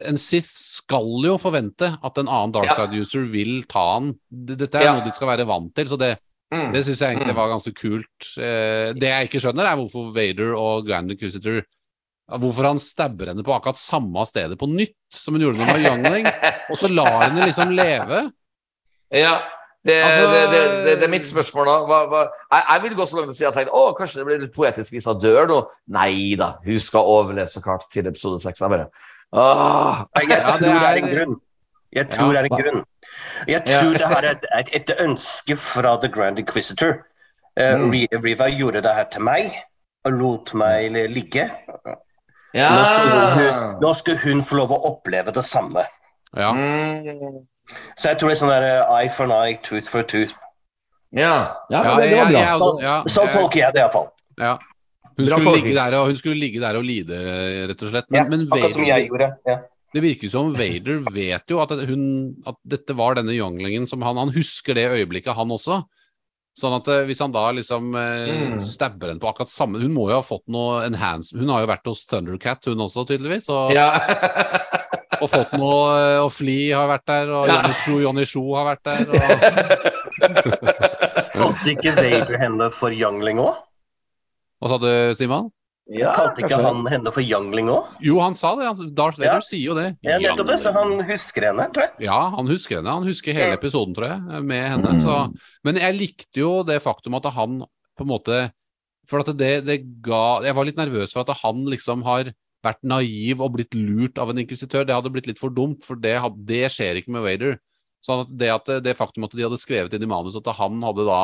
En 0.00 0.16
Sith 0.18 0.48
skal 0.52 1.06
jo 1.26 1.36
forvente 1.38 1.90
at 2.02 2.18
en 2.18 2.28
annen 2.28 2.52
dark 2.52 2.66
Ja. 2.70 2.74
side 2.86 3.00
user 3.02 3.24
vil 3.30 3.64
ta 3.68 3.94
han. 3.98 4.14
Dette 4.30 4.74
er 4.80 4.92
noe 4.92 5.04
de 5.04 5.12
skal 5.12 5.28
være 5.28 5.46
vant 5.46 5.74
til, 5.74 5.86
så 5.86 5.98
det, 5.98 6.18
Mm. 6.52 6.72
det 6.72 6.84
syns 6.84 6.98
jeg 7.00 7.16
egentlig 7.16 7.32
Mm. 7.32 7.36
var 7.36 7.48
ganske 7.48 7.74
kult. 7.74 8.38
Eh, 8.38 8.92
det 8.92 9.08
jeg 9.08 9.28
ikke 9.30 9.40
skjønner, 9.40 9.64
er 9.64 9.76
hvorfor 9.76 10.12
Vader 10.14 10.54
og 10.54 10.86
Grand 10.86 11.10
Inquisitor 11.10 11.62
Hvorfor 12.32 12.62
han 12.64 12.78
stabber 12.78 13.26
henne 13.26 13.42
på 13.44 13.52
akkurat 13.52 13.76
samme 13.76 14.24
stedet 14.24 14.56
på 14.58 14.64
nytt, 14.70 14.94
som 15.10 15.34
hun 15.34 15.42
gjorde 15.42 15.58
med 15.58 15.84
Youngling, 15.84 16.24
og 16.70 16.76
så 16.78 16.88
lar 16.88 17.28
henne 17.28 17.44
liksom 17.44 17.74
leve. 17.76 18.32
Ja. 19.12 19.40
Det, 19.84 19.96
Altså- 20.00 20.30
det, 20.30 20.50
det, 20.52 20.84
det, 20.86 20.94
det 21.00 21.04
er 21.08 21.10
mitt 21.10 21.26
spørsmål, 21.26 21.66
da. 21.66 21.74
Hva, 21.84 21.98
hva, 22.08 22.20
jeg, 22.52 22.62
jeg 22.70 22.82
vil 22.82 22.94
gå 22.96 23.02
så 23.10 23.16
langt 23.18 23.28
og 23.28 23.34
si 23.34 23.44
at 23.44 23.54
jeg 23.56 23.66
tenkte, 23.66 23.74
å, 23.74 23.96
kanskje 23.98 24.14
det 24.20 24.26
blir 24.28 24.40
litt 24.44 24.54
poetisk 24.54 24.92
hvis 24.94 25.08
hun 25.10 25.18
dør 25.20 25.48
nå. 25.50 25.58
Nei 25.88 26.34
da, 26.38 26.52
hun 26.64 26.78
skal 26.78 27.00
overleve 27.04 27.48
så 27.50 27.60
klart 27.60 27.84
til 27.90 28.06
episode 28.06 28.38
seks. 28.40 28.60
Jeg 28.62 28.70
bare 28.70 28.86
Åh, 29.32 30.04
Jeg 30.16 30.28
Ja, 30.30 30.36
tror 30.56 30.66
det 30.66 30.80
det 30.80 30.88
er 30.88 30.96
en 30.96 31.10
grunn. 31.16 31.40
Jeg 31.92 32.08
tror 32.10 32.32
Ja. 32.34 32.42
det 32.42 32.50
er 32.50 32.56
en 32.56 32.62
grunn. 32.62 32.84
Jeg 33.48 33.62
tror 33.66 33.92
det 33.92 34.08
her 34.08 34.24
er 34.24 34.58
et, 34.58 34.68
et 34.72 34.90
ønske 35.00 35.56
fra 35.56 35.96
The 36.00 36.08
Grand 36.08 36.38
Inquisitor. 36.38 36.92
Uh, 37.60 37.76
Mm. 37.76 37.90
Riva 38.24 38.48
gjorde 38.48 38.82
det 38.82 38.94
her 38.94 39.04
til 39.12 39.20
meg 39.22 39.52
og 40.04 40.12
lot 40.12 40.54
meg 40.54 40.90
ligge. 41.10 41.50
ja. 42.54 42.68
Nå 42.76 42.84
skal 42.84 43.34
hun, 43.34 43.80
nå 43.82 43.94
skal 43.94 44.16
hun 44.16 44.42
få 44.42 44.56
lov 44.56 44.70
å 44.70 44.80
oppleve 44.92 45.32
det 45.32 45.44
samme. 45.44 45.84
Ja. 46.36 46.52
Mm. 46.52 47.44
Så 47.96 48.08
jeg 48.08 48.18
tror 48.18 48.28
det 48.28 48.36
er 48.36 48.40
sånn 48.46 48.48
der 48.48 48.62
eh, 48.62 48.96
eye 49.02 49.10
for 49.10 49.24
an 49.24 49.32
eye, 49.32 49.56
tooth 49.62 49.88
for 49.88 50.02
tooth. 50.02 50.32
Ja. 51.12 51.54
Ja, 51.70 51.82
det, 51.96 52.10
det 52.10 52.18
var 52.18 52.30
jeg- 52.30 52.58
bra. 52.58 52.80
jeg 52.80 53.04
Sånn 53.12 53.28
tolker 53.32 53.58
jeg 53.60 53.72
det 53.74 53.80
iallfall. 53.82 54.08
ja. 54.38 54.58
Hun 55.18 55.26
Bra 55.28 55.38
skulle, 55.40 55.56
ligge 55.60 55.74
der 55.76 55.96
og, 55.98 56.06
hun 56.10 56.16
skulle 56.16 56.40
ligge 56.40 56.60
der 56.62 56.76
og 56.78 56.84
lide, 56.86 57.18
rett 57.70 57.82
og 57.84 57.90
slett. 57.92 58.06
Ja, 58.14 58.24
Men, 58.30 58.46
Vader, 58.50 58.68
som 58.72 58.84
jeg 58.86 59.08
gjorde. 59.10 59.28
Ja. 59.48 59.56
det 59.92 60.02
virker 60.04 60.30
som 60.32 60.52
Vader 60.56 61.02
vet 61.12 61.50
jo 61.52 61.58
at, 61.60 61.70
hun, 61.88 62.04
at 62.48 62.56
dette 62.64 62.94
var 62.96 63.14
denne 63.18 63.34
younglingen 63.36 63.84
som 63.86 64.00
han 64.02 64.16
Han 64.16 64.32
husker 64.32 64.74
det 64.78 64.86
øyeblikket, 64.94 65.34
han 65.36 65.50
også. 65.52 65.82
Sånn 66.56 66.74
at 66.76 66.88
eh, 66.92 67.04
hvis 67.08 67.20
han 67.24 67.32
da 67.32 67.46
liksom 67.56 67.94
eh, 67.96 68.32
Mm. 68.52 68.58
stabber 68.68 69.08
henne 69.08 69.20
på 69.22 69.28
akkurat 69.30 69.48
samme 69.48 69.78
Hun 69.80 69.94
må 69.94 70.10
jo 70.10 70.18
ha 70.18 70.24
fått 70.24 70.42
noe 70.52 70.82
enhance 70.84 71.32
Hun 71.32 71.48
har 71.48 71.62
jo 71.62 71.68
vært 71.70 71.86
hos 71.88 72.02
Thundercat, 72.10 72.66
hun 72.68 72.82
også, 72.84 73.06
tydeligvis. 73.08 73.46
Og, 73.48 73.72
ja. 73.72 73.86
og 75.22 75.30
fått 75.32 75.54
noe 75.56 75.96
eh, 75.96 76.18
Og 76.20 76.28
Flea 76.36 76.82
har 76.82 76.90
vært 76.92 77.06
der, 77.08 77.32
og 77.32 77.48
Ja. 77.48 77.54
Johnny 77.62 77.72
Sjo, 77.80 77.96
Johnny 78.04 78.26
Sjo 78.28 78.44
har 78.58 78.68
vært 78.68 78.84
der. 78.84 79.00
Og, 79.08 79.16
Fant 81.32 81.64
ikke 81.72 81.94
Vader 81.96 82.36
henne 82.42 82.68
for 82.76 82.92
youngling 82.94 83.40
òg? 83.42 83.56
Hva 84.62 84.70
sa 84.72 84.78
du, 84.80 84.88
Simon? 85.18 85.50
ja, 85.92 86.12
Kalte 86.14 86.44
ikke 86.44 86.60
han 86.62 86.84
henne 86.88 87.10
for 87.12 87.20
youngling 87.26 87.66
òg? 87.68 87.88
Jo, 88.06 88.20
han 88.22 88.36
sa 88.38 88.52
det. 88.56 88.68
Darth 88.96 89.18
Vader 89.18 89.40
Ja. 89.40 89.40
sier 89.44 89.64
jo 89.66 89.74
det. 89.76 89.88
Ja, 90.06 90.16
nettopp 90.22 90.46
det, 90.52 90.58
så 90.62 90.70
han 90.72 90.94
husker 91.04 91.48
henne, 91.50 91.66
tror 91.74 91.88
jeg. 91.88 92.06
Ja, 92.06 92.20
han 92.30 92.46
husker 92.48 92.78
henne. 92.78 92.94
Han 92.94 93.04
husker 93.08 93.34
hele 93.36 93.56
episoden, 93.58 93.92
tror 93.98 94.06
jeg, 94.08 94.44
med 94.46 94.62
henne. 94.70 94.92
Mm. 94.96 95.00
Så, 95.02 95.16
men 95.66 95.80
jeg 95.82 95.98
likte 95.98 96.40
jo 96.40 96.62
det 96.64 96.78
faktum 96.84 97.18
at 97.18 97.26
han 97.34 97.58
på 97.98 98.06
en 98.06 98.12
måte 98.14 98.38
For 99.10 99.18
at 99.20 99.32
det, 99.36 99.64
det 99.66 99.76
ga 100.00 100.40
Jeg 100.46 100.54
var 100.54 100.64
litt 100.64 100.78
nervøs 100.78 101.12
for 101.12 101.26
at 101.26 101.34
han 101.42 101.64
liksom 101.66 102.04
har 102.06 102.30
vært 102.62 102.78
naiv 102.86 103.40
og 103.42 103.56
blitt 103.58 103.74
lurt 103.74 104.16
av 104.22 104.30
en 104.30 104.38
inkvisitør. 104.38 104.86
Det 104.86 104.94
hadde 104.94 105.10
blitt 105.10 105.26
litt 105.26 105.40
for 105.42 105.50
dumt, 105.50 105.82
for 105.84 105.98
det, 105.98 106.14
det 106.46 106.68
skjer 106.70 107.00
ikke 107.02 107.10
med 107.10 107.26
Vader. 107.26 107.58
Så 108.00 108.20
at 108.22 108.30
det, 108.30 108.48
at 108.54 108.70
det 108.86 108.94
faktum 108.96 109.26
at 109.26 109.34
de 109.34 109.42
hadde 109.42 109.58
skrevet 109.58 109.92
inn 109.98 110.06
i 110.06 110.10
manus 110.10 110.38
at 110.38 110.46
han 110.56 110.78
hadde 110.86 111.04
da 111.10 111.20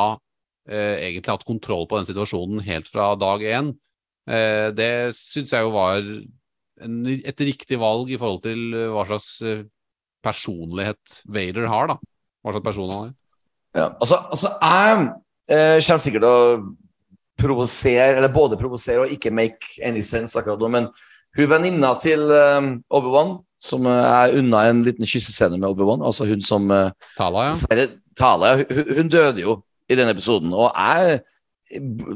egentlig 0.69 1.33
hatt 1.33 1.47
kontroll 1.47 1.87
på 1.89 1.99
den 1.99 2.09
situasjonen 2.09 2.61
helt 2.65 2.89
fra 2.91 3.11
dag 3.19 3.43
én, 3.43 3.71
eh, 4.29 4.69
det 4.75 4.91
syns 5.17 5.53
jeg 5.55 5.65
jo 5.65 5.73
var 5.73 5.99
en, 5.99 6.99
et 7.07 7.45
riktig 7.45 7.79
valg 7.81 8.11
i 8.11 8.19
forhold 8.19 8.43
til 8.45 8.65
eh, 8.75 8.91
hva 8.93 9.05
slags 9.09 9.29
eh, 9.45 9.63
personlighet 10.25 11.21
Vader 11.31 11.69
har, 11.71 11.93
da. 11.93 11.97
Hva 12.43 12.55
slags 12.55 12.67
person 12.67 12.93
han 12.93 13.09
er. 13.09 13.15
Ja, 13.77 13.87
altså, 14.01 14.21
altså 14.33 14.53
jeg 14.55 15.09
eh, 15.51 15.77
kommer 15.85 16.03
sikkert 16.05 16.25
til 16.25 16.29
å 16.29 16.63
provosere, 17.39 18.17
eller 18.17 18.33
både 18.33 18.59
provosere 18.59 19.05
og 19.05 19.13
ikke 19.15 19.31
make 19.31 19.77
any 19.85 20.01
sense 20.03 20.37
akkurat 20.39 20.59
nå, 20.59 20.71
men 20.73 20.89
hun 21.37 21.51
venninna 21.51 21.93
til 22.01 22.25
eh, 22.33 22.73
Obi-Wan, 22.95 23.37
som 23.61 23.87
eh, 23.87 24.03
er 24.23 24.37
unna 24.39 24.65
en 24.69 24.83
liten 24.85 25.07
kyssescene 25.07 25.59
med 25.59 25.69
Obi-Wan, 25.71 26.03
altså 26.05 26.27
hun 26.29 26.43
som 26.43 26.69
eh, 26.73 26.91
Tala, 27.17 27.49
ja. 27.51 27.87
Tala, 28.19 28.55
hun, 28.59 28.95
hun 28.97 29.11
døde 29.11 29.45
jo 29.45 29.59
i 29.89 29.97
denne 29.97 30.13
episoden, 30.15 30.53
og 30.53 30.69
jeg 30.75 31.19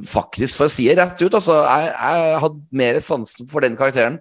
faktisk, 0.09 0.57
for 0.57 0.65
å 0.69 0.71
si 0.73 0.87
det 0.89 0.97
rett 0.97 1.19
ut, 1.21 1.33
altså, 1.37 1.59
jeg, 1.61 1.89
jeg 1.93 2.37
hadde 2.41 2.61
mer 2.83 2.99
sansen 3.05 3.49
for 3.51 3.61
den 3.65 3.75
karakteren 3.77 4.15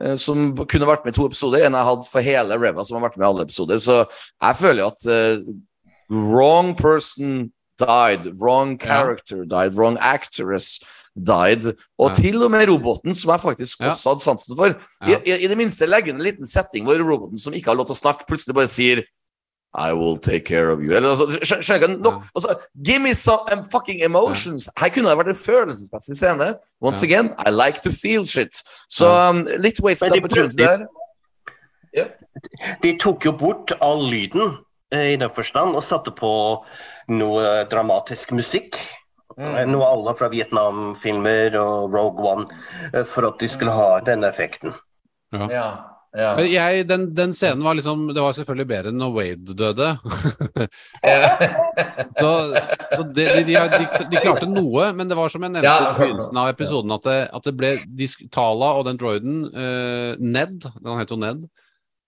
eh, 0.00 0.14
som 0.20 0.54
kunne 0.64 0.88
vært 0.88 1.04
med 1.04 1.12
i 1.14 1.18
to 1.18 1.26
episoder, 1.28 1.66
enn 1.66 1.76
jeg 1.76 1.88
hadde 1.90 2.08
for 2.08 2.24
hele 2.24 2.56
Reva, 2.60 2.84
som 2.86 2.96
har 2.96 3.04
vært 3.08 3.18
med 3.20 3.26
i 3.26 3.30
alle 3.30 3.44
episoder. 3.48 3.80
Så 3.82 3.98
jeg 4.06 4.60
føler 4.62 4.84
jo 4.84 4.88
at 4.94 5.04
eh, 5.12 5.42
wrong 6.10 6.72
person 6.78 7.50
died, 7.80 8.30
wrong 8.40 8.78
character 8.80 9.44
died, 9.48 9.76
wrong 9.76 9.96
actress 10.00 10.78
died. 11.16 11.64
Og 12.00 12.10
Ja. 12.10 12.16
til 12.16 12.42
og 12.44 12.50
med 12.52 12.68
roboten, 12.68 13.14
som 13.16 13.32
jeg 13.34 13.40
faktisk 13.44 13.80
Ja. 13.84 13.90
også 13.92 14.14
hadde 14.14 14.24
sansen 14.24 14.56
for. 14.56 14.76
Ja. 15.04 15.18
I, 15.18 15.20
i, 15.28 15.44
I 15.44 15.48
det 15.52 15.56
minste 15.60 15.88
legge 15.88 16.12
en 16.12 16.20
liten 16.24 16.46
setting 16.48 16.84
hvor 16.88 16.96
roboten 17.00 17.40
som 17.40 17.52
ikke 17.56 17.72
har 17.72 17.76
lov 17.80 17.88
til 17.88 17.96
å 17.96 18.02
snakke, 18.04 18.28
plutselig 18.28 18.54
bare 18.56 18.68
sier 18.72 19.04
I 19.74 19.92
will 19.92 20.16
take 20.18 20.44
care 20.44 20.70
of 20.70 20.80
you. 20.80 20.92
Eller, 20.96 21.10
altså, 21.10 21.60
skjønner? 21.62 21.98
Nok, 22.02 22.22
altså, 22.34 22.54
give 22.84 22.98
me 22.98 23.14
some 23.14 23.38
um, 23.52 23.62
fucking 23.72 24.02
emotions. 24.02 24.68
Her 24.80 24.88
kunne 24.88 25.08
det 25.10 25.18
vært 25.18 25.28
en 25.28 25.34
følelsesmessig 25.38 26.16
scene. 26.16 26.54
Once 26.82 27.06
Ja. 27.06 27.08
again, 27.08 27.34
I 27.46 27.50
like 27.50 27.80
to 27.82 27.90
feel 27.90 28.26
shit. 28.26 28.62
Så 28.90 29.06
Ja. 29.06 29.28
um, 29.30 29.46
litt 29.58 29.80
wasted 29.82 30.10
de 30.10 30.18
opportunity 30.18 30.56
prøvde- 30.64 30.86
der. 31.94 32.06
De 32.82 32.98
tok 32.98 33.24
jo 33.26 33.32
bort 33.32 33.72
all 33.82 34.02
lyden 34.10 34.56
eh, 34.92 35.12
i 35.12 35.16
den 35.16 35.30
forstand 35.34 35.74
og 35.76 35.82
satte 35.86 36.10
på 36.14 36.30
noe 37.08 37.64
dramatisk 37.70 38.32
musikk. 38.32 38.76
Mm. 39.38 39.70
Noe 39.70 39.86
alle 39.86 40.14
fra 40.18 40.28
Vietnam-filmer 40.28 41.54
og 41.60 41.94
Rogue 41.94 42.26
One, 42.28 42.46
eh, 42.94 43.04
for 43.04 43.26
at 43.28 43.38
de 43.40 43.48
skulle 43.48 43.72
ha 43.72 44.00
denne 44.06 44.28
effekten. 44.28 44.74
Ja. 45.32 45.70
Ja. 46.16 46.30
Jeg, 46.42 46.86
den, 46.90 47.04
den 47.14 47.34
scenen 47.36 47.62
var 47.62 47.76
liksom 47.78 48.08
Det 48.10 48.22
var 48.24 48.34
selvfølgelig 48.34 48.66
bedre 48.66 48.90
enn 48.90 48.98
når 48.98 49.12
Wade 49.14 49.54
døde. 49.58 49.90
så 52.20 52.30
så 52.96 53.04
de, 53.14 53.26
de, 53.46 53.54
de, 53.54 53.84
de 54.10 54.22
klarte 54.22 54.48
noe, 54.50 54.88
men 54.96 55.10
det 55.10 55.18
var 55.18 55.30
som 55.32 55.44
jeg 55.46 55.54
nevnte 55.54 55.70
i 55.70 55.92
begynnelsen 56.00 56.40
av 56.42 56.50
episoden, 56.50 56.96
at 56.96 57.06
det, 57.06 57.20
at 57.38 57.46
det 57.46 57.54
ble 57.58 57.74
Tala 58.34 58.72
og 58.80 58.88
den 58.88 58.98
droiden, 59.00 59.44
uh, 59.54 60.18
Ned, 60.18 60.66
han 60.82 60.98
heter 60.98 61.14
jo 61.14 61.20
Ned, 61.22 61.46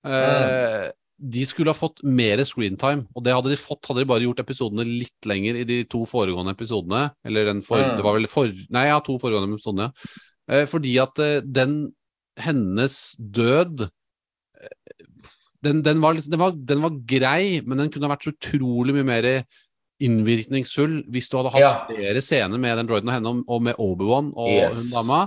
uh, 0.08 0.90
de 1.22 1.44
skulle 1.46 1.70
ha 1.70 1.78
fått 1.78 2.02
mer 2.02 2.42
screentime. 2.48 3.06
Og 3.14 3.22
det 3.22 3.34
hadde 3.36 3.52
de 3.52 3.60
fått, 3.60 3.86
hadde 3.86 4.02
de 4.02 4.08
bare 4.10 4.24
gjort 4.26 4.42
episodene 4.42 4.82
litt 4.88 5.28
lenger 5.28 5.60
i 5.60 5.64
de 5.68 5.78
to 5.86 6.02
foregående 6.08 6.54
episodene. 6.56 7.04
Eller 7.22 7.46
den 7.46 7.62
for, 7.62 7.78
Mm. 7.78 7.96
det 7.96 8.02
var 8.02 8.16
vel 8.18 8.26
for, 8.26 8.50
Nei, 8.74 8.88
ja, 8.88 8.98
to 9.06 9.18
foregående 9.22 9.54
episodene. 9.54 9.92
Eh, 10.50 10.64
fordi 10.66 10.96
at 10.98 11.22
eh, 11.22 11.40
den 11.46 11.92
hennes 12.40 13.14
død 13.18 13.82
eh, 13.88 14.68
den, 15.62 15.82
den, 15.86 16.00
var, 16.02 16.14
den, 16.18 16.38
var, 16.40 16.52
den 16.56 16.82
var 16.82 16.96
grei, 17.06 17.60
men 17.64 17.78
den 17.78 17.90
kunne 17.92 18.08
ha 18.08 18.14
vært 18.16 18.24
så 18.26 18.32
utrolig 18.34 18.94
mye 18.96 19.06
mer 19.06 19.28
innvirkningsfull 20.02 21.02
hvis 21.12 21.28
du 21.30 21.36
hadde 21.38 21.52
hatt 21.54 21.62
Ja. 21.62 21.72
flere 21.86 22.22
scener 22.24 22.58
med 22.58 22.76
den 22.80 22.88
droiden 22.88 23.08
og 23.10 23.14
henne, 23.14 23.44
og- 23.46 23.62
med 23.62 23.76
Obi-Wan 23.78 24.32
og 24.34 24.48
Yes. 24.50 24.80
hun 24.94 25.06
dama. 25.06 25.20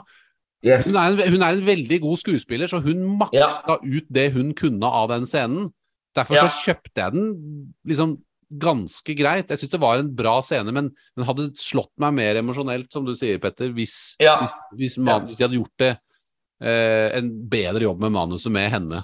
Yes. 0.65 0.85
Hun 0.85 0.95
er, 0.95 1.07
en, 1.11 1.31
hun 1.31 1.41
er 1.43 1.49
en 1.53 1.65
veldig 1.65 2.01
god 2.01 2.17
skuespiller, 2.17 2.67
så 2.67 2.81
hun 2.83 3.17
maksa 3.19 3.77
ut 3.85 4.07
det 4.11 4.31
hun 4.33 4.53
kunne 4.53 4.83
av 4.85 5.09
den 5.09 5.25
scenen. 5.25 5.71
Derfor 6.15 6.33
Ja. 6.35 6.47
så 6.47 6.73
kjøpte 6.73 6.95
jeg 7.03 7.11
den 7.13 7.73
liksom 7.87 8.17
ganske 8.51 9.15
greit. 9.17 9.47
Jeg 9.49 9.57
syns 9.59 9.69
det 9.71 9.79
var 9.81 9.99
en 9.99 10.15
bra 10.15 10.41
scene, 10.41 10.71
men 10.71 10.91
den 11.15 11.25
hadde 11.25 11.51
slått 11.55 11.91
meg 11.97 12.13
mer 12.13 12.35
emosjonelt, 12.35 12.91
som 12.91 13.05
du 13.05 13.13
sier, 13.15 13.37
Petter, 13.39 13.69
hvis, 13.71 14.15
Ja. 14.19 14.39
hvis, 14.39 14.51
hvis, 14.75 14.97
man, 14.97 15.27
hvis 15.27 15.37
de 15.37 15.43
hadde 15.43 15.57
gjort 15.63 15.77
det 15.77 15.99
en 16.69 17.29
bedre 17.49 17.83
jobb 17.85 17.99
med 18.01 18.11
manuset 18.15 18.51
med 18.51 18.69
henne. 18.73 19.03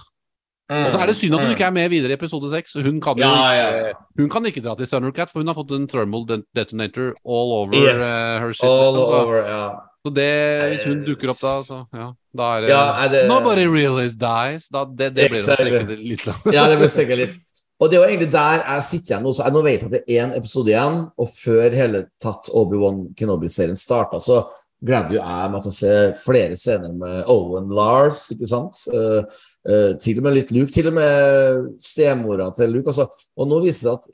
Mm. 0.71 0.85
Og 0.87 0.93
så 0.93 0.99
er 1.03 1.07
det 1.11 1.15
synd 1.19 1.33
at 1.35 1.41
hun 1.43 1.49
Mm. 1.49 1.55
ikke 1.57 1.65
er 1.67 1.71
med 1.75 1.89
videre 1.91 2.11
i 2.11 2.15
episode 2.15 2.47
seks. 2.49 2.73
Hun, 2.79 3.01
kan 3.03 3.17
jo 3.19 3.23
Ja, 3.27 3.51
ja. 3.53 3.93
hun 4.17 4.29
kan 4.29 4.45
ikke 4.45 4.61
dra 4.63 4.75
til 4.75 4.87
Thundercat, 4.87 5.29
for 5.29 5.39
hun 5.43 5.47
har 5.47 5.55
fått 5.55 5.71
en 5.75 5.87
thermal 5.87 6.23
detonator 6.55 7.13
all 7.27 7.51
over 7.51 7.75
Yes. 7.75 7.99
uh, 8.01 8.39
her 8.39 8.53
shit. 8.53 8.63
All 8.63 8.93
liksom, 8.93 9.05
så, 9.05 9.25
over, 9.25 9.35
ja. 9.49 9.69
så 10.07 10.13
det, 10.15 10.29
hvis 10.71 10.85
hun 10.87 11.03
dukker 11.05 11.29
opp 11.33 11.41
da, 11.41 11.53
så 11.67 11.81
ja. 11.93 12.07
Da 12.33 12.43
er 12.57 12.61
det 12.61 12.69
Ja, 12.69 13.03
er 13.03 13.09
det- 13.09 13.27
Nobody 13.27 13.65
really 13.67 14.07
dies. 14.07 14.69
Da, 14.71 14.85
det, 14.85 15.13
det 15.15 15.29
blir 15.31 15.39
å 15.43 15.55
strekke 15.55 15.87
det 15.87 15.99
litt 15.99 16.25
ja, 16.53 16.67
det 16.69 16.77
ble 16.79 16.87
steget 16.87 17.17
litt. 17.17 17.37
Og 17.81 17.89
det 17.89 17.99
var 17.99 18.07
egentlig 18.07 18.31
der 18.31 18.63
jeg 18.63 18.81
sitter 18.83 19.15
igjen 19.15 19.23
nå. 19.23 19.33
Så 19.33 19.43
jeg 19.43 19.53
nå 19.53 19.63
vet 19.63 19.81
jeg 19.81 19.85
at 19.85 19.91
det 19.91 20.03
er 20.07 20.27
én 20.27 20.37
episode 20.37 20.67
igjen, 20.69 21.11
og 21.17 21.27
før 21.27 21.71
hele 21.75 22.05
tatt 22.21 22.47
Obi-Wan 22.53 23.13
Kenobi-serien 23.17 23.75
starta, 23.75 24.19
så 24.21 24.47
gledde 24.85 25.15
jo 25.15 25.21
jeg 25.21 25.51
meg 25.53 25.63
til 25.63 25.71
å 25.71 25.75
se 25.77 25.95
flere 26.23 26.57
scener 26.57 26.93
med 26.97 27.29
Owen 27.29 27.69
Lars, 27.75 28.25
ikke 28.33 28.49
sant? 28.49 28.79
Uh, 28.89 29.21
uh, 29.69 29.91
til 30.01 30.21
og 30.21 30.25
med 30.25 30.37
litt 30.39 30.53
Luke, 30.55 30.73
til 30.73 30.89
og 30.89 30.97
med 30.97 31.69
stemora 31.81 32.49
til 32.57 32.73
Luke. 32.73 32.89
Altså. 32.89 33.07
Og 33.37 33.49
nå 33.49 33.61
viser 33.65 33.91
det 33.91 33.95
at 33.99 34.09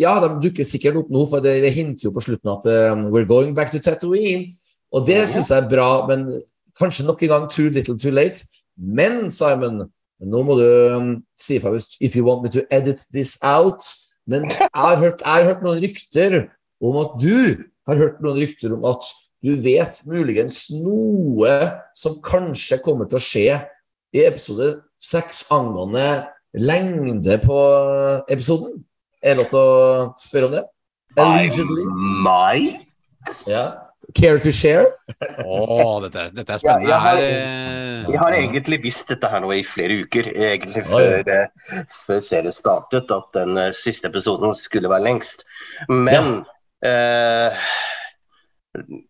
ja, 0.00 0.14
de 0.22 0.30
dukker 0.42 0.66
sikkert 0.66 1.00
opp 1.02 1.10
nå, 1.12 1.24
for 1.28 1.44
det, 1.44 1.58
det 1.64 1.72
hinter 1.74 2.08
jo 2.08 2.14
på 2.14 2.22
slutten 2.24 2.52
at 2.54 2.68
eh, 2.70 3.02
we're 3.12 3.28
going 3.28 3.52
back 3.54 3.70
to 3.72 3.80
Tatooine. 3.82 4.54
Og 4.92 5.06
det 5.06 5.22
syns 5.28 5.50
jeg 5.52 5.62
er 5.62 5.68
bra, 5.68 6.06
men 6.08 6.42
kanskje 6.78 7.06
nok 7.06 7.22
en 7.22 7.32
gang 7.32 7.50
too 7.50 7.68
little 7.72 7.98
too 7.98 8.12
late. 8.12 8.44
Men 8.76 9.30
Simon, 9.30 9.84
nå 10.22 10.42
må 10.46 10.56
du 10.58 10.66
um, 10.96 11.12
si 11.36 11.58
ifra 11.58 11.74
if 12.00 12.16
you 12.16 12.24
want 12.24 12.42
me 12.42 12.50
to 12.52 12.64
edit 12.70 13.04
this 13.12 13.38
out. 13.42 13.84
Men 14.26 14.48
jeg 14.50 14.68
har 14.74 14.96
hørt, 14.96 15.20
jeg 15.20 15.32
har 15.32 15.48
hørt 15.50 15.64
noen 15.64 15.82
rykter 15.82 16.38
om 16.82 16.98
at 17.02 17.16
du 17.20 17.36
har 17.88 17.98
hørt 17.98 18.20
noen 18.22 18.40
rykter 18.42 18.74
om 18.76 18.84
at 18.92 19.08
du 19.42 19.54
vet 19.58 20.00
muligens 20.06 20.68
noe 20.70 21.54
som 21.98 22.18
kanskje 22.22 22.78
kommer 22.84 23.08
til 23.10 23.18
å 23.18 23.24
skje 23.26 23.46
i 24.14 24.24
episode 24.26 24.68
seks 25.02 25.46
angående 25.52 26.28
lengde 26.54 27.38
på 27.42 27.56
episoden. 28.30 28.82
Er 29.22 29.34
det 29.34 29.38
lov 29.42 29.48
til 29.50 29.58
å 29.62 30.14
spørre 30.20 30.48
om 30.50 30.54
det? 30.58 30.64
Allegedly. 31.18 31.84
Nei. 32.24 32.86
Ja. 33.46 33.64
Care 34.18 34.38
to 34.42 34.50
share? 34.52 34.88
Å, 35.46 36.00
dette, 36.04 36.18
er- 36.26 36.32
dette 36.34 36.50
er 36.52 36.58
Ja, 36.58 36.58
spennende. 36.58 36.88
jeg 36.90 37.00
har- 37.00 37.18
eh, 37.18 38.10
Jeg 38.12 38.18
har 38.18 38.32
egentlig 38.32 38.82
visst 38.82 39.08
dette 39.08 39.28
her 39.30 39.40
nå 39.40 39.52
i 39.54 39.62
flere 39.62 40.02
uker, 40.04 40.22
egentlig 40.34 40.84
før, 40.84 41.22
før, 41.22 41.26
ja. 41.26 41.82
før 42.06 42.20
serien 42.20 42.52
startet, 42.52 43.10
at 43.14 43.32
den 43.32 43.56
eh, 43.58 43.70
siste 43.72 44.08
episoden 44.10 44.54
skulle 44.58 44.88
være 44.90 45.04
lengst. 45.06 45.44
Men 45.88 46.44
eh, 46.82 47.54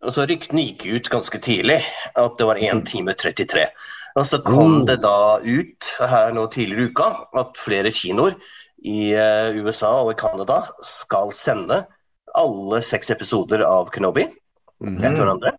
altså 0.02 0.26
Ryktene 0.26 0.64
gikk 0.66 0.86
ut 0.90 1.10
ganske 1.12 1.38
tidlig, 1.42 1.80
at 2.18 2.38
det 2.38 2.48
var 2.48 2.60
1 2.60 2.84
time 2.88 3.14
33. 3.14 3.66
Og 4.18 4.26
så 4.28 4.42
kom 4.44 4.82
Oh. 4.82 4.86
det 4.86 4.98
da 5.02 5.38
ut 5.40 5.88
her 5.98 6.32
nå 6.32 6.46
tidligere 6.52 6.82
i 6.82 6.90
uka 6.90 7.08
at 7.40 7.56
flere 7.56 7.90
kinoer 7.90 8.34
i 8.84 9.12
eh, 9.14 9.56
USA 9.62 10.02
og 10.02 10.12
i 10.12 10.20
Canada 10.20 10.66
skal 10.84 11.32
sende 11.32 11.86
alle 12.34 12.82
seks 12.82 13.10
episoder 13.10 13.64
av 13.64 13.90
Kenobi 13.90 14.26
mhm. 14.80 15.00
etter 15.04 15.22
hverandre. 15.22 15.54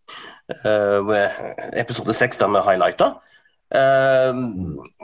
Eh, 0.54 1.00
med 1.08 1.74
episode 1.74 2.14
seks 2.14 2.38
da 2.38 2.48
med 2.48 2.66
highlighta. 2.68 3.16
Eh, 3.74 4.34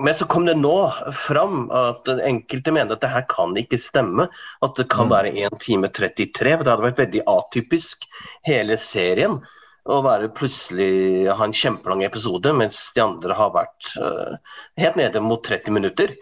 men 0.03 0.15
så 0.15 0.25
kom 0.29 0.45
det 0.45 0.57
nå 0.59 0.75
fram 1.15 1.69
at 1.73 2.09
enkelte 2.21 2.73
mener 2.73 2.93
at 2.93 3.01
det 3.01 3.13
her 3.13 3.25
kan 3.29 3.55
ikke 3.57 3.79
stemme. 3.81 4.27
At 4.61 4.75
det 4.77 4.89
kan 4.89 5.07
Mm. 5.07 5.13
være 5.15 5.33
1 5.45 5.59
time 5.59 5.87
33. 5.87 6.57
For 6.57 6.63
det 6.63 6.71
hadde 6.71 6.87
vært 6.87 7.01
veldig 7.05 7.23
atypisk 7.25 8.05
hele 8.45 8.77
serien. 8.77 9.41
Å 9.87 10.03
være 10.03 10.29
plutselig 10.29 11.33
ha 11.33 11.43
en 11.43 11.51
kjempelang 11.51 12.03
episode, 12.03 12.53
mens 12.53 12.91
de 12.93 13.01
andre 13.01 13.33
har 13.33 13.51
vært 13.51 13.97
eh, 13.97 14.37
helt 14.77 14.95
nede 14.95 15.19
mot 15.21 15.41
30 15.41 15.71
minutter. 15.71 16.15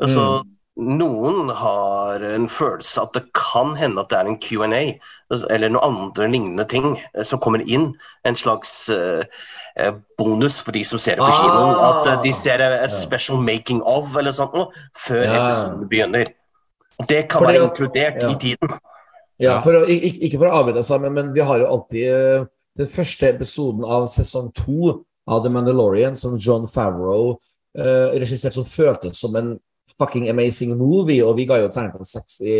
Så 0.00 0.42
mm. 0.42 0.50
noen 0.98 1.52
har 1.54 2.18
en 2.20 2.48
følelse 2.48 3.02
at 3.02 3.12
det 3.12 3.28
kan 3.32 3.76
hende 3.76 4.00
at 4.00 4.08
det 4.10 4.18
er 4.18 4.26
en 4.26 4.40
Q&A 4.42 4.98
eller 5.30 5.70
noen 5.70 5.84
andre 5.84 6.26
lignende 6.28 6.66
ting 6.66 6.98
eh, 7.14 7.22
som 7.22 7.38
kommer 7.38 7.62
inn. 7.62 7.94
En 8.24 8.34
slags 8.34 8.88
eh, 8.90 9.22
bonus 10.18 10.60
for 10.62 10.72
de 10.72 10.84
som 10.86 10.98
ser 10.98 11.16
det 11.18 11.24
på 11.24 11.30
Ah. 11.30 11.42
kinoen. 11.42 11.76
At 11.88 12.06
eh, 12.06 12.22
de 12.22 12.32
ser 12.32 12.60
eh, 12.60 12.84
a 12.84 12.88
special 12.88 13.40
making 13.42 13.82
of 13.82 14.16
eller 14.16 14.32
sånt 14.32 14.54
noe 14.54 14.68
før 14.94 15.24
Ja. 15.24 15.46
episoden 15.48 15.88
begynner. 15.88 16.32
Det 17.08 17.28
kan 17.28 17.40
Fordi 17.42 17.52
være 17.52 17.64
inkludert 17.64 18.22
ja. 18.22 18.30
i 18.30 18.34
tiden. 18.38 18.78
Ja, 19.42 19.58
for 19.60 19.74
å, 19.74 19.88
ik 19.90 20.20
ikke 20.22 20.38
for 20.38 20.46
å 20.46 20.60
avbryte 20.60 20.84
sammen, 20.86 21.12
men 21.12 21.32
vi 21.34 21.40
har 21.40 21.58
jo 21.58 21.66
alltid 21.66 22.04
eh, 22.06 22.44
den 22.78 22.86
første 22.86 23.28
episoden 23.28 23.84
av 23.84 24.06
sesong 24.06 24.52
to 24.54 25.04
av 25.26 25.42
The 25.42 25.50
Mandalorian, 25.50 26.14
som 26.14 26.36
John 26.36 26.66
Favreau 26.68 27.38
uh, 27.78 28.08
regisserte, 28.12 28.54
som 28.54 28.64
føltes 28.64 29.18
som 29.18 29.34
en 29.36 29.54
fucking 30.00 30.28
amazing 30.30 30.76
movie, 30.78 31.20
og 31.24 31.36
vi 31.36 31.44
ga 31.46 31.60
jo 31.62 31.68
terningkast 31.68 32.12
seks 32.16 32.40
i, 32.42 32.54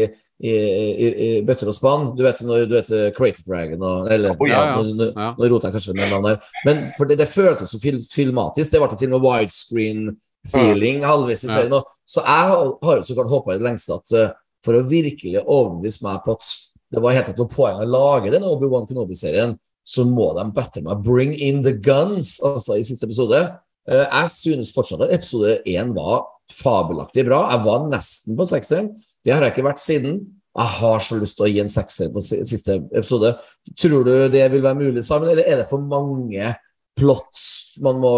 i, 0.45 0.51
i, 0.51 1.09
i 1.26 1.28
bøtter 1.47 1.66
og 1.70 1.74
spann. 1.74 2.16
Du 2.16 2.22
vet 2.22 2.41
når 2.47 2.66
du 2.70 2.74
vet 2.76 2.91
eh, 2.95 3.09
Creative 3.16 3.45
Dragon 3.49 3.82
og 3.82 4.11
Eller, 4.12 4.37
Oh, 4.39 4.49
ja, 4.49 4.55
ja, 4.55 4.82
ja. 4.82 5.09
Ja. 5.16 5.30
nå 5.39 5.49
roter 5.51 5.68
jeg 5.70 5.74
kanskje 5.78 5.95
med 5.99 6.11
navnet 6.12 6.30
der. 6.30 6.53
Men 6.66 6.91
for 6.99 7.05
det, 7.11 7.18
det 7.18 7.28
føltes 7.28 7.70
så 7.74 7.80
fil 7.82 7.99
filmatisk. 8.03 8.70
Det 8.72 8.80
ble 8.82 8.97
til 8.99 9.12
og 9.12 9.20
med 9.20 9.24
widescreen-feeling 9.28 11.03
halvveis 11.05 11.45
i 11.45 11.49
serien. 11.49 11.72
og- 11.72 11.87
Så 12.07 12.20
jeg 12.20 12.49
har 12.82 12.97
jo 12.97 13.03
så 13.03 13.14
klart 13.14 13.30
håpa 13.30 13.55
i 13.55 13.59
det 13.59 13.64
lengste 13.66 13.95
at 13.95 14.12
eh, 14.12 14.30
for 14.64 14.74
å 14.74 14.82
virkelig 14.89 15.43
overbevise 15.47 16.03
meg 16.03 16.20
på 16.24 16.32
at 16.32 16.45
det 16.93 17.03
var 17.03 17.12
helt 17.12 17.37
noe 17.39 17.49
poeng 17.49 17.80
å 17.80 17.87
lage 17.91 18.30
den 18.30 18.43
Obi-Wan 18.45 18.87
Kenobi-serien, 18.87 19.59
så 19.85 20.05
må 20.07 20.35
de 20.37 20.45
bedre 20.53 20.82
meg 20.82 21.03
bring 21.03 21.35
in 21.35 21.62
the 21.62 21.72
guns, 21.72 22.41
altså, 22.45 22.78
i 22.78 22.82
siste 22.82 23.05
episode. 23.05 23.41
Eh, 23.89 24.05
jeg 24.07 24.30
synes 24.30 24.72
fortsatt 24.72 25.03
at 25.03 25.12
episode 25.12 25.59
én 25.66 25.93
var 25.95 26.24
fabelaktig 26.53 27.24
bra. 27.28 27.45
Jeg 27.53 27.64
var 27.64 27.86
nesten 27.90 28.38
på 28.38 28.47
sekseren. 28.49 28.90
Det 29.24 29.32
har 29.32 29.45
jeg 29.45 29.55
ikke 29.55 29.68
vært 29.68 29.82
siden. 29.82 30.18
Jeg 30.55 30.70
har 30.76 31.03
så 31.03 31.18
lyst 31.18 31.38
til 31.38 31.49
å 31.49 31.51
gi 31.51 31.62
en 31.64 31.72
sekser 31.72 32.12
på 32.14 32.22
siste 32.22 32.78
episode. 32.95 33.32
Tror 33.80 34.05
du 34.07 34.12
det 34.30 34.45
vil 34.53 34.62
være 34.62 34.78
mulig 34.78 35.03
sammen, 35.07 35.32
eller 35.32 35.47
er 35.49 35.62
det 35.62 35.70
for 35.70 35.82
mange 35.82 36.53
plots 36.99 37.74
man 37.82 37.99
må 38.03 38.14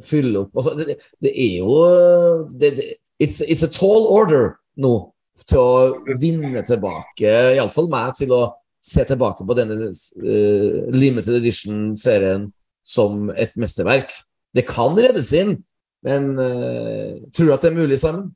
fylle 0.00 0.46
opp? 0.46 0.54
Altså, 0.56 0.72
det, 0.78 0.96
det 1.20 1.32
er 1.36 1.58
jo 1.60 1.76
det, 2.56 2.72
it's, 3.20 3.42
it's 3.44 3.66
a 3.66 3.68
tall 3.68 4.08
order 4.08 4.54
nå 4.80 4.94
til 5.48 5.60
å 5.60 6.16
vinne 6.20 6.62
tilbake, 6.64 7.28
iallfall 7.58 7.90
meg, 7.92 8.14
til 8.16 8.32
å 8.32 8.42
se 8.82 9.04
tilbake 9.06 9.44
på 9.46 9.56
denne 9.58 9.76
uh, 9.76 10.78
limited 10.94 11.36
edition-serien 11.38 12.48
som 12.82 13.28
et 13.36 13.54
mesterverk. 13.60 14.10
Det 14.56 14.64
kan 14.68 14.96
reddes 14.98 15.30
inn, 15.36 15.58
men 16.02 16.30
uh, 16.38 17.18
tror 17.32 17.46
du 17.46 17.52
at 17.54 17.62
det 17.62 17.70
er 17.72 17.76
mulig, 17.78 17.98
Simon? 18.02 18.30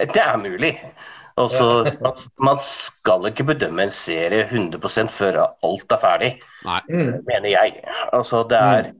Det 0.00 0.22
er 0.22 0.36
mulig. 0.40 0.72
Altså, 1.40 1.66
man, 2.02 2.16
man 2.42 2.58
skal 2.60 3.28
ikke 3.30 3.46
bedømme 3.52 3.84
en 3.86 3.92
serie 3.94 4.46
100 4.50 5.08
før 5.12 5.38
alt 5.46 5.92
er 5.94 6.00
ferdig, 6.02 6.30
Nei. 6.66 6.80
Mm. 6.90 7.12
mener 7.28 7.48
jeg. 7.52 7.76
Altså, 8.12 8.42
det 8.50 8.58
er 8.58 8.90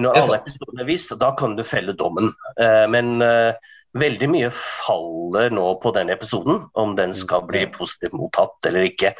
Når 0.00 0.16
er 0.16 0.22
alle 0.24 0.38
episodene 0.40 0.82
er 0.82 0.88
vist, 0.88 1.12
da 1.20 1.30
kan 1.38 1.54
du 1.56 1.62
felle 1.62 1.92
dommen. 1.94 2.32
Eh, 2.58 2.86
Men 2.90 3.22
eh, 3.22 3.54
veldig 3.94 4.28
mye 4.32 4.48
faller 4.50 5.52
nå 5.54 5.68
på 5.82 5.92
den 5.94 6.10
episoden, 6.10 6.64
om 6.74 6.96
den 6.98 7.14
skal 7.14 7.44
bli 7.46 7.66
positivt 7.70 8.12
mottatt 8.18 8.66
eller 8.66 8.88
ikke. 8.90 9.12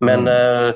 Men 0.00 0.24
Mm. 0.24 0.28
eh, 0.28 0.72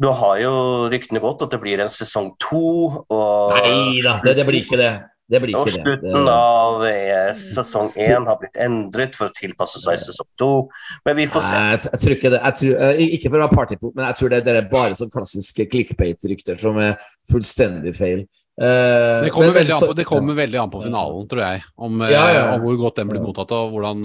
du 0.00 0.08
har 0.12 0.38
jo 0.42 0.50
ryktene 0.90 1.20
gått 1.22 1.42
at 1.42 1.50
det 1.54 1.60
blir 1.62 1.80
en 1.80 1.88
sesong 1.88 2.32
to. 2.42 3.04
Og 3.10 3.54
Nei 3.54 4.00
da, 4.02 4.18
det, 4.24 4.34
det 4.40 4.46
blir 4.46 4.64
ikke 4.64 4.78
det. 4.80 4.90
Det 5.28 5.42
blir 5.42 5.54
Og 5.58 5.66
ikke 5.68 5.76
det. 5.76 5.82
slutten 5.84 6.24
det. 6.24 6.32
av 6.32 6.84
eh, 6.88 7.32
sesong 7.36 7.90
én 8.00 8.24
har 8.26 8.38
blitt 8.40 8.56
endret 8.64 9.14
for 9.18 9.28
å 9.28 9.34
tilpasse 9.36 9.82
seg 9.82 9.98
sesong 10.00 10.28
to. 10.40 10.50
Men 11.04 11.16
vi 11.20 11.26
får 11.28 11.42
se. 11.44 11.52
Nei, 11.58 11.70
jeg, 11.74 11.82
jeg 11.92 12.00
tror 12.00 12.14
ikke 12.16 12.30
det. 12.32 12.40
Jeg 12.46 12.54
tror, 12.62 12.74
eh, 12.88 13.02
ikke 13.18 13.30
for 13.34 13.38
å 13.38 13.44
ha 13.44 13.52
partypop, 13.52 13.94
men 13.94 14.06
jeg 14.08 14.16
tror 14.22 14.28
det, 14.32 14.40
det 14.46 14.56
er 14.56 14.68
bare 14.72 14.96
sånn 14.96 15.12
klassiske 15.12 15.66
clickbait-rykter 15.68 16.56
som 16.58 16.78
er 16.80 16.96
fullstendig 17.30 17.92
feil. 17.98 18.24
Uh, 18.58 19.22
Det 19.22 19.30
kommer, 19.30 19.52
men- 19.54 19.68
på, 19.70 19.94
det 19.94 20.04
kommer 20.08 20.34
veldig 20.34 20.58
an 20.58 20.70
på 20.72 20.80
finalen, 20.82 21.28
tror 21.30 21.42
jeg. 21.44 21.60
Om, 21.78 22.00
ja, 22.00 22.08
Ja, 22.10 22.32
ja. 22.34 22.54
om 22.56 22.64
hvor 22.64 22.76
godt 22.80 22.96
den 22.96 23.06
blir 23.12 23.20
mottatt 23.22 23.52
og 23.54 23.70
hvordan, 23.76 24.02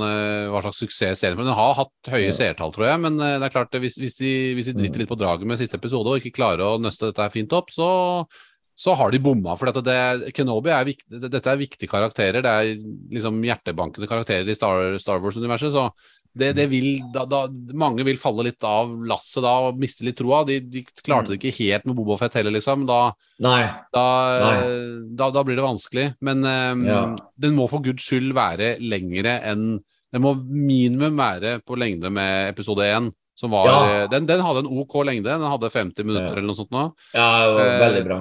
hva 0.51 0.61
slags 0.61 0.77
suksess 0.83 1.23
serien 1.23 1.39
får. 1.39 1.47
Den 1.47 1.55
har 1.57 1.73
hatt 1.79 2.11
høye 2.13 2.27
Ja. 2.27 2.31
seertall, 2.37 2.71
tror 2.75 2.85
jeg, 2.91 2.99
men 3.01 3.17
det 3.17 3.41
er 3.47 3.49
klart 3.49 3.71
hvis, 3.81 3.97
hvis, 3.97 4.15
de, 4.19 4.53
hvis 4.53 4.65
de 4.69 4.73
driter 4.77 4.99
litt 5.01 5.09
på 5.09 5.17
draget 5.17 5.47
med 5.47 5.57
siste 5.57 5.79
episode 5.79 6.05
og 6.05 6.19
ikke 6.21 6.35
klarer 6.37 6.61
å 6.67 6.77
nøste 6.83 7.07
dette 7.09 7.17
her 7.25 7.33
fint 7.33 7.51
opp, 7.51 7.71
så, 7.73 8.27
så 8.75 8.95
har 8.97 9.11
de 9.13 9.19
bomma. 9.21 9.53
For 9.59 9.69
dette, 9.69 9.83
det, 9.85 10.33
Kenobi 10.33 10.71
er 10.73 10.85
viktig, 10.87 11.19
dette 11.29 11.51
er 11.51 11.59
viktige 11.61 11.91
karakterer. 11.91 12.41
Det 12.41 12.49
er 12.49 12.73
liksom 13.13 13.37
hjertebankende 13.45 14.09
karakterer 14.09 14.49
i 14.49 14.55
Star, 14.57 14.97
Star 14.99 15.21
Wars-universet. 15.21 15.71
så 15.75 15.91
det, 16.33 16.55
det 16.57 16.65
vil, 16.71 16.87
da, 17.13 17.27
da, 17.29 17.43
mange 17.77 18.01
vil 18.07 18.17
falle 18.17 18.47
litt 18.47 18.63
av 18.65 18.89
lasset 19.05 19.43
da 19.45 19.51
og 19.67 19.77
miste 19.77 20.01
litt 20.01 20.17
troa. 20.17 20.39
De, 20.49 20.55
de 20.65 20.81
klarte 21.05 21.29
det 21.29 21.37
ikke 21.37 21.53
helt 21.59 21.85
med 21.85 21.93
Boba 21.99 22.17
Fett 22.17 22.33
heller, 22.39 22.55
liksom. 22.55 22.87
Da, 22.89 23.11
Nei. 23.45 23.59
da, 23.93 25.29
da, 25.29 25.43
blir 25.45 25.59
det 25.59 25.65
vanskelig. 25.67 26.07
Men 26.25 26.41
um, 26.41 26.85
Ja. 26.89 27.01
den 27.37 27.53
må 27.53 27.67
for 27.69 27.85
guds 27.85 28.07
skyld 28.09 28.33
være 28.33 28.77
lengre 28.81 29.39
enn 29.45 29.83
Den 30.13 30.21
må 30.21 30.35
minimum 30.45 31.15
være 31.17 31.55
på 31.65 31.73
lengde 31.77 32.09
med 32.13 32.51
episode 32.51 32.85
én. 32.85 33.07
Som 33.37 33.49
var, 33.49 33.65
Ja. 33.65 33.77
eh, 34.03 34.09
den, 34.11 34.27
den 34.29 34.41
hadde 34.45 34.59
en 34.61 34.67
OK 34.77 34.93
lengde. 35.05 35.25
Den 35.25 35.41
hadde 35.49 35.69
50 35.73 36.03
minutter 36.05 36.27
Ja. 36.29 36.37
eller 36.37 36.49
noe 36.51 36.57
sånt 36.59 36.69
nå. 36.73 36.83
Ja, 37.15 37.29
Eh, 37.49 37.79
veldig 37.81 38.03
bra. 38.05 38.19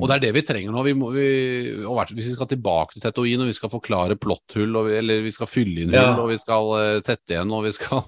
Og 0.00 0.08
det 0.08 0.16
er 0.16 0.24
det 0.26 0.32
vi 0.36 0.42
trenger 0.46 0.74
nå. 0.74 0.82
Vi 0.86 0.94
må, 0.98 1.08
vi, 1.14 1.28
hvis 1.86 2.28
vi 2.28 2.34
skal 2.34 2.48
tilbake 2.50 2.96
til 2.96 3.04
Tetoin, 3.04 3.42
og 3.42 3.50
vi 3.50 3.56
skal 3.56 3.72
forklare 3.72 4.18
plotthull, 4.20 4.76
vi, 4.88 4.98
eller 5.00 5.24
vi 5.24 5.32
skal 5.34 5.50
fylle 5.50 5.84
inn 5.84 5.94
hull, 5.94 5.98
Ja. 5.98 6.12
og 6.20 6.30
vi 6.30 6.38
skal 6.40 6.70
uh, 6.74 7.00
tette 7.06 7.34
igjen, 7.34 7.52
og 7.52 7.64
vi 7.66 7.72
skal 7.76 8.02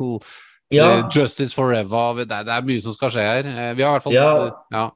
Ja. 0.70 0.98
eh, 0.98 1.04
Justice 1.14 1.54
forever. 1.54 2.24
Det 2.24 2.28
det 2.28 2.52
er 2.52 2.66
mye 2.66 2.82
som 2.84 2.92
skal 2.92 3.10
skje 3.14 3.24
her. 3.24 3.48
Uh, 3.48 3.72
vi 3.76 3.82
har 3.82 3.90
i 3.90 3.96
hvert 3.96 4.02
fall 4.02 4.12
Ja. 4.12 4.50
ja. 4.72 4.90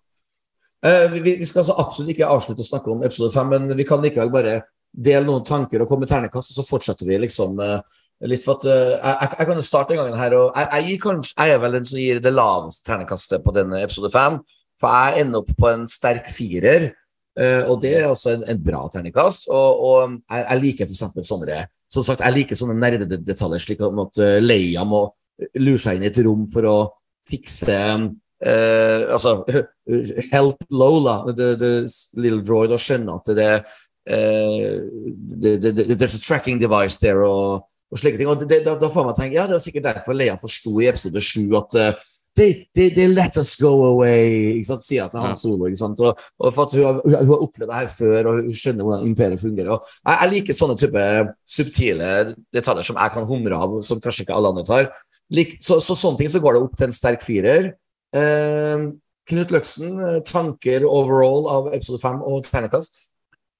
Eh, 0.84 1.16
vi, 1.22 1.44
skal 1.44 1.62
altså 1.62 1.78
absolutt 1.78 2.10
ikke 2.10 2.28
avslutte 2.28 2.60
å 2.60 2.68
snakke 2.68 2.90
om 2.90 3.02
episode 3.06 3.32
fem, 3.32 3.48
men 3.48 3.76
vi 3.76 3.84
kan 3.84 4.02
likevel 4.02 4.32
bare 4.34 4.62
dele 4.92 5.24
noen 5.24 5.44
tanker 5.44 5.80
og 5.80 5.88
komme 5.88 6.04
med 6.04 6.10
ternekast, 6.10 6.52
og 6.52 6.60
så 6.60 6.68
fortsetter 6.68 7.06
vi 7.06 7.20
liksom 7.22 7.56
litt 8.22 8.42
for 8.44 8.58
at 8.58 8.64
jeg, 8.66 9.30
jeg, 9.38 9.46
kan 9.48 9.62
starte 9.62 9.94
en 9.94 10.02
gang 10.02 10.18
her, 10.18 10.34
og 10.36 10.58
jeg, 10.58 10.90
jeg, 10.90 10.98
kanskje, 11.00 11.32
jeg 11.38 11.54
er 11.54 11.62
vel 11.62 11.72
den 11.72 11.86
som 11.88 11.98
gir 11.98 12.20
det 12.20 12.32
laveste 12.34 12.84
ternekastet 12.86 13.42
på 13.42 13.54
denne 13.54 13.80
episode 13.82 14.10
fem, 14.12 14.36
for 14.82 15.06
jeg 15.06 15.22
ender 15.22 15.42
opp 15.42 15.52
på 15.58 15.70
en 15.70 15.86
sterk 15.90 16.28
firer, 16.34 16.90
eh, 17.38 17.62
og 17.70 17.78
det 17.84 17.94
er 18.00 18.08
altså 18.10 18.34
en, 18.34 18.44
en 18.50 18.62
bra 18.62 18.82
terningkast. 18.92 19.48
og, 19.50 19.84
og 19.86 20.16
jeg, 20.18 20.44
jeg 20.48 20.62
liker 20.66 20.90
eksempel 20.90 21.26
sånne, 21.26 21.62
som 21.92 22.06
sagt, 22.06 22.24
jeg 22.24 22.36
liker 22.36 22.58
sånne 22.58 22.78
nerdedetaljer, 22.80 23.62
slik 23.62 23.84
at 23.84 24.20
uh, 24.24 24.36
Leia 24.40 24.84
må 24.88 25.06
lure 25.60 25.80
seg 25.80 25.98
inn 25.98 26.06
i 26.06 26.10
et 26.10 26.20
rom 26.24 26.46
for 26.50 26.68
å 26.68 26.76
fikse 27.28 27.76
eh, 28.44 29.12
altså, 29.12 29.44
help 30.34 30.64
Lola, 30.70 31.22
the, 31.32 31.54
the 31.56 31.72
little 32.20 32.42
droid, 32.42 32.74
og 32.74 32.82
skjønne 32.82 33.18
at 33.18 33.32
det, 33.38 33.50
eh, 34.06 34.80
det, 35.42 35.56
det, 35.62 35.74
det 35.76 35.96
There's 35.96 36.16
a 36.18 36.22
tracking 36.22 36.60
device 36.60 36.98
there, 37.02 37.26
og, 37.26 37.68
og 37.92 38.00
slike 38.00 38.20
ting. 38.20 38.30
Og 38.30 38.42
det, 38.42 38.62
da, 38.66 38.76
da 38.78 38.90
får 38.92 39.08
man 39.08 39.18
tenke 39.18 39.38
ja, 39.38 39.46
det 39.48 39.58
er 39.58 39.64
sikkert 39.64 39.90
derfor 39.90 40.18
Leia 40.18 40.38
forsto 40.40 40.78
i 40.80 40.90
episode 40.90 41.22
7 41.22 41.44
at 41.60 41.78
eh, 41.78 42.08
they, 42.36 42.68
they, 42.74 42.88
they 42.88 43.06
let 43.08 43.36
us 43.36 43.54
go 43.60 43.72
away, 43.90 44.56
ikke 44.56 44.70
sant, 44.70 44.84
sier 44.86 45.10
til 45.12 45.20
Han 45.20 45.36
Solo. 45.36 45.68
ikke 45.68 45.80
sant, 45.82 46.00
og, 46.00 46.20
og 46.40 46.54
for 46.54 46.64
at 46.64 46.76
hun, 46.76 46.86
har, 46.86 47.00
hun, 47.04 47.32
har 47.32 47.44
opplevd 47.46 47.68
det 47.70 47.78
her 47.80 47.92
før, 47.92 48.30
og 48.30 48.40
hun 48.40 48.56
skjønner 48.56 48.88
hvordan 48.88 49.06
imperiet 49.10 49.42
fungerer. 49.42 49.72
og 49.76 49.86
jeg, 50.00 50.16
jeg 50.16 50.32
liker 50.34 50.58
sånne 50.58 50.78
type 50.80 51.06
subtile 51.56 52.10
detaljer 52.54 52.88
som 52.88 53.00
jeg 53.02 53.16
kan 53.16 53.28
humre 53.28 53.62
av, 53.66 53.78
som 53.84 54.02
kanskje 54.02 54.26
ikke 54.26 54.36
alle 54.38 54.54
andre 54.54 54.66
tar. 54.68 54.90
Lik, 55.32 55.56
så, 55.64 55.78
så 55.80 55.96
sånne 55.96 56.20
ting 56.20 56.32
så 56.32 56.42
går 56.44 56.56
det 56.56 56.66
opp 56.66 56.76
til 56.76 56.88
en 56.88 56.96
sterk 56.96 57.24
firer. 57.24 57.72
Eh, 58.16 58.90
Knut 59.30 59.54
Løksen, 59.54 59.94
eh, 60.02 60.20
tanker 60.26 60.84
overall 60.88 61.46
av 61.48 61.72
episode 61.76 62.02
fem 62.02 62.20
og 62.26 62.42
ternekast? 62.48 63.11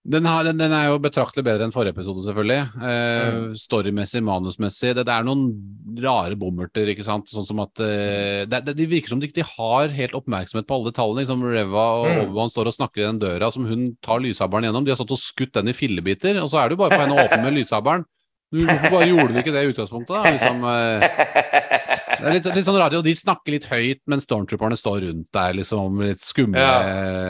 Den, 0.04 0.24
har, 0.26 0.42
den, 0.42 0.58
den 0.58 0.72
er 0.74 0.88
jo 0.90 0.96
betraktelig 0.98 1.44
bedre 1.46 1.62
enn 1.68 1.72
forrige 1.74 1.94
episode, 1.94 2.24
selvfølgelig. 2.24 2.62
Eh, 2.82 3.26
Mm. 3.32 3.52
Storymessig, 3.54 4.22
manusmessig. 4.26 4.94
Det, 4.98 5.04
det 5.06 5.12
er 5.14 5.22
noen 5.28 5.44
rare 6.02 6.34
bommerter, 6.36 6.88
ikke 6.90 7.04
sant. 7.06 7.30
Sånn 7.30 7.46
som 7.46 7.60
at 7.62 7.78
eh, 7.84 8.42
det, 8.50 8.62
det, 8.66 8.74
det 8.80 8.88
virker 8.90 9.12
som 9.12 9.20
de 9.22 9.28
ikke 9.30 9.46
har 9.46 9.94
helt 9.94 10.16
oppmerksomhet 10.18 10.66
på 10.66 10.74
alle 10.74 10.90
detaljene. 10.90 11.22
Liksom 11.22 11.44
Reva 11.46 11.84
og 12.00 12.08
Mm. 12.10 12.22
Obi-Wan 12.24 12.50
står 12.50 12.72
og 12.72 12.74
snakker 12.80 13.04
i 13.04 13.06
den 13.06 13.20
døra 13.22 13.52
som 13.54 13.68
hun 13.70 13.92
tar 14.02 14.18
lyshaberen 14.24 14.66
gjennom. 14.66 14.84
De 14.84 14.90
har 14.90 14.98
stått 14.98 15.14
og 15.14 15.22
skutt 15.22 15.54
den 15.60 15.70
i 15.70 15.76
fillebiter, 15.76 16.34
og 16.42 16.50
så 16.50 16.58
er 16.64 16.68
det 16.72 16.76
jo 16.76 16.82
bare 16.82 16.96
på 16.98 17.04
henne 17.04 17.14
å 17.14 17.22
åpne 17.28 17.44
med 17.46 17.60
lyshaberen. 17.60 18.02
Hvorfor 18.52 18.90
bare 18.92 19.06
gjorde 19.08 19.32
du 19.32 19.38
ikke 19.40 19.54
det 19.54 19.62
i 19.64 19.70
utgangspunktet? 19.70 20.12
da? 20.18 20.34
Liksom, 20.34 20.66
eh, 20.66 21.78
det 22.22 22.28
er 22.30 22.36
litt, 22.38 22.46
litt 22.56 22.66
sånn 22.68 22.78
radio, 22.80 23.02
De 23.04 23.12
snakker 23.18 23.56
litt 23.56 23.66
høyt, 23.70 24.00
men 24.08 24.22
stormtrooperne 24.22 24.78
står 24.78 25.00
rundt 25.08 25.28
der 25.34 25.56
liksom 25.58 25.98
med 25.98 26.12
litt 26.14 26.22
skumle, 26.24 26.62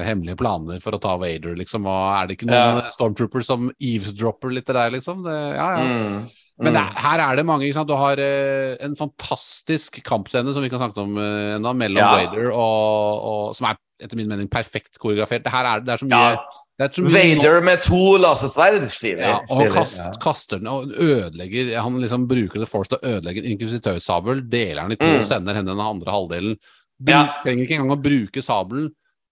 hemmelige 0.07 0.39
planer 0.41 0.79
for 0.85 0.93
å 0.97 1.01
ta 1.03 1.17
Vader. 1.21 1.57
liksom, 1.59 1.87
og 1.89 2.05
Er 2.21 2.29
det 2.31 2.37
ikke 2.39 2.51
noen 2.53 2.83
stormtroopers 2.95 3.49
som 3.49 3.71
eavesdropper 3.81 4.53
litt 4.55 4.67
det 4.71 4.77
der, 4.79 4.91
liksom? 4.95 5.25
Det, 5.27 5.37
ja, 5.57 5.69
ja. 5.81 5.83
Mm. 5.89 6.23
Men 6.63 6.77
det, 6.77 6.83
er- 6.85 6.99
her 7.03 7.19
er 7.25 7.37
det 7.41 7.47
mange. 7.49 7.65
ikke 7.67 7.75
sant? 7.81 7.89
Du 7.89 7.97
har 7.99 8.21
eh, 8.23 8.77
en 8.85 8.95
fantastisk 8.95 10.03
kampscene 10.07 10.53
som 10.55 10.63
vi 10.63 10.69
kan 10.71 10.79
snakke 10.79 11.01
om 11.03 11.17
eh, 11.19 11.57
ennå, 11.57 11.73
mellom 11.75 11.99
Ja. 11.99 12.11
Vader 12.13 12.51
og, 12.53 13.25
og 13.33 13.57
Som 13.59 13.67
er 13.73 13.81
etter 14.03 14.17
min 14.19 14.29
mening 14.29 14.49
perfekt 14.51 14.99
koreografert. 15.01 15.43
Det 15.45 15.51
her 15.55 15.65
er, 15.73 15.81
det 15.81 15.93
er 15.95 16.03
så 16.03 16.07
mye, 16.11 16.33
Ja. 16.37 16.45
Det 16.89 16.99
er 16.99 17.05
mye 17.07 17.37
Vader 17.39 17.63
med 17.65 17.83
to 17.85 18.01
lasersverd, 18.19 18.83
stilig. 18.91 19.21
ja, 19.23 19.39
og 19.51 19.59
han 19.63 19.71
kast, 19.73 20.21
kaster 20.21 20.59
den 20.59 20.67
og 20.73 20.91
ødelegger 20.93 21.71
Han 21.83 22.01
liksom 22.03 22.27
bruker 22.31 22.59
The 22.63 22.67
Force 22.67 22.89
til 22.93 22.99
å 22.99 23.17
ødelegge 23.17 23.43
en 23.45 23.51
inkvisitørsabel, 23.53 24.43
deler 24.51 24.83
den 24.89 24.93
i 24.93 24.97
to 24.97 25.07
Mm. 25.07 25.19
og 25.19 25.25
sender 25.29 25.55
henne 25.55 25.71
den 25.75 25.81
andre 25.81 26.11
halvdelen. 26.13 26.57
Du 27.03 27.13
Ja. 27.13 27.23
Trenger 27.45 27.65
ikke 27.67 27.79
engang 27.79 27.97
å 27.99 28.03
bruke 28.03 28.43
sabelen. 28.43 28.91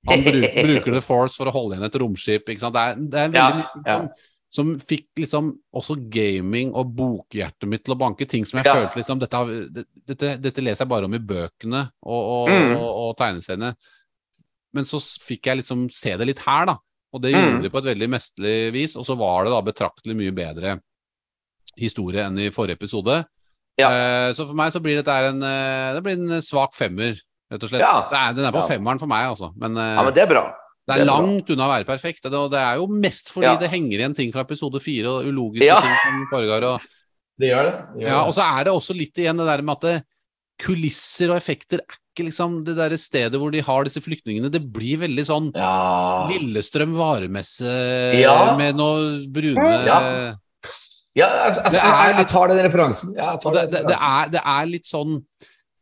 Han 0.08 0.22
bruker, 0.24 0.62
bruker 0.64 0.92
The 0.92 1.00
Force 1.04 1.36
for 1.36 1.46
å 1.46 1.52
holde 1.52 1.76
igjen 1.76 1.84
et 1.90 2.00
romskip. 2.00 2.48
Ikke 2.48 2.60
sant? 2.60 2.74
Det 2.74 2.80
er, 2.80 2.94
det 2.96 3.18
er 3.20 3.30
Ja, 3.38 3.50
veldig 3.50 3.64
mye 3.64 3.86
ja. 3.86 3.98
som, 4.00 4.08
som 4.50 4.70
fikk 4.80 5.06
liksom 5.20 5.52
også 5.76 5.96
gaming 6.10 6.72
og 6.74 6.94
bokhjertet 6.96 7.68
mitt 7.68 7.84
til 7.84 7.94
å 7.94 7.98
banke. 8.00 8.26
Ting 8.28 8.44
som 8.44 8.58
jeg 8.58 8.66
Ja. 8.66 8.74
følte 8.74 8.96
liksom 8.98 9.20
dette, 9.20 9.86
dette, 10.06 10.36
dette 10.40 10.60
leser 10.64 10.84
jeg 10.84 10.88
bare 10.88 11.04
om 11.04 11.14
i 11.14 11.18
bøkene 11.18 11.90
og, 12.02 12.22
og, 12.24 12.48
Mm. 12.48 12.76
og, 12.76 12.90
og 13.10 13.16
tegneseriene. 13.16 13.74
Men 14.72 14.84
så 14.84 15.00
fikk 15.02 15.46
jeg 15.46 15.58
liksom 15.58 15.88
se 15.90 16.16
det 16.16 16.26
litt 16.26 16.38
her, 16.46 16.66
da. 16.66 16.76
Og 17.12 17.20
det 17.22 17.32
Mm. 17.34 17.40
gjorde 17.42 17.62
de 17.62 17.70
på 17.70 17.78
et 17.78 17.88
veldig 17.96 18.08
mesterlig 18.08 18.72
vis. 18.72 18.96
Og 18.96 19.04
så 19.04 19.16
var 19.18 19.44
det 19.44 19.50
da 19.52 19.60
betraktelig 19.62 20.14
mye 20.16 20.32
bedre 20.34 20.80
historie 21.78 22.22
enn 22.26 22.38
i 22.38 22.50
forrige 22.54 22.76
episode. 22.78 23.24
Ja. 23.80 23.88
Eh, 23.90 24.32
så 24.36 24.46
for 24.46 24.54
meg 24.58 24.72
så 24.74 24.80
blir 24.82 25.00
dette 25.00 25.14
en, 25.30 25.42
eh, 25.42 25.94
det 25.94 26.02
blir 26.04 26.18
en 26.18 26.42
svak 26.44 26.74
femmer, 26.76 27.16
rett 27.50 27.62
og 27.62 27.70
slett. 27.70 27.80
Ja. 27.80 28.08
Det 28.10 28.18
er, 28.18 28.32
den 28.34 28.44
er 28.44 28.52
på 28.52 28.62
Ja. 28.62 28.68
femmeren 28.76 28.98
for 29.00 29.06
meg, 29.06 29.26
altså. 29.30 29.52
Men, 29.56 29.76
eh, 29.76 29.94
ja, 29.96 30.02
men 30.02 30.12
det 30.14 30.22
er 30.22 30.26
bra. 30.34 30.42
det 30.86 30.96
det 30.96 31.00
er 31.02 31.06
bra. 31.06 31.20
langt 31.20 31.50
unna 31.50 31.64
å 31.68 31.70
være 31.70 31.86
perfekt. 31.86 32.24
Og 32.26 32.50
det 32.50 32.58
er 32.60 32.76
jo 32.76 32.86
mest 32.88 33.28
fordi 33.30 33.44
Ja. 33.46 33.56
det 33.56 33.70
henger 33.70 33.98
igjen 33.98 34.14
ting 34.16 34.32
fra 34.32 34.42
episode 34.42 34.80
fire, 34.82 35.06
og 35.06 35.24
ulogiske 35.24 35.64
Ja. 35.66 35.80
ting 35.80 35.96
som 36.04 36.26
foregår. 36.32 36.62
Og, 36.74 36.80
Det 37.38 37.48
gjør 37.50 37.62
det. 37.64 37.72
det 37.94 38.02
gjør 38.02 38.08
ja, 38.08 38.18
det. 38.18 38.26
og 38.28 38.34
så 38.34 38.42
er 38.60 38.64
det 38.64 38.72
også 38.72 38.94
litt 38.96 39.14
igjen 39.14 39.36
det 39.38 39.46
der 39.46 39.62
med 39.62 39.72
at 39.76 39.80
det, 39.80 40.04
kulisser 40.60 41.30
og 41.32 41.38
effekter 41.40 41.80
er 41.80 41.96
ikke 42.10 42.26
liksom 42.28 42.58
det 42.66 42.74
der 42.76 42.92
stedet 43.00 43.38
hvor 43.40 43.52
de 43.54 43.62
har 43.64 43.86
disse 43.86 44.02
flyktningene. 44.04 44.50
Det 44.52 44.60
blir 44.74 45.00
veldig 45.06 45.24
sånn 45.24 45.50
ja. 45.56 46.26
Lillestrøm 46.28 46.92
varemesse 46.98 47.70
Ja. 48.20 48.56
med 48.60 48.76
noe 48.76 49.24
brune 49.32 49.64
Ja. 49.86 50.00
ja, 51.16 51.28
altså, 51.46 51.62
altså 51.64 51.80
er 51.80 52.10
jeg, 52.10 52.18
litt- 52.20 52.32
tar 52.34 52.48
den 52.52 52.62
referansen. 52.66 53.14
Ja, 53.16 53.36
tar 53.40 53.56
det, 53.56 53.64
den 53.72 53.86
referansen. 53.88 53.88
det, 53.88 53.98
er, 54.04 54.34
det 54.36 54.42
er 54.44 54.70
litt 54.74 54.86
sånn 54.90 55.16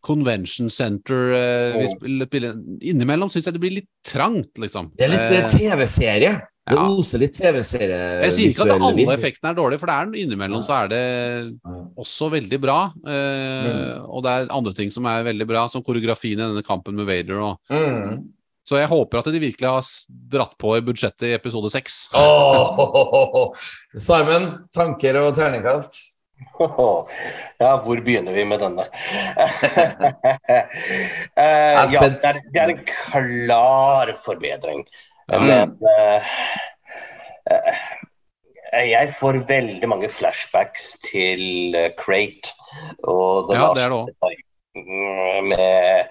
convention 0.09 0.71
center 0.71 1.33
eh, 1.35 1.89
spiller. 1.91 2.55
Innimellom 2.87 3.29
syns 3.35 3.49
jeg 3.49 3.57
det 3.57 3.61
blir 3.65 3.75
litt 3.81 3.89
trangt, 4.07 4.55
liksom. 4.63 4.93
Det 4.97 5.09
er 5.09 5.11
litt 5.11 5.27
Eh, 5.35 5.41
eh, 5.43 5.49
TV-serie. 5.51 6.31
Det 6.69 6.77
ja. 6.77 6.83
oser 7.01 7.19
litt 7.23 7.33
TV-serie. 7.37 7.99
jeg 8.27 8.33
sier 8.37 8.49
ikke 8.53 8.67
at 8.75 8.83
alle 8.91 9.15
effektene 9.15 9.49
er 9.53 9.57
dårlige, 9.57 9.81
for 9.81 9.89
det 9.89 9.95
er 9.97 10.05
innimellom 10.25 10.63
så 10.67 10.73
er 10.83 10.87
det 10.93 11.05
også 11.99 12.25
veldig 12.35 12.59
bra. 12.61 12.79
Eh, 13.09 13.95
Og 14.05 14.21
det 14.27 14.31
er 14.35 14.53
andre 14.53 14.73
ting 14.77 14.91
som 14.93 15.07
er 15.09 15.25
veldig 15.31 15.47
bra, 15.49 15.63
som 15.73 15.83
koreografien 15.87 16.39
i 16.39 16.43
denne 16.45 16.63
kampen 16.67 16.95
med 16.99 17.07
Vader. 17.09 17.39
Og, 17.41 17.53
Mm. 17.73 18.19
så 18.69 18.77
jeg 18.83 18.89
håper 18.93 19.19
at 19.19 19.25
de 19.33 19.41
virkelig 19.41 19.69
har 19.69 19.83
dratt 20.37 20.55
på 20.61 20.77
i 20.77 20.81
budsjettet 20.85 21.29
i 21.31 21.35
episode 21.39 21.71
seks. 21.73 22.09
Åh, 22.13 23.53
Simon, 23.97 24.51
tanker 24.75 25.17
og 25.25 25.35
terningkast? 25.35 25.93
Ja, 27.59 27.73
hvor 27.83 27.99
begynner 28.07 28.31
vi 28.33 28.45
med 28.47 28.61
denne? 28.63 28.85
uh, 28.87 28.91
ja, 31.35 31.83
det 31.91 32.23
er, 32.23 32.37
det 32.55 32.61
er 32.63 32.69
en 32.75 32.85
klar 32.87 34.13
forbedring. 34.23 34.85
Ja. 35.29 35.39
Men 35.41 35.77
eh, 35.85 36.35
eh, 37.53 38.89
jeg 38.89 39.13
får 39.19 39.43
veldig 39.49 39.89
mange 39.89 40.09
flashbacks 40.13 40.95
til 41.05 41.75
uh, 41.77 41.91
Crate. 41.99 42.55
Og 43.05 43.53
Ja, 43.55 43.71
det 43.77 43.85
er 43.85 43.93
det 43.93 43.99
òg. 43.99 44.43
Mm, 44.79 45.49
med 45.53 46.09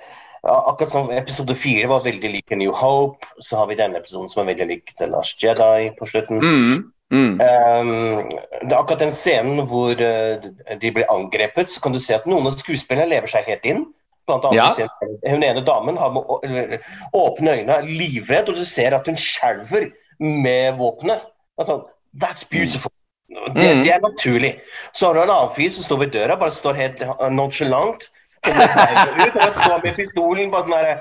Ja, 0.47 0.53
akkurat 0.69 0.91
som 0.91 1.09
episode 1.11 1.55
fire 1.55 1.89
var 1.89 2.05
veldig 2.05 2.29
lik 2.31 2.53
New 2.55 2.71
Hope, 2.71 3.25
så 3.41 3.57
har 3.57 3.67
vi 3.67 3.75
denne 3.75 3.97
episoden 3.99 4.29
som 4.29 4.41
er 4.41 4.51
veldig 4.53 4.67
lik 4.69 4.93
The 4.99 5.09
Last 5.09 5.43
Jedi 5.43 5.89
på 5.97 6.07
slutten. 6.07 6.39
Mm. 6.39 6.93
Mm. 7.11 7.39
Um, 7.39 8.29
det 8.61 8.71
er 8.71 8.77
akkurat 8.77 9.01
den 9.01 9.11
scenen 9.15 9.65
hvor 9.67 9.95
uh, 9.97 10.47
de 10.81 10.91
blir 10.91 11.09
angrepet, 11.11 11.71
så 11.71 11.81
kan 11.81 11.95
du 11.95 11.99
se 11.99 12.15
at 12.15 12.27
noen 12.29 12.47
av 12.47 12.55
skuespillerne 12.55 13.09
lever 13.11 13.31
seg 13.31 13.49
helt 13.49 13.67
inn. 13.67 13.83
Blant 14.27 14.45
annet 14.45 14.79
Ja. 14.79 14.87
Hun 15.31 15.43
ene 15.43 15.63
damen 15.65 15.97
har 15.97 16.11
med 16.11 16.79
åpne 17.13 17.57
øyne, 17.61 17.81
livredd, 17.87 18.49
og 18.49 18.55
du 18.55 18.65
ser 18.65 18.95
at 18.97 19.07
hun 19.07 19.15
skjelver 19.15 19.89
med 20.19 20.77
våpenet. 20.77 21.21
Altså, 21.57 21.81
That's 22.17 22.45
beautiful. 22.49 22.91
Det, 23.29 23.75
Mm. 23.75 23.83
det 23.83 23.91
er 23.93 23.99
naturlig. 23.99 24.59
Så 24.93 25.05
har 25.07 25.13
du 25.13 25.21
en 25.21 25.29
annen 25.29 25.51
fyr 25.55 25.69
som 25.69 25.83
står 25.83 25.97
ved 25.99 26.11
døra, 26.11 26.35
bare 26.35 26.51
står 26.51 26.73
helt 26.73 27.03
nonchalant. 27.31 28.07
ut, 28.47 29.35
og 29.35 29.51
står 29.53 29.83
med 29.83 29.95
pistolen 29.95 30.51
bare 30.51 30.63
sånn 30.63 30.73
herre 30.77 30.97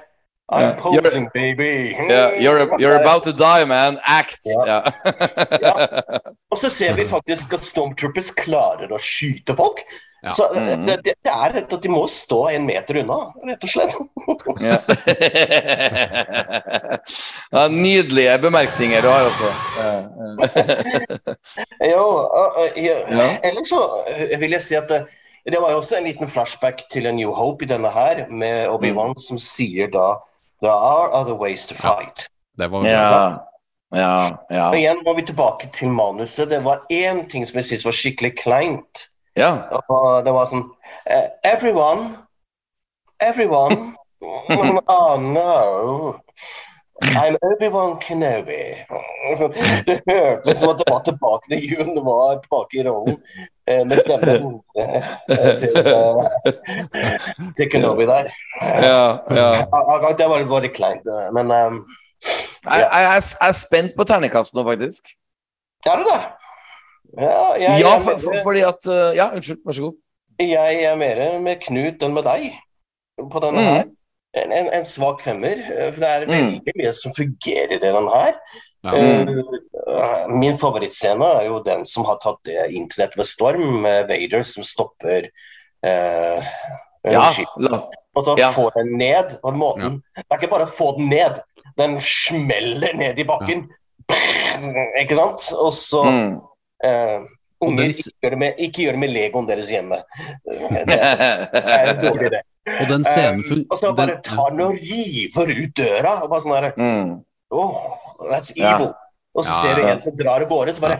I'm 0.53 0.77
posing, 0.79 1.29
baby. 1.35 1.97
Yeah, 2.09 2.31
you're, 2.39 2.69
you're 2.79 3.01
about 3.01 3.25
to 3.25 3.33
die, 3.33 3.65
man. 3.67 3.99
Act. 4.07 4.39
Ja. 4.67 4.83
Ja. 5.61 5.73
Og 6.53 6.59
så 6.59 6.71
ser 6.71 6.95
vi 6.95 7.07
faktisk 7.11 7.53
at 7.53 7.65
Stormtroopers 7.67 8.31
klarer 8.39 8.93
å 8.95 8.99
skyte 9.03 9.57
folk. 9.59 9.83
Ja. 10.27 10.33
Så 10.35 10.47
det, 10.55 10.61
Mm. 10.77 10.87
det, 10.87 10.97
det 11.23 11.31
er 11.33 11.53
rett 11.55 11.73
at 11.77 11.83
de 11.85 11.89
må 11.93 12.01
stå 12.11 12.49
en 12.51 12.65
meter 12.67 12.97
unna, 12.99 13.19
rett 13.47 13.63
og 13.63 13.71
slett. 13.71 13.95
Ja. 14.59 14.79
ja, 17.55 17.63
nydelige 17.71 18.35
bemerkninger 18.43 19.03
du 19.03 19.09
har, 19.09 19.21
altså. 19.29 19.45
Jo. 21.93 22.07
Ellers 23.43 23.69
så 23.71 23.81
eh, 24.11 24.35
vil 24.41 24.51
jeg 24.57 24.63
si 24.67 24.75
at 24.79 24.89
det, 24.91 25.01
det 25.47 25.61
var 25.63 25.71
jo 25.75 25.79
også 25.81 25.97
en 26.01 26.09
liten 26.09 26.29
flashback 26.29 26.83
til 26.91 27.07
A 27.07 27.13
New 27.15 27.33
Hope 27.35 27.65
i 27.65 27.69
denne 27.71 27.91
her, 27.95 28.25
med 28.31 28.67
Obi-Wan 28.69 29.15
Mm. 29.15 29.19
som 29.29 29.39
sier 29.39 29.87
da 29.93 30.15
There 30.63 30.73
are 30.73 31.11
other 31.13 31.35
ways 31.37 31.67
to 31.69 31.75
fight. 31.75 32.27
Det 32.59 32.71
var 32.73 32.85
ja. 32.89 33.37
Ja, 33.95 34.31
ja. 34.51 34.69
Og 34.71 34.77
igjen 34.81 35.03
må 35.05 35.13
vi 35.15 35.23
tilbake 35.29 35.69
til 35.73 35.89
manuset. 35.95 36.49
Det 36.51 36.63
var 36.65 36.81
én 36.91 37.21
ting 37.31 37.45
som 37.47 37.57
jeg 37.61 37.65
syntes 37.69 37.85
var 37.87 37.93
skikkelig 37.95 38.33
kleint. 38.41 39.05
Ja. 39.37 39.53
Og 39.89 40.25
det 40.27 40.33
var 40.35 40.49
sånn 40.51 40.65
eh, 41.07 41.29
Everyone 41.45 42.15
Everyone 43.21 43.93
Oh 44.89 45.17
no 45.21 46.21
I'm 47.03 47.37
Obi-Wan 47.45 47.99
Kenobi. 48.01 48.75
Så 49.37 49.49
Det 49.87 50.01
hørtes 50.09 50.59
som 50.59 50.71
at 50.73 50.79
det 50.81 50.87
var 50.89 51.03
tilbake 51.05 51.51
til 51.51 51.67
June, 51.71 51.93
det 51.95 52.05
var 52.05 52.39
tilbake 52.41 52.79
i 52.81 52.85
rollen. 52.87 53.19
eh, 53.69 53.83
Med 53.87 54.01
stemmen 54.01 54.63
eh, 54.81 55.05
til, 55.61 55.77
til 57.59 57.71
Kenobi 57.71 58.07
der. 58.09 58.31
ja, 58.63 59.19
ja. 59.29 59.51
Det 60.17 60.29
var 60.31 60.45
bare 60.49 60.69
kleint. 60.73 61.05
men 61.33 61.47
Men 61.47 61.85
ja. 62.65 62.77
Jeg, 62.77 62.89
jeg, 62.93 63.23
jeg 63.41 63.49
er 63.49 63.53
spent 63.53 63.93
på 63.97 64.05
terningkast 64.05 64.55
nå, 64.57 64.65
faktisk. 64.65 65.13
er 65.87 65.97
du 66.01 66.09
det? 66.09 66.21
Ja, 67.17 67.55
jeg, 67.61 67.81
Ja, 67.81 67.97
for, 67.99 68.19
for, 68.21 68.37
fordi 68.45 68.61
at 68.67 68.87
uh, 68.91 69.15
Ja, 69.17 69.31
unnskyld. 69.33 69.63
Vær 69.67 69.73
så 69.79 69.83
god. 69.89 69.97
jeg 70.41 70.83
er 70.85 70.97
mer 71.01 71.39
med 71.41 71.61
Knut 71.65 72.03
enn 72.05 72.13
med 72.15 72.25
deg 72.29 72.51
på 73.33 73.41
denne 73.41 73.63
Mm. 73.63 73.69
her. 73.73 73.85
En, 74.37 74.53
en, 74.53 74.67
en 74.77 74.85
svak 74.85 75.23
femmer. 75.25 75.57
eh, 75.57 75.93
For 75.93 76.01
det 76.03 76.09
er 76.11 76.27
Mm. 76.27 76.33
veldig 76.37 76.75
mye 76.77 76.93
som 76.95 77.15
fungerer 77.17 77.73
i 77.79 77.79
den 77.81 78.09
her. 78.13 78.35
Mm. 78.85 79.29
Eh, 79.31 80.29
min 80.37 80.59
favorittscene 80.61 81.25
er 81.41 81.47
jo 81.49 81.63
den 81.65 81.87
som 81.89 82.05
har 82.05 82.19
tatt 82.23 82.39
det 82.45 82.67
internett 82.77 83.17
ved 83.17 83.25
storm, 83.27 83.81
med 83.83 84.07
Vader 84.11 84.43
som 84.45 84.63
stopper 84.63 85.31
uh, 85.87 86.45
Ja, 87.07 87.23
la, 87.59 87.79
og 88.17 88.25
så 88.27 88.35
ja. 88.39 88.51
får 88.53 88.71
den 88.77 88.93
ned. 88.99 89.39
Og 89.43 89.55
måten 89.55 90.03
Det 90.17 90.25
er 90.31 90.37
ikke 90.41 90.51
bare 90.53 90.67
å 90.69 90.75
få 90.77 90.93
den 90.99 91.09
ned, 91.09 91.41
den 91.79 91.97
smeller 92.01 92.93
ned 92.99 93.19
i 93.19 93.25
bakken. 93.25 93.67
Ikke 95.01 95.17
sant? 95.19 95.49
Og 95.59 95.73
så 95.77 96.03
mm. 96.05 96.31
Eh, 96.85 97.21
Og 97.61 97.69
Unger, 97.71 97.83
den 97.83 97.95
ikke 97.95 98.13
gjør 98.23 98.37
med, 98.37 98.59
ikke 98.59 98.83
gjør 98.85 98.97
med 99.01 99.09
legoen 99.15 99.47
deres 99.49 99.71
hjemme. 99.73 100.03
Eh, 100.53 100.83
Det 100.87 100.99
er 100.99 101.91
en 101.95 102.03
dårlig 102.05 102.29
idé. 102.31 102.41
Og 102.81 102.89
den 102.91 103.05
scenen 103.07 103.45
for... 103.47 103.55
um, 103.55 103.67
og 103.71 103.79
så 103.79 103.93
bare 103.95 104.17
tar 104.27 104.51
den 104.51 104.61
og 104.61 104.75
river 104.75 105.53
ut 105.63 105.77
døra. 105.79 106.13
Og 106.23 106.31
bare 106.33 106.43
sånn 106.43 106.55
der, 106.57 106.73
mm. 106.77 107.13
Oh, 107.55 107.77
that's 108.27 108.51
Ja. 108.59 108.75
Og 109.37 109.45
så 109.45 109.53
Ja, 109.53 109.61
ser 109.63 109.75
du 109.77 109.87
ja. 109.87 109.93
en 109.95 110.01
som 110.01 110.17
drar 110.19 110.43
av 110.43 110.49
gårde, 110.51 110.75
så 110.75 110.81
bare 110.83 110.99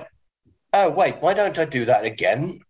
Oh, 0.77 0.91
wait, 0.95 1.17
why 1.23 1.33
don't 1.35 1.59
I 1.59 1.65
do 1.65 1.85
that 1.89 2.05
again? 2.05 2.61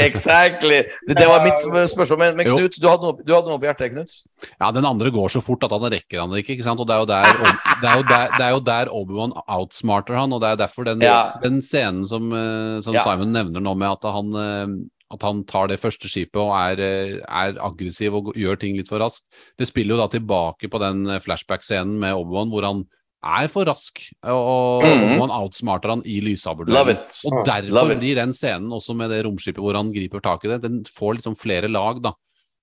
Exactly. 0.00 0.82
Det, 1.08 1.16
det 1.18 1.26
var 1.28 1.42
mitt 1.44 1.58
spørsmål. 1.60 2.18
Men, 2.20 2.36
men 2.38 2.50
Knut, 2.50 2.76
du 2.80 2.86
hadde, 2.88 3.06
noe, 3.08 3.24
du 3.26 3.32
hadde 3.34 3.50
noe 3.52 3.60
på 3.62 3.68
hjertet, 3.68 3.92
Knut? 3.94 4.14
Ja, 4.60 4.70
den 4.76 4.86
andre 4.88 5.10
går 5.14 5.32
så 5.34 5.42
fort 5.44 5.64
at 5.66 5.74
han 5.74 5.86
rekker 5.92 6.22
han 6.22 6.36
ikke, 6.38 6.56
ikke 6.56 6.66
sant? 6.66 6.80
Og 6.82 6.88
det 6.88 6.96
er 6.96 7.02
jo 7.04 7.08
der, 7.10 7.58
det 7.82 7.90
er 7.90 7.98
jo 8.00 8.06
der, 8.10 8.30
det 8.36 8.46
er 8.46 8.54
jo 8.54 8.62
der 8.70 8.92
Obi-Wan 9.00 9.34
outsmarter 9.46 10.18
han, 10.20 10.32
og 10.36 10.42
det 10.44 10.52
er 10.54 10.62
derfor 10.64 10.88
den, 10.88 11.04
Ja. 11.04 11.18
den 11.42 11.60
scenen 11.64 12.06
som, 12.08 12.30
eh, 12.32 12.80
som 12.84 12.94
Ja. 12.96 13.04
Simon 13.06 13.32
nevner 13.36 13.60
nå 13.64 13.76
med 13.76 13.90
at 13.90 14.08
han, 14.12 14.32
eh, 14.36 14.86
at 15.10 15.22
han 15.26 15.42
tar 15.44 15.66
det 15.66 15.80
første 15.82 16.06
skipet 16.06 16.38
og 16.38 16.52
er, 16.54 16.78
eh, 16.80 17.16
er 17.26 17.56
aggressiv 17.58 18.14
og 18.14 18.32
gjør 18.38 18.60
ting 18.60 18.76
litt 18.78 18.88
for 18.88 19.02
raskt, 19.02 19.26
det 19.58 19.66
spiller 19.66 19.96
jo 19.96 20.02
da 20.04 20.08
tilbake 20.12 20.70
på 20.70 20.78
den 20.78 21.06
eh, 21.10 21.18
flashback-scenen 21.20 21.98
med 21.98 22.14
Obi-Wan 22.14 22.50
hvor 22.52 22.62
han 22.68 22.84
er 23.22 23.48
for 23.48 23.64
rask, 23.68 24.00
og 24.24 24.82
Mhm. 24.82 25.18
Obi-Wan 25.20 25.30
outsmarter 25.30 25.88
han 25.90 26.02
i 26.06 26.20
Love 26.20 26.96
Og 27.26 27.44
derfor 27.46 27.98
blir 28.00 28.14
den 28.14 28.32
scenen 28.32 28.70
også 28.70 28.96
med 28.96 29.10
det 29.10 29.24
romskipet 29.26 29.60
hvor 29.60 29.74
han 29.76 29.92
griper 29.92 30.20
tak 30.22 30.44
i 30.44 30.48
det, 30.48 30.62
den 30.62 30.84
får 30.84 31.16
liksom 31.20 31.36
flere 31.36 31.68
lag, 31.68 32.00
da. 32.02 32.12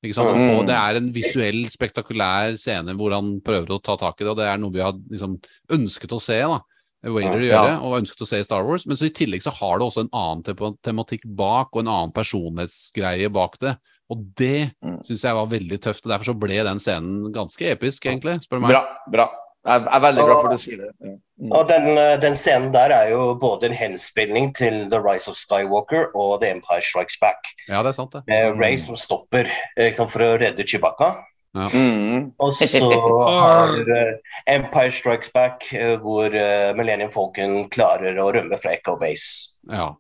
Ikke 0.04 0.14
sant? 0.14 0.30
Mm. 0.38 0.50
få- 0.60 0.66
Det 0.68 0.76
er 0.76 0.96
en 0.98 1.12
visuell, 1.14 1.66
spektakulær 1.70 2.58
scene 2.58 2.96
hvor 2.96 3.12
han 3.14 3.40
prøver 3.42 3.68
å 3.68 3.82
ta 3.84 3.96
tak 3.98 4.20
i 4.22 4.24
det, 4.24 4.30
og 4.32 4.38
det 4.38 4.46
er 4.46 4.58
noe 4.58 4.72
vi 4.72 4.80
har 4.82 4.94
liksom 4.94 5.40
ønsket 5.70 6.10
å 6.14 6.22
se, 6.22 6.40
da. 6.42 6.60
Wader 7.04 7.42
Ja. 7.42 7.62
gjøre, 7.64 7.82
og 7.84 8.02
ønsket 8.02 8.22
å 8.22 8.28
se 8.28 8.40
i 8.40 8.44
Star 8.44 8.64
Wars. 8.66 8.86
Men 8.88 8.98
så 8.98 9.06
i 9.06 9.10
tillegg 9.10 9.42
så 9.44 9.52
har 9.54 9.78
det 9.80 9.86
også 9.88 10.02
en 10.02 10.10
annen 10.12 10.44
te- 10.44 10.54
tematikk 10.84 11.22
bak, 11.26 11.70
og 11.74 11.80
en 11.82 11.88
annen 11.88 12.12
personlighetsgreie 12.14 13.32
bak 13.32 13.58
det. 13.60 13.78
Og 14.10 14.34
det 14.36 14.74
Mm. 14.84 15.02
syns 15.06 15.22
jeg 15.22 15.34
var 15.34 15.48
veldig 15.48 15.80
tøft, 15.80 16.06
og 16.06 16.12
derfor 16.12 16.34
så 16.34 16.40
ble 16.40 16.64
den 16.64 16.80
scenen 16.80 17.32
ganske 17.34 17.62
episk, 17.72 18.02
egentlig, 18.06 18.40
spør 18.42 18.58
du 18.58 18.60
meg. 18.62 18.70
Bra. 18.72 18.86
bra. 19.12 19.30
Jeg 19.68 19.84
er 19.94 20.00
veldig 20.04 20.24
glad 20.24 20.38
for 20.42 20.48
at 20.48 20.56
du 20.58 20.62
sier 20.64 20.78
det. 20.86 20.90
Ja. 21.04 21.14
Mm. 21.38 21.52
Og 21.54 21.68
den, 21.70 21.88
eh, 22.02 22.16
den 22.24 22.36
scenen 22.40 22.72
der 22.74 22.90
er 22.96 23.10
jo 23.12 23.34
både 23.38 23.68
en 23.70 23.76
henspilling 23.78 24.54
til 24.58 24.88
The 24.90 24.98
Rise 25.04 25.30
of 25.30 25.36
Skywalker 25.38 26.08
og 26.18 26.40
The 26.42 26.50
Empire 26.56 26.82
Strikes 26.82 27.20
Back. 27.22 27.52
Ja, 27.68 27.84
det 27.84 27.92
er 27.92 27.98
sant, 28.00 28.16
det. 28.16 28.24
Med 28.32 28.56
Mm. 28.56 28.62
Ray 28.64 28.78
som 28.78 28.96
stopper 28.98 29.46
eh, 29.78 29.94
for 29.94 30.24
å 30.24 30.38
redde 30.42 30.64
Chewbacca. 30.66 31.12
Mm. 31.58 32.32
Og 32.40 32.54
så 32.54 32.90
har 33.28 33.78
eh, 33.80 34.18
Empire 34.56 34.92
Strikes 34.92 35.30
Back, 35.34 35.64
hvor 36.04 36.30
uh, 36.34 36.74
Millennium 36.78 37.10
Falcon 37.10 37.64
klarer 37.74 38.18
å 38.22 38.28
rømme 38.36 38.60
fra 38.62 38.72
Echo 38.76 38.98
Base 39.02 39.58
Ja. 39.72 39.92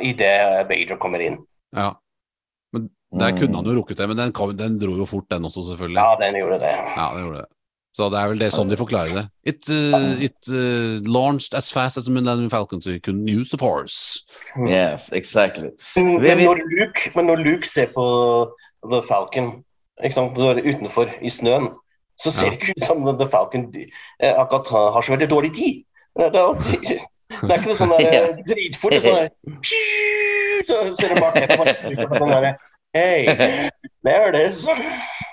idet 0.00 0.68
Bader 0.68 0.96
kommer 1.00 1.20
inn. 1.24 1.38
ja. 1.74 1.94
Men 2.72 2.90
der 3.20 3.32
kunne 3.38 3.56
han 3.56 3.64
jo 3.64 3.72
rukket 3.78 3.96
det, 3.96 4.06
men 4.10 4.18
den, 4.18 4.32
kom, 4.36 4.50
den 4.56 4.74
dro 4.78 4.92
jo 4.98 5.06
fort, 5.08 5.24
den 5.30 5.46
også, 5.48 5.62
selvfølgelig. 5.70 5.96
Ja, 5.96 6.16
den 6.20 6.34
gjorde 6.36 6.58
det. 6.60 6.74
Ja, 6.76 7.06
den 7.14 7.24
gjorde 7.24 7.38
det. 7.40 7.48
Så 7.96 8.06
det 8.12 8.18
er 8.20 8.28
vel 8.30 8.38
det 8.38 8.52
sånn 8.54 8.68
de 8.70 8.76
forklarer 8.78 9.14
det. 9.16 9.24
It, 9.42 9.68
uh, 9.72 10.20
it 10.22 10.48
uh, 10.52 11.00
launched 11.02 11.54
as 11.58 11.72
fast 11.72 11.98
as 11.98 12.04
the 12.04 12.12
Millennium 12.14 12.50
Falcon, 12.50 12.80
so 12.80 12.90
you 12.90 13.00
couldn't 13.00 13.26
use 13.26 13.50
the 13.50 13.58
force. 13.58 14.22
Yes, 14.66 15.10
exactly. 15.12 15.72
Men, 15.96 16.20
men, 16.22 16.44
når 16.44 16.62
Luke, 16.78 17.10
men 17.16 17.26
når 17.26 17.42
Luke 17.42 17.68
ser 17.68 17.90
på 17.94 18.04
The 18.86 19.02
Falcon 19.08 19.64
ikke 20.04 20.14
sant, 20.14 20.38
utenfor 20.38 21.10
i 21.22 21.30
snøen, 21.30 21.72
så 22.22 22.30
ser 22.30 22.46
Ja. 22.46 22.52
ikke 22.52 22.70
ut 22.76 22.82
som 22.82 23.02
The 23.18 23.28
Falcon 23.30 23.66
eh, 23.74 24.34
akkurat 24.40 24.68
har 24.94 25.00
så 25.00 25.12
veldig 25.12 25.30
dårlig 25.30 25.52
tid. 25.54 25.82
Det 26.18 26.24
er, 26.26 26.38
alltid, 26.38 26.80
det 27.42 27.50
er 27.50 27.58
ikke 27.58 27.72
noe 27.72 27.80
sånn 27.82 27.92
der, 27.96 28.06
eh, 28.20 28.40
dritfort. 28.46 28.94
Det 28.94 28.98
er 28.98 29.06
sånn 29.06 29.18
der, 29.18 29.28
så 30.68 30.80
ser 30.98 31.14
du 31.14 31.20
bak 31.22 31.42
etterpå. 31.42 32.18
Sånn 32.18 32.34
der, 32.36 32.52
Hey, 32.94 33.26
there 34.04 34.30
it 34.30 34.36
is. 34.48 34.68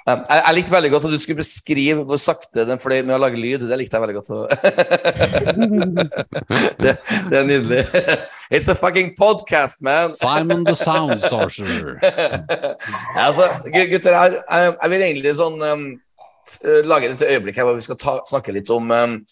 Jeg, 0.05 0.21
jeg 0.29 0.53
likte 0.53 0.69
veldig 0.73 0.89
godt 0.93 1.05
at 1.07 1.13
du 1.15 1.17
skulle 1.17 1.39
beskrive 1.39 2.03
hvor 2.05 2.19
sakte 2.21 2.61
den 2.69 2.77
fløy 2.77 2.99
med 3.07 3.15
å 3.15 3.23
lage 3.23 3.39
lyd. 3.41 3.63
Det 3.65 3.77
likte 3.79 3.97
jeg 3.97 4.03
veldig 4.03 4.17
godt. 4.19 4.29
det, 6.83 6.91
det 7.31 7.39
er 7.39 7.47
nydelig. 7.49 7.79
It's 8.53 8.69
a 8.69 8.75
fucking 8.77 9.15
podcast, 9.17 9.81
man! 9.81 10.13
Simon 10.13 10.61
the 10.67 10.75
Sound 10.77 11.25
Sorcerer. 11.25 11.97
altså, 13.25 13.49
gutter 13.65 14.13
jeg, 14.13 14.37
jeg 14.45 14.93
vil 14.93 15.01
egentlig 15.07 15.33
sånn 15.41 15.57
um, 15.65 15.97
lage 16.85 17.09
et 17.09 17.25
øyeblikk 17.25 17.57
her 17.57 17.65
hvor 17.65 17.73
vi 17.79 17.87
skal 17.87 17.97
ta, 17.97 18.21
snakke 18.29 18.53
litt 18.53 18.69
om 18.73 18.93
um, 18.93 19.25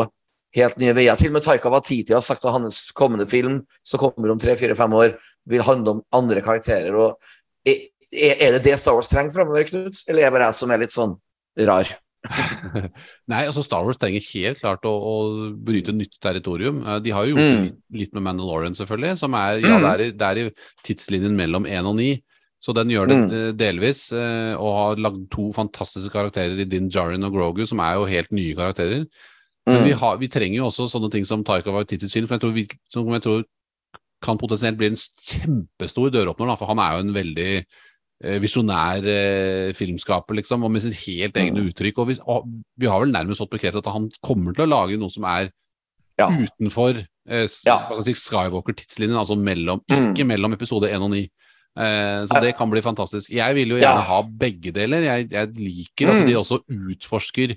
helt 0.55 0.79
nye 0.83 0.93
veier. 0.97 1.17
Til 1.17 1.31
og 1.33 1.39
med 1.39 1.43
Taika 1.47 1.71
Watiti 1.73 2.13
har 2.13 2.21
sagt 2.25 2.45
at 2.45 2.53
hans 2.53 2.91
kommende 2.93 3.27
film, 3.27 3.63
som 3.85 4.01
kommer 4.03 4.31
om 4.35 4.39
tre-fire-fem 4.43 4.93
år, 4.93 5.15
vil 5.49 5.63
handle 5.67 5.97
om 5.97 6.03
andre 6.13 6.41
karakterer. 6.45 6.95
og 6.95 7.19
er, 7.67 7.89
er 8.13 8.53
det 8.59 8.65
det 8.67 8.79
Star 8.79 8.93
Wars 8.95 9.09
trenger 9.09 9.33
framover, 9.33 9.65
Knut? 9.65 10.03
Eller 10.09 10.23
er 10.27 10.31
det 10.31 10.33
bare 10.37 10.51
jeg 10.51 10.59
som 10.61 10.71
er 10.75 10.83
litt 10.83 10.93
sånn 10.93 11.15
rar? 11.65 11.89
Nei, 13.33 13.41
altså 13.49 13.63
Star 13.65 13.83
Wars 13.87 13.99
trenger 13.99 14.23
helt 14.33 14.61
klart 14.61 14.85
å, 14.87 14.93
å 14.93 15.15
bryte 15.65 15.95
nytt 15.97 16.19
territorium. 16.23 16.83
Eh, 16.85 16.99
de 17.03 17.15
har 17.15 17.27
jo 17.27 17.35
gjort 17.37 17.49
Mm. 17.57 17.65
litt, 17.65 17.79
litt 18.03 18.13
med 18.15 18.23
Mandalorian, 18.29 18.77
selvfølgelig. 18.79 19.17
Som 19.19 19.35
er, 19.35 19.59
ja, 19.65 19.79
Mm. 19.79 19.83
det 19.83 19.91
er, 19.93 20.05
i, 20.05 20.11
det 20.21 20.29
er 20.29 20.43
i 20.43 20.53
tidslinjen 20.87 21.35
mellom 21.39 21.67
1 21.67 21.87
og 21.89 21.97
9. 21.99 22.13
Så 22.63 22.75
den 22.77 22.93
gjør 22.95 23.09
det 23.11 23.17
Mm. 23.19 23.33
eh, 23.33 23.53
delvis, 23.59 24.13
eh, 24.13 24.55
og 24.55 24.73
har 24.77 24.97
lagd 25.03 25.31
to 25.35 25.49
fantastiske 25.53 26.13
karakterer 26.15 26.61
i 26.61 26.65
Din 26.69 26.89
Djarin 26.89 27.25
og 27.25 27.33
Grogu, 27.35 27.67
som 27.67 27.81
er 27.81 27.95
jo 27.99 28.05
helt 28.07 28.31
nye 28.31 28.55
karakterer. 28.55 29.07
Men 29.67 29.77
Mm. 29.79 29.85
vi, 29.85 29.93
har, 29.93 30.17
vi 30.19 30.29
trenger 30.29 30.57
jo 30.59 30.67
også 30.67 30.89
sånne 30.91 31.11
ting 31.11 31.25
som 31.25 31.45
Taika 31.45 31.71
Waititi-syn, 31.71 32.27
som 32.27 32.35
jeg 32.35 32.41
tror, 32.43 32.77
som 32.91 33.13
jeg 33.13 33.23
tror 33.23 33.45
kan 34.23 34.39
potensielt 34.39 34.77
bli 34.79 34.87
en 34.91 34.97
kjempestor 34.97 36.11
døråpner, 36.11 36.47
da, 36.51 36.57
for 36.57 36.67
han 36.67 36.79
er 36.83 36.97
jo 36.97 37.05
en 37.07 37.15
veldig 37.15 37.47
eh, 38.25 38.39
visjonær 38.43 39.07
eh, 39.07 39.73
filmskaper, 39.75 40.35
liksom, 40.39 40.63
og 40.63 40.71
med 40.71 40.83
sitt 40.83 40.95
helt 41.07 41.35
egne 41.35 41.59
Mm. 41.63 41.71
uttrykk. 41.73 41.99
Og 41.99 42.07
vi, 42.09 42.17
og 42.27 42.45
vi 42.79 42.87
har 42.87 43.01
vel 43.01 43.11
nærmest 43.13 43.39
fått 43.43 43.51
bekreftet 43.51 43.83
at 43.87 43.93
han 43.93 44.09
kommer 44.23 44.55
til 44.55 44.67
å 44.67 44.71
lage 44.71 44.99
noe 44.99 45.11
som 45.11 45.25
er 45.25 45.51
Ja. 46.19 46.29
utenfor 46.29 46.99
eh, 47.29 47.47
Ja. 47.67 47.89
si, 48.03 48.13
Skywalker-tidslinjen, 48.15 49.17
altså 49.19 49.37
mellom, 49.39 49.81
Mm. 49.91 50.15
ikke 50.15 50.27
mellom 50.27 50.53
episode 50.55 50.91
1 50.91 51.03
og 51.03 51.11
9. 51.11 51.29
Eh, 51.79 52.27
så 52.27 52.41
det 52.43 52.55
kan 52.57 52.69
bli 52.71 52.81
fantastisk. 52.83 53.31
Jeg 53.31 53.55
vil 53.55 53.69
jo 53.71 53.77
Ja. 53.77 53.95
gjerne 53.95 54.05
ha 54.07 54.23
begge 54.23 54.73
deler. 54.73 55.03
Jeg, 55.03 55.31
jeg 55.31 55.49
liker 55.55 56.11
at 56.11 56.23
Mm. 56.23 56.27
de 56.27 56.35
også 56.35 56.61
utforsker 56.69 57.57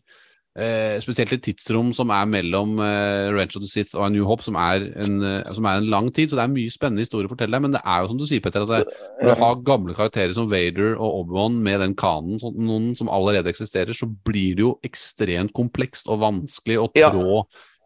eh, 0.56 0.96
spesielt 1.04 1.34
et 1.36 1.44
tidsrom 1.44 1.92
som 1.96 2.12
er 2.16 2.28
mellom 2.30 2.80
eh, 2.84 3.28
Revenge 3.32 3.60
of 3.60 3.64
the 3.66 3.70
Sith 3.70 3.96
og 3.98 4.06
A 4.08 4.10
New 4.14 4.26
Hope, 4.28 4.46
som 4.46 4.58
er, 4.60 4.88
en, 5.04 5.20
eh, 5.24 5.54
som 5.56 5.68
er 5.68 5.82
en 5.82 5.90
lang 5.92 6.10
tid. 6.16 6.32
Så 6.32 6.40
det 6.40 6.46
er 6.46 6.54
mye 6.54 6.74
spennende 6.74 7.06
historie 7.06 7.30
å 7.30 7.34
fortelle 7.34 7.56
deg. 7.58 7.66
Men 7.68 7.76
det 7.76 7.84
er 7.84 8.02
jo 8.02 8.12
som 8.12 8.22
du 8.22 8.26
sier, 8.30 8.44
Petter, 8.44 8.66
at 8.66 8.74
det, 8.74 8.98
når 9.22 9.32
du 9.32 9.44
har 9.44 9.62
gamle 9.68 9.98
karakterer 9.98 10.36
som 10.38 10.50
Vader 10.52 10.96
og 10.96 11.22
Obi-Wan 11.22 11.62
med 11.66 11.84
den 11.84 11.96
kanen 12.00 12.42
sånn, 12.42 12.58
noen 12.68 12.92
som 13.00 13.12
allerede 13.14 13.52
eksisterer, 13.52 13.96
så 13.98 14.10
blir 14.28 14.58
det 14.58 14.66
jo 14.66 14.76
ekstremt 14.88 15.56
komplekst 15.56 16.12
og 16.12 16.24
vanskelig 16.24 16.82
å 16.84 16.92
Ja. 16.96 17.12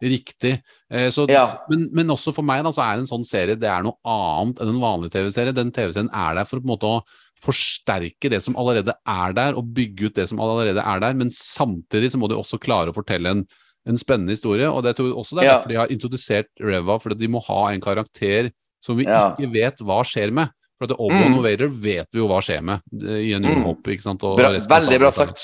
Riktig. 0.02 0.62
Eh, 0.90 1.10
så, 1.10 1.26
Ja. 1.28 1.58
men, 1.68 1.88
men 1.92 2.08
også 2.08 2.32
for 2.34 2.42
meg 2.42 2.62
da, 2.64 2.70
så 2.70 2.82
er 2.82 2.98
en 2.98 3.06
sånn 3.10 3.24
serie 3.24 3.56
det 3.58 3.68
er 3.68 3.82
noe 3.82 3.96
annet 4.04 4.60
enn 4.60 4.68
en 4.74 4.80
vanlig 4.80 5.10
TV-serie. 5.12 5.52
Den 5.54 5.70
TV-serien 5.72 6.10
er 6.12 6.34
der 6.40 6.44
for 6.48 6.60
på 6.60 6.64
en 6.64 6.72
måte 6.76 6.88
å 6.88 7.02
forsterke 7.40 8.30
det 8.30 8.42
som 8.44 8.56
allerede 8.60 8.92
er 9.08 9.32
der, 9.36 9.56
og 9.56 9.70
bygge 9.76 10.10
ut 10.10 10.14
det 10.18 10.28
som 10.30 10.40
allerede 10.42 10.82
er 10.84 11.00
der. 11.02 11.14
Men 11.16 11.30
samtidig 11.34 12.12
så 12.12 12.20
må 12.20 12.28
de 12.30 12.36
også 12.38 12.58
klare 12.62 12.92
å 12.92 12.96
fortelle 12.96 13.32
en, 13.34 13.42
en 13.88 13.96
spennende 14.00 14.34
historie. 14.36 14.68
Og 14.70 14.82
det 14.86 14.94
tror 14.98 15.08
jeg 15.10 15.16
også 15.20 15.36
det 15.38 15.44
er 15.44 15.48
Ja. 15.48 15.56
derfor 15.58 15.68
de 15.74 15.80
har 15.80 15.88
introdusert 15.94 16.48
Reva, 16.60 16.98
fordi 17.00 17.18
de 17.18 17.28
må 17.28 17.42
ha 17.46 17.68
en 17.72 17.80
karakter 17.80 18.50
som 18.84 18.96
vi 18.96 19.04
Ja. 19.04 19.34
ikke 19.36 19.52
vet 19.52 19.78
hva 19.80 20.02
skjer 20.04 20.32
med. 20.32 20.50
For 20.78 20.84
at 20.88 20.96
Obi-Wan 20.98 21.34
Mm. 21.36 21.42
Vader 21.42 21.68
vet 21.68 22.08
vi 22.12 22.20
jo 22.20 22.28
hva 22.28 22.40
skjer 22.40 22.62
med 22.62 22.80
eh, 23.02 23.28
i 23.28 23.32
en 23.34 23.42
Mm. 23.44 23.64
Hopp, 23.64 23.76
Hope. 23.84 23.90
ikke 23.92 24.02
sant? 24.02 24.22
Og 24.24 24.38
Bra, 24.38 24.48
veldig 24.52 24.98
bra 24.98 25.10
sagt. 25.10 25.38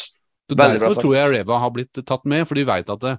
Så 0.49 0.55
Veldig 0.57 0.79
bra 0.79 0.89
Derfor 0.89 0.95
sagt. 0.95 1.05
tror 1.05 1.15
jeg 1.15 1.31
Reva 1.33 1.59
har 1.59 1.71
blitt 1.71 1.93
tatt 2.07 2.25
med, 2.25 2.47
for 2.49 2.55
de 2.55 2.65
veit 2.65 2.89
at 2.89 3.01
det, 3.01 3.19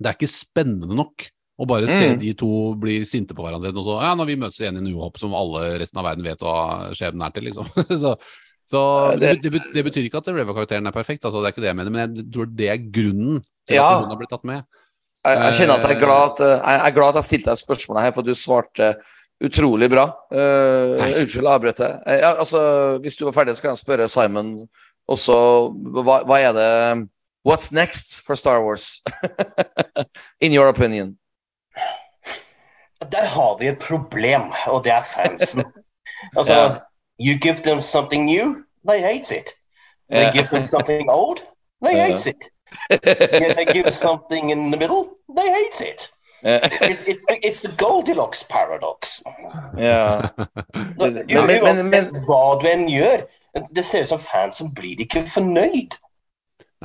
det 0.00 0.10
er 0.10 0.16
ikke 0.18 0.30
spennende 0.30 0.94
nok 0.98 1.26
å 1.60 1.66
bare 1.70 1.86
se 1.86 2.08
Mm. 2.10 2.18
de 2.18 2.32
to 2.34 2.48
bli 2.74 3.04
sinte 3.06 3.34
på 3.34 3.44
hverandre. 3.44 3.70
Og 3.76 3.84
så, 3.86 4.00
ja, 4.02 4.14
når 4.18 4.26
vi 4.26 4.36
møtes 4.40 4.58
igjen 4.58 4.78
i 4.80 4.82
New 4.82 4.98
som 5.16 5.34
alle 5.38 5.78
resten 5.78 5.98
av 6.00 6.04
verden 6.08 6.24
vet 6.26 6.40
hva 6.42 6.90
skjebnen 6.92 7.22
er 7.26 7.30
til, 7.36 7.44
liksom. 7.46 7.68
så 8.02 8.16
så 8.66 8.80
det, 9.20 9.42
det- 9.42 9.52
det, 9.52 9.60
det 9.74 9.84
betyr 9.84 10.06
ikke 10.08 10.22
at 10.22 10.26
Reva-karakteren 10.32 10.86
er 10.88 10.92
perfekt, 10.96 11.24
altså, 11.24 11.42
det 11.42 11.50
er 11.50 11.52
ikke 11.52 11.62
det 11.66 11.68
jeg 11.68 11.76
mener, 11.76 11.90
men 11.92 12.14
jeg 12.16 12.24
tror 12.32 12.46
det 12.48 12.68
er 12.72 12.78
grunnen 12.90 13.42
til 13.68 13.76
Ja. 13.76 13.90
at 13.98 14.00
hun 14.02 14.08
har 14.14 14.16
blitt 14.16 14.30
tatt 14.32 14.44
med. 14.48 14.64
Jeg, 15.24 15.36
jeg 15.38 15.52
kjenner 15.58 15.74
at 15.78 15.84
jeg 15.88 15.96
er 15.96 16.00
glad 16.00 16.30
at 16.32 16.40
eh, 16.40 16.72
jeg 16.72 16.80
er 16.88 16.94
glad 16.96 17.08
at 17.08 17.18
jeg 17.20 17.28
stilte 17.28 17.50
deg 17.52 17.60
spørsmålet 17.60 18.02
her, 18.02 18.12
for 18.16 18.22
du 18.26 18.32
svarte 18.34 18.88
utrolig 19.44 19.88
bra. 19.92 20.06
Uh, 20.32 20.96
unnskyld. 21.20 21.48
Eh, 21.84 22.18
Ja, 22.20 22.34
altså, 22.40 22.98
hvis 23.04 23.16
du 23.16 23.24
var 23.28 23.32
ferdig, 23.36 23.56
så 23.56 23.62
kan 23.66 23.74
jeg 23.74 23.82
spørre 23.84 24.08
Simon 24.08 24.68
også 25.08 25.36
hva, 26.00 26.22
hva 26.24 26.40
er 26.40 26.52
det 26.56 27.08
What's 27.44 27.68
next 27.72 28.22
for 28.24 28.34
Star 28.40 28.62
Wars? 28.64 29.02
In 30.40 30.52
your 30.52 30.68
opinion? 30.68 31.16
Der 33.12 33.24
har 33.24 33.58
vi 33.58 33.66
et 33.68 33.78
problem, 33.78 34.40
og 34.66 34.84
det 34.84 34.92
er 34.92 35.02
fansen. 35.14 35.64
Altså, 36.38 36.52
Ja. 36.54 36.68
you 37.20 37.38
give 37.40 37.54
them 37.56 37.80
something 37.80 38.24
new, 38.24 38.54
they 38.88 39.00
hate 39.00 39.36
it. 39.40 39.48
They 40.12 40.20
Ja. 40.22 40.30
give 40.32 40.46
them 40.46 40.62
something 40.62 41.10
old, 41.10 41.38
they 41.84 41.96
Ja. 41.96 42.02
hate 42.10 42.30
it. 42.30 42.36
Yeah, 43.06 43.54
they 43.54 43.64
give 43.72 43.90
something 43.90 44.50
in 44.50 44.70
the 44.72 44.78
middle, 44.78 45.04
they 45.36 45.48
hate 45.48 45.90
it. 45.92 46.10
Eh, 46.44 46.60
It's, 46.90 47.02
it's, 47.02 47.24
the, 47.26 47.36
it's 47.48 47.62
the 47.62 47.72
Goldilocks 47.84 48.42
paradox. 48.50 49.22
ja. 49.78 50.20
Så, 50.98 51.06
Men- 51.06 51.64
men- 51.64 51.90
men- 51.90 52.24
hva 52.26 52.58
du 52.60 52.66
enn 52.68 52.88
gjør, 52.88 53.22
det 53.74 53.84
ser 53.84 54.02
ut 54.02 54.08
som 54.08 54.20
fansen 54.20 54.74
blir 54.74 54.96
ikke 55.00 55.26
fornøyd. 55.28 55.96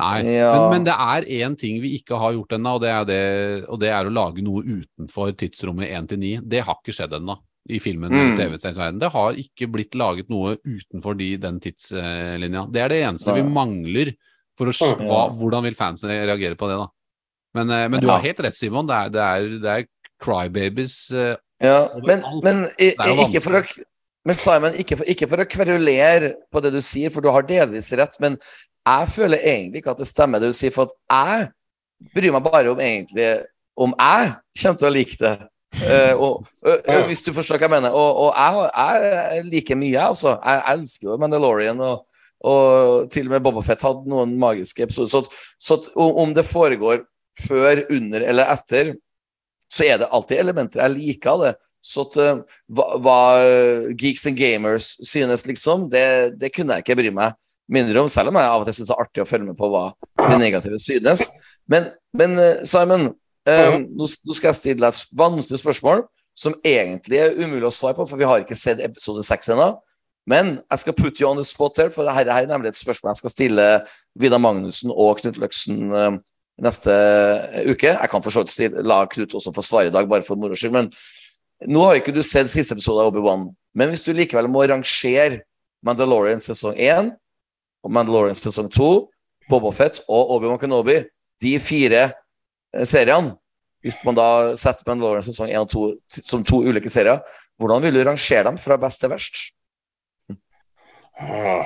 Nei, 0.00 0.22
Ja. 0.38 0.48
men, 0.56 0.70
men 0.74 0.84
det 0.88 0.94
er 0.96 1.26
én 1.44 1.56
ting 1.60 1.78
vi 1.82 1.92
ikke 1.98 2.18
har 2.18 2.32
gjort 2.36 2.56
ennå, 2.56 2.72
og, 2.78 2.82
det 2.82 3.68
og 3.68 3.78
det 3.82 3.90
er 3.92 4.08
å 4.08 4.12
lage 4.14 4.42
noe 4.44 4.62
utenfor 4.64 5.32
tidsrommet 5.38 5.90
1 5.92 6.08
til 6.14 6.18
9. 6.24 6.32
Det 6.48 6.64
har 6.66 6.78
ikke 6.80 6.96
skjedd 6.96 7.16
ennå 7.20 7.36
i 7.70 7.78
filmen 7.78 8.10
Mm. 8.10 8.36
TV-seriens. 8.38 8.98
Det 8.98 9.10
har 9.12 9.36
ikke 9.38 9.68
blitt 9.70 9.94
laget 9.94 10.30
noe 10.32 10.56
utenfor 10.64 11.14
de, 11.20 11.36
den 11.38 11.60
tidslinja. 11.62 12.64
Det 12.72 12.80
er 12.82 12.88
det 12.88 13.02
eneste 13.04 13.30
ja. 13.30 13.36
vi 13.38 13.44
mangler 13.46 14.14
for 14.58 14.66
å 14.72 14.74
s- 14.74 14.96
hva, 14.98 15.20
Hvordan 15.36 15.62
vil 15.68 15.76
fansen 15.78 16.10
reagere 16.10 16.56
på 16.58 16.66
det, 16.70 16.80
da? 16.80 16.88
Men, 17.54 17.70
eh, 17.70 17.88
men 17.92 18.00
du 18.00 18.08
har 18.08 18.20
helt 18.24 18.40
rett, 18.40 18.56
Simon. 18.56 18.86
Det 18.88 18.96
er, 18.96 19.08
det 19.14 19.22
er, 19.28 19.54
det 19.60 19.70
er 19.76 19.86
crybabies 20.22 20.96
uh, 21.12 21.36
Ja, 21.62 21.88
men, 22.06 22.22
men, 22.44 22.64
i, 22.80 22.90
ikke 22.96 23.40
for 23.44 23.60
å, 23.60 23.62
men 24.28 24.36
Simon, 24.36 24.74
ikke 24.80 24.98
for, 25.00 25.08
ikke 25.12 25.28
for 25.30 25.42
å 25.42 25.46
kverulere 25.48 26.34
på 26.52 26.60
det 26.64 26.72
du 26.74 26.80
sier, 26.84 27.12
for 27.12 27.24
du 27.24 27.30
har 27.32 27.46
delvis 27.48 27.88
rett, 27.96 28.16
men 28.20 28.36
jeg 28.88 29.08
føler 29.14 29.38
egentlig 29.44 29.82
ikke 29.82 29.94
at 29.94 30.00
det 30.00 30.08
stemmer 30.08 30.40
det 30.40 30.50
du 30.52 30.56
sier, 30.56 30.72
for 30.74 30.88
at 30.88 30.94
jeg 31.12 31.48
bryr 32.14 32.34
meg 32.34 32.44
bare 32.46 32.72
om 32.72 32.80
egentlig 32.80 33.30
om 33.80 33.94
jeg 33.96 34.32
kommer 34.62 34.80
til 34.80 34.88
å 34.88 34.94
like 34.94 35.18
det. 35.20 35.34
Uh, 35.80 36.14
og, 36.18 36.48
uh, 36.66 36.80
uh, 36.82 37.04
hvis 37.06 37.22
du 37.22 37.30
forstår 37.32 37.60
hva 37.60 37.68
jeg 37.68 37.74
mener. 37.76 37.94
Og, 37.96 38.24
og 38.26 38.32
jeg, 38.34 39.12
jeg 39.12 39.44
liker 39.52 39.78
mye, 39.78 40.06
altså. 40.10 40.34
Jeg 40.42 40.64
elsker 40.74 41.10
jo 41.10 41.18
Mandalorian, 41.20 41.80
og, 41.86 42.24
og 42.50 43.06
til 43.14 43.28
og 43.28 43.36
med 43.36 43.44
Boba 43.44 43.62
Fett 43.64 43.84
hadde 43.86 44.10
noen 44.10 44.34
magiske 44.40 44.84
episoder. 44.88 45.12
Så, 45.12 45.46
så 45.60 45.78
om 45.96 46.34
det 46.36 46.48
foregår 46.48 47.04
før, 47.40 47.84
under 47.94 48.26
eller 48.26 48.52
etter, 48.52 48.94
så 49.70 49.86
er 49.86 50.00
det 50.00 50.10
alltid 50.10 50.42
elementer 50.42 50.82
jeg 50.82 50.96
liker 50.96 51.36
av 51.36 51.44
det. 51.46 51.52
Så 51.80 52.04
at, 52.08 52.18
hva, 52.76 52.86
hva 53.00 53.20
geeks 53.96 54.26
and 54.28 54.36
gamers 54.36 54.90
synes, 55.06 55.46
liksom, 55.48 55.86
det, 55.92 56.34
det 56.40 56.50
kunne 56.52 56.76
jeg 56.76 56.84
ikke 56.84 56.98
bry 56.98 57.12
meg 57.22 57.38
mindre 57.72 58.02
om, 58.02 58.08
selv 58.12 58.32
om 58.32 58.38
jeg 58.40 58.50
av 58.50 58.62
og 58.62 58.68
til 58.68 58.78
syns 58.78 58.90
det 58.90 58.96
er 58.96 59.04
artig 59.04 59.24
å 59.24 59.28
følge 59.28 59.50
med 59.50 59.58
på 59.58 59.68
hva 59.72 59.84
det 60.20 60.38
negative 60.42 60.80
synes. 60.82 61.26
Men, 61.70 61.90
men 62.16 62.38
eh, 62.42 62.64
Simon, 62.68 63.10
eh, 63.48 63.76
nå, 63.84 64.08
nå 64.08 64.36
skal 64.36 64.50
jeg 64.50 64.58
stille 64.58 64.82
deg 64.82 64.90
et 64.90 65.20
vanskelig 65.20 65.62
spørsmål 65.62 66.04
som 66.38 66.56
egentlig 66.66 67.20
er 67.20 67.38
umulig 67.38 67.68
å 67.68 67.74
svare 67.74 67.98
på, 67.98 68.06
for 68.08 68.20
vi 68.20 68.28
har 68.28 68.42
ikke 68.42 68.58
sett 68.58 68.82
episode 68.82 69.22
seks 69.26 69.50
ennå. 69.52 69.72
Men 70.30 70.58
jeg 70.58 70.82
skal 70.82 70.96
put 70.96 71.20
you 71.20 71.28
on 71.28 71.40
the 71.40 71.46
spot 71.46 71.78
her, 71.80 71.90
for 71.92 72.06
dette 72.06 72.34
er 72.34 72.48
nemlig 72.48 72.72
et 72.72 72.80
spørsmål 72.80 73.12
jeg 73.12 73.22
skal 73.22 73.32
stille 73.32 73.68
Vidar 74.20 74.42
Magnussen 74.42 74.92
og 74.92 75.20
Knut 75.20 75.40
Løksen 75.40 75.94
eh, 75.96 76.18
neste 76.64 76.94
uke. 77.66 77.94
Jeg 77.94 78.12
kan 78.12 78.24
for 78.24 78.34
så 78.34 78.44
vidt 78.44 78.78
la 78.86 79.02
Knut 79.10 79.38
også 79.38 79.54
få 79.56 79.64
svare 79.64 79.90
i 79.90 79.94
dag, 79.94 80.08
bare 80.10 80.26
for 80.26 80.40
moro 80.40 80.58
skyld. 80.58 80.76
Men 80.76 80.90
nå 81.70 81.86
har 81.86 82.00
ikke 82.00 82.14
du 82.16 82.22
sett 82.24 82.50
siste 82.52 82.76
episode 82.76 83.02
av 83.02 83.12
Obi-Wan. 83.12 83.48
Men 83.76 83.92
hvis 83.92 84.04
du 84.06 84.12
likevel 84.16 84.48
må 84.50 84.64
rangere 84.68 85.42
Mandalorian 85.86 86.42
sesong 86.42 86.76
1 86.76 87.12
og 87.12 87.16
Mandalorian 87.88 88.36
sesong 88.36 88.68
2, 88.72 88.88
Bobafett 89.50 90.02
og 90.08 90.30
Obi-Wan 90.36 90.60
Kenobi, 90.60 90.98
de 91.40 91.58
fire 91.62 92.02
eh, 92.10 92.84
seriene 92.84 93.36
Hvis 93.80 93.96
man 94.04 94.14
da 94.18 94.26
setter 94.60 94.84
Mandalorian 94.90 95.24
sesong 95.24 95.48
1 95.48 95.62
og 95.62 95.70
2 95.72 95.84
som 96.28 96.42
to 96.44 96.60
ulike 96.68 96.90
serier, 96.92 97.22
hvordan 97.56 97.80
vil 97.86 97.96
du 97.96 98.02
rangere 98.04 98.44
dem 98.44 98.58
fra 98.60 98.76
best 98.80 99.00
til 99.00 99.08
verst? 99.14 99.40
Mm, 101.20 101.64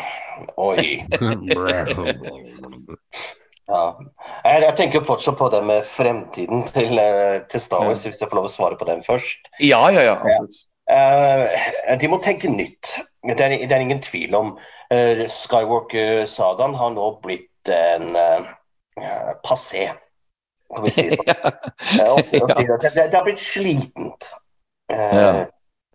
Oi. 0.56 1.06
Ja. 3.64 3.96
Jeg, 4.44 4.60
jeg 4.60 4.74
tenker 4.76 5.04
fortsatt 5.08 5.38
på 5.38 5.46
det 5.52 5.62
med 5.64 5.86
fremtiden 5.88 6.66
til, 6.68 6.98
eh, 7.00 7.38
til 7.48 7.60
Star 7.64 7.80
Wars, 7.86 8.02
hvis 8.04 8.20
jeg 8.20 8.28
får 8.28 8.36
lov 8.36 8.48
å 8.50 8.52
svare 8.52 8.76
på 8.76 8.84
den 8.88 9.00
først. 9.06 9.48
Ja, 9.64 9.80
ja, 9.94 10.02
ja. 10.04 10.16
Absolutt. 10.20 10.58
Eh, 10.90 11.96
de 12.00 12.08
må 12.12 12.18
tenke 12.22 12.50
nytt. 12.52 12.94
Det 13.24 13.40
er, 13.40 13.56
det 13.64 13.72
er 13.72 13.80
ingen 13.80 14.02
tvil 14.04 14.34
om. 14.36 14.54
Uh, 14.92 15.24
Skywalker-sagaen 15.32 16.74
har 16.76 16.90
nå 16.92 17.06
blitt 17.24 17.70
en 17.72 18.10
uh, 18.12 19.32
passé, 19.42 19.88
kan 20.74 20.84
vi 20.84 20.90
si 20.92 21.08
det. 21.08 21.18
Eh, 21.94 22.16
det. 22.80 22.94
det, 22.94 23.14
har 23.14 23.24
blitt 23.24 23.40
slitent. 23.40 24.28
Eh, 24.92 25.16
Ja. 25.16 25.46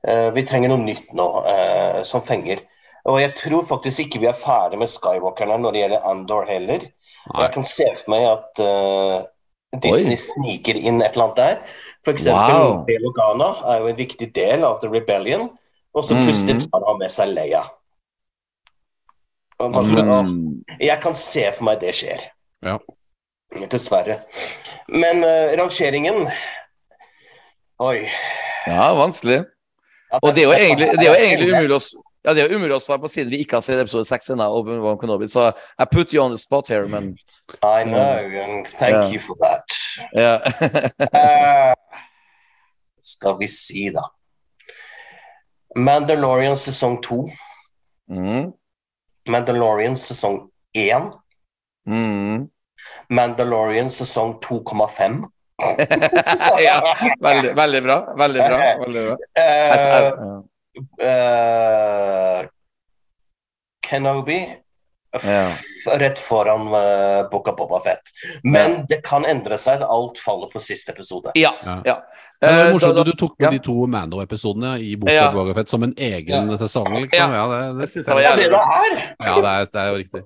eh, 0.08 0.32
vi 0.32 0.46
trenger 0.46 0.70
noe 0.70 0.82
nytt 0.82 1.14
nå 1.14 1.28
eh, 1.48 2.04
som 2.04 2.22
fenger. 2.26 2.62
Og 3.10 3.22
jeg 3.22 3.34
tror 3.38 3.66
faktisk 3.68 4.00
ikke 4.06 4.20
vi 4.20 4.30
er 4.30 4.38
ferdig 4.38 4.80
med 4.80 4.92
Skywalkerne 4.92 5.58
når 5.58 5.72
det 5.76 5.84
gjelder 5.84 6.08
Andor 6.10 6.48
heller. 6.50 6.86
Nei. 7.34 7.44
Jeg 7.44 7.54
kan 7.54 7.68
se 7.68 7.88
for 7.96 8.12
meg 8.12 8.26
at 8.28 8.62
uh, 8.64 9.80
Disney 9.82 10.18
sniker 10.20 10.78
inn 10.78 11.02
et 11.02 11.14
eller 11.14 11.30
annet 11.30 11.40
der. 11.40 11.80
Eksempel 12.08 12.56
Wow. 12.56 12.86
Bail 12.88 13.06
Organa 13.06 13.50
er 13.74 13.80
jo 13.82 13.88
en 13.88 13.96
viktig 13.98 14.34
del 14.34 14.64
av 14.64 14.80
The 14.82 14.90
Rebellion. 14.90 15.50
Og 15.94 16.04
så 16.06 16.16
plutselig 16.16 16.56
Mhm. 16.56 16.70
tar 16.72 16.84
han 16.88 17.00
med 17.00 17.12
seg 17.12 17.34
Leia. 17.34 17.64
Og 19.60 19.74
bare- 19.74 20.24
Mm. 20.24 20.64
Jeg 20.80 21.02
kan 21.02 21.14
se 21.14 21.52
for 21.52 21.64
meg 21.64 21.80
det 21.80 21.94
skjer. 21.96 22.22
Ja. 22.64 22.78
Dessverre. 23.70 24.22
Men 24.88 25.24
uh, 25.24 25.56
rangeringen 25.58 26.28
Oi. 27.80 28.10
Ja, 28.68 28.94
vanskelig. 28.94 29.46
Og 30.22 30.36
det 30.36 30.44
er 30.44 30.48
jo 30.48 30.52
egentlig, 30.54 30.88
det 31.00 31.08
er 31.08 31.14
jo 31.14 31.26
egentlig 31.26 31.54
umulig 31.54 31.76
å 31.76 31.82
ja, 32.26 32.34
det 32.34 32.44
er 32.44 32.50
jo 32.50 32.58
umulig 32.58 32.76
å 32.76 32.82
svare 32.84 33.00
på 33.00 33.08
siden 33.08 33.32
vi 33.32 33.38
ikke 33.44 33.56
har 33.56 33.62
sett 33.62 33.80
episode 33.80 34.04
6 34.06 34.30
ennå. 34.30 35.28
Så 35.30 35.54
I 35.80 35.86
put 35.86 36.12
you 36.14 36.22
on 36.22 36.32
the 36.32 36.38
spot 36.38 36.68
here, 36.68 36.86
men 36.88 37.16
I 37.64 37.84
know, 37.84 38.20
and 38.44 38.68
thank 38.68 38.92
yeah. 38.92 39.10
you 39.10 39.20
for 39.20 39.36
that. 39.40 39.64
ja. 40.14 41.74
Eh, 43.10 43.16
skal 43.16 43.38
vi 43.40 43.48
si, 43.48 43.90
da. 43.90 44.12
Mandalorian 45.76 46.56
sesong 46.56 47.02
to. 47.02 47.30
mm. 48.10 48.54
Mandalorian 49.28 49.96
sesong 49.96 50.50
én. 50.74 51.12
Mm. 51.88 52.50
Mandalorian 53.10 53.90
sesong 53.90 54.40
2,5. 54.40 55.30
ja, 56.64 56.96
veldig, 57.20 57.54
veldig 57.56 57.84
bra. 57.84 58.16
Veldig 58.18 58.40
bra. 58.40 58.58
Veldig 58.80 59.04
bra. 59.06 59.16
Uh, 59.38 60.44
eh, 61.06 62.48
Kenobi 63.82 64.40
Ja. 65.24 65.48
rett 65.98 66.20
foran 66.22 66.68
uh, 66.70 67.30
Boka 67.32 67.52
Boba 67.58 67.80
Fett. 67.82 68.12
Men 68.44 68.84
det 68.90 69.02
kan 69.06 69.26
endre 69.26 69.58
seg. 69.58 69.82
Alt 69.82 70.18
faller 70.22 70.52
på 70.54 70.62
siste 70.62 70.92
episode. 70.94 71.32
ja. 71.36 71.54
Ja. 71.66 71.82
ja. 71.86 71.96
Det 72.40 72.48
var 72.48 72.66
Eh, 72.66 72.72
morsomt 72.74 72.96
da- 72.96 73.04
da, 73.04 73.12
du 73.12 73.18
tok 73.18 73.34
med 73.40 73.46
ja. 73.48 73.52
de 73.52 73.60
to 73.60 73.74
Mando-episodene 73.88 74.76
i 74.80 74.96
Boka 74.96 75.14
Ja. 75.14 75.32
Boba 75.34 75.54
Fett 75.58 75.70
som 75.70 75.84
en 75.84 75.94
egen 75.98 76.52
sesong, 76.58 76.88
liksom. 77.02 77.34
Ja, 77.34 77.48
det, 77.48 77.80
det, 77.80 77.88
det 78.06 78.22
Ja, 78.24 78.36
det 78.36 78.50
det 78.50 78.62
er! 78.62 79.16
ja 79.26 79.36
det, 79.42 79.50
er, 79.50 79.66
det 79.74 79.82
er 79.82 79.90
jo 79.90 79.98
riktig. 80.04 80.22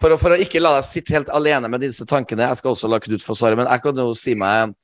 For 0.00 0.12
å, 0.12 0.18
for 0.20 0.34
å 0.34 0.36
ikke 0.36 0.60
la 0.60 0.74
deg 0.76 0.84
sitte 0.84 1.14
helt 1.16 1.30
alene 1.32 1.70
med 1.72 1.80
disse 1.80 2.04
tankene, 2.04 2.44
jeg 2.50 2.58
skal 2.60 2.74
også 2.74 2.90
la 2.92 2.98
Knut 3.00 3.24
få 3.24 3.32
svare, 3.38 3.56
men 3.56 3.70
jeg 3.70 3.80
kan 3.86 3.96
jo 3.96 4.10
si 4.12 4.34
meg 4.36 4.74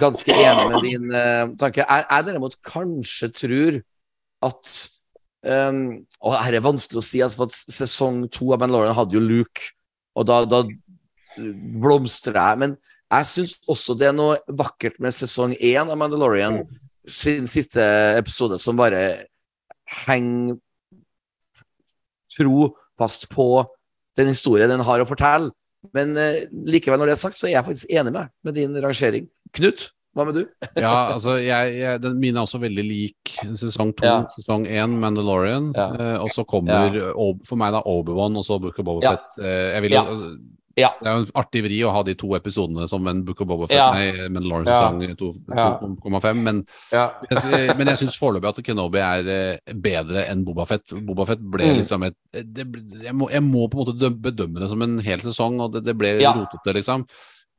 ganske 0.00 0.34
enig 0.34 0.66
med 0.74 0.82
din 0.84 1.06
uh, 1.14 1.46
tanke. 1.58 1.80
Jeg, 1.86 2.04
jeg 2.10 2.26
derimot 2.26 2.58
kanskje 2.68 3.30
tror 3.32 3.78
at 4.50 4.74
um, 5.46 5.80
Og 6.20 6.36
her 6.36 6.56
er 6.56 6.64
vanskelig 6.64 7.00
å 7.00 7.06
si, 7.06 7.22
altså, 7.24 7.42
for 7.42 7.74
sesong 7.74 8.24
to 8.32 8.52
av 8.54 8.62
Mandalorian 8.62 8.96
hadde 8.98 9.16
jo 9.16 9.22
Luke, 9.24 9.72
og 10.18 10.26
da, 10.28 10.42
da 10.48 10.64
blomstrer 11.80 12.36
jeg. 12.36 12.60
Men 12.62 12.76
jeg 13.10 13.28
syns 13.30 13.56
også 13.70 13.96
det 13.98 14.10
er 14.10 14.16
noe 14.16 14.38
vakkert 14.46 15.00
med 15.02 15.14
sesong 15.16 15.56
én 15.56 15.90
av 15.90 15.98
Mandalorian, 15.98 16.62
sin 17.10 17.48
siste 17.50 17.82
episode, 18.18 18.58
som 18.62 18.78
bare 18.78 19.26
henger 20.06 20.58
tro 22.36 22.70
fast 23.00 23.26
på 23.32 23.64
den 24.18 24.30
historien 24.30 24.70
den 24.70 24.84
har 24.86 25.02
å 25.02 25.08
fortelle. 25.08 25.50
Men 25.96 26.12
uh, 26.18 26.42
likevel, 26.68 27.00
når 27.00 27.10
det 27.10 27.16
er 27.16 27.22
sagt, 27.22 27.40
så 27.40 27.48
er 27.48 27.56
jeg 27.56 27.66
faktisk 27.66 27.94
enig 27.96 28.12
med, 28.14 28.32
med 28.44 28.56
din 28.58 28.76
rangering. 28.84 29.30
Knut, 29.56 29.88
hva 30.16 30.24
med 30.26 30.34
du? 30.34 30.44
Ja, 30.76 31.12
altså, 31.14 31.36
jeg, 31.38 31.74
jeg, 31.78 32.00
den, 32.02 32.18
mine 32.20 32.36
er 32.40 32.46
også 32.46 32.58
veldig 32.60 32.84
lik 32.86 33.34
sesong 33.54 33.92
to, 33.96 34.04
Ja. 34.06 34.16
sesong 34.36 34.66
én, 34.66 34.98
Mandalorian. 34.98 35.72
Ja. 35.76 35.88
Eh, 35.94 36.16
og 36.24 36.30
så 36.34 36.44
kommer 36.44 36.96
Ob- 37.14 37.44
for 37.46 37.56
meg 37.60 37.72
da 37.72 37.82
Obi-Wan 37.86 38.36
og 38.36 38.44
så 38.44 38.58
Book 38.60 38.78
of 38.78 38.84
Boba 38.84 39.04
Ja. 39.06 39.10
Fett. 39.16 39.38
Eh, 39.44 39.80
vil 39.80 39.92
Ja. 39.92 40.04
altså, 40.04 40.38
Ja. 40.76 40.88
Det 41.02 41.06
er 41.10 41.16
jo 41.16 41.22
en 41.26 41.32
artig 41.34 41.60
vri 41.64 41.78
å 41.84 41.90
ha 41.92 42.02
de 42.06 42.14
to 42.14 42.28
episodene 42.38 42.88
som 42.88 43.06
en 43.10 43.22
Book 43.26 43.40
of 43.42 43.48
Boba 43.48 43.66
Fett, 43.66 43.76
Ja. 43.76 43.90
nei, 43.92 44.28
Mandalorian 44.30 44.66
Ja. 44.66 44.80
sesong 44.80 45.00
Ja. 45.56 45.78
2,5. 45.80 46.42
Men 46.42 46.64
Ja. 46.92 47.10
jeg, 47.30 47.76
men 47.76 47.86
jeg 47.88 47.98
syns 47.98 48.16
foreløpig 48.18 48.48
at 48.48 48.64
Kenobi 48.64 48.98
er 48.98 49.28
eh, 49.28 49.74
bedre 49.74 50.24
enn 50.30 50.44
Boba 50.44 50.64
Fett. 50.66 50.86
Boba 51.04 51.26
Fett 51.26 51.40
ble 51.42 51.64
Mm. 51.64 51.78
liksom 51.82 52.06
et 52.06 52.14
det, 52.32 52.66
jeg, 53.02 53.12
må, 53.14 53.28
jeg 53.30 53.42
må 53.42 53.68
på 53.68 53.78
en 53.78 53.86
måte 53.86 54.10
bedømme 54.22 54.58
det 54.60 54.68
som 54.70 54.80
en 54.82 54.98
hel 55.00 55.18
sesong, 55.20 55.60
og 55.60 55.72
det, 55.72 55.84
det 55.84 55.96
ble 55.98 56.18
Ja. 56.20 56.32
rotete, 56.32 56.72
liksom. 56.74 57.04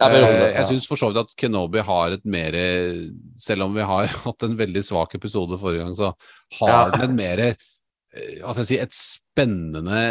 Ja, 0.01 0.07
Eh, 0.09 0.39
ja. 0.41 0.47
Jeg 0.59 0.67
syns 0.71 0.87
for 0.89 0.97
så 0.99 1.11
vidt 1.11 1.21
at 1.21 1.35
Kenobi 1.37 1.83
har 1.85 2.15
et 2.17 2.25
mer 2.25 2.57
Selv 3.37 3.67
om 3.67 3.75
vi 3.77 3.85
har 3.85 4.07
hatt 4.25 4.43
en 4.47 4.57
veldig 4.59 4.83
svak 4.83 5.13
episode 5.15 5.59
forrige 5.61 5.85
gang, 5.85 5.93
så 5.95 6.11
har 6.59 6.71
Ja. 6.73 6.81
den 6.95 7.09
en 7.11 7.15
mer 7.19 7.39
eh, 7.45 7.55
Hva 8.41 8.51
skal 8.55 8.65
jeg 8.65 8.71
si 8.71 8.79
Et 8.83 8.97
spennende 8.97 10.01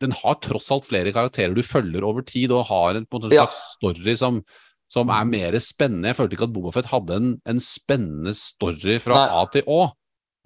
Den 0.00 0.12
har 0.16 0.34
tross 0.40 0.70
alt 0.72 0.88
flere 0.88 1.12
karakterer 1.12 1.54
du 1.54 1.62
følger 1.62 2.04
over 2.08 2.22
tid, 2.24 2.50
og 2.56 2.66
har 2.70 2.96
en, 2.98 3.06
en 3.06 3.30
Ja. 3.30 3.46
slags 3.46 3.62
story 3.78 4.16
som 4.16 4.42
som 4.90 5.06
er 5.14 5.22
mer 5.24 5.52
spennende. 5.62 6.08
Jeg 6.10 6.16
følte 6.18 6.34
ikke 6.34 6.46
at 6.48 6.52
Bobafett 6.52 6.86
hadde 6.90 7.14
en, 7.14 7.26
en 7.46 7.60
spennende 7.62 8.32
story 8.34 8.96
fra 8.98 9.14
Nei. 9.14 9.26
A 9.38 9.44
til 9.46 9.62
Å. 9.70 9.84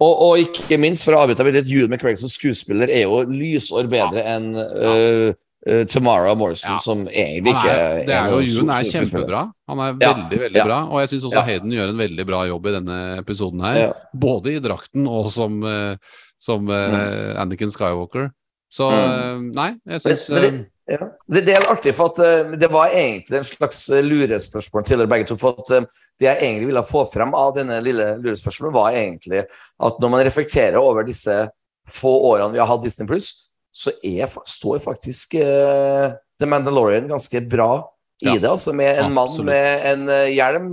Og, 0.05 0.11
og 0.21 0.37
ikke 0.37 0.77
minst, 0.77 1.01
for 1.07 1.15
å 1.17 1.23
avbryte 1.23 1.47
litt, 1.49 1.65
Jude 1.65 1.87
McGregor 1.89 2.19
som 2.21 2.29
skuespiller 2.29 2.91
er 2.93 3.07
jo 3.07 3.23
lysår 3.25 3.89
bedre 3.89 4.21
enn 4.21 4.51
uh, 4.53 5.33
uh, 5.69 5.83
Tamara 5.89 6.35
Morrison, 6.35 6.75
Ja. 6.75 6.77
som 6.83 7.07
egentlig 7.07 7.53
ikke 7.55 7.73
er, 7.73 8.05
det 8.05 8.15
er 8.15 8.29
jo 8.33 8.39
Jun 8.45 8.69
er 8.69 8.83
kjempebra. 8.83 9.41
Han 9.69 9.79
er 9.79 9.95
Ja. 10.01 10.13
veldig, 10.13 10.39
veldig 10.45 10.61
Ja. 10.61 10.65
bra. 10.65 10.79
Og 10.89 11.01
jeg 11.01 11.09
syns 11.09 11.25
også. 11.31 11.45
Hayden 11.45 11.71
gjør 11.71 11.89
en 11.89 11.97
veldig 11.97 12.25
bra 12.25 12.45
jobb 12.47 12.67
i 12.67 12.75
denne 12.79 12.99
episoden 13.19 13.61
her. 13.61 13.93
Både 14.13 14.55
i 14.55 14.59
drakten 14.59 15.07
og 15.07 15.31
som, 15.31 15.63
uh, 15.63 15.95
som 16.39 16.69
eh, 16.69 17.41
Anakin 17.41 17.71
Skywalker. 17.71 18.29
Så 18.71 18.89
eh, 18.91 19.37
nei, 19.55 19.69
jeg 19.87 20.03
syns 20.03 20.25
ja. 20.29 21.05
det, 21.31 21.43
det 21.47 21.53
er 21.55 21.67
artig, 21.71 21.93
for 21.97 22.11
at 22.11 22.19
uh, 22.21 22.55
det 22.59 22.69
var 22.73 22.93
egentlig 22.93 23.39
en 23.39 23.47
slags 23.47 23.85
lurespørsmål 23.89 24.85
til 24.85 25.01
dere 25.01 25.11
begge 25.11 25.29
to. 25.29 25.37
For 25.39 25.61
at 25.61 25.71
uh, 25.71 25.87
det 26.19 26.27
jeg 26.27 26.41
egentlig 26.41 26.69
ville 26.71 26.85
få 26.87 27.05
frem 27.11 27.33
av 27.37 27.55
denne 27.57 27.79
lille 27.85 28.15
lurespørsmålet, 28.23 28.75
var 28.75 28.97
egentlig 28.97 29.45
at 29.45 30.01
når 30.01 30.13
man 30.13 30.25
reflekterer 30.27 30.77
over 30.81 31.07
disse 31.07 31.45
få 31.91 32.11
årene 32.31 32.55
vi 32.55 32.61
har 32.61 32.69
hatt 32.69 32.83
Disney 32.83 33.07
Pluss, 33.09 33.31
så 33.75 33.91
er, 34.05 34.31
står 34.47 34.79
faktisk 34.83 35.35
uh, 35.41 36.15
The 36.39 36.47
Mandalorian 36.47 37.09
ganske 37.11 37.41
bra 37.51 37.83
i 38.23 38.29
Ja, 38.29 38.37
det. 38.39 38.49
Altså 38.49 38.73
med 38.73 39.01
en 39.03 39.13
mann 39.13 39.35
med 39.43 39.87
en 39.91 40.07
uh, 40.07 40.29
hjelm, 40.31 40.69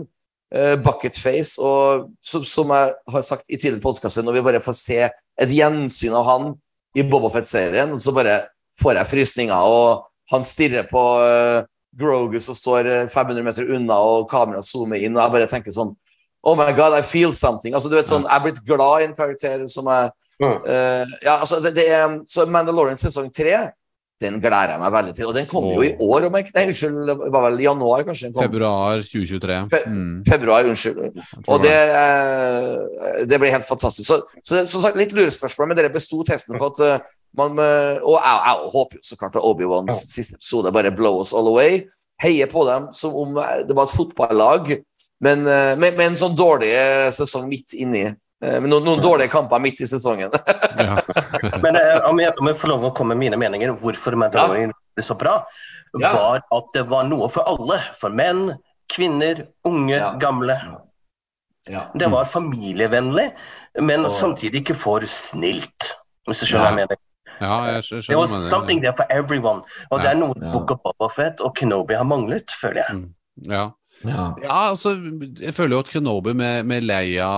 uh, 0.55 0.77
bucketface, 0.85 1.59
og 1.59 2.12
som, 2.23 2.47
som 2.47 2.70
jeg 2.70 2.95
har 3.16 3.27
sagt 3.27 3.51
i 3.51 3.59
tidligere 3.59 3.83
podkaster, 3.83 4.23
når 4.23 4.39
vi 4.39 4.47
bare 4.47 4.62
får 4.62 4.79
se 4.79 5.01
et 5.11 5.57
gjensyn 5.57 6.15
av 6.15 6.29
han 6.29 6.49
i 6.95 7.03
Bobafett-serien, 7.09 7.97
så 7.99 8.15
bare 8.15 8.45
får 8.81 9.01
jeg 9.01 9.11
frysninger, 9.11 9.66
og 9.66 10.07
han 10.33 10.47
stirrer 10.47 10.87
på 10.89 11.03
uh, 11.20 11.66
Grogu 11.99 12.39
som 12.41 12.57
står 12.57 12.89
eh, 12.89 13.09
500 13.11 13.45
meter 13.45 13.69
unna, 13.74 13.99
og 14.01 14.31
kameraet 14.31 14.65
zoomer 14.65 15.03
inn, 15.03 15.16
og 15.16 15.27
jeg 15.27 15.35
bare 15.35 15.51
tenker 15.51 15.74
sånn 15.74 15.93
Oh 16.43 16.57
my 16.59 16.73
God, 16.74 16.97
I 16.99 17.05
feel 17.07 17.31
something. 17.31 17.70
Altså, 17.70 17.87
du 17.87 17.95
vet 17.95 18.09
sånn, 18.11 18.24
Jeg 18.27 18.35
er 18.35 18.43
blitt 18.43 18.65
glad 18.66 19.03
i 19.03 19.05
en 19.07 19.12
karakter 19.15 19.61
som 19.70 19.87
er 19.93 20.09
Mm. 20.41 20.57
eh, 20.67 21.13
ja, 21.27 21.37
altså, 21.41 21.61
det, 21.63 21.75
det 21.77 21.89
er, 21.93 22.19
så 22.27 22.47
Mandalorian 22.51 22.97
sesong 22.99 23.29
tre, 23.35 23.71
den 24.23 24.37
gleder 24.39 24.71
jeg 24.77 24.79
meg 24.79 24.93
veldig 24.95 25.13
til. 25.17 25.27
Og 25.27 25.35
den 25.35 25.47
kommer 25.51 25.73
jo 25.75 25.83
i 25.83 25.93
år, 25.99 26.29
om 26.29 26.37
jeg 26.39 26.45
ikke 26.47 26.53
Nei, 26.55 26.65
unnskyld, 26.71 26.99
det 27.11 27.31
var 27.35 27.43
vel 27.49 27.57
i 27.59 27.65
januar 27.67 28.05
kanskje 28.07 28.29
den 28.29 28.35
kom? 28.37 28.45
Februar 28.47 29.03
2023. 29.03 29.57
Fe- 29.73 29.81
Mm, 29.91 30.13
Februar, 30.29 30.69
unnskyld. 30.71 31.01
Og 31.51 31.63
det, 31.65 31.73
eh, 31.77 33.25
det 33.27 33.41
blir 33.43 33.51
helt 33.55 33.67
fantastisk. 33.67 34.07
Så, 34.09 34.21
så 34.43 34.55
det, 34.61 34.69
som 34.71 34.81
sagt, 34.85 34.97
litt 35.01 35.15
lurespørsmål, 35.17 35.69
men 35.73 35.81
dere 35.81 35.91
besto 35.95 36.23
testen 36.29 36.59
på 36.59 36.71
at 36.71 36.83
uh, 36.87 37.11
man 37.39 37.59
uh, 37.59 37.99
Og 38.05 38.15
jeg, 38.19 38.39
jeg 38.47 38.71
håper 38.77 39.01
jo 39.01 39.03
så 39.11 39.19
klart 39.19 39.37
at 39.41 39.47
Obi-Wans 39.49 40.03
siste 40.15 40.39
episode 40.39 40.73
bare 40.75 40.95
blow 40.95 41.21
us 41.23 41.33
all 41.35 41.49
away. 41.51 41.83
Heier 42.23 42.47
på 42.51 42.63
dem 42.69 42.91
som 42.95 43.15
om 43.19 43.35
det 43.67 43.75
var 43.75 43.89
et 43.89 43.97
fotballag, 43.97 44.69
men 45.25 45.43
uh, 45.49 45.73
med, 45.81 45.97
med 45.99 46.13
en 46.13 46.21
sånn 46.21 46.37
dårlig 46.39 46.71
sesong 47.17 47.49
midt 47.51 47.75
inni. 47.75 48.07
Eh, 48.43 48.59
Med 48.60 48.70
noen, 48.73 48.85
noen 48.85 49.01
dårlige 49.02 49.31
kamper 49.31 49.60
midt 49.62 49.81
i 49.85 49.86
sesongen. 49.86 50.32
Men 51.64 51.77
eh, 51.78 51.98
om, 52.09 52.19
jeg, 52.20 52.32
om 52.40 52.48
jeg 52.51 52.59
får 52.59 52.73
lov 52.73 52.89
å 52.89 52.94
komme 52.97 53.14
med 53.14 53.23
mine 53.28 53.39
meninger 53.40 53.74
hvorfor 53.78 54.16
Mandalorian 54.19 54.73
ble 54.97 55.05
så 55.06 55.14
bra, 55.19 55.43
Ja. 56.01 56.09
var 56.16 56.40
at 56.56 56.70
det 56.74 56.86
var 56.89 57.05
noe 57.05 57.28
for 57.28 57.44
alle. 57.47 57.77
For 58.01 58.09
menn, 58.10 58.55
kvinner, 58.90 59.44
unge, 59.69 59.94
Ja. 59.98 60.14
gamle. 60.19 60.56
Ja. 61.70 61.85
Det 61.94 62.09
var 62.10 62.24
familievennlig, 62.27 63.28
men 63.81 64.06
Og- 64.06 64.10
samtidig 64.16 64.62
ikke 64.64 64.74
for 64.77 65.01
snilt. 65.06 65.93
Hvis 66.27 66.40
du 66.40 66.47
skjønner 66.47 66.64
hva 66.64 66.70
jeg 66.73 66.81
mener. 66.89 66.97
Ja, 67.43 67.55
jeg 67.74 67.82
skjønner 67.82 68.19
was 68.19 68.36
hva 68.36 68.44
something 68.44 68.81
there 68.82 68.93
for 68.97 69.06
everyone. 69.10 69.62
Og 69.90 70.01
det 70.02 70.10
er 70.10 70.14
noe 70.19 70.35
ja. 70.40 70.51
Book 70.52 70.70
of 70.70 70.78
Boba 70.82 71.09
Fett 71.12 71.40
og 71.40 71.55
Kenobi 71.56 71.94
har 71.94 72.05
manglet, 72.05 72.51
føler 72.60 72.82
jeg. 72.89 73.05
Ja. 73.47 73.70
Ja. 74.05 74.35
ja, 74.40 74.70
altså, 74.73 74.94
jeg 75.39 75.52
føler 75.55 75.77
jo 75.77 75.78
at 75.85 75.90
Kenobi 75.93 76.32
med, 76.35 76.64
med 76.66 76.82
Leia 76.85 77.28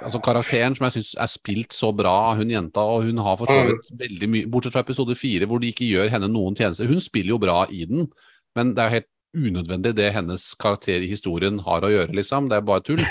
Altså 0.00 0.20
karakteren 0.24 0.74
som 0.76 0.86
jeg 0.86 0.96
syns 0.98 1.12
er 1.20 1.30
spilt 1.30 1.76
så 1.76 1.90
bra 1.96 2.12
av 2.30 2.40
hun 2.40 2.52
jenta, 2.52 2.82
og 2.82 3.06
hun 3.08 3.20
har 3.20 3.38
for 3.40 3.50
så 3.50 3.62
vidt 3.68 3.90
veldig 4.00 4.28
mye 4.32 4.50
Bortsett 4.50 4.74
fra 4.74 4.84
episode 4.84 5.16
fire, 5.18 5.48
hvor 5.48 5.60
de 5.60 5.72
ikke 5.72 5.88
gjør 5.88 6.12
henne 6.14 6.30
noen 6.32 6.56
tjeneste. 6.56 6.88
Hun 6.88 7.02
spiller 7.02 7.34
jo 7.34 7.40
bra 7.42 7.64
i 7.68 7.84
den, 7.90 8.08
men 8.56 8.74
det 8.76 8.82
er 8.82 8.88
jo 8.88 8.98
helt 8.98 9.10
unødvendig 9.30 9.92
det 9.94 10.08
hennes 10.14 10.44
karakter 10.58 11.04
i 11.04 11.10
historien 11.10 11.60
har 11.62 11.84
å 11.86 11.90
gjøre, 11.92 12.14
liksom. 12.18 12.48
Det 12.50 12.58
er 12.58 12.66
bare 12.66 12.86
tull. 12.86 13.04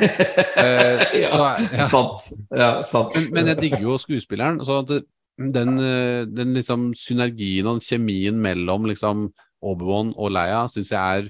Eh, 0.59 0.99
så, 1.31 1.45
ja. 1.71 1.85
Sant. 1.87 2.23
Ja, 2.51 2.67
sant. 2.83 3.13
Men, 3.15 3.27
men 3.37 3.47
jeg 3.53 3.61
digger 3.61 3.83
jo 3.85 3.93
skuespilleren. 3.95 4.57
Så 4.67 4.81
det, 4.89 4.97
den, 5.39 5.77
eh, 5.79 6.25
den 6.27 6.51
liksom 6.51 6.89
synergien 6.99 7.69
og 7.71 7.79
kjemien 7.85 8.35
mellom 8.43 8.89
liksom 8.89 9.29
Obi-Wan 9.63 10.11
og 10.19 10.33
Leia 10.35 10.65
syns 10.67 10.91
jeg 10.91 10.99
er 10.99 11.29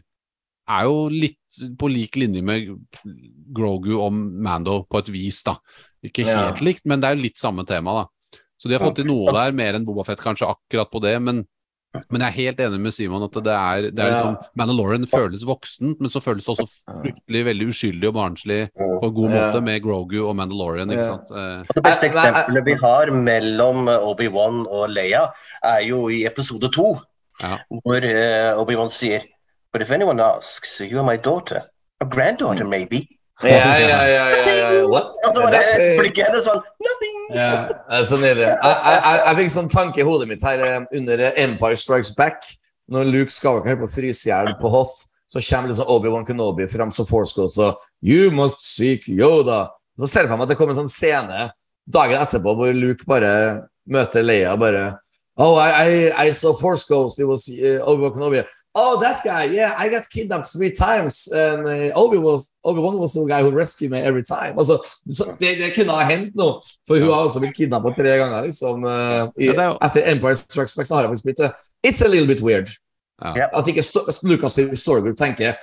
er 0.70 0.84
jo 0.86 1.10
litt 1.10 1.38
på 1.80 1.90
lik 1.92 2.16
linje 2.22 2.44
med 2.46 2.68
Grogu 3.56 3.96
og 4.00 4.14
Mando 4.14 4.84
på 4.90 5.02
et 5.02 5.10
vis, 5.14 5.42
da. 5.44 5.56
Ikke 6.06 6.26
Ja. 6.26 6.46
helt 6.52 6.62
likt, 6.62 6.86
men 6.86 7.02
det 7.02 7.10
er 7.10 7.16
jo 7.16 7.24
litt 7.24 7.38
samme 7.38 7.66
tema, 7.68 8.04
da. 8.04 8.40
Så 8.60 8.68
de 8.70 8.76
har 8.78 8.86
fått 8.86 8.96
til 8.98 9.06
noe 9.06 9.32
der, 9.34 9.52
mer 9.52 9.74
enn 9.74 9.86
Bobafett 9.86 10.20
kanskje 10.20 10.48
akkurat 10.48 10.92
på 10.92 11.02
det, 11.02 11.22
men 11.22 11.46
men 12.12 12.22
jeg 12.22 12.28
er 12.30 12.38
helt 12.38 12.58
enig 12.60 12.80
med 12.82 12.94
Simon 12.94 13.24
at 13.24 13.32
det 13.32 13.48
er, 13.50 13.82
det 13.90 13.98
er 13.98 14.12
Ja. 14.12 14.14
liksom 14.14 14.38
Mandalorian 14.56 15.08
føles 15.08 15.42
voksent, 15.44 16.00
men 16.00 16.10
så 16.12 16.22
føles 16.22 16.46
det 16.46 16.54
også 16.54 16.68
fryktelig 17.02 17.46
veldig 17.48 17.68
uskyldig 17.68 18.08
og 18.10 18.14
barnslig 18.14 18.70
på 18.78 19.04
en 19.08 19.14
god 19.16 19.30
måte 19.32 19.64
med 19.64 19.82
Grogu 19.82 20.20
og 20.30 20.36
Mandalorian, 20.36 20.88
ikke 20.92 21.08
sant. 21.08 21.32
Eh, 21.32 21.64
Det 21.74 21.84
beste 21.84 22.06
eksempelet 22.12 22.64
vi 22.64 22.74
har 22.76 23.08
mellom 23.10 23.88
eh, 23.90 23.98
Obi-Wan 24.06 24.68
og 24.70 24.90
Leia, 24.92 25.32
er 25.64 25.80
jo 25.88 26.10
i 26.10 26.26
episode 26.28 26.70
to, 26.72 27.02
Ja. 27.42 27.58
hvor 27.72 27.98
eh, 28.04 28.54
Obi-Wan 28.54 28.90
sier 28.92 29.24
But 29.72 29.82
if 29.82 29.92
anyone 29.92 30.20
asks, 30.20 30.80
you 30.80 30.98
are 31.00 31.06
my 31.06 31.18
daughter. 31.18 31.64
A 32.02 32.06
granddaughter, 32.06 32.66
maybe. 32.66 33.08
Ja, 33.42 33.78
ja, 33.80 34.08
ja, 34.08 34.30
ja. 34.30 34.88
What? 34.88 35.14
Det 35.24 36.42
sånn 36.44 36.60
Nothing! 36.84 37.20
Ja, 37.32 37.52
det 37.70 38.00
er 38.00 38.08
så 38.08 38.18
nydelig. 38.20 38.50
Jeg, 38.50 39.36
fikk 39.38 39.54
sånn 39.54 39.70
tanke 39.72 40.02
i 40.02 40.08
hodet 40.08 40.28
mitt 40.28 40.44
her 40.44 40.60
eh, 40.66 40.82
under 40.98 41.22
eh, 41.24 41.38
Empire 41.46 41.78
Strikes 41.80 42.12
Back. 42.18 42.44
Når 42.90 43.08
Luke 43.14 43.32
Skywalker 43.32 43.70
holder 43.70 43.86
på 43.86 43.88
å 43.88 43.94
fryse 43.94 44.26
i 44.26 44.32
hjel 44.32 44.52
på 44.60 44.72
Hoth, 44.74 45.06
så 45.30 45.42
kommer 45.46 45.70
liksom 45.70 45.92
Obi-Wan 45.94 46.26
Kenobi 46.26 46.66
fram 46.68 46.92
som 46.92 47.06
Force 47.06 47.36
Ghost 47.38 47.62
og 47.62 47.78
You 48.02 48.32
must 48.34 48.66
seek 48.66 49.06
Yoda. 49.08 49.68
Så 50.02 50.10
ser 50.10 50.26
jeg 50.26 50.32
for 50.32 50.42
meg 50.42 50.48
at 50.48 50.56
det 50.56 50.58
kommer 50.60 50.74
en 50.74 50.82
sånn 50.82 50.92
scene 50.92 51.52
dagen 51.90 52.18
etterpå 52.18 52.56
hvor 52.58 52.74
Luke 52.74 53.06
bare 53.08 53.32
møter 53.90 54.26
Leia 54.26 54.56
bare 54.60 54.98
Oh, 55.40 55.56
I, 55.56 55.70
I, 55.72 56.28
I 56.28 56.32
saw 56.36 56.52
Force 56.52 56.84
Ghost. 56.84 57.18
It 57.22 57.24
was 57.24 57.48
uh, 57.48 57.80
Obi-Wan 57.88 58.12
Kenobi. 58.12 58.42
Oh, 58.76 59.00
that 59.02 59.22
guy. 59.24 59.46
Yeah, 59.56 59.74
I 59.78 59.90
got 59.90 60.08
kidnapped 60.10 60.46
three 60.54 60.70
times. 60.72 61.28
And 61.34 61.66
uh, 61.68 61.92
Obi 61.96 62.18
was, 62.18 62.52
Obi-Wan 62.64 62.98
was 63.00 63.14
the 63.14 63.26
guy 63.26 63.42
who 63.42 63.50
rescued 63.52 63.92
me 63.92 63.98
every 64.00 64.24
time. 64.24 64.54
Altså, 64.58 64.78
så 65.10 65.24
det, 65.40 65.58
det 65.58 65.72
kunne 65.76 65.92
ha 65.92 66.04
hendt 66.06 66.36
noe, 66.38 66.62
for 66.88 67.00
hun 67.02 67.10
har 67.10 67.26
også 67.26 67.40
blitt 67.42 67.56
kidnappet 67.58 67.96
tre 67.98 68.14
ganger. 68.22 68.42
liksom. 68.46 68.84
uh, 68.86 69.32
i, 69.42 69.50
Ja, 69.50 69.66
jo- 69.72 69.78
Etter 69.82 70.06
Empire 70.12 70.36
Strikes 70.36 70.76
Back 70.78 70.88
så 70.88 70.96
har 70.96 71.02
jeg 71.04 71.10
faktisk 71.16 71.26
blitt 71.32 71.42
det. 71.42 71.52
It's 71.88 72.04
a 72.06 72.08
little 72.08 72.28
bit 72.28 72.42
weird. 72.46 72.70
Ja. 73.26 73.48
At 73.54 73.68
ikke 73.68 73.82
Sto- 73.84 74.06
Lucas 74.24 74.60
Story 74.80 75.02
Group 75.02 75.18
tenker 75.18 75.58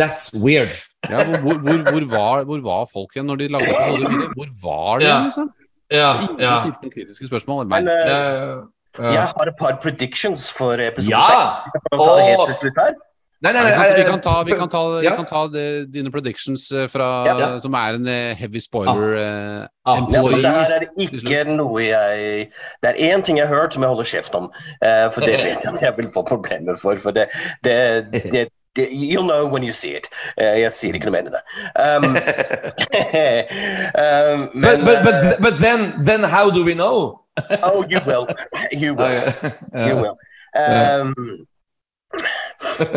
That's 0.00 0.30
weird. 0.44 0.72
Ja, 1.10 1.24
hvor, 1.26 1.38
hvor, 1.42 1.58
hvor, 1.60 1.90
hvor, 1.90 2.04
var, 2.08 2.44
hvor 2.48 2.60
var 2.64 2.86
folk 2.92 3.10
igjen 3.16 3.26
når 3.28 3.36
de 3.42 3.48
lagde 3.52 3.68
episode? 3.68 4.28
Hvor 4.38 4.48
var 4.62 4.98
de, 5.02 5.04
Ja. 5.10 5.18
liksom? 5.26 5.50
Ja, 5.92 6.12
Ingen 6.22 6.40
ja. 6.40 6.54
stilte 6.62 6.78
noen 6.86 6.92
kritiske 6.94 7.26
spørsmål. 7.28 7.66
Men 7.68 7.88
eh, 7.88 8.06
ja. 8.08 8.54
Jeg 8.98 9.22
har 9.36 9.48
et 9.48 9.56
par 9.58 9.78
predictions 9.82 10.50
for 10.50 10.72
episode 10.80 11.16
Ja! 11.16 11.22
seks. 11.22 11.72
Kan 11.72 11.98
vi 11.98 12.04
ta 12.04 12.12
det 12.18 12.28
helt 12.28 12.40
Åh! 12.40 12.46
til 12.46 12.56
slutt 12.60 12.84
her? 12.84 12.94
Nei, 13.42 13.50
nei, 13.56 13.62
nei, 13.74 13.86
vi 13.96 14.02
kan 14.06 14.20
ta, 14.22 14.32
vi 14.46 14.54
kan 14.54 14.68
ta, 14.70 14.80
vi 15.02 15.10
kan 15.10 15.26
ta 15.26 15.40
de, 15.50 15.62
dine 15.90 16.12
predictions 16.14 16.68
eh, 16.70 16.86
fra, 16.86 17.08
Ja. 17.26 17.58
som 17.58 17.74
er 17.74 17.96
en 17.98 18.06
eh, 18.06 18.36
heavy 18.38 18.60
spoiler. 18.62 19.16
Ah. 19.18 19.66
Ah, 19.84 20.04
Ja, 20.12 20.22
det 20.22 20.52
her 20.54 20.76
er 20.76 20.84
ikke 20.94 21.42
noe 21.50 21.82
jeg 21.82 22.52
Det 22.82 22.92
er 22.92 23.00
én 23.10 23.22
ting 23.22 23.38
jeg 23.38 23.48
har 23.48 23.56
hørt 23.56 23.74
som 23.74 23.82
jeg 23.82 23.88
holder 23.90 24.04
kjeft 24.04 24.34
om, 24.38 24.46
eh, 24.78 25.10
for 25.10 25.20
det 25.26 25.40
vet 25.46 25.64
jeg 25.64 25.72
at 25.74 25.82
jeg 25.82 25.94
vil 25.96 26.10
få 26.14 26.22
problemer 26.22 26.76
for. 26.78 26.94
For 27.02 27.10
det, 27.10 27.28
det, 27.64 28.12
det, 28.12 28.22
det 28.30 28.48
You'll 28.92 29.26
know 29.26 29.44
when 29.44 29.62
you 29.64 29.72
see 29.72 29.90
it. 29.96 30.06
Uh, 30.40 30.56
jeg 30.56 30.72
sier 30.72 30.94
ikke 30.96 31.10
noe 31.10 31.12
mer 31.12 31.26
enn 31.26 31.34
det. 31.34 31.42
Um, 31.76 32.04
um, 34.00 34.48
men 34.54 34.84
but, 34.86 35.02
but, 35.04 35.04
but, 35.04 35.42
but 35.42 35.58
then, 35.60 35.92
then 36.04 36.22
how 36.22 36.48
do 36.50 36.64
we 36.64 36.72
know? 36.74 37.21
Oh, 37.62 37.84
you 37.88 38.00
will. 38.06 38.26
You 38.72 38.94
will. 38.94 39.32
You 39.72 39.96
will. 39.96 40.16
Um, 40.52 41.14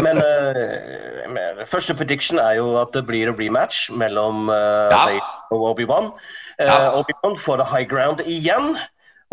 men 0.04 0.18
uh, 0.20 1.62
første 1.72 1.96
prediction 1.96 2.40
er 2.44 2.58
jo 2.60 2.74
at 2.82 2.92
det 2.96 3.06
blir 3.08 3.30
en 3.32 3.38
rematch 3.40 3.86
mellom 3.96 4.50
uh, 4.52 4.92
Ja. 4.92 5.06
Vader 5.08 5.30
og 5.56 5.70
Obi-Wan. 5.72 6.12
Uh, 6.60 6.66
Ja. 6.68 6.92
Obi-Wan 7.00 7.38
får 7.40 7.58
det 7.64 7.70
high 7.72 7.88
ground 7.90 8.22
igjen. 8.26 8.76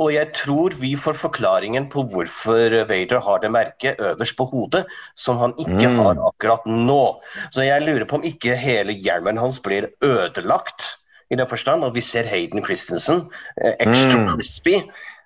Og 0.00 0.08
jeg 0.14 0.30
tror 0.34 0.72
vi 0.80 0.94
får 0.96 1.18
forklaringen 1.20 1.84
på 1.92 2.02
hvorfor 2.08 2.72
Vader 2.88 3.20
har 3.22 3.42
det 3.42 3.50
merket 3.52 4.00
øverst 4.00 4.36
på 4.38 4.46
hodet, 4.48 4.86
som 5.14 5.36
han 5.38 5.52
ikke 5.60 5.90
Mm. 5.90 5.98
har 5.98 6.16
akkurat 6.30 6.64
nå. 6.66 7.20
Så 7.52 7.62
jeg 7.66 7.82
lurer 7.84 8.06
på 8.08 8.16
om 8.16 8.24
ikke 8.24 8.56
hele 8.56 8.92
hjelmen 8.96 9.38
hans 9.38 9.60
blir 9.60 9.90
ødelagt, 10.02 10.96
i 11.32 11.38
den 11.40 11.48
forstand 11.48 11.84
at 11.88 11.94
vi 11.96 12.02
ser 12.04 12.28
Hayden 12.28 12.62
Christensen 12.66 13.24
eh, 13.56 13.74
extra 13.80 14.18
Mm. 14.20 14.28
crispy. 14.34 14.76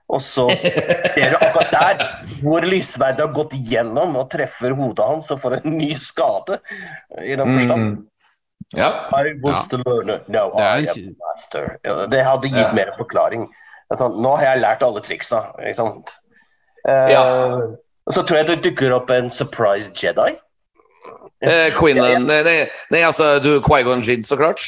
Og 0.09 0.21
så 0.23 0.45
ser 0.55 1.33
du 1.33 1.37
akkurat 1.43 1.73
der 1.73 2.03
hvor 2.45 2.63
lysverdet 2.63 3.25
har 3.25 3.33
gått 3.35 3.57
gjennom 3.67 4.15
og 4.21 4.29
treffer 4.31 4.71
hodet 4.79 5.03
hans 5.05 5.31
og 5.35 5.41
får 5.43 5.57
en 5.65 5.73
ny 5.81 5.89
skade. 5.99 6.61
I 7.25 7.35
den 7.35 7.51
forstand. 7.57 7.83
Mm. 7.83 7.97
Ja. 8.77 8.93
I 9.19 9.33
was 9.43 9.67
the 9.71 9.79
learner. 9.83 10.21
No, 10.29 10.45
Det 10.55 10.63
er 10.63 10.77
I 10.77 10.87
am 10.95 11.17
master. 11.27 11.67
Ja, 11.85 12.07
Det 12.07 12.23
hadde 12.25 12.49
gitt 12.53 12.57
Ja. 12.69 12.73
mer 12.73 12.93
forklaring. 12.99 13.49
Sånn, 13.99 14.17
nå 14.23 14.37
har 14.37 14.45
jeg 14.55 14.63
lært 14.63 14.83
alle 14.87 15.01
triksa. 15.03 15.43
Ikke 15.59 15.75
sant? 15.75 16.15
Eh, 16.89 17.11
Ja. 17.11 17.25
Så 18.11 18.23
tror 18.23 18.37
jeg 18.39 18.47
det 18.47 18.63
dukker 18.63 18.93
opp 18.95 19.11
en 19.11 19.29
surprise 19.31 19.91
Jedi. 19.93 20.37
Eh, 21.43 21.71
Quinlan 21.75 22.27
nei, 22.27 22.43
nei, 22.47 22.69
nei, 22.91 23.01
altså 23.03 23.41
du, 23.43 23.61
Quaigon 23.61 24.01
Jin, 24.03 24.23
så 24.23 24.37
klart. 24.39 24.63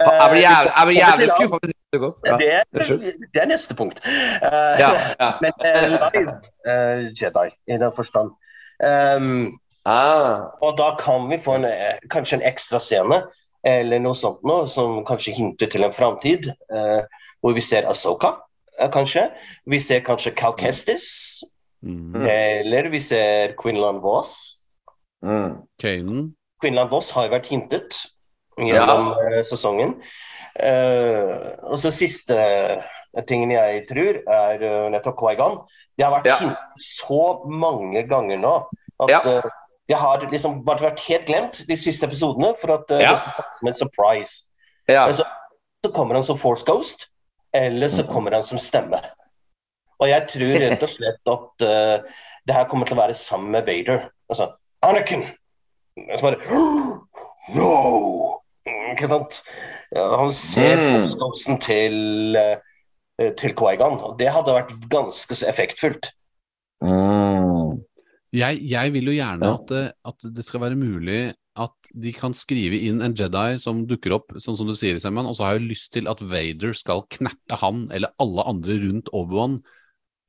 Jeg 0.00 0.28
blir 0.30 0.42
jævlig, 0.44 0.72
jeg 0.78 0.86
blir 0.86 0.98
jævlig 0.98 1.30
skuffa 1.34 1.58
hvis 1.62 1.70
ikke 1.72 1.84
det 1.84 1.92
dukker 1.96 2.08
opp. 2.08 2.18
Ja. 2.26 2.36
Det, 2.38 2.50
er, 2.54 2.64
det 3.34 3.42
er 3.42 3.48
neste 3.50 3.74
punkt. 3.74 4.02
Uh, 4.04 4.74
Ja, 4.82 4.90
ja. 5.22 5.30
Men 5.42 5.52
uh, 5.58 5.86
live 6.14 6.34
uh, 6.68 7.00
Jedi, 7.18 7.48
i 7.66 7.80
den 7.84 7.92
forstand. 7.96 8.30
Um, 8.84 9.58
Ah. 9.88 10.50
Og 10.60 10.74
da 10.76 10.90
kan 11.00 11.30
vi 11.30 11.38
få 11.40 11.54
en, 11.56 11.64
eh, 11.64 11.96
kanskje 12.12 12.36
en 12.36 12.42
ekstra 12.44 12.76
scene 12.78 13.22
eller 13.64 13.98
noe 14.04 14.12
sånt 14.14 14.42
noe, 14.44 14.66
som 14.68 14.98
kanskje 15.08 15.32
hinter 15.32 15.66
til 15.72 15.84
en 15.86 15.94
framtid, 15.96 16.50
eh, 16.74 17.02
hvor 17.40 17.54
vi 17.56 17.60
ser 17.64 17.88
Asoka, 17.88 18.34
eh, 18.78 18.90
kanskje. 18.92 19.30
Vi 19.66 19.80
ser 19.80 20.00
kanskje 20.00 20.34
Cal 20.36 20.52
Kestis, 20.58 21.42
Mm. 21.82 22.26
eller 22.26 22.90
vi 22.90 23.00
ser 23.00 23.54
Quinlan 23.56 24.02
Voss. 24.02 24.58
Mm. 25.24 25.56
Kanan. 25.80 26.34
Quinlan 26.60 26.90
Voss 26.90 27.10
har 27.10 27.28
jo 27.28 27.30
vært 27.30 27.46
hintet 27.46 27.94
gjennom 28.66 29.12
ja. 29.32 29.42
sesongen. 29.46 29.96
Eh, 30.58 31.34
og 31.62 31.78
så 31.78 31.92
siste 31.94 32.36
tingen 33.28 33.52
jeg 33.54 33.84
tror, 33.88 34.20
er 34.26 34.64
eh, 34.64 34.88
nettopp 34.92 35.18
Quaigon. 35.18 35.60
Det 35.96 36.06
har 36.06 36.14
vært 36.18 36.26
Ja. 36.26 36.56
så 36.76 37.44
mange 37.46 38.02
ganger 38.08 38.38
nå 38.38 38.54
at 39.02 39.10
Ja. 39.10 39.20
eh, 39.24 39.50
det 39.88 39.96
har 39.96 40.20
liksom 40.20 40.64
vært 40.64 41.00
helt 41.00 41.26
glemt 41.26 41.66
de 41.66 41.76
siste 41.76 42.04
episodene 42.06 42.54
for 42.60 42.72
at 42.72 42.90
eh, 42.90 42.98
det 42.98 43.18
skal 43.18 43.32
komme 43.36 43.54
som 43.58 43.68
en 43.68 43.74
surprise. 43.74 44.44
Ja. 44.88 45.06
Så, 45.12 45.24
så 45.84 45.92
kommer 45.94 46.14
han 46.14 46.24
som 46.24 46.38
Force 46.38 46.64
Ghost, 46.66 47.08
eller 47.54 47.88
så 47.88 48.04
kommer 48.04 48.32
han 48.32 48.42
som 48.42 48.58
stemme. 48.58 49.00
Og 49.98 50.08
jeg 50.08 50.28
tror 50.28 50.54
rett 50.62 50.82
og 50.82 50.88
slett 50.92 51.30
at 51.32 51.64
uh, 51.66 52.10
det 52.46 52.54
her 52.54 52.68
kommer 52.70 52.86
til 52.86 52.94
å 52.94 53.00
være 53.00 53.14
sammen 53.18 53.50
med 53.50 53.66
Vader. 53.66 54.04
Altså, 54.30 54.52
Anakin! 54.86 55.24
Og 55.98 56.18
Så 56.18 56.22
bare 56.22 56.38
No! 57.56 58.38
Ikke 58.94 59.10
sant? 59.10 59.42
Han 59.94 60.32
ser 60.36 60.76
Mm. 60.76 61.06
Force 61.06 61.58
til, 61.64 62.36
eh, 62.36 63.32
til 63.36 63.54
og 63.56 64.18
det 64.18 64.28
hadde 64.28 64.54
vært 64.54 64.72
ganske 64.90 65.34
så 65.34 65.48
effektfullt. 65.48 66.10
Mm. 66.84 67.82
Jeg, 68.32 68.60
jeg 68.68 68.92
vil 68.92 69.08
jo 69.08 69.16
gjerne 69.16 69.44
Ja. 69.46 69.54
at, 69.54 69.66
det, 69.68 69.92
at 70.04 70.34
det 70.36 70.44
skal 70.44 70.60
være 70.60 70.76
mulig 70.76 71.34
at 71.58 71.90
de 71.90 72.12
kan 72.14 72.34
skrive 72.36 72.78
inn 72.86 73.00
en 73.02 73.14
Jedi 73.18 73.58
som 73.58 73.86
dukker 73.88 74.14
opp, 74.14 74.30
sånn 74.38 74.56
som 74.56 74.68
du 74.68 74.76
sier, 74.78 75.00
Semman, 75.02 75.26
og 75.26 75.34
så 75.34 75.46
har 75.46 75.56
jeg 75.56 75.70
lyst 75.72 75.92
til 75.96 76.06
at 76.10 76.20
Vader 76.22 76.72
skal 76.76 77.02
knerte 77.10 77.58
han 77.58 77.88
eller 77.90 78.12
alle 78.22 78.44
andre 78.46 78.76
rundt 78.84 79.10
Obi-Wan 79.16 79.58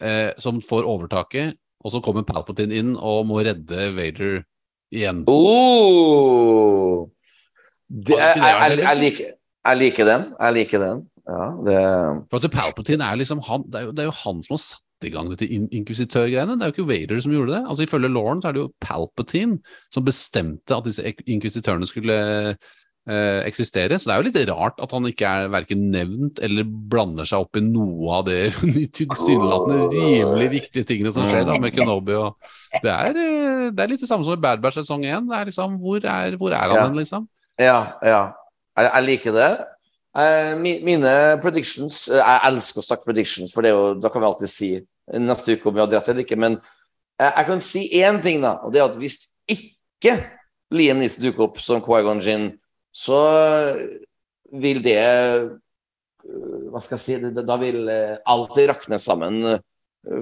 eh, 0.01 0.31
som 0.41 0.61
får 0.65 0.87
overtaket, 0.89 1.59
og 1.83 1.93
så 1.93 2.01
kommer 2.01 2.25
Palpatine 2.27 2.79
inn 2.81 2.95
og 2.97 3.27
må 3.29 3.43
redde 3.45 3.91
Vader 3.93 4.41
igjen. 4.95 5.25
Oh. 5.29 7.05
Det, 7.89 8.17
jeg, 8.17 8.37
jeg, 8.37 8.79
jeg, 8.83 8.97
liker, 9.01 9.31
jeg 9.65 9.81
liker 9.81 10.09
den. 10.09 10.27
Jeg 10.39 10.57
liker 10.59 10.83
den. 10.85 10.99
Ja, 11.29 11.47
det 11.65 11.79
For 12.31 12.41
at 12.41 12.53
Palpatine 12.53 13.05
er 13.05 13.19
liksom 13.19 13.41
han, 13.45 13.65
det 13.69 13.81
er, 13.81 13.87
jo, 13.87 13.91
det 13.93 14.05
er 14.05 14.09
jo 14.09 14.17
han 14.23 14.41
som 14.45 14.55
har 14.55 14.63
satt 14.63 15.07
i 15.07 15.11
gang 15.13 15.29
dette 15.31 15.47
in 15.47 15.67
inkvisitørgreiene. 15.73 16.57
Det 16.57 16.65
er 16.65 16.71
jo 16.71 16.75
ikke 16.77 16.89
Vader 16.89 17.21
som 17.23 17.33
gjorde 17.33 17.53
det. 17.55 17.61
Altså 17.69 17.85
Ifølge 17.85 18.11
Lauren 18.11 18.41
så 18.41 18.49
er 18.49 18.57
det 18.57 18.65
jo 18.65 18.73
Palpatine 18.83 19.59
som 19.93 20.05
bestemte 20.05 20.75
at 20.75 20.89
disse 20.89 21.05
inkvisitørene 21.05 21.87
skulle 21.89 22.17
eh, 23.09 23.39
eksistere. 23.47 23.99
Så 23.99 24.09
det 24.09 24.15
er 24.15 24.21
jo 24.21 24.27
litt 24.27 24.51
rart 24.51 24.81
at 24.83 24.93
han 24.95 25.07
ikke 25.09 25.31
er 25.31 25.53
verken 25.53 25.87
nevnt 25.93 26.41
eller 26.45 26.67
blander 26.67 27.29
seg 27.29 27.45
opp 27.45 27.57
i 27.61 27.63
noe 27.63 28.19
av 28.19 28.27
det 28.29 28.41
tilsynelatende 28.99 29.89
rimelig 29.95 30.51
viktige 30.59 30.89
tingene 30.89 31.15
som 31.15 31.29
skjer 31.29 31.47
da 31.47 31.57
med 31.61 31.73
Kenobi. 31.77 32.17
Og 32.19 32.81
det, 32.83 32.91
er, 32.91 33.13
eh, 33.15 33.65
det 33.71 33.85
er 33.85 33.93
litt 33.93 34.03
det 34.03 34.09
samme 34.11 34.27
som 34.27 34.37
i 34.37 34.45
Bad 34.45 34.61
Batch 34.65 34.81
sesong 34.81 35.07
1. 35.07 35.29
Er 35.33 35.51
liksom, 35.51 35.79
hvor 35.81 36.01
hvor 36.01 36.53
er 36.53 36.73
han 36.75 36.79
Ja. 36.79 36.87
liksom? 37.01 37.29
Ja, 37.59 37.99
ja. 38.05 38.21
Jeg, 38.79 38.87
jeg 38.87 39.05
liker 39.07 39.35
det. 39.35 39.49
Jeg, 40.15 40.79
mine 40.87 41.11
predictions 41.43 42.07
eh, 42.09 42.19
Jeg 42.19 42.41
elsker 42.49 42.81
å 42.81 42.85
snakke 42.87 43.07
predictions, 43.07 43.53
for 43.53 43.67
jo, 43.67 43.93
da 43.99 44.11
kan 44.11 44.23
vi 44.23 44.29
alltid 44.29 44.51
si 44.51 44.69
neste 45.19 45.57
uke 45.57 45.69
om 45.69 45.75
vi 45.75 45.83
hadde 45.83 45.97
rett 45.97 46.11
eller 46.13 46.25
ikke. 46.25 46.39
Men 46.39 46.57
eh, 47.19 47.27
jeg 47.27 47.47
kan 47.49 47.63
si 47.63 47.85
én 47.99 48.21
ting, 48.23 48.41
da, 48.45 48.55
og 48.63 48.73
det 48.73 48.81
er 48.81 48.87
at 48.87 48.99
hvis 48.99 49.21
ikke 49.51 50.15
Liam 50.75 51.01
Neeson 51.01 51.25
dukker 51.25 51.49
opp 51.49 51.59
som 51.63 51.83
Quaigon 51.83 52.21
Jin, 52.23 52.51
så 52.95 53.19
vil 54.49 54.79
det 54.85 54.97
eh, 54.97 55.49
Hva 56.69 56.81
skal 56.81 56.97
jeg 56.97 57.03
si 57.03 57.45
Da 57.45 57.55
vil 57.61 57.87
eh, 57.89 58.15
alt 58.29 58.57
rakne 58.69 58.97
sammen 59.01 59.43
eh, 59.45 59.61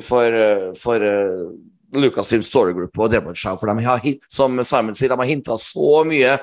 for, 0.03 0.25
eh, 0.25 0.69
for 0.79 1.03
eh, 1.03 1.47
Lucasfilm 1.95 2.43
Story 2.43 2.75
Group 2.75 2.97
og 2.99 3.13
Chow. 3.35 3.55
For 3.59 3.69
de 3.69 3.85
har, 3.85 4.03
som 4.31 4.57
Simon 4.63 4.97
sier, 4.97 5.13
de 5.13 5.19
har 5.21 5.29
hinta 5.29 5.55
så 5.61 6.03
mye 6.07 6.35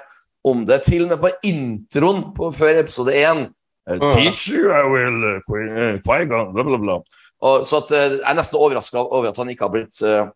om 0.44 0.64
det. 0.68 0.82
Til 0.88 1.06
og 1.06 1.14
med 1.14 1.22
på 1.22 1.32
introen 1.48 2.24
på, 2.36 2.50
før 2.54 2.80
episode 2.82 3.14
én. 3.16 3.46
Teach 3.84 4.48
you, 4.52 4.70
I 4.72 4.84
will, 4.88 5.40
Qui-Gon, 5.44 6.54
bla, 6.54 6.64
bla, 6.64 6.80
bla. 6.80 6.98
Og, 7.44 7.66
så 7.68 7.82
at, 7.82 7.92
eh, 7.92 8.16
jeg 8.16 8.24
er 8.30 8.38
nesten 8.38 8.60
overraska 8.60 9.02
over 9.02 9.28
at 9.28 9.40
han 9.40 9.50
ikke 9.52 9.66
har 9.66 9.72
blitt 9.74 9.98
uh, 10.06 10.30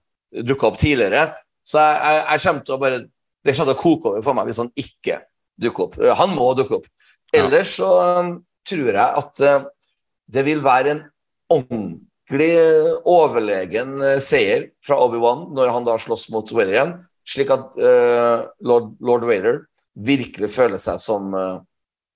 dukka 0.45 0.69
opp 0.69 0.77
tidligere. 0.81 1.31
Så 1.65 1.81
jeg, 1.81 2.01
jeg, 2.03 2.25
jeg 2.29 2.45
kommer 2.45 2.67
til 2.67 2.75
å 2.77 2.83
bare 2.83 2.99
Det 3.47 3.55
kommer 3.55 3.71
til 3.71 3.77
å 3.77 3.81
koke 3.81 4.11
over 4.11 4.25
for 4.25 4.37
meg 4.37 4.49
hvis 4.49 4.61
han 4.61 4.71
ikke 4.77 5.21
dukker 5.63 5.89
opp. 5.89 5.97
Eh, 6.03 6.15
han 6.19 6.35
må 6.37 6.51
dukke 6.59 6.81
opp. 6.81 6.91
Ellers 7.35 7.75
så 7.79 7.89
um, 8.19 8.35
tror 8.69 8.91
jeg 8.91 9.23
at 9.23 9.43
uh, 9.45 9.67
det 10.33 10.45
vil 10.47 10.63
være 10.65 10.95
en 10.95 11.03
ordentlig 11.53 12.51
eh, 12.57 12.95
overlegen 13.09 13.97
uh, 14.01 14.17
seier 14.23 14.71
fra 14.85 14.99
Obi-Wan 15.05 15.49
når 15.57 15.73
han 15.75 15.87
da 15.89 15.97
slåss 16.01 16.29
mot 16.33 16.53
igjen, 16.53 16.97
slik 17.29 17.53
at 17.53 17.77
uh, 17.81 18.49
Lord, 18.65 18.95
Lord 19.05 19.29
Vader 19.29 19.63
virkelig 20.05 20.51
føler 20.55 20.79
seg 20.81 21.01
som 21.03 21.33
uh, 21.35 21.59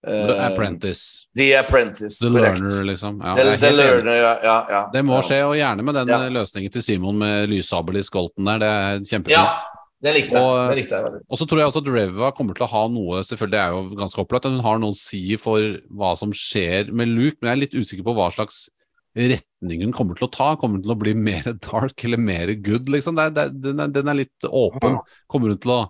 The 0.02 0.34
eh, 0.34 0.46
Apprentice. 0.48 1.28
The 1.38 1.48
Apprentice, 1.60 2.18
The 2.18 2.30
correct. 2.30 2.60
Learner, 2.60 2.84
liksom. 2.88 3.20
Ja, 3.22 3.34
The, 3.38 3.56
the 3.62 3.70
learner, 3.76 4.16
ja, 4.18 4.32
ja, 4.42 4.56
ja. 4.70 4.80
Det 4.92 5.02
må 5.06 5.20
ja. 5.20 5.26
skje, 5.28 5.38
og 5.46 5.54
gjerne 5.54 5.84
med 5.86 5.94
den 5.94 6.10
Ja. 6.10 6.22
eh, 6.26 6.32
løsningen 6.34 6.72
til 6.74 6.82
Simon 6.82 7.18
med 7.22 7.52
lyssabel 7.52 8.00
i 8.00 8.02
skolten 8.02 8.44
der. 8.50 8.58
Det 8.58 8.70
er 8.72 9.04
kjempefint. 9.12 9.36
Ja, 9.36 9.62
det 10.02 10.14
likte 10.16 10.34
jeg. 10.34 10.42
Og- 10.42 10.68
Det 10.72 10.76
likte 10.80 10.96
jeg 10.98 11.04
veldig. 11.06 11.22
Og 11.30 11.38
så 11.38 11.46
tror 11.46 11.58
jeg 11.62 11.66
også 11.70 11.82
at 11.84 11.92
Reva 11.94 12.32
kommer 12.32 12.54
til 12.58 12.66
å 12.66 12.70
ha 12.72 12.88
noe 12.88 13.22
Selvfølgelig 13.22 13.54
det 13.54 13.62
er 13.62 13.70
jo 13.70 13.96
ganske 14.02 14.18
opplagt, 14.24 14.46
at 14.46 14.52
hun 14.52 14.66
har 14.66 14.78
noe 14.82 14.90
å 14.90 14.98
si 14.98 15.36
for 15.36 15.60
hva 15.94 16.16
som 16.18 16.32
skjer 16.32 16.90
med 16.92 17.08
Luke, 17.08 17.38
men 17.40 17.52
jeg 17.52 17.56
er 17.56 17.62
litt 17.62 17.78
usikker 17.78 18.02
på 18.02 18.14
hva 18.18 18.30
slags 18.34 18.68
retning 19.14 19.82
hun 19.84 19.92
kommer 19.92 20.16
til 20.18 20.26
å 20.26 20.32
ta. 20.32 20.56
Kommer 20.56 20.80
hun 20.80 20.82
til 20.82 20.96
å 20.96 20.98
bli 20.98 21.14
mer 21.30 21.42
dark 21.62 22.04
eller 22.04 22.18
mer 22.18 22.50
good, 22.54 22.88
liksom? 22.88 23.14
Det 23.14 23.22
er, 23.22 23.30
det 23.30 23.62
den, 23.62 23.78
er, 23.78 23.86
den 23.94 24.08
er 24.08 24.14
litt 24.24 24.50
åpen. 24.50 24.98
Kommer 25.30 25.54
hun 25.54 25.58
til 25.62 25.70
å 25.70 25.82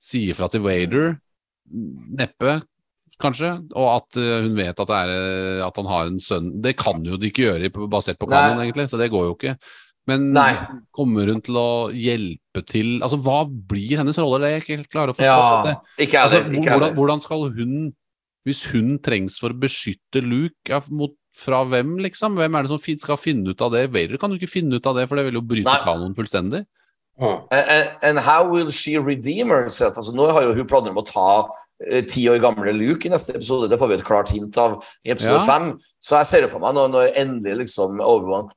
si 0.00 0.24
fra 0.36 0.48
til 0.52 0.64
Vader? 0.64 1.12
Neppe, 1.70 2.56
kanskje. 3.20 3.52
Og 3.76 3.86
at 3.92 4.18
eh, 4.20 4.40
hun 4.46 4.56
vet 4.58 4.74
at, 4.74 4.88
det 4.88 4.98
er, 5.04 5.12
eh, 5.14 5.60
at 5.66 5.78
han 5.82 5.90
har 5.90 6.10
en 6.10 6.18
sønn. 6.22 6.54
Det 6.64 6.74
kan 6.80 7.04
jo 7.06 7.20
de 7.20 7.30
ikke 7.30 7.46
gjøre 7.48 7.70
basert 7.92 8.20
på 8.20 8.30
kanon, 8.30 8.62
egentlig, 8.64 8.88
så 8.90 9.00
det 9.00 9.10
går 9.12 9.28
jo 9.28 9.36
ikke. 9.36 9.56
Men 10.08 10.30
Nei. 10.34 10.50
kommer 10.96 11.28
hun 11.28 11.42
til 11.44 11.58
å 11.60 11.70
hjelpe 11.92 12.62
til 12.66 12.96
Altså, 13.04 13.18
hva 13.20 13.44
blir 13.46 14.00
hennes 14.00 14.16
rolle? 14.18 14.40
Det 14.40 14.48
er 14.48 14.54
jeg 14.56 14.64
ikke 14.64 14.78
helt 14.78 14.92
klarer 14.94 15.12
å 15.12 15.16
forstå. 15.18 15.74
Ja, 16.00 16.22
Altså, 16.24 16.40
ikke 16.48 16.72
hvordan, 16.72 16.94
hvordan 16.96 17.22
skal 17.22 17.44
hun 17.54 17.74
Hvis 18.48 18.64
hun 18.72 18.94
trengs 19.04 19.36
for 19.38 19.52
å 19.52 19.60
beskytte 19.60 20.22
Luke, 20.24 20.72
ja, 20.72 20.80
mot, 20.88 21.12
fra 21.36 21.60
hvem, 21.68 21.98
liksom? 22.02 22.40
Hvem 22.40 22.56
er 22.56 22.66
det 22.66 22.72
som 22.72 22.80
skal 22.80 23.20
finne 23.20 23.52
ut 23.52 23.60
av 23.62 23.74
det? 23.76 23.84
Vader 23.92 24.18
kan 24.18 24.32
jo 24.32 24.40
ikke 24.40 24.50
finne 24.50 24.80
ut 24.80 24.88
av 24.88 24.96
det, 24.96 25.04
for 25.06 25.20
det 25.20 25.28
vil 25.28 25.38
jo 25.38 25.44
bryte 25.46 25.68
Nei. 25.68 25.82
kanonen 25.84 26.16
fullstendig. 26.16 26.64
Mm. 27.20 27.40
And, 27.52 27.90
and- 28.02 28.18
how 28.18 28.48
will 28.48 28.70
she 28.70 28.96
redeem 28.98 29.48
herself? 29.50 29.96
Altså, 29.96 30.12
nå 30.16 30.30
har 30.32 30.42
jo 30.46 30.54
hun 30.54 30.66
planer 30.66 30.90
om 30.94 30.96
å 31.02 31.06
ta 31.06 31.48
eh, 31.90 32.02
ti 32.04 32.22
år 32.28 32.38
gamle 32.40 32.72
Luke 32.72 33.04
i 33.06 33.10
neste 33.12 33.34
episode. 33.36 33.68
Det 33.68 33.78
får 33.80 33.88
vi 33.88 33.94
et 33.98 34.04
klart 34.04 34.30
hint 34.32 34.56
av 34.60 34.78
i 35.04 35.10
episode 35.12 35.38
Ja. 35.40 35.44
fem. 35.44 35.78
Så 36.00 36.16
jeg 36.16 36.26
ser 36.26 36.40
det 36.46 36.50
for 36.50 36.60
meg 36.60 36.74
når, 36.74 36.88
når 36.92 37.12
endelig 37.20 37.56
liksom 37.58 38.00
Obi-Wan 38.00 38.48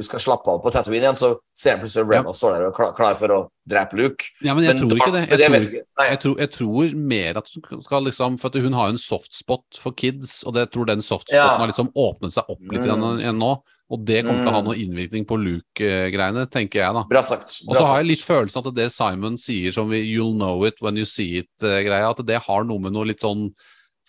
skal 0.00 0.20
slappe 0.20 0.48
av 0.52 0.60
på 0.64 0.70
Tatooine 0.72 1.04
igjen, 1.06 1.16
så 1.16 1.36
ser 1.56 1.70
jeg 1.76 1.80
plutselig 1.82 2.08
Reva 2.08 2.32
står 2.36 2.52
der 2.58 2.66
og 2.66 2.72
er 2.72 2.76
klar, 2.76 2.92
klar 2.96 3.14
for 3.16 3.28
å 3.28 3.40
drepe 3.68 3.96
Luke. 3.96 4.24
Ja, 4.44 4.52
men 4.54 4.64
jeg 4.64 4.76
tror 4.80 4.92
ikke 4.96 5.12
det. 5.16 5.24
Jeg 5.30 5.38
det 5.38 5.46
tror, 5.48 5.56
jeg 5.56 5.68
ikke. 5.68 5.84
Jeg, 6.10 6.20
tror, 6.20 6.36
jeg 6.44 6.50
tror 6.52 6.94
mer 6.96 7.38
at 7.42 7.48
hun 7.72 7.82
skal 7.88 8.04
liksom 8.04 8.38
For 8.40 8.48
at 8.52 8.60
hun 8.62 8.72
har 8.76 8.88
jo 8.88 8.96
en 8.98 9.04
softspot 9.08 9.80
for 9.80 9.92
kids, 9.92 10.42
og 10.44 10.52
det, 10.54 10.66
jeg 10.68 10.72
tror 10.76 10.84
den 10.92 11.00
softspoten 11.04 11.40
Ja. 11.40 11.56
har 11.56 11.66
liksom 11.72 11.92
åpnet 11.96 12.32
seg 12.36 12.44
opp 12.48 12.60
litt 12.60 12.82
Mm. 12.82 12.88
igjen 12.88 13.20
igjen 13.24 13.38
nå. 13.40 13.54
Og 13.92 14.00
det 14.08 14.22
kommer 14.24 14.40
til 14.40 14.48
å 14.48 14.54
ha 14.54 14.62
noen 14.62 14.70
noe 14.72 14.80
innvirkning 14.80 15.26
på 15.28 15.36
Luke-greiene, 15.36 16.46
tenker 16.52 16.80
jeg, 16.80 16.96
da. 16.96 17.02
Bra 17.10 17.20
sagt. 17.26 17.58
Og 17.66 17.76
så 17.76 17.84
har 17.90 18.00
jeg 18.00 18.10
litt 18.14 18.24
følelsen 18.24 18.62
at 18.62 18.70
det 18.78 18.88
Simon 18.94 19.36
sier 19.40 19.74
som 19.74 19.90
vi 19.92 20.00
'you'll 20.06 20.32
know 20.32 20.64
it 20.64 20.80
when 20.80 20.96
you 20.96 21.04
see 21.04 21.42
it'-greia, 21.42 22.10
at 22.10 22.26
det 22.26 22.40
har 22.46 22.64
noe 22.64 22.80
med 22.80 22.96
noe 22.96 23.10
litt 23.10 23.20
sånn 23.20 23.50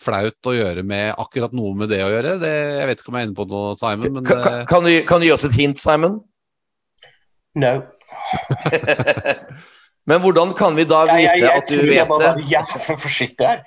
flaut 0.00 0.48
å 0.48 0.56
gjøre 0.56 0.82
med 0.82 1.14
akkurat 1.20 1.52
noe 1.54 1.74
med 1.76 1.92
det 1.92 2.00
å 2.02 2.10
gjøre. 2.10 2.38
Det, 2.40 2.54
jeg 2.80 2.88
vet 2.90 3.00
ikke 3.00 3.12
om 3.12 3.18
jeg 3.18 3.26
er 3.26 3.28
inne 3.28 3.38
på 3.38 3.48
noe, 3.52 3.76
Simon, 3.78 4.16
men 4.16 4.24
kan, 4.24 4.84
du, 4.84 4.92
kan 5.06 5.20
du 5.20 5.28
gi 5.28 5.34
oss 5.36 5.44
et 5.44 5.58
hint, 5.58 5.78
Simon? 5.78 6.22
No. 7.54 7.76
Men 10.06 10.20
hvordan 10.20 10.50
kan 10.52 10.74
vi 10.76 10.84
da 10.84 10.98
Jeg, 11.08 11.22
jeg, 11.24 11.30
vite 11.32 11.46
jeg 11.46 11.60
at 11.62 11.68
du 11.70 11.74
vet 11.74 11.80
tror 11.80 11.92
jeg 11.94 12.00
vet 12.02 12.08
må 12.10 12.16
det? 12.20 12.26
være 12.26 12.48
jævlig 12.50 12.96
forsiktig 13.00 13.46
her. 13.48 13.62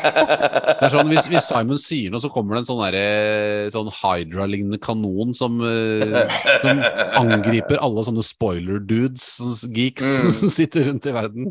det 0.78 0.86
er 0.86 0.92
sånn, 0.94 1.10
hvis, 1.10 1.26
hvis 1.32 1.48
Simon 1.50 1.80
sier 1.82 2.12
noe, 2.14 2.22
så 2.22 2.30
kommer 2.30 2.54
det 2.54 2.62
en 2.62 2.68
sånn, 2.68 2.82
derre- 2.84 3.72
sånn 3.74 3.90
Hydra-lignende 3.96 4.78
kanon 4.84 5.34
som, 5.34 5.58
eh, 5.66 6.22
som 6.30 6.84
angriper 7.24 7.82
alle 7.82 8.06
sånne 8.06 8.22
spoiler-dudes, 8.22 9.66
geeks, 9.74 10.06
Mm. 10.24 10.30
som 10.38 10.52
sitter 10.54 10.86
rundt 10.92 11.10
i 11.10 11.14
verden. 11.16 11.50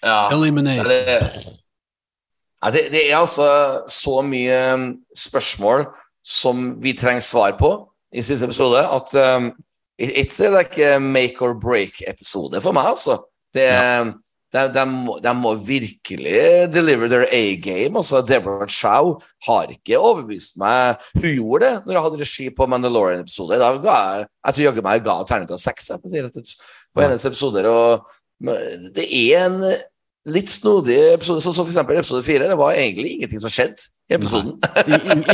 Ja. 0.00 0.30
Eliminate. 0.32 0.88
Det, 0.88 1.52
det, 2.72 2.84
det 2.94 3.04
er 3.10 3.16
altså 3.20 3.48
så 3.92 4.18
mye 4.26 4.58
um, 4.74 4.88
spørsmål 5.16 5.84
som 6.26 6.70
vi 6.82 6.92
trenger 6.98 7.20
svar 7.24 7.54
på 7.60 7.70
i 8.16 8.24
siste 8.24 8.48
episode, 8.48 8.80
at 8.80 9.14
um, 9.38 9.52
it's 10.00 10.40
like 10.40 10.78
a 10.80 10.98
make 10.98 11.42
or 11.44 11.52
break-episode 11.54 12.60
for 12.64 12.72
meg, 12.72 12.94
altså. 12.96 13.18
Det, 13.54 13.68
de, 14.54 14.62
de, 14.72 14.84
må, 14.88 15.18
de 15.20 15.32
må 15.36 15.52
virkelig 15.60 16.44
deliver 16.72 17.10
their 17.12 17.26
A-game. 17.34 17.98
Altså, 18.00 18.22
Deborah 18.24 18.70
Chow 18.72 19.18
har 19.48 19.74
ikke 19.74 20.00
overbevist 20.00 20.56
meg. 20.60 21.02
Hun 21.18 21.28
gjorde 21.28 21.66
det 21.66 21.74
når 21.84 21.94
jeg 21.94 22.06
hadde 22.06 22.22
regi 22.22 22.48
på 22.56 22.68
Mandalorian-episode. 22.72 23.60
Da 23.60 23.74
ga 23.82 23.98
jeg 23.98 24.24
jeg 24.28 24.56
tror 24.56 24.66
jaggu 24.68 24.86
meg 24.86 25.04
ga 25.04 25.18
terningkast 25.28 25.68
seks 25.68 25.92
på, 26.00 26.46
på 26.96 27.04
hennes 27.04 27.28
episoder. 27.28 27.68
Og 27.68 28.08
det 28.96 29.04
er 29.04 29.44
en 29.44 29.60
litt 30.28 30.50
snodig 30.50 30.96
episode, 31.14 31.42
sånn 31.44 31.54
som 31.54 31.64
for 31.66 31.72
eksempel 31.72 32.00
episode 32.00 32.24
fire. 32.26 32.48
Det 32.50 32.58
var 32.58 32.76
egentlig 32.76 33.14
ingenting 33.16 33.42
som 33.42 33.52
skjedde 33.52 33.88
i 34.08 34.16
episoden. 34.16 34.56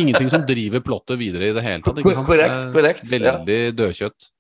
Ingenting 0.01 0.31
som 0.33 0.47
driver 0.49 0.83
plottet 0.85 1.21
videre 1.21 1.51
i 1.51 1.57
det 1.57 1.65
hele 1.65 1.85
tatt. 1.85 2.03
Korrekt, 2.03 2.67
korrekt, 2.75 3.15
ja. 3.15 3.39
Dødkjøtt. 3.45 4.31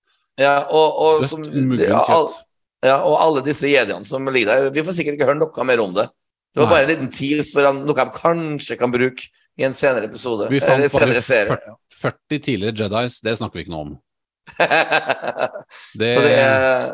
Ja, 0.40 0.56
og, 0.66 0.98
og, 0.98 1.20
Dødt, 1.22 1.30
som, 1.30 1.44
muggent 1.46 1.86
ja, 1.86 2.02
kjøtt. 2.08 2.34
ja, 2.34 2.43
og 2.92 3.16
alle 3.16 3.44
disse 3.46 3.70
jediene 3.70 4.04
som 4.04 4.28
ligger 4.28 4.50
der. 4.50 4.74
Vi 4.74 4.84
får 4.84 4.98
sikkert 4.98 5.18
ikke 5.18 5.30
høre 5.30 5.40
noe 5.40 5.66
mer 5.68 5.82
om 5.84 5.94
det. 5.96 6.08
Det 6.54 6.62
var 6.62 6.68
Nei. 6.68 6.74
bare 6.74 6.84
en 6.86 6.92
liten 6.92 7.12
tease 7.14 7.50
for 7.54 7.78
noe 7.80 7.96
de 7.98 8.04
kanskje 8.14 8.76
kan 8.78 8.92
bruke 8.92 9.30
i 9.58 9.66
en 9.66 9.74
senere 9.74 10.10
episode. 10.10 10.50
Vi 10.52 10.60
fant 10.62 10.84
bare 10.98 11.22
serie. 11.24 11.56
40, 11.56 11.78
40 12.02 12.42
tidligere 12.44 12.84
Jedis, 12.84 13.20
det 13.24 13.38
snakker 13.40 13.58
vi 13.58 13.64
ikke 13.66 13.74
noe 13.74 13.86
om. 13.88 13.96
Det, 15.98 16.10
Så 16.12 16.20
det 16.20 16.34
er 16.36 16.92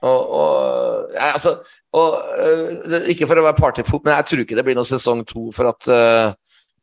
og, 0.00 0.30
og, 0.32 1.10
ja, 1.12 1.32
altså, 1.36 1.58
og 1.92 2.14
øh, 2.40 3.08
Ikke 3.12 3.26
for 3.28 3.36
å 3.36 3.44
være 3.44 3.58
partypop, 3.58 4.06
men 4.06 4.16
jeg 4.16 4.28
tror 4.30 4.44
ikke 4.44 4.56
det 4.56 4.64
blir 4.64 4.78
noen 4.78 4.88
sesong 4.88 5.20
to. 5.28 5.50
For 5.52 5.68
at 5.68 5.88
uh, 5.92 6.32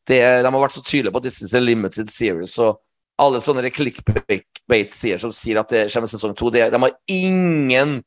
det, 0.07 0.19
de 0.45 0.51
har 0.51 0.61
vært 0.61 0.75
så 0.75 0.83
tydelige 0.85 1.15
på 1.15 1.21
at 1.21 1.25
this 1.25 1.41
is 1.41 1.55
a 1.57 1.61
limited 1.63 2.11
series. 2.13 2.53
Og 2.61 2.77
alle 3.17 3.41
sånne 3.41 3.71
clickbait-sider 3.73 5.21
som 5.21 5.33
sier 5.33 5.57
at 5.63 5.73
det 5.73 5.87
kommer 5.89 6.11
sesong 6.11 6.35
to, 6.37 6.51
det, 6.53 6.67
de 6.69 6.81
har 6.83 6.93
ingen 7.09 7.97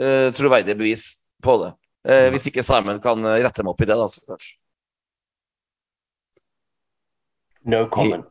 øh, 0.00 0.28
troverdige 0.34 0.78
bevis 0.78 1.06
på 1.42 1.56
det. 1.62 1.72
Eh, 2.04 2.28
hvis 2.34 2.46
ikke 2.50 2.64
Simon 2.66 3.00
kan 3.02 3.24
øh, 3.24 3.40
rette 3.44 3.64
meg 3.64 3.72
opp 3.72 3.82
i 3.84 3.88
det, 3.88 3.96
da, 3.98 4.08
så 4.08 4.24
klart. 4.24 4.48
No 7.64 7.84
comment. 7.88 8.26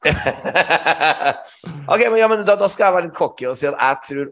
ok, 1.92 2.00
men, 2.08 2.18
ja, 2.22 2.28
men 2.32 2.44
da, 2.48 2.56
da 2.56 2.68
skal 2.72 2.86
jeg 2.86 2.94
være 2.96 3.08
litt 3.10 3.18
cocky 3.18 3.50
og 3.50 3.58
si 3.60 3.68
at 3.68 3.76
jeg 3.76 4.04
tror 4.06 4.30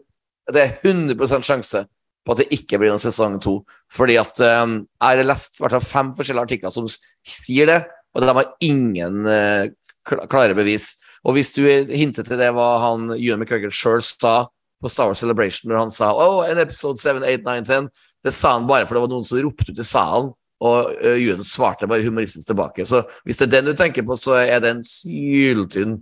det 0.49 0.63
er 0.63 0.71
100% 0.81 1.45
sjanse 1.45 1.83
på 2.25 2.33
at 2.33 2.41
det 2.41 2.47
ikke 2.55 2.79
blir 2.81 2.89
noen 2.89 3.01
sesong 3.01 3.37
to. 3.43 3.59
Fordi 3.93 4.17
at 4.21 4.41
um, 4.41 4.79
jeg 4.85 5.19
har 5.21 5.27
lest 5.27 5.61
hvert 5.61 5.77
fall 5.77 5.85
fem 5.85 6.09
forskjellige 6.17 6.49
artikler 6.49 6.73
som 6.73 6.89
sier 6.89 7.69
det, 7.69 7.79
og 8.13 8.23
de 8.23 8.33
har 8.33 8.49
ingen 8.65 9.29
uh, 9.29 9.69
klare 10.09 10.57
bevis. 10.57 10.95
Og 11.27 11.37
hvis 11.37 11.53
du 11.53 11.61
hintet 11.67 12.29
til 12.29 12.39
det 12.39 12.49
hva 12.55 12.69
han 12.85 13.11
Ewan 13.13 13.43
McGregor 13.43 13.73
sjøl 13.73 14.01
sa 14.05 14.47
på 14.81 14.89
Star 14.91 15.09
Wars 15.09 15.19
Celebration, 15.19 15.69
når 15.71 15.81
han 15.83 15.93
sa 15.93 16.11
oh, 16.15 16.41
en 16.47 16.59
episode 16.61 16.99
7, 17.01 17.19
8, 17.19 17.41
9, 17.45 17.63
10, 17.67 17.89
det 18.23 18.33
sa 18.35 18.55
han 18.55 18.67
bare 18.69 18.87
for 18.87 18.97
det 18.97 19.03
var 19.05 19.11
noen 19.11 19.27
som 19.27 19.39
ropte 19.43 19.73
ut 19.73 19.81
i 19.81 19.87
salen, 19.87 20.31
og 20.59 20.91
uh, 21.03 21.43
svarte 21.47 21.87
bare 21.87 22.03
humoristisk 22.03 22.47
tilbake. 22.49 22.85
Så 22.87 23.03
hvis 23.27 23.39
det 23.39 23.47
er 23.47 23.53
den 23.57 23.71
du 23.71 23.77
tenker 23.79 24.03
på, 24.07 24.17
så 24.19 24.41
er 24.41 24.59
den 24.63 24.83
syltynn. 24.83 26.01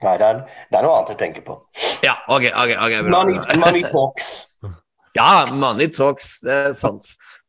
Nei, 0.00 0.14
det 0.16 0.26
er, 0.26 0.38
det 0.70 0.78
er 0.78 0.86
noe 0.86 0.96
annet 0.96 1.12
jeg 1.12 1.20
tenker 1.20 1.44
på. 1.46 1.58
Ja, 2.06 2.16
ok, 2.26 2.48
ok, 2.48 2.72
ok, 2.72 2.94
bra. 3.04 3.10
Money, 3.18 3.42
money 3.60 3.84
talks. 3.90 4.32
Ja, 5.18 5.50
money 5.50 5.88
talks, 5.90 6.36
det 6.46 6.52
er 6.54 6.74
sant. 6.78 7.02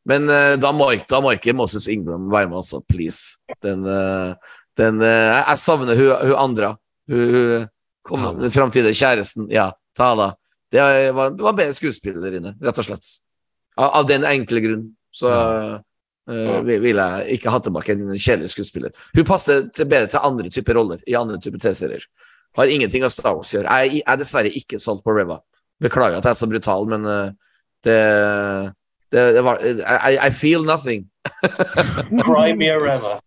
Men 0.09 0.25
uh, 0.25 0.55
da, 0.57 0.71
må 0.73 0.87
da 1.05 1.19
må 1.21 1.35
ikke 1.37 1.53
Moses 1.53 1.85
Ingram 1.93 2.25
være 2.33 2.49
med, 2.49 2.57
altså. 2.63 2.79
Please. 2.89 3.37
Den, 3.61 3.85
uh, 3.85 4.33
den 4.81 4.97
uh, 4.97 5.37
Jeg 5.45 5.61
savner 5.61 5.99
hun, 5.99 6.09
hun 6.25 6.39
andre. 6.41 6.71
Hun, 7.11 7.35
hun 7.35 7.67
kom, 8.07 8.25
den 8.39 8.53
framtidige 8.53 8.97
kjæresten. 8.97 9.49
Ja, 9.51 9.71
Tala. 9.97 10.33
Det 10.71 10.81
var, 11.11 11.33
det 11.35 11.43
var 11.43 11.55
bedre 11.57 11.75
skuespillerinne, 11.75 12.55
rett 12.63 12.79
og 12.79 12.87
slett. 12.87 13.07
Av, 13.75 13.89
av 14.01 14.07
den 14.07 14.23
enkle 14.27 14.61
grunn. 14.63 14.85
Så 15.11 15.27
eh, 15.31 16.59
vil 16.63 16.79
ville 16.85 17.03
jeg 17.03 17.39
ikke 17.39 17.51
ha 17.51 17.59
tilbake 17.59 17.95
en 17.97 18.13
kjedelig 18.15 18.53
skuespiller. 18.53 18.93
Hun 19.15 19.27
passer 19.27 19.65
til, 19.75 19.89
bedre 19.91 20.07
til 20.13 20.23
andre 20.23 20.51
typer 20.53 20.79
roller 20.79 21.01
i 21.07 21.17
andre 21.19 21.39
typer 21.43 21.59
T-serier. 21.59 22.05
Har 22.55 22.71
ingenting 22.71 23.03
av 23.03 23.11
Star 23.11 23.35
Wars 23.35 23.51
å 23.51 23.57
gjøre. 23.57 23.79
Jeg, 23.81 23.97
jeg 23.99 24.07
er 24.07 24.19
dessverre 24.19 24.51
ikke 24.61 24.79
solgt 24.79 25.03
på 25.03 25.15
Reva. 25.15 25.41
Beklager 25.83 26.19
at 26.19 26.27
jeg 26.27 26.35
er 26.35 26.39
så 26.39 26.49
brutal, 26.51 26.87
men 26.91 27.07
uh, 27.07 27.57
det, 27.87 27.97
det, 29.11 29.23
det 29.37 29.43
var 29.47 29.63
I, 29.63 30.17
I 30.19 30.29
feel 30.35 30.63
nothing. 30.67 31.07
Cry 32.21 32.51
me 32.55 32.69
a 32.71 32.79
river. 32.79 33.19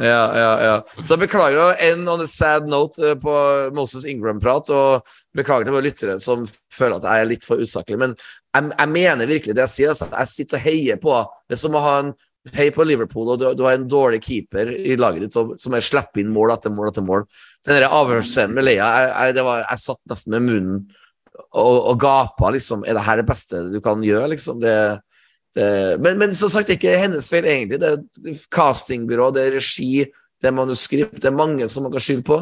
Ja, 0.00 0.22
ja, 0.38 0.52
ja. 0.64 1.04
Så 1.04 1.18
beklager 1.20 1.58
å 1.60 1.68
end 1.84 2.08
on 2.08 2.24
a 2.24 2.26
sad 2.28 2.68
note 2.70 3.12
eh, 3.12 3.18
på 3.20 3.34
Moses 3.76 4.06
Ingram-prat, 4.08 4.70
og 4.72 5.14
beklager 5.36 5.68
til 5.68 5.76
våre 5.76 5.86
lyttere 5.86 6.18
som 6.22 6.46
føler 6.72 6.98
at 6.98 7.08
jeg 7.08 7.24
er 7.24 7.30
litt 7.30 7.46
for 7.46 7.60
usaklig, 7.60 7.98
men 8.00 8.14
jeg, 8.16 8.70
jeg 8.72 8.92
mener 8.92 9.30
virkelig 9.30 9.56
det 9.56 9.66
jeg 9.66 9.74
sier. 9.76 9.92
Altså. 9.92 10.08
Jeg 10.16 10.32
sitter 10.32 10.60
og 10.60 10.66
heier 10.66 11.00
på 11.02 11.16
Det 11.48 11.58
er 11.58 11.62
som 11.64 11.76
å 11.76 11.84
ha 11.84 11.96
en 12.02 12.14
hei 12.56 12.70
på 12.74 12.84
Liverpool, 12.86 13.28
og 13.30 13.38
du, 13.38 13.46
du 13.54 13.62
har 13.66 13.76
en 13.76 13.86
dårlig 13.86 14.22
keeper 14.24 14.72
i 14.72 14.96
laget 14.98 15.28
ditt 15.28 15.36
og, 15.38 15.54
som 15.62 15.76
er 15.76 15.84
slipper 15.84 16.24
inn 16.24 16.32
mål 16.34 16.56
etter 16.56 16.72
mål 16.74 16.90
etter 16.90 17.04
mål. 17.06 17.28
Den 17.68 17.86
avhørsscenen 17.86 18.56
med 18.56 18.66
Leia, 18.66 18.88
jeg, 18.88 19.36
jeg, 19.36 19.44
var, 19.46 19.62
jeg 19.68 19.82
satt 19.84 20.00
nesten 20.10 20.34
med 20.34 20.48
munnen 20.48 20.80
og, 21.52 21.76
og 21.92 22.00
gapa, 22.02 22.50
liksom. 22.56 22.82
Er 22.86 22.98
det 22.98 23.06
her 23.06 23.20
det 23.20 23.28
beste 23.28 23.62
du 23.70 23.78
kan 23.84 24.02
gjøre, 24.04 24.32
liksom? 24.34 24.58
Det, 24.62 24.74
det, 24.74 25.11
men, 25.56 26.18
men 26.18 26.34
som 26.34 26.48
sagt, 26.48 26.68
det 26.68 26.76
er 26.76 26.80
ikke 26.80 27.02
hennes 27.02 27.28
feil, 27.28 27.46
egentlig. 27.48 27.80
Det 27.82 27.90
er 27.92 28.42
castingbyrå, 28.54 29.30
det 29.36 29.46
er 29.46 29.56
regi, 29.58 30.04
det 30.42 30.50
er 30.50 30.56
manuskript, 30.56 31.20
det 31.20 31.28
er 31.30 31.36
mange 31.36 31.68
som 31.68 31.86
man 31.86 31.92
kan 31.94 32.02
skylde 32.02 32.26
på. 32.26 32.38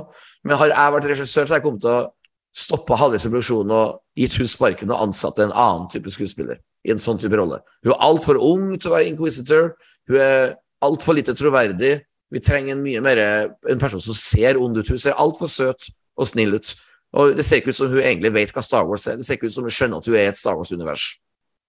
Men 0.46 0.60
har 0.60 0.72
jeg 0.72 0.94
vært 0.94 1.08
regissør, 1.10 1.46
så 1.46 1.54
har 1.54 1.60
jeg 1.60 1.66
kommet 1.66 1.84
til 1.84 1.92
å 1.92 2.08
stoppe 2.56 2.98
halvveis 2.98 3.26
i 3.26 3.30
produksjonen 3.30 3.74
og 3.76 3.98
gitt 4.18 4.34
hun 4.40 4.48
sparken 4.50 4.90
og 4.90 5.04
ansatt 5.06 5.38
en 5.42 5.52
annen 5.54 5.86
type 5.92 6.10
skuespiller 6.10 6.58
i 6.86 6.94
en 6.94 7.00
sånn 7.00 7.20
type 7.20 7.36
rolle. 7.38 7.60
Hun 7.84 7.92
er 7.94 8.04
altfor 8.06 8.40
ung 8.40 8.72
til 8.76 8.90
å 8.90 8.94
være 8.96 9.10
inquisitor, 9.10 9.74
hun 10.10 10.20
er 10.22 10.54
altfor 10.84 11.18
lite 11.18 11.36
troverdig. 11.36 11.98
Vi 12.30 12.42
trenger 12.42 12.74
en 12.74 12.82
mye 12.82 13.02
mer 13.04 13.20
en 13.20 13.82
person 13.82 14.02
som 14.02 14.16
ser 14.16 14.58
ond 14.58 14.78
ut. 14.78 14.88
Hun 14.88 15.00
ser 15.02 15.18
altfor 15.18 15.50
søt 15.50 15.90
og 16.16 16.28
snill 16.30 16.56
ut. 16.56 16.74
Og 17.18 17.34
det 17.34 17.44
ser 17.44 17.58
ikke 17.58 17.74
ut 17.74 17.78
som 17.80 17.90
hun 17.90 18.02
egentlig 18.02 18.32
vet 18.36 18.52
hva 18.54 18.62
Star 18.62 18.86
Wars 18.86 19.08
er. 19.10 19.18
Det 19.18 19.26
ser 19.26 19.38
ikke 19.38 19.50
ut 19.50 19.56
som 19.56 19.66
hun 19.66 19.74
skjønner 19.74 19.98
at 19.98 20.06
hun 20.06 20.16
er 20.16 20.28
i 20.28 20.30
et 20.30 20.38
Star 20.38 20.58
Wars-univers. 20.58 21.08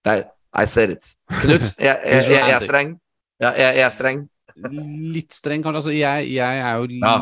Nei, 0.06 0.20
I 0.54 0.64
said 0.68 0.90
it. 0.90 1.04
Knut, 1.42 1.72
jeg, 1.78 1.96
jeg, 2.04 2.28
jeg, 2.28 2.30
jeg 2.36 2.52
er 2.58 2.60
streng. 2.66 2.98
Ja, 3.40 3.50
jeg, 3.56 3.76
jeg 3.80 3.86
er 3.88 3.94
streng. 3.94 4.28
Litt 4.52 5.32
streng, 5.32 5.62
kanskje. 5.64 5.78
Altså, 5.80 5.92
jeg, 5.96 6.26
jeg 6.34 6.58
er 6.60 6.74
jo 6.76 6.88
Ja. 7.00 7.12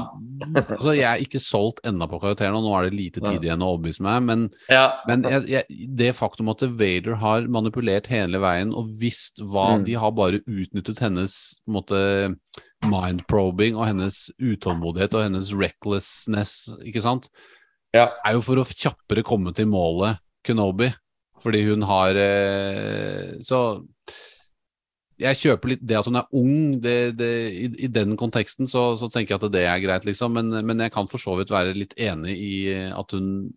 altså, 0.75 0.95
Jeg 0.99 1.07
er 1.07 1.21
ikke 1.23 1.39
solgt 1.39 1.79
ennå 1.87 2.09
på 2.11 2.19
karakteren, 2.19 2.57
og 2.59 2.65
nå 2.67 2.73
er 2.75 2.89
det 2.89 2.97
lite 2.99 3.21
tid 3.23 3.45
igjen 3.47 3.63
å 3.63 3.69
overbevise 3.77 4.03
meg. 4.03 4.25
Men, 4.27 4.43
Ja. 4.69 4.97
men 5.07 5.23
jeg, 5.23 5.47
jeg, 5.53 5.87
det 5.97 6.09
faktum 6.19 6.51
at 6.51 6.65
Vader 6.81 7.15
har 7.23 7.47
manipulert 7.47 8.11
hele 8.11 8.41
veien 8.43 8.75
og 8.75 8.91
visst 8.99 9.39
hva 9.47 9.69
Mm. 9.79 9.85
De 9.87 9.95
har 10.03 10.11
bare 10.11 10.41
utnyttet 10.43 10.99
hennes 10.99 11.37
måte 11.71 12.35
mind-probing 12.91 13.77
og 13.79 13.87
hennes 13.87 14.19
utålmodighet 14.41 15.15
og 15.15 15.25
hennes 15.29 15.53
recklessness, 15.55 16.57
ikke 16.87 17.03
sant? 17.05 17.29
Ja. 17.95 18.09
Er 18.27 18.37
jo 18.39 18.43
for 18.45 18.61
å 18.63 18.67
kjappere 18.67 19.23
komme 19.27 19.55
til 19.55 19.67
målet, 19.71 20.19
Kenobi. 20.47 20.91
Fordi 21.41 21.63
hun 21.69 21.85
har 21.89 22.19
eh, 22.21 23.39
Så 23.45 23.61
jeg 25.21 25.37
kjøper 25.37 25.75
litt 25.75 25.83
det 25.85 25.99
at 25.99 26.09
hun 26.09 26.17
er 26.17 26.37
ung, 26.37 26.81
det, 26.81 27.19
det, 27.19 27.31
i, 27.53 27.67
i 27.85 27.89
den 27.93 28.17
konteksten 28.17 28.71
så, 28.71 28.95
så 28.97 29.11
tenker 29.13 29.35
jeg 29.35 29.43
at 29.43 29.53
det 29.53 29.65
er 29.69 29.83
greit, 29.83 30.07
liksom. 30.09 30.33
Men, 30.33 30.49
men 30.65 30.81
jeg 30.81 30.95
kan 30.95 31.11
for 31.13 31.21
så 31.21 31.35
vidt 31.37 31.53
være 31.53 31.77
litt 31.77 31.93
enig 32.01 32.37
i 32.41 32.55
at 32.89 33.13
hun 33.13 33.51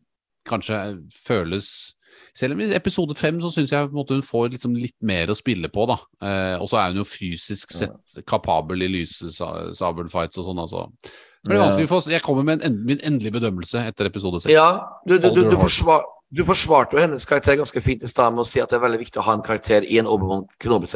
kanskje 0.43 0.79
føles 1.15 1.69
Selv 2.37 2.53
om 2.53 2.61
i 2.61 2.67
episode 2.75 3.15
fem 3.17 3.39
så 3.41 3.49
syns 3.53 3.71
jeg 3.73 3.91
måte 3.93 4.17
hun 4.17 4.25
får 4.25 4.51
liksom 4.53 4.75
litt 4.77 4.97
mer 5.05 5.31
å 5.31 5.37
spille 5.37 5.69
på, 5.73 5.85
da. 5.89 5.95
Eh, 6.21 6.55
og 6.61 6.67
så 6.69 6.81
er 6.81 6.91
hun 6.91 7.01
jo 7.01 7.07
fysisk 7.07 7.73
sett 7.73 8.21
kapabel 8.29 8.85
i 8.85 8.89
lysesabelfights 8.99 10.41
og 10.41 10.49
sånn, 10.49 10.61
altså. 10.61 10.83
Men 11.43 11.55
det 11.55 11.57
er 11.57 11.63
vanskelig 11.65 11.89
for 11.89 11.99
oss. 11.99 12.09
Jeg 12.11 12.23
kommer 12.23 12.45
med 12.47 12.61
en, 12.63 12.75
min 12.87 13.01
endelige 13.03 13.35
bedømmelse 13.35 13.81
etter 13.89 14.07
episode 14.07 14.39
seks. 14.43 14.53
Ja, 14.53 14.69
du, 15.07 15.17
du, 15.17 15.27
du, 15.35 15.41
du, 15.51 15.57
forsvar, 15.59 16.05
du 16.33 16.43
forsvarte 16.47 16.95
jo 16.97 17.01
hennes 17.03 17.25
karakter 17.29 17.55
ganske 17.59 17.81
fint 17.83 18.03
i 18.03 18.09
stad 18.09 18.33
med 18.33 18.41
å 18.43 18.47
si 18.47 18.59
at 18.63 18.69
det 18.71 18.79
er 18.79 18.85
veldig 18.87 18.99
viktig 19.03 19.21
å 19.21 19.25
ha 19.27 19.33
en 19.37 19.43
karakter 19.45 19.85
i 19.85 19.99
en 20.01 20.07
Obi-Wan 20.09 20.47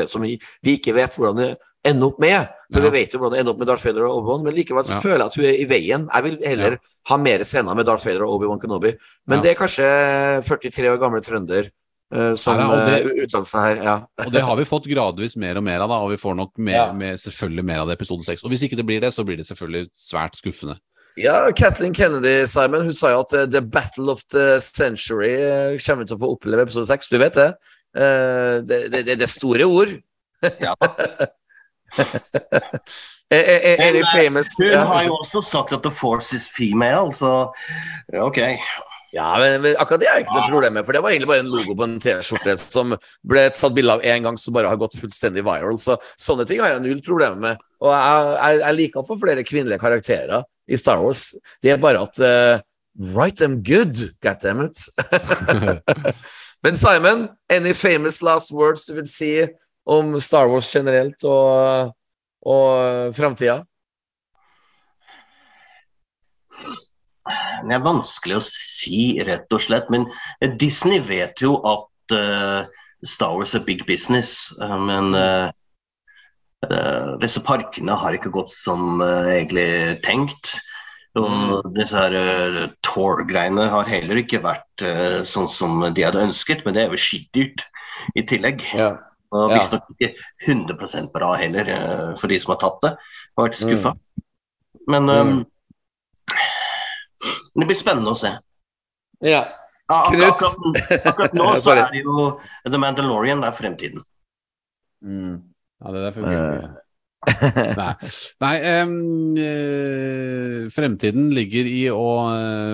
som 0.07 0.21
vi, 0.25 0.39
vi 0.63 0.77
ikke 0.79 0.95
vet 0.97 1.13
hvordan 1.15 1.37
det 1.37 1.57
ender 1.85 2.07
opp 2.09 2.19
med. 2.19 2.47
For 2.73 2.81
Ja. 2.81 2.89
vi 2.89 2.99
vet 2.99 3.13
jo 3.13 3.19
hvordan 3.19 3.31
det 3.35 3.39
ender 3.39 3.53
opp 3.53 3.59
med 3.59 3.67
Darth 3.67 3.85
Vader 3.85 4.05
og 4.07 4.17
Obi-Wan, 4.23 4.43
men 4.43 4.55
likevel 4.55 4.83
så 4.83 4.95
Ja. 4.95 4.99
føler 4.99 5.17
jeg 5.17 5.27
at 5.27 5.35
hun 5.35 5.45
er 5.45 5.57
i 5.61 5.65
veien. 5.65 6.07
Jeg 6.13 6.23
vil 6.23 6.37
heller 6.43 6.79
ha 7.07 7.17
mer 7.17 7.39
scener 7.43 7.75
med 7.75 7.85
Darth 7.85 8.05
Vader 8.05 8.23
og 8.25 8.41
Obi-Wan 8.41 8.59
Kenobi. 8.59 8.95
Men 9.27 9.37
Ja. 9.39 9.41
det 9.43 9.51
er 9.51 9.61
kanskje 9.65 10.43
43 10.43 10.89
år 10.89 10.97
gamle 10.99 11.21
trønder 11.21 11.69
eh, 12.11 12.33
som 12.35 12.57
Ja, 12.57 12.71
og 12.71 12.87
det- 12.87 13.29
seg 13.45 13.61
her. 13.61 13.83
Ja. 13.83 13.95
Og 14.25 14.31
det 14.31 14.41
har 14.41 14.55
vi 14.55 14.63
fått 14.63 14.85
gradvis 14.87 15.35
mer 15.37 15.57
og 15.57 15.63
mer 15.63 15.81
av, 15.81 15.89
da, 15.89 15.95
og 15.95 16.09
vi 16.09 16.15
får 16.17 16.35
nok 16.35 16.57
mer, 16.57 16.73
Ja. 16.73 16.91
mer, 16.93 17.13
selvfølgelig 17.13 17.65
mer 17.65 17.79
av 17.79 17.87
det 17.87 17.99
i 17.99 18.01
episode 18.01 18.23
seks. 18.23 18.43
Og 18.43 18.49
hvis 18.49 18.63
ikke 18.63 18.77
det 18.77 18.85
blir 18.85 19.01
det, 19.01 19.13
så 19.13 19.23
blir 19.25 19.37
det 19.37 19.45
selvfølgelig 19.45 19.89
svært 19.93 20.35
skuffende. 20.35 20.79
Ja, 21.17 21.51
Kathleen 21.55 21.93
Kennedy, 21.93 22.47
Simon, 22.47 22.83
hun 22.85 22.93
sa 22.93 23.09
jo 23.09 23.23
at 23.23 23.31
eh, 23.33 23.47
The 23.49 23.61
Battle 23.65 24.11
of 24.13 24.21
the 24.29 24.59
Century 24.61 25.33
eh, 25.33 25.77
kommer 25.81 26.03
vi 26.03 26.11
til 26.11 26.17
å 26.17 26.21
få 26.21 26.29
oppleve 26.35 26.67
episode 26.67 26.85
6. 26.91 27.09
Du 27.09 27.17
vet 27.17 27.33
det? 27.33 27.47
Eh, 27.97 28.57
det, 28.61 28.77
det, 28.93 29.01
det, 29.07 29.15
det 29.17 29.25
er 29.25 29.31
store 29.31 29.65
ord. 29.65 29.95
Ja. 30.61 30.77
Er, 33.27 33.43
er, 33.43 33.81
er, 33.83 33.91
Men, 33.91 34.05
famous 34.07 34.47
Hun 34.55 34.69
ja, 34.69 34.85
har 34.87 35.01
jo 35.03 35.17
også 35.17 35.41
sagt 35.43 35.73
at 35.75 35.81
the 35.83 35.91
force 35.91 36.31
is 36.35 36.45
female, 36.47 37.11
så 37.11 37.49
ok. 38.15 38.37
ja, 39.11 39.25
men, 39.41 39.57
men 39.65 39.75
akkurat 39.75 39.99
det 39.99 40.07
er 40.07 40.21
ikke 40.23 40.37
noe 40.37 40.45
problem 40.47 40.77
med, 40.77 40.85
for 40.87 40.95
det 40.95 41.01
var 41.03 41.11
egentlig 41.11 41.27
bare 41.33 41.43
en 41.43 41.51
logo 41.51 41.75
på 41.75 41.83
en 41.83 41.97
T-skjorte 41.99 42.55
som 42.61 42.95
ble 43.27 43.43
tatt 43.51 43.75
bilde 43.75 43.97
av 43.97 44.05
én 44.07 44.23
gang, 44.23 44.39
som 44.39 44.55
bare 44.55 44.71
har 44.71 44.79
gått 44.79 44.95
fullstendig 44.95 45.43
viral. 45.43 45.75
Så 45.75 45.97
sånne 46.15 46.47
ting 46.47 46.63
har 46.63 46.77
jeg 46.77 46.85
null 46.85 47.03
problemer 47.03 47.41
med. 47.49 47.65
Og 47.83 47.91
jeg, 47.91 48.31
jeg, 48.37 48.61
jeg 48.63 48.79
liker 48.79 49.03
å 49.03 49.09
få 49.09 49.19
flere 49.25 49.43
kvinnelige 49.47 49.83
karakterer 49.83 50.47
i 50.67 50.77
Star 50.77 51.01
Wars. 51.03 51.31
Det 51.63 51.71
er 51.73 51.81
bare 51.81 52.03
at 52.07 52.19
uh, 52.23 52.63
Write 52.97 53.37
them 53.43 53.59
good, 53.61 53.93
goddammit. 54.25 54.89
Men 56.63 56.75
Simon, 56.75 57.27
any 57.47 57.73
famous 57.73 58.23
last 58.23 58.51
words 58.51 58.87
du 58.87 58.95
vil 58.97 59.05
si 59.05 59.29
om 59.85 60.15
Star 60.19 60.49
Wars 60.49 60.71
generelt 60.73 61.21
og, 61.23 61.91
og 62.41 63.13
framtida? 63.13 63.59
Det 67.67 67.77
er 67.77 67.85
vanskelig 67.85 68.39
å 68.39 68.41
si, 68.47 69.21
rett 69.29 69.53
og 69.53 69.61
slett. 69.61 69.93
Men 69.93 70.09
Disney 70.57 70.97
vet 71.05 71.45
jo 71.45 71.59
at 71.69 72.17
uh, 72.17 72.65
Star 73.03 73.35
Wars 73.35 73.53
er 73.55 73.65
big 73.65 73.85
business. 73.85 74.53
eh, 74.61 74.79
men 74.79 75.13
eh, 75.15 75.45
eh, 75.45 75.51
disse 77.21 77.41
parkene 77.45 77.93
har 78.01 78.15
ikke 78.17 78.31
gått 78.33 78.49
som 78.49 79.01
eh, 79.03 79.27
egentlig 79.37 79.67
tenkt. 80.05 80.55
Og 81.17 81.65
disse 81.73 81.97
her 81.97 82.13
uh, 82.13 82.63
Tour-greiene 82.85 83.67
har 83.71 83.87
heller 83.89 84.19
ikke 84.21 84.41
vært 84.43 84.83
eh, 84.85 85.23
sånn 85.25 85.47
som 85.49 85.79
de 85.93 86.03
hadde 86.05 86.21
ønsket, 86.27 86.61
men 86.65 86.75
det 86.75 86.83
er 86.83 86.93
jo 86.93 86.99
skitdyrt 87.01 87.63
i 88.17 88.21
tillegg. 88.27 88.61
Ja. 88.77 88.91
Og 89.33 89.51
visstnok 89.51 89.87
ikke 89.95 90.13
100% 90.45 91.09
bra 91.11 91.33
heller, 91.39 91.71
eh, 91.73 92.11
for 92.19 92.29
de 92.31 92.37
som 92.39 92.53
har 92.53 92.59
tatt 92.61 92.77
det. 92.85 92.91
Har 93.37 93.47
vært 93.49 93.57
skuffa. 93.59 93.95
Men 94.87 95.09
Mm. 95.09 95.31
um, 95.31 95.45
det 97.57 97.65
blir 97.65 97.75
spennende 97.75 98.13
å 98.13 98.17
se. 98.17 98.37
ja. 99.21 99.45
Knut. 99.87 100.41
akkurat, 100.43 101.05
akkurat 101.07 101.33
nå 101.33 101.45
så 101.63 101.71
er 101.71 101.85
det 101.93 102.01
jo 102.03 102.41
The 102.67 102.77
Mandalorian, 102.77 103.39
det 103.39 103.47
er 103.47 103.55
fremtiden. 103.55 104.01
Mm. 105.01 105.37
Ja, 105.83 105.93
det 105.93 106.03
der 106.07 106.13
fungerer 106.15 106.57
ikke. 106.57 106.75
Nei, 107.77 107.93
Nei 108.39 108.51
em, 108.69 108.91
eh, 109.41 110.67
fremtiden 110.71 111.31
ligger 111.35 111.67
i 111.67 111.81
å 111.91 112.05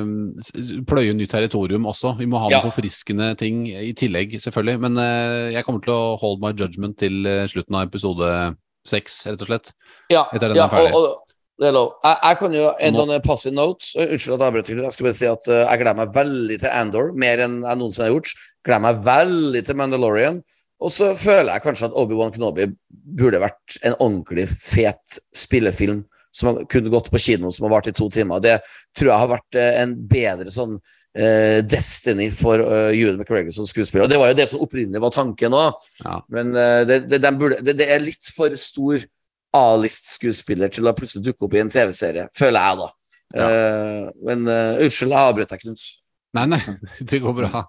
um, 0.04 0.12
pløye 0.88 1.16
nytt 1.18 1.32
territorium 1.34 1.88
også. 1.90 2.14
Vi 2.20 2.28
må 2.30 2.42
ha 2.44 2.52
Ja. 2.52 2.60
noen 2.60 2.70
forfriskende 2.70 3.32
ting 3.40 3.66
i 3.72 3.94
tillegg, 3.98 4.36
selvfølgelig. 4.44 4.84
Men 4.84 5.00
uh, 5.00 5.50
jeg 5.56 5.66
kommer 5.66 5.82
til 5.84 5.96
å 5.96 6.16
hold 6.22 6.44
my 6.44 6.54
judgment 6.54 7.00
til 7.02 7.24
slutten 7.50 7.80
av 7.80 7.88
episode 7.88 8.30
seks, 8.88 9.24
rett 9.30 9.44
og 9.44 9.50
slett. 9.50 9.72
Ja, 10.12 10.26
Etter 10.34 10.52
den 10.52 10.60
ja, 10.60 10.68
er 10.68 10.74
ferdig. 10.74 10.96
Og, 10.96 11.08
og, 11.08 11.20
Det 11.62 11.68
er 11.70 11.76
lov. 11.76 11.94
Jeg, 12.04 12.18
jeg 12.24 12.38
kan 12.40 12.56
jo 12.58 12.64
en 12.88 12.96
on 13.04 13.12
passive 13.24 13.54
note 13.56 13.92
uh, 13.96 14.08
Unnskyld 14.08 14.34
at 14.36 14.42
jeg 14.42 14.48
avbrøt. 14.50 14.74
Jeg 14.74 14.96
skal 14.96 15.08
bare 15.08 15.18
si 15.20 15.30
at 15.30 15.50
uh, 15.52 15.60
jeg 15.62 15.82
gleder 15.84 16.00
meg 16.02 16.16
veldig 16.16 16.60
til 16.64 16.74
Andor, 16.74 17.14
mer 17.26 17.44
enn 17.46 17.62
jeg 17.62 17.80
noensinne 17.80 18.10
har 18.10 18.16
gjort. 18.16 18.34
Gleder 18.66 18.86
meg 18.88 19.04
veldig 19.08 19.64
til 19.68 19.80
Mandalorian. 19.80 20.44
Og 20.84 20.92
så 20.94 21.14
føler 21.20 21.54
jeg 21.54 21.64
kanskje 21.66 21.90
at 21.90 21.96
Obi-Wan 22.00 22.34
Kenobi 22.34 22.68
burde 23.20 23.42
vært 23.44 23.78
en 23.84 23.96
ordentlig 23.98 24.50
fet 24.52 25.20
spillefilm 25.38 26.04
som 26.34 26.64
kunne 26.70 26.92
gått 26.92 27.12
på 27.14 27.22
kino, 27.22 27.52
som 27.54 27.68
har 27.68 27.76
vart 27.76 27.88
i 27.92 27.96
to 27.96 28.10
timer. 28.12 28.42
Det 28.44 28.58
tror 28.98 29.12
jeg 29.12 29.22
har 29.22 29.32
vært 29.36 29.60
uh, 29.60 29.70
en 29.84 29.94
bedre 30.10 30.54
sånn 30.54 30.80
uh, 30.80 31.60
destiny 31.62 32.32
for 32.34 32.64
uh, 32.64 32.90
McGregor 33.14 33.54
som 33.54 33.70
skuespiller. 33.70 34.08
Og 34.08 34.12
det 34.12 34.20
var 34.22 34.32
jo 34.32 34.40
det 34.42 34.48
som 34.50 34.64
opprinnelig 34.66 35.04
var 35.04 35.14
tanken 35.14 35.56
òg. 35.58 35.86
Ja. 36.02 36.18
Men 36.34 36.56
uh, 36.58 36.82
det, 36.90 37.04
det, 37.14 37.34
burde, 37.38 37.62
det, 37.62 37.78
det 37.84 37.88
er 37.94 38.04
litt 38.04 38.32
for 38.34 38.56
stor 38.58 39.06
A-list-skuespiller 39.54 40.74
til 40.74 40.90
å 40.90 40.96
plutselig 40.98 41.28
dukke 41.28 41.46
opp 41.46 41.54
i 41.54 41.62
en 41.62 41.72
TV-serie, 41.72 42.26
føler 42.38 42.66
jeg, 42.66 42.82
da. 42.82 42.92
Eh, 43.34 44.08
men 44.28 44.46
uh, 44.46 44.82
unnskyld, 44.82 45.14
jeg 45.14 45.30
avbrøt 45.30 45.54
deg, 45.54 45.64
Knut. 45.64 45.84
Nei, 46.34 46.46
nei, 46.50 46.60
det 47.10 47.20
går 47.22 47.34
bra. 47.38 47.64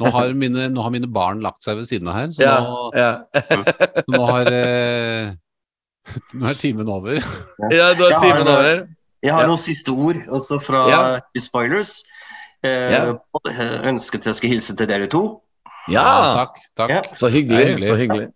Nå 0.00 0.10
har 0.14 0.30
mine, 0.38 0.68
nå 0.72 0.82
har 0.84 0.92
mine 0.94 1.08
barn 1.12 1.42
lagt 1.44 1.62
seg 1.66 1.76
ved 1.80 1.88
siden 1.90 2.08
av 2.08 2.14
her, 2.16 2.30
så 2.32 2.42
Ja, 2.46 2.54
nå, 2.64 2.84
ja. 2.96 3.10
så 3.36 4.06
nå 4.14 4.22
har 4.30 4.50
eh, 4.52 5.32
Nå 6.38 6.46
er 6.48 6.60
timen 6.60 6.88
over. 6.88 7.18
ja, 7.74 7.90
nå 7.98 8.06
er 8.08 8.16
timen 8.22 8.48
over. 8.48 8.84
Jeg 9.26 9.34
har 9.34 9.48
noen 9.50 9.58
siste 9.60 9.90
ord, 9.92 10.20
også 10.38 10.60
fra 10.62 10.84
Ja. 10.92 11.00
Spoilers. 11.42 11.98
Eh, 12.64 12.94
jeg 12.94 13.82
ønsket 13.90 14.26
jeg 14.30 14.38
skal 14.38 14.52
hilse 14.54 14.76
til 14.78 14.88
dere 14.88 15.08
to. 15.12 15.22
Ja, 15.92 16.06
takk. 16.34 16.56
takk. 16.78 16.90
Ja. 16.90 17.02
så 17.14 17.28
hyggelig. 17.30 17.66
hyggelig. 17.66 17.82
Eh, 17.84 17.86
Så 17.90 17.96
hyggelig. 18.00 18.28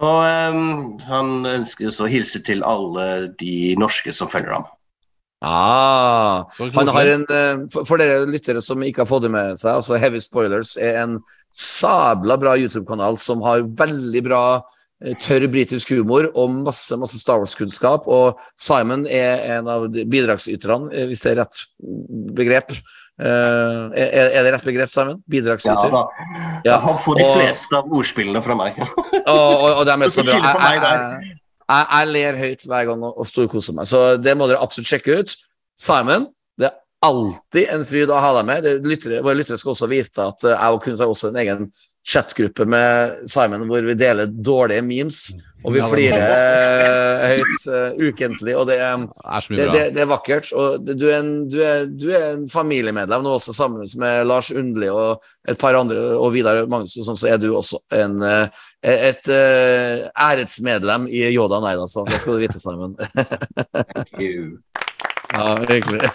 Og 0.00 0.18
um, 0.24 0.98
han 1.04 1.30
ønsker 1.46 1.90
også 1.90 2.06
å 2.06 2.10
hilse 2.10 2.40
til 2.44 2.62
alle 2.64 3.06
de 3.40 3.74
norske 3.76 4.14
som 4.16 4.30
følger 4.32 4.54
ham. 4.56 4.64
Ah, 5.40 6.44
han 6.74 6.88
har 6.92 7.06
en, 7.14 7.22
eh, 7.32 7.60
for, 7.72 7.96
dere 7.96 8.26
lyttere 8.28 8.60
som 8.60 8.82
ikke 8.84 9.06
har 9.06 9.08
fått 9.08 9.24
det 9.24 9.30
med 9.32 9.56
seg, 9.56 9.78
altså 9.78 9.96
Heavy 9.96 10.20
Spoilers 10.20 10.74
er 10.76 10.98
en 11.00 11.14
sabla 11.56 12.36
bra 12.40 12.52
YouTube-kanal 12.60 13.16
som 13.18 13.40
har 13.46 13.64
veldig 13.64 14.22
bra 14.26 14.42
eh, 15.00 15.16
tørr 15.16 15.48
britisk 15.48 15.94
humor 15.96 16.28
og 16.34 16.52
masse 16.68 16.96
masse 17.00 17.18
Star 17.22 17.40
Wars-kunnskap. 17.40 18.04
Og 18.04 18.36
Simon 18.60 19.06
er 19.08 19.56
en 19.56 19.68
av 19.72 19.88
bidragsyterne, 19.88 20.92
eh, 20.92 21.08
hvis 21.08 21.24
det 21.24 21.32
er 21.32 21.40
rett 21.46 21.64
begrep. 22.36 22.76
Uh, 23.20 23.92
er, 23.92 24.30
er 24.32 24.46
det 24.46 24.52
rett 24.54 24.64
begrep, 24.64 24.88
Simon? 24.88 25.18
Ja 25.28 25.74
da. 25.92 26.06
Ja, 26.64 26.78
Han 26.80 26.96
får 27.04 27.18
de 27.18 27.26
og- 27.26 27.34
fleste 27.36 27.76
av 27.76 27.92
ordspillene 27.92 28.40
fra 28.44 28.56
meg. 28.56 28.78
og, 28.80 29.28
og, 29.28 29.66
og 29.74 29.82
de 29.88 29.96
er 29.96 30.12
så 30.14 30.24
bra. 30.24 30.38
Jeg, 30.40 30.80
jeg. 30.80 31.39
Jeg, 31.70 31.86
jeg, 31.90 32.10
ler 32.16 32.38
høyt 32.40 32.66
hver 32.66 32.86
gang 32.90 33.06
og, 33.06 33.14
og 33.20 33.28
storkoser 33.28 33.76
meg, 33.76 33.88
så 33.90 34.02
det 34.20 34.34
må 34.36 34.48
dere 34.50 34.62
absolutt 34.64 34.90
sjekke 34.90 35.20
ut. 35.20 35.34
Simon, 35.80 36.28
det 36.60 36.68
er 36.68 36.78
alltid 37.06 37.72
en 37.76 37.86
fryd 37.88 38.12
å 38.12 38.20
ha 38.20 38.32
deg 38.38 38.48
med. 38.50 38.66
Det, 38.66 38.74
lyttere, 38.84 39.22
våre 39.24 39.38
lyttere 39.38 39.60
skal 39.60 39.74
også 39.74 39.88
vise 39.90 40.12
deg 40.16 40.26
at 40.26 40.48
eh, 40.48 40.56
jeg 40.56 40.82
Knut 40.86 41.04
har 41.04 41.12
også 41.14 41.30
en 41.30 41.40
egen 41.44 41.70
chatgruppe 42.06 42.64
med 42.64 43.26
Simon 43.28 43.66
hvor 43.68 43.82
vi 43.84 43.94
deler 43.98 44.26
dårlige 44.30 44.82
memes, 44.82 45.34
og 45.60 45.74
vi 45.74 45.78
Ja, 45.82 45.84
er 45.84 45.90
flirer 45.92 46.22
eh, 46.32 47.20
høyt 47.34 47.64
eh, 47.68 47.90
ukentlig. 48.08 48.54
og 48.56 48.64
det 48.70 48.78
er 48.80 48.96
Det 48.96 49.04
er 49.36 49.40
det, 49.50 49.66
det, 49.74 49.82
det 49.94 50.00
er 50.00 50.08
vakkert. 50.08 50.52
Og 50.56 50.80
du 50.86 51.04
er, 51.10 51.18
en, 51.20 51.48
du, 51.52 51.58
er, 51.60 51.84
du 51.84 52.08
er 52.08 52.30
en 52.32 52.48
familiemedlem 52.48 53.20
nå 53.22 53.30
også, 53.36 53.52
sammen 53.52 53.84
med 54.00 54.24
Lars 54.26 54.48
Undli 54.50 54.88
og 54.88 55.20
et 55.48 55.58
par 55.60 55.74
andre, 55.76 56.16
og 56.16 56.32
Vidar 56.32 56.64
Magnus, 56.66 56.96
sånn, 56.96 57.16
så 57.20 57.28
er 57.34 57.38
du 57.42 57.52
også 57.52 57.76
en, 57.92 58.22
eh, 58.24 58.48
et 58.80 59.28
æretsmedlem 59.28 60.08
æresmedlem 60.16 61.06
i 61.12 61.28
Yoda 61.34 61.60
Neida, 61.60 61.84
så 61.86 62.04
Det 62.08 62.20
skal 62.20 62.32
du 62.38 62.46
vite, 62.46 62.58
Simon. 62.60 62.96
Ja, 65.32 65.54
virkelig. 65.68 66.00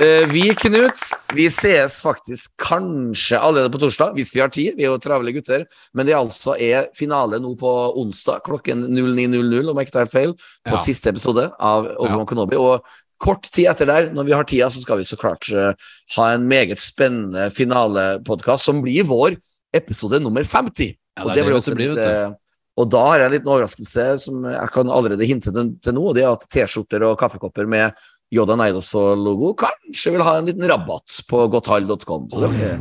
Eh, 0.00 0.24
vi, 0.26 0.40
Knut, 0.58 0.98
vi 1.36 1.44
ses 1.52 2.00
faktisk 2.02 2.50
kanskje 2.58 3.38
allerede 3.38 3.70
på 3.70 3.78
torsdag, 3.78 4.16
hvis 4.16 4.32
vi 4.34 4.40
har 4.42 4.50
tid. 4.50 4.74
Vi 4.74 4.82
er 4.86 4.90
jo 4.90 4.98
travle 4.98 5.30
gutter. 5.36 5.62
Men 5.94 6.08
det 6.08 6.16
altså 6.18 6.56
er 6.58 6.88
finale 6.98 7.38
nå 7.42 7.52
på 7.60 7.70
onsdag 8.00 8.42
klokken 8.48 8.82
09.00, 8.90 9.68
om 9.70 9.78
jeg 9.78 9.86
ikke 9.86 9.94
tar 9.94 10.06
helt 10.06 10.14
feil, 10.14 10.34
på 10.66 10.74
Ja. 10.74 10.80
siste 10.82 11.12
episode 11.12 11.46
av 11.60 11.86
Obi-Wan 11.94 12.26
Kenobi. 12.26 12.58
Og 12.58 12.82
kort 13.22 13.46
tid 13.54 13.68
etter 13.70 13.86
der, 13.86 14.10
når 14.16 14.26
vi 14.26 14.34
har 14.34 14.48
tida, 14.50 14.66
så 14.72 14.82
skal 14.82 14.98
vi 14.98 15.06
så 15.06 15.16
klart 15.20 15.46
eh, 15.54 15.76
ha 16.16 16.30
en 16.32 16.48
meget 16.50 16.82
spennende 16.82 17.50
finalepodkast, 17.54 18.64
som 18.66 18.82
blir 18.82 19.06
vår 19.06 19.36
episode 19.76 20.18
nummer 20.24 20.42
50. 20.42 20.90
Ja, 20.90 21.22
det 21.22 21.28
og 21.28 21.34
det 21.36 21.44
blir 21.46 21.60
også 21.60 21.76
blir, 21.78 21.94
litt, 21.94 22.02
eh, 22.02 22.34
og 22.74 22.90
da 22.90 23.02
har 23.06 23.22
jeg 23.22 23.28
en 23.28 23.34
liten 23.36 23.52
overraskelse 23.52 24.06
som 24.24 24.44
jeg 24.50 24.72
kan 24.74 24.90
allerede 24.90 25.28
hinte 25.28 25.52
til, 25.54 25.72
til 25.82 25.94
nå. 25.94 26.08
og 26.10 26.16
Det 26.16 26.24
er 26.24 26.32
at 26.34 26.46
T-skjorter 26.50 27.06
og 27.06 27.18
kaffekopper 27.20 27.68
med 27.70 27.94
Yoda 28.34 28.56
Neidos-logo 28.58 29.52
kanskje 29.60 30.16
vil 30.16 30.24
ha 30.26 30.38
en 30.40 30.48
liten 30.50 30.66
rabatt 30.70 31.20
på 31.30 31.44
godthall.com. 31.54 32.30
Så 32.34 32.46
det 32.46 32.54
blir 32.56 32.78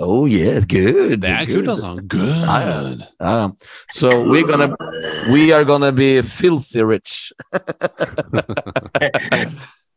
Oh 0.00 0.24
yeah, 0.24 0.62
good. 0.64 1.18
Det 1.20 1.28
er 1.28 1.44
kult, 1.44 1.68
altså. 1.68 2.00
Good. 2.08 2.46
Ja, 2.46 2.60
ja. 2.64 2.96
Ja. 3.20 3.50
So 3.92 4.08
we're 4.08 4.46
gonna 4.48 4.70
We 5.28 5.52
are 5.52 5.64
gonna 5.64 5.90
be 5.92 6.22
filthy 6.22 6.80
rich. 6.80 7.32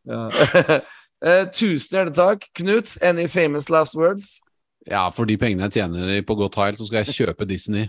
Eh, 1.24 1.46
tusen 1.48 1.96
hjertelig 1.96 2.16
takk. 2.16 2.42
Knut, 2.58 2.96
any 3.02 3.24
famous 3.26 3.70
last 3.72 3.96
words? 3.96 4.42
Ja, 4.86 5.08
for 5.08 5.24
de 5.24 5.38
pengene 5.40 5.64
jeg 5.66 5.80
tjener 5.80 6.20
på 6.26 6.36
Godt 6.36 6.58
Tile, 6.58 6.76
så 6.76 6.86
skal 6.86 7.02
jeg 7.02 7.14
kjøpe 7.16 7.48
Disney 7.48 7.88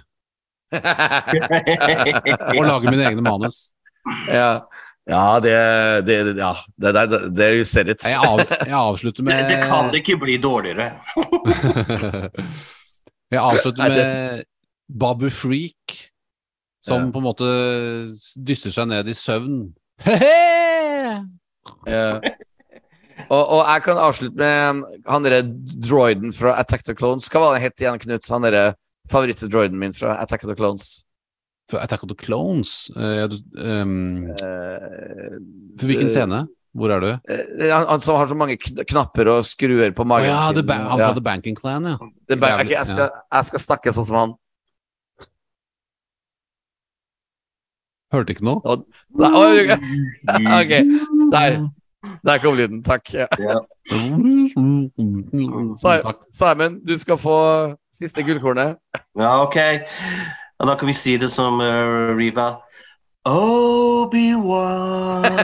og 2.58 2.64
lage 2.68 2.92
mine 2.92 3.06
egne 3.08 3.24
manus. 3.24 3.60
ja. 4.28 4.50
ja, 5.08 5.24
det 5.44 5.54
det, 6.08 6.18
det, 6.28 6.34
ja. 6.42 6.52
det, 6.76 6.94
det, 6.98 7.06
det, 7.12 7.20
det 7.38 7.68
said 7.68 7.90
it. 7.94 8.04
Jeg, 8.04 8.18
av, 8.20 8.40
jeg 8.44 8.76
avslutter 8.76 9.24
Det, 9.24 9.30
med 9.32 9.50
det 9.52 9.62
kan 9.68 9.94
ikke 9.96 10.18
bli 10.26 10.38
dårligere. 10.44 10.92
Jeg 13.28 13.42
avslutter 13.44 13.90
med 13.92 14.44
Babu 14.88 15.30
Freak, 15.30 15.98
som 16.80 17.02
Ja. 17.10 17.12
på 17.12 17.20
en 17.20 17.26
måte 17.26 17.48
dysser 18.48 18.72
seg 18.72 18.88
ned 18.88 19.10
i 19.12 19.16
søvn. 19.20 19.58
Ja. 21.88 22.22
Og, 23.28 23.42
og 23.42 23.62
jeg 23.68 23.84
kan 23.84 24.00
avslutte 24.00 24.40
med 24.40 24.86
han 25.10 25.26
derre 25.26 25.42
droiden 25.84 26.32
fra 26.32 26.56
Attack 26.62 26.86
the 26.88 26.96
Clones. 26.96 27.28
Hva 27.34 27.42
var 27.44 27.58
det 27.58 27.66
het 27.66 27.84
igjen, 27.84 28.00
Knut? 28.00 28.30
Han 28.32 28.48
derre 28.48 28.64
favorittdroiden 29.12 29.80
min 29.80 29.94
fra 29.96 30.18
Attack 30.22 30.44
of 30.44 30.50
the 30.52 30.56
Clones. 30.56 31.04
For 31.70 31.80
Attack 31.84 32.04
of 32.04 32.10
the 32.10 32.16
Clones 32.16 32.90
Uh, 32.96 33.28
um, 33.60 34.30
Eh, 34.32 35.36
For 35.80 35.86
hvilken 35.90 36.10
scene? 36.10 36.46
Hvor 36.78 36.92
er 36.94 37.00
du? 37.04 37.08
Uh, 37.28 37.66
han, 37.74 37.88
han 37.90 38.00
som 38.00 38.16
har 38.20 38.28
så 38.30 38.36
mange 38.38 38.56
kn 38.62 38.84
knapper 38.88 39.28
og 39.34 39.44
skruer 39.48 39.92
på 39.98 40.06
magen 40.08 40.32
oh, 40.32 40.36
ja, 40.36 40.52
sin. 40.54 40.70
han 40.70 41.00
Ja. 41.00 41.08
fra 41.10 41.14
The 41.18 41.24
Banking 41.26 41.58
Clan, 41.60 41.86
ja. 41.90 41.98
Det 42.28 42.38
er 42.38 42.42
bare, 42.44 42.62
ok, 42.64 42.72
jeg, 42.72 42.88
skal, 42.88 43.10
jeg 43.34 43.46
skal 43.50 43.60
snakke 43.66 43.94
sånn 43.98 44.08
som 44.08 44.20
han. 44.22 44.36
Hørte 48.14 48.32
ikke 48.32 48.46
noe? 48.48 48.78
Nei, 49.20 49.28
da, 49.28 49.34
ok. 49.36 49.72
ok, 50.62 50.74
der. 51.34 51.58
Der 52.24 52.38
kom 52.40 52.56
lyden. 52.56 52.84
Takk. 52.88 53.10
Ja. 53.14 53.28
Simon, 56.32 56.80
du 56.88 56.94
skal 56.98 57.18
få 57.20 57.38
siste 57.98 58.24
gullkornet. 58.24 58.78
Ja, 59.18 59.42
ok. 59.44 59.58
Og 60.60 60.68
da 60.70 60.76
kan 60.78 60.88
vi 60.88 60.94
si 60.98 61.18
det 61.18 61.32
som 61.34 61.60
uh, 61.62 62.16
Riva. 62.18 62.56
Obi-Wan. 63.28 65.24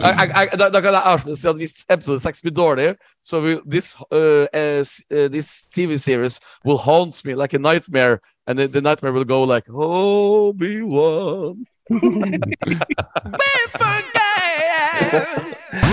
jeg, 0.00 0.14
jeg, 0.18 0.30
jeg, 0.34 0.48
da, 0.58 0.68
da 0.68 0.80
kan 0.80 0.92
jeg 0.92 1.02
avslutte 1.04 1.32
og 1.32 1.38
si 1.38 1.48
at 1.48 1.56
hvis 1.56 1.86
episode 1.90 2.20
seks 2.20 2.42
blir 2.42 2.52
dårlig, 2.52 2.94
så 3.22 3.40
vil 3.40 3.60
this, 3.70 3.96
uh, 4.10 4.46
uh, 4.54 4.82
this 5.10 5.62
TV 5.74 5.98
series 5.98 6.40
will 6.64 6.78
haunt 6.78 7.24
me 7.24 7.34
like 7.34 7.54
a 7.54 7.58
nightmare, 7.58 8.18
and 8.46 8.58
the, 8.58 8.66
the 8.66 8.80
nightmare 8.80 9.12
will 9.12 9.24
go 9.24 9.44
like 9.44 9.64
Obi-Wan. 9.70 11.66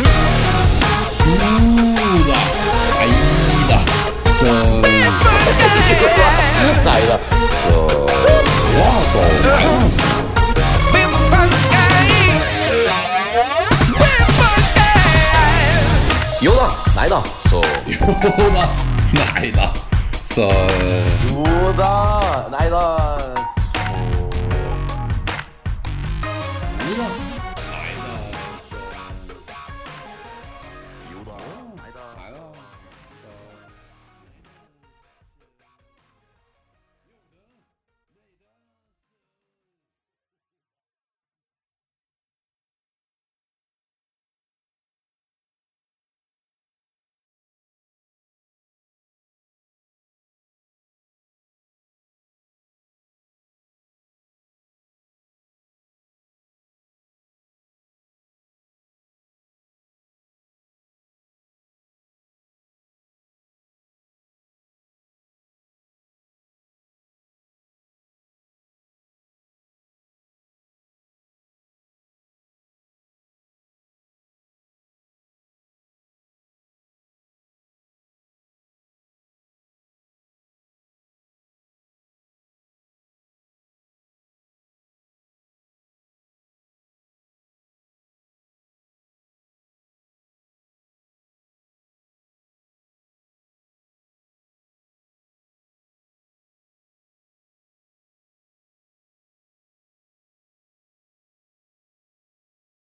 Så 4.41 4.47
Nei 6.85 7.01
da. 7.07 7.17
Ja, 8.77 8.91
så 9.11 9.21
ja, 9.45 9.59
så. 9.91 10.07
Jo 16.41 16.51
da. 16.55 16.67
Nei 16.95 17.07
da. 17.09 17.23
Så 17.49 17.61
Jo 17.85 18.49
da. 18.55 18.65
Neida. 19.13 19.73
Så 20.21 20.49
Jo 21.29 21.73
da. 21.77 22.47
Nei 22.51 22.69
da. 22.69 22.85
Jo 26.89 26.95
da. 26.97 27.20